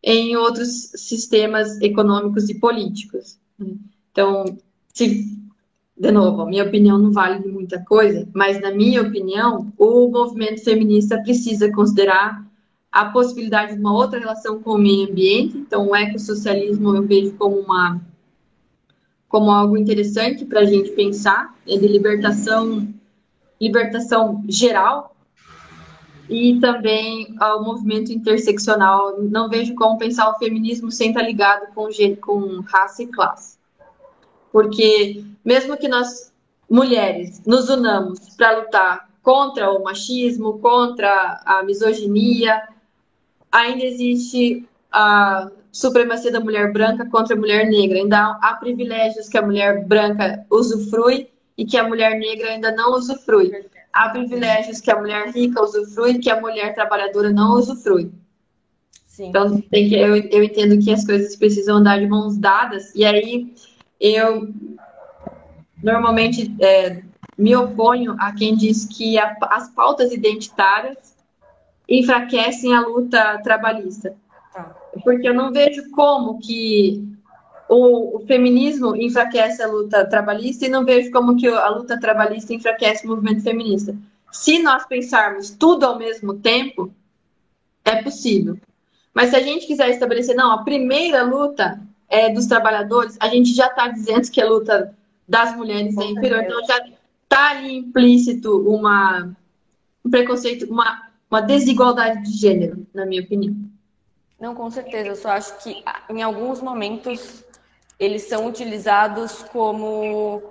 em 0.03 0.35
outros 0.35 0.89
sistemas 0.95 1.79
econômicos 1.79 2.49
e 2.49 2.55
políticos. 2.55 3.37
Né? 3.55 3.75
Então, 4.11 4.57
se, 4.91 5.37
de 5.95 6.11
novo, 6.11 6.47
minha 6.47 6.63
opinião 6.63 6.97
não 6.97 7.11
vale 7.11 7.47
muita 7.47 7.79
coisa, 7.85 8.27
mas 8.33 8.59
na 8.59 8.71
minha 8.71 9.03
opinião, 9.03 9.71
o 9.77 10.09
movimento 10.09 10.63
feminista 10.63 11.21
precisa 11.21 11.71
considerar 11.71 12.43
a 12.91 13.05
possibilidade 13.05 13.75
de 13.75 13.79
uma 13.79 13.93
outra 13.93 14.17
relação 14.17 14.63
com 14.63 14.71
o 14.71 14.79
meio 14.79 15.07
ambiente. 15.07 15.55
Então, 15.55 15.89
o 15.89 15.95
ecossocialismo 15.95 16.95
eu 16.95 17.03
vejo 17.03 17.33
como 17.33 17.59
uma 17.59 18.01
como 19.27 19.51
algo 19.51 19.77
interessante 19.77 20.45
para 20.45 20.61
a 20.61 20.65
gente 20.65 20.89
pensar, 20.93 21.55
é 21.67 21.77
de 21.77 21.87
libertação 21.87 22.91
libertação 23.61 24.43
geral 24.47 25.15
e 26.29 26.59
também 26.59 27.35
ao 27.39 27.63
movimento 27.63 28.11
interseccional. 28.11 29.19
Não 29.19 29.49
vejo 29.49 29.73
como 29.75 29.97
pensar 29.97 30.29
o 30.29 30.37
feminismo 30.37 30.91
sem 30.91 31.09
estar 31.09 31.23
ligado 31.23 31.73
com, 31.73 31.89
com 32.21 32.61
raça 32.61 33.03
e 33.03 33.07
classe. 33.07 33.57
Porque, 34.51 35.23
mesmo 35.43 35.75
que 35.77 35.87
nós, 35.87 36.31
mulheres, 36.69 37.41
nos 37.45 37.69
unamos 37.69 38.35
para 38.35 38.59
lutar 38.59 39.09
contra 39.23 39.71
o 39.71 39.83
machismo, 39.83 40.59
contra 40.59 41.41
a 41.45 41.63
misoginia, 41.63 42.61
ainda 43.51 43.83
existe 43.83 44.67
a 44.91 45.49
supremacia 45.71 46.31
da 46.31 46.39
mulher 46.39 46.71
branca 46.71 47.05
contra 47.09 47.35
a 47.35 47.39
mulher 47.39 47.67
negra. 47.67 47.97
Ainda 47.97 48.39
há 48.41 48.53
privilégios 48.55 49.27
que 49.27 49.37
a 49.37 49.41
mulher 49.41 49.85
branca 49.85 50.45
usufrui 50.49 51.27
e 51.57 51.65
que 51.65 51.77
a 51.77 51.87
mulher 51.87 52.17
negra 52.17 52.49
ainda 52.49 52.71
não 52.71 52.93
usufrui 52.93 53.51
há 53.93 54.09
privilégios 54.09 54.81
que 54.81 54.91
a 54.91 54.99
mulher 54.99 55.29
rica 55.29 55.61
usufrui 55.61 56.11
e 56.11 56.19
que 56.19 56.29
a 56.29 56.39
mulher 56.39 56.73
trabalhadora 56.73 57.31
não 57.31 57.53
usufrui. 57.53 58.11
Sim. 59.05 59.29
Então, 59.29 59.59
tem 59.61 59.89
que, 59.89 59.95
eu, 59.95 60.15
eu 60.15 60.43
entendo 60.43 60.81
que 60.83 60.91
as 60.91 61.05
coisas 61.05 61.35
precisam 61.35 61.77
andar 61.77 61.99
de 61.99 62.07
mãos 62.07 62.37
dadas, 62.37 62.93
e 62.95 63.03
aí 63.03 63.53
eu 63.99 64.53
normalmente 65.83 66.55
é, 66.61 67.03
me 67.37 67.55
oponho 67.55 68.15
a 68.19 68.33
quem 68.33 68.55
diz 68.55 68.85
que 68.85 69.17
a, 69.17 69.35
as 69.49 69.69
pautas 69.69 70.11
identitárias 70.11 71.17
enfraquecem 71.87 72.73
a 72.73 72.81
luta 72.81 73.39
trabalhista. 73.43 74.15
Tá. 74.53 74.75
Porque 75.03 75.27
eu 75.27 75.33
não 75.33 75.51
vejo 75.51 75.89
como 75.91 76.39
que 76.39 77.07
o, 77.69 78.17
o, 78.17 78.25
feminismo 78.25 78.95
enfraquece 78.95 79.61
a 79.61 79.67
luta 79.67 80.03
trabalhista 80.03 80.65
e 80.65 80.69
não 80.69 80.83
vejo 80.83 81.11
como 81.11 81.37
que 81.37 81.47
a 81.47 81.69
luta 81.69 81.99
trabalhista 81.99 82.51
enfraquece 82.51 83.05
o 83.05 83.09
movimento 83.09 83.43
feminista. 83.43 83.95
Se 84.31 84.61
nós 84.61 84.85
pensarmos 84.87 85.51
tudo 85.51 85.85
ao 85.85 85.97
mesmo 85.97 86.33
tempo, 86.33 86.91
é 87.85 88.01
possível. 88.01 88.57
Mas 89.13 89.29
se 89.29 89.35
a 89.35 89.39
gente 89.39 89.67
quiser 89.67 89.89
estabelecer, 89.89 90.35
não, 90.35 90.51
a 90.51 90.63
primeira 90.63 91.23
luta 91.23 91.79
é 92.09 92.29
dos 92.29 92.47
trabalhadores, 92.47 93.15
a 93.19 93.27
gente 93.27 93.53
já 93.53 93.67
está 93.67 93.87
dizendo 93.87 94.29
que 94.31 94.41
a 94.41 94.49
luta 94.49 94.95
das 95.27 95.55
mulheres 95.55 95.95
é 95.95 96.05
inferior, 96.05 96.43
então 96.43 96.65
já 96.65 96.79
está 97.23 97.51
ali 97.51 97.77
implícito 97.77 98.67
uma, 98.67 99.31
um 100.03 100.09
preconceito, 100.09 100.65
uma, 100.71 101.07
uma 101.29 101.41
desigualdade 101.41 102.23
de 102.23 102.31
gênero, 102.31 102.87
na 102.93 103.05
minha 103.05 103.21
opinião. 103.21 103.55
Não, 104.39 104.55
com 104.55 104.71
certeza. 104.71 105.09
Eu 105.09 105.15
só 105.15 105.29
acho 105.29 105.61
que 105.61 105.83
em 106.09 106.23
alguns 106.23 106.61
momentos 106.61 107.43
eles 107.99 108.23
são 108.23 108.47
utilizados 108.47 109.43
como 109.43 110.41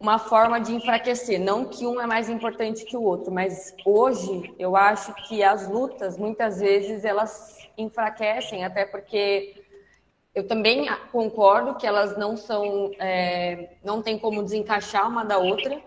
uma 0.00 0.18
forma 0.18 0.60
de 0.60 0.74
enfraquecer. 0.74 1.40
Não 1.40 1.64
que 1.64 1.86
um 1.86 2.00
é 2.00 2.06
mais 2.06 2.28
importante 2.28 2.84
que 2.84 2.96
o 2.96 3.02
outro, 3.02 3.32
mas 3.32 3.74
hoje 3.84 4.54
eu 4.58 4.76
acho 4.76 5.14
que 5.28 5.42
as 5.42 5.68
lutas, 5.68 6.18
muitas 6.18 6.60
vezes, 6.60 7.04
elas 7.04 7.56
enfraquecem, 7.76 8.64
até 8.64 8.84
porque 8.84 9.62
eu 10.34 10.46
também 10.46 10.88
concordo 11.12 11.76
que 11.76 11.86
elas 11.86 12.16
não 12.16 12.36
são, 12.36 12.92
é, 12.98 13.70
não 13.84 14.02
tem 14.02 14.18
como 14.18 14.42
desencaixar 14.42 15.08
uma 15.08 15.24
da 15.24 15.38
outra, 15.38 15.80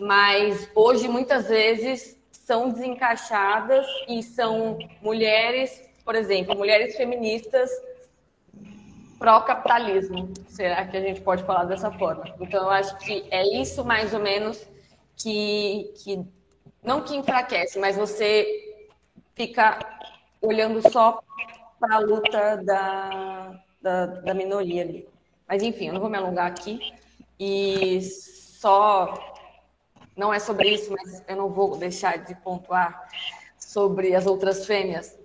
mas 0.00 0.68
hoje 0.74 1.08
muitas 1.08 1.48
vezes 1.48 2.18
são 2.30 2.70
desencaixadas 2.70 3.86
e 4.08 4.22
são 4.22 4.78
mulheres, 5.02 5.82
por 6.04 6.14
exemplo, 6.14 6.56
mulheres 6.56 6.96
feministas 6.96 7.70
pró-capitalismo. 9.18 10.32
Será 10.48 10.86
que 10.86 10.96
a 10.96 11.00
gente 11.00 11.20
pode 11.20 11.42
falar 11.44 11.64
dessa 11.64 11.90
forma? 11.90 12.24
Então, 12.40 12.64
eu 12.64 12.70
acho 12.70 12.96
que 12.98 13.26
é 13.30 13.60
isso 13.60 13.84
mais 13.84 14.12
ou 14.14 14.20
menos 14.20 14.66
que, 15.16 15.92
que 15.96 16.26
não 16.82 17.02
que 17.02 17.16
enfraquece, 17.16 17.78
mas 17.78 17.96
você 17.96 18.46
fica 19.34 19.78
olhando 20.40 20.80
só 20.90 21.20
para 21.78 21.96
a 21.96 21.98
luta 21.98 22.56
da, 22.58 23.60
da, 23.82 24.06
da, 24.06 24.34
minoria 24.34 24.82
ali. 24.82 25.08
Mas, 25.48 25.62
enfim, 25.62 25.88
eu 25.88 25.94
não 25.94 26.00
vou 26.00 26.10
me 26.10 26.16
alongar 26.16 26.46
aqui. 26.46 26.92
E 27.38 28.00
só. 28.00 29.14
Não 30.16 30.32
é 30.32 30.38
sobre 30.38 30.70
isso, 30.70 30.90
mas 30.90 31.22
eu 31.28 31.36
não 31.36 31.50
vou 31.50 31.76
deixar 31.76 32.16
de 32.16 32.34
pontuar 32.36 33.06
sobre 33.58 34.14
as 34.14 34.26
outras 34.26 34.64
fêmeas, 34.64 35.18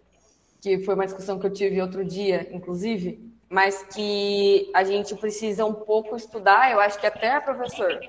que 0.61 0.79
foi 0.79 0.93
uma 0.95 1.05
discussão 1.05 1.39
que 1.39 1.45
eu 1.45 1.51
tive 1.51 1.81
outro 1.81 2.05
dia, 2.05 2.47
inclusive 2.51 3.31
mas 3.51 3.83
que 3.83 4.71
a 4.73 4.81
gente 4.81 5.13
precisa 5.13 5.65
um 5.65 5.73
pouco 5.73 6.15
estudar, 6.15 6.71
eu 6.71 6.79
acho 6.79 6.97
que 6.97 7.05
até, 7.05 7.37
professor, 7.41 7.99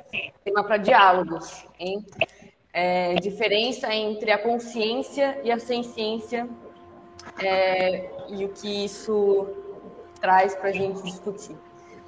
tema 0.44 0.62
para 0.62 0.76
diálogos, 0.76 1.66
hein? 1.80 2.06
É, 2.72 3.14
diferença 3.16 3.92
entre 3.92 4.30
a 4.30 4.38
consciência 4.38 5.40
e 5.42 5.50
a 5.50 5.58
ciência 5.58 6.48
é, 7.42 8.08
e 8.28 8.44
o 8.44 8.50
que 8.50 8.84
isso 8.84 9.48
traz 10.20 10.54
para 10.54 10.68
a 10.68 10.72
gente 10.72 11.02
discutir. 11.02 11.56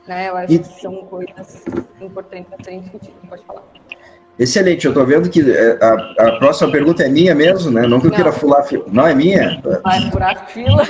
Né? 0.07 0.29
Eu 0.29 0.37
acho 0.37 0.53
e... 0.53 0.59
que 0.61 0.81
são 0.81 1.05
coisas 1.07 1.65
importantes 2.01 2.49
para 2.49 2.65
serem 2.65 2.81
discutidas. 2.83 3.29
Pode 3.29 3.45
falar. 3.45 3.65
Excelente, 4.39 4.85
eu 4.85 4.91
estou 4.91 5.07
vendo 5.07 5.31
que 5.31 5.41
é, 5.41 5.79
a, 5.81 6.29
a, 6.29 6.39
próxima 6.39 6.71
pergunta 6.71 7.05
é 7.05 7.09
minha 7.09 7.35
mesmo, 7.35 7.71
né? 7.71 7.87
Não 7.87 8.01
que 8.01 8.07
eu 8.07 8.11
não. 8.11 8.17
queira 8.17 8.33
fular 8.33 8.65
fila. 8.65 8.85
Não, 8.91 9.07
é 9.07 9.15
minha? 9.15 9.63
Vai 9.83 10.11
furar 10.11 10.49
fila. 10.49 10.89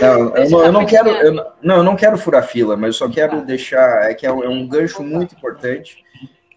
Não, 0.00 0.36
eu 0.36 0.50
não, 0.50 0.64
eu 0.64 0.72
não 0.72 0.86
quero, 0.86 1.08
eu, 1.08 1.32
não, 1.62 1.76
eu 1.76 1.84
não 1.84 1.96
quero 1.96 2.18
furar 2.18 2.46
fila, 2.46 2.76
mas 2.76 2.88
eu 2.88 2.92
só 2.94 3.08
quero 3.08 3.38
tá. 3.38 3.44
deixar, 3.44 4.10
é 4.10 4.14
que 4.14 4.26
é 4.26 4.32
um, 4.32 4.42
é 4.42 4.48
um 4.48 4.66
gancho 4.66 5.02
muito 5.02 5.34
importante. 5.34 6.02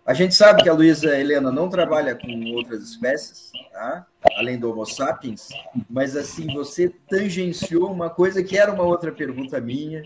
A 0.06 0.14
gente 0.14 0.36
sabe 0.36 0.64
que 0.64 0.70
a 0.70 0.74
Luísa 0.74 1.18
Helena 1.18 1.52
não 1.52 1.70
trabalha 1.70 2.16
com 2.16 2.28
outras 2.56 2.84
espécies, 2.84 3.52
tá? 3.72 4.06
além 4.38 4.58
do 4.60 4.70
Homo 4.70 4.86
sapiens, 4.86 5.50
mas 5.90 6.16
assim, 6.16 6.48
você 6.54 6.92
tangenciou 7.10 7.92
uma 7.92 8.10
coisa 8.10 8.44
que 8.44 8.58
era 8.58 8.72
uma 8.72 8.84
outra 8.84 9.12
pergunta 9.12 9.60
minha, 9.60 10.04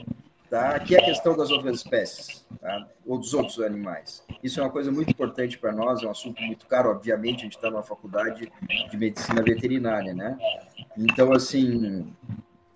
tá? 0.50 0.80
que 0.80 0.96
é 0.96 1.00
a 1.00 1.06
questão 1.06 1.36
das 1.38 1.52
outras 1.52 1.78
espécies, 1.78 2.46
tá? 2.60 2.88
ou 3.06 3.18
dos 3.18 3.34
outros 3.34 3.60
animais. 3.60 4.24
Isso 4.44 4.60
é 4.60 4.64
uma 4.64 4.70
coisa 4.70 4.92
muito 4.92 5.12
importante 5.12 5.58
para 5.58 5.72
nós, 5.72 6.02
é 6.02 6.08
um 6.08 6.12
assunto 6.12 6.42
muito 6.42 6.66
caro, 6.66 6.90
obviamente, 6.90 7.40
a 7.40 7.44
gente 7.44 7.56
está 7.56 7.70
numa 7.70 7.84
faculdade 7.84 8.52
de 8.90 8.98
medicina 8.98 9.42
veterinária, 9.42 10.14
né? 10.14 10.38
Então, 10.98 11.32
assim, 11.32 12.14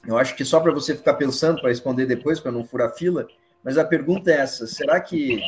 eu 0.05 0.17
acho 0.17 0.35
que 0.35 0.45
só 0.45 0.59
para 0.59 0.71
você 0.71 0.95
ficar 0.95 1.15
pensando, 1.15 1.59
para 1.59 1.69
responder 1.69 2.05
depois, 2.05 2.39
para 2.39 2.51
não 2.51 2.63
furar 2.63 2.93
fila, 2.93 3.27
mas 3.63 3.77
a 3.77 3.85
pergunta 3.85 4.29
é 4.31 4.35
essa: 4.35 4.67
será 4.67 4.99
que 4.99 5.41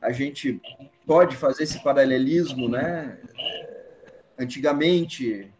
a 0.00 0.12
gente 0.12 0.60
pode 1.06 1.36
fazer 1.36 1.64
esse 1.64 1.82
paralelismo, 1.82 2.68
né? 2.68 3.18
Antigamente, 4.38 5.50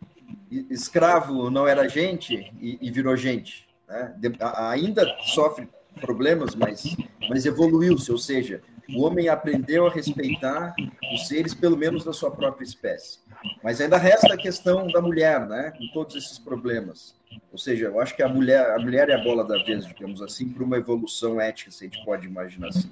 escravo 0.50 1.50
não 1.50 1.66
era 1.66 1.88
gente 1.88 2.52
e, 2.60 2.78
e 2.80 2.90
virou 2.90 3.16
gente. 3.16 3.65
Né? 3.88 4.14
ainda 4.40 5.06
sofre 5.34 5.68
problemas, 6.00 6.54
mas, 6.54 6.96
mas 7.28 7.46
evoluiu-se, 7.46 8.10
ou 8.12 8.18
seja, 8.18 8.62
o 8.94 9.02
homem 9.02 9.28
aprendeu 9.28 9.86
a 9.86 9.90
respeitar 9.90 10.74
os 11.12 11.26
seres, 11.26 11.54
pelo 11.54 11.76
menos 11.76 12.04
da 12.04 12.12
sua 12.12 12.30
própria 12.30 12.64
espécie. 12.64 13.18
Mas 13.62 13.80
ainda 13.80 13.96
resta 13.96 14.34
a 14.34 14.36
questão 14.36 14.86
da 14.88 15.00
mulher, 15.00 15.46
né? 15.46 15.72
Com 15.76 15.86
todos 15.88 16.14
esses 16.16 16.38
problemas. 16.38 17.14
Ou 17.50 17.58
seja, 17.58 17.86
eu 17.86 18.00
acho 18.00 18.14
que 18.14 18.22
a 18.22 18.28
mulher, 18.28 18.70
a 18.70 18.78
mulher 18.78 19.08
é 19.08 19.14
a 19.14 19.22
bola 19.22 19.44
da 19.44 19.62
vez, 19.62 19.86
digamos 19.86 20.22
assim, 20.22 20.48
para 20.48 20.62
uma 20.62 20.76
evolução 20.76 21.40
ética, 21.40 21.70
se 21.70 21.84
a 21.84 21.88
gente 21.88 22.04
pode 22.04 22.26
imaginar 22.26 22.68
assim. 22.68 22.90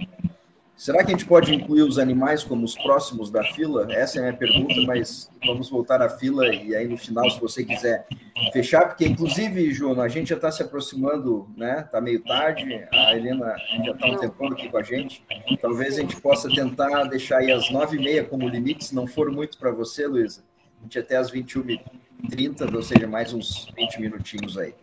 Será 0.76 1.04
que 1.04 1.12
a 1.12 1.16
gente 1.16 1.24
pode 1.24 1.54
incluir 1.54 1.82
os 1.82 1.98
animais 2.00 2.42
como 2.42 2.64
os 2.64 2.74
próximos 2.74 3.30
da 3.30 3.44
fila? 3.44 3.86
Essa 3.92 4.18
é 4.18 4.20
a 4.20 4.22
minha 4.24 4.36
pergunta, 4.36 4.74
mas 4.86 5.30
vamos 5.46 5.70
voltar 5.70 6.02
à 6.02 6.08
fila 6.08 6.52
e 6.52 6.74
aí 6.74 6.88
no 6.88 6.96
final, 6.96 7.30
se 7.30 7.40
você 7.40 7.64
quiser 7.64 8.06
fechar, 8.52 8.88
porque 8.88 9.06
inclusive, 9.06 9.72
João, 9.72 10.00
a 10.00 10.08
gente 10.08 10.30
já 10.30 10.34
está 10.34 10.50
se 10.50 10.62
aproximando, 10.62 11.48
né? 11.56 11.82
Está 11.86 12.00
meio 12.00 12.20
tarde, 12.24 12.86
a 12.92 13.16
Helena 13.16 13.54
já 13.84 13.92
está 13.92 14.06
um 14.06 14.16
tempão 14.16 14.48
aqui 14.48 14.68
com 14.68 14.76
a 14.76 14.82
gente. 14.82 15.24
Talvez 15.62 15.96
a 15.96 16.00
gente 16.00 16.20
possa 16.20 16.48
tentar 16.48 17.04
deixar 17.04 17.38
aí 17.38 17.52
às 17.52 17.70
nove 17.70 17.96
e 17.96 18.00
meia 18.00 18.24
como 18.24 18.48
limite, 18.48 18.84
se 18.84 18.94
não 18.96 19.06
for 19.06 19.30
muito 19.30 19.56
para 19.58 19.70
você, 19.70 20.08
Luísa. 20.08 20.42
A 20.80 20.82
gente 20.82 20.98
até 20.98 21.16
às 21.16 21.30
21h30, 21.30 22.74
ou 22.74 22.82
seja, 22.82 23.06
mais 23.06 23.32
uns 23.32 23.70
20 23.76 24.00
minutinhos 24.00 24.58
aí. 24.58 24.74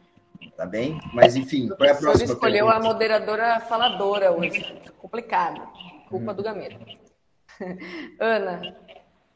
Tá 0.56 0.66
bem? 0.66 1.00
Mas 1.14 1.36
enfim, 1.36 1.68
qual 1.70 1.90
é 1.90 1.92
a 1.92 1.96
próxima 1.96 2.28
Você 2.28 2.34
escolheu 2.34 2.66
pergunta? 2.68 2.88
a 2.88 2.92
moderadora 2.92 3.60
faladora 3.62 4.32
hoje. 4.32 4.64
Complicado. 4.98 5.62
Culpa 6.08 6.32
hum. 6.32 6.36
do 6.36 6.44
Gamero. 6.44 6.80
Ana, 8.20 8.78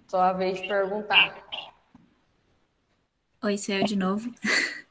só 0.07 0.21
a 0.21 0.33
vez 0.33 0.61
de 0.61 0.67
perguntar. 0.67 1.43
Oi, 3.43 3.57
sou 3.57 3.75
eu 3.75 3.83
de 3.83 3.95
novo. 3.95 4.33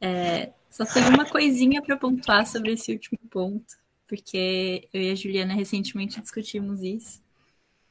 É, 0.00 0.52
só 0.70 0.84
tenho 0.84 1.08
uma 1.08 1.26
coisinha 1.28 1.82
para 1.82 1.96
pontuar 1.96 2.46
sobre 2.46 2.72
esse 2.72 2.92
último 2.92 3.18
ponto, 3.28 3.76
porque 4.06 4.88
eu 4.92 5.02
e 5.02 5.10
a 5.10 5.14
Juliana 5.16 5.54
recentemente 5.54 6.20
discutimos 6.20 6.84
isso. 6.84 7.20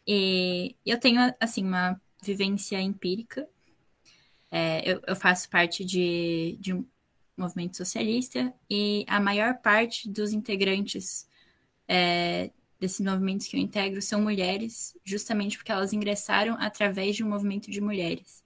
E 0.07 0.73
eu 0.85 0.97
tenho, 0.97 1.19
assim, 1.37 1.65
uma 1.65 1.99
vivência 2.23 2.79
empírica. 2.79 3.45
É, 4.49 4.89
eu, 4.89 5.01
eu, 5.05 5.15
faço 5.17 5.49
parte 5.49 5.83
de, 5.83 6.57
de 6.61 6.73
um 6.73 6.85
movimento 7.37 7.77
socialista 7.77 8.53
e 8.69 9.05
a 9.07 9.19
maior 9.19 9.59
parte 9.59 10.09
dos 10.09 10.33
integrantes 10.33 11.27
é, 11.87 12.51
desses 12.79 12.99
movimentos 12.99 13.47
que 13.47 13.55
eu 13.55 13.59
integro 13.59 14.01
são 14.01 14.21
mulheres, 14.21 14.97
justamente 15.03 15.57
porque 15.57 15.71
elas 15.71 15.93
ingressaram 15.93 16.55
através 16.59 17.15
de 17.15 17.23
um 17.23 17.29
movimento 17.29 17.69
de 17.69 17.79
mulheres. 17.81 18.43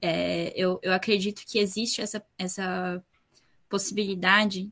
É, 0.00 0.52
eu, 0.56 0.78
eu 0.82 0.92
acredito 0.92 1.44
que 1.46 1.58
existe 1.58 2.00
essa, 2.00 2.24
essa 2.38 3.02
possibilidade 3.68 4.70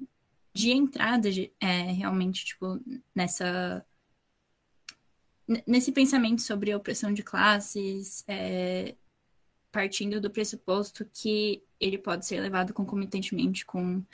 de 0.53 0.71
entrada 0.71 1.31
de, 1.31 1.51
é, 1.61 1.93
realmente 1.93 2.45
tipo 2.45 2.79
nessa 3.15 3.85
nesse 5.67 5.91
pensamento 5.93 6.41
sobre 6.41 6.71
a 6.71 6.77
opressão 6.77 7.13
de 7.13 7.23
classes 7.23 8.25
é, 8.29 8.95
partindo 9.73 10.21
do 10.21 10.31
pressuposto 10.31 11.05
que 11.07 11.65
ele 11.81 11.99
pode 11.99 12.27
ser 12.27 12.41
levado 12.41 12.75
concomitantemente 12.75 13.65
com, 13.65 14.05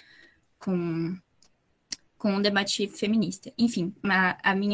com, 0.58 1.18
com 2.16 2.32
um 2.36 2.40
debate 2.40 2.86
feminista. 2.86 3.52
Enfim, 3.58 3.94
a, 4.04 4.52
a 4.52 4.54
minha 4.54 4.66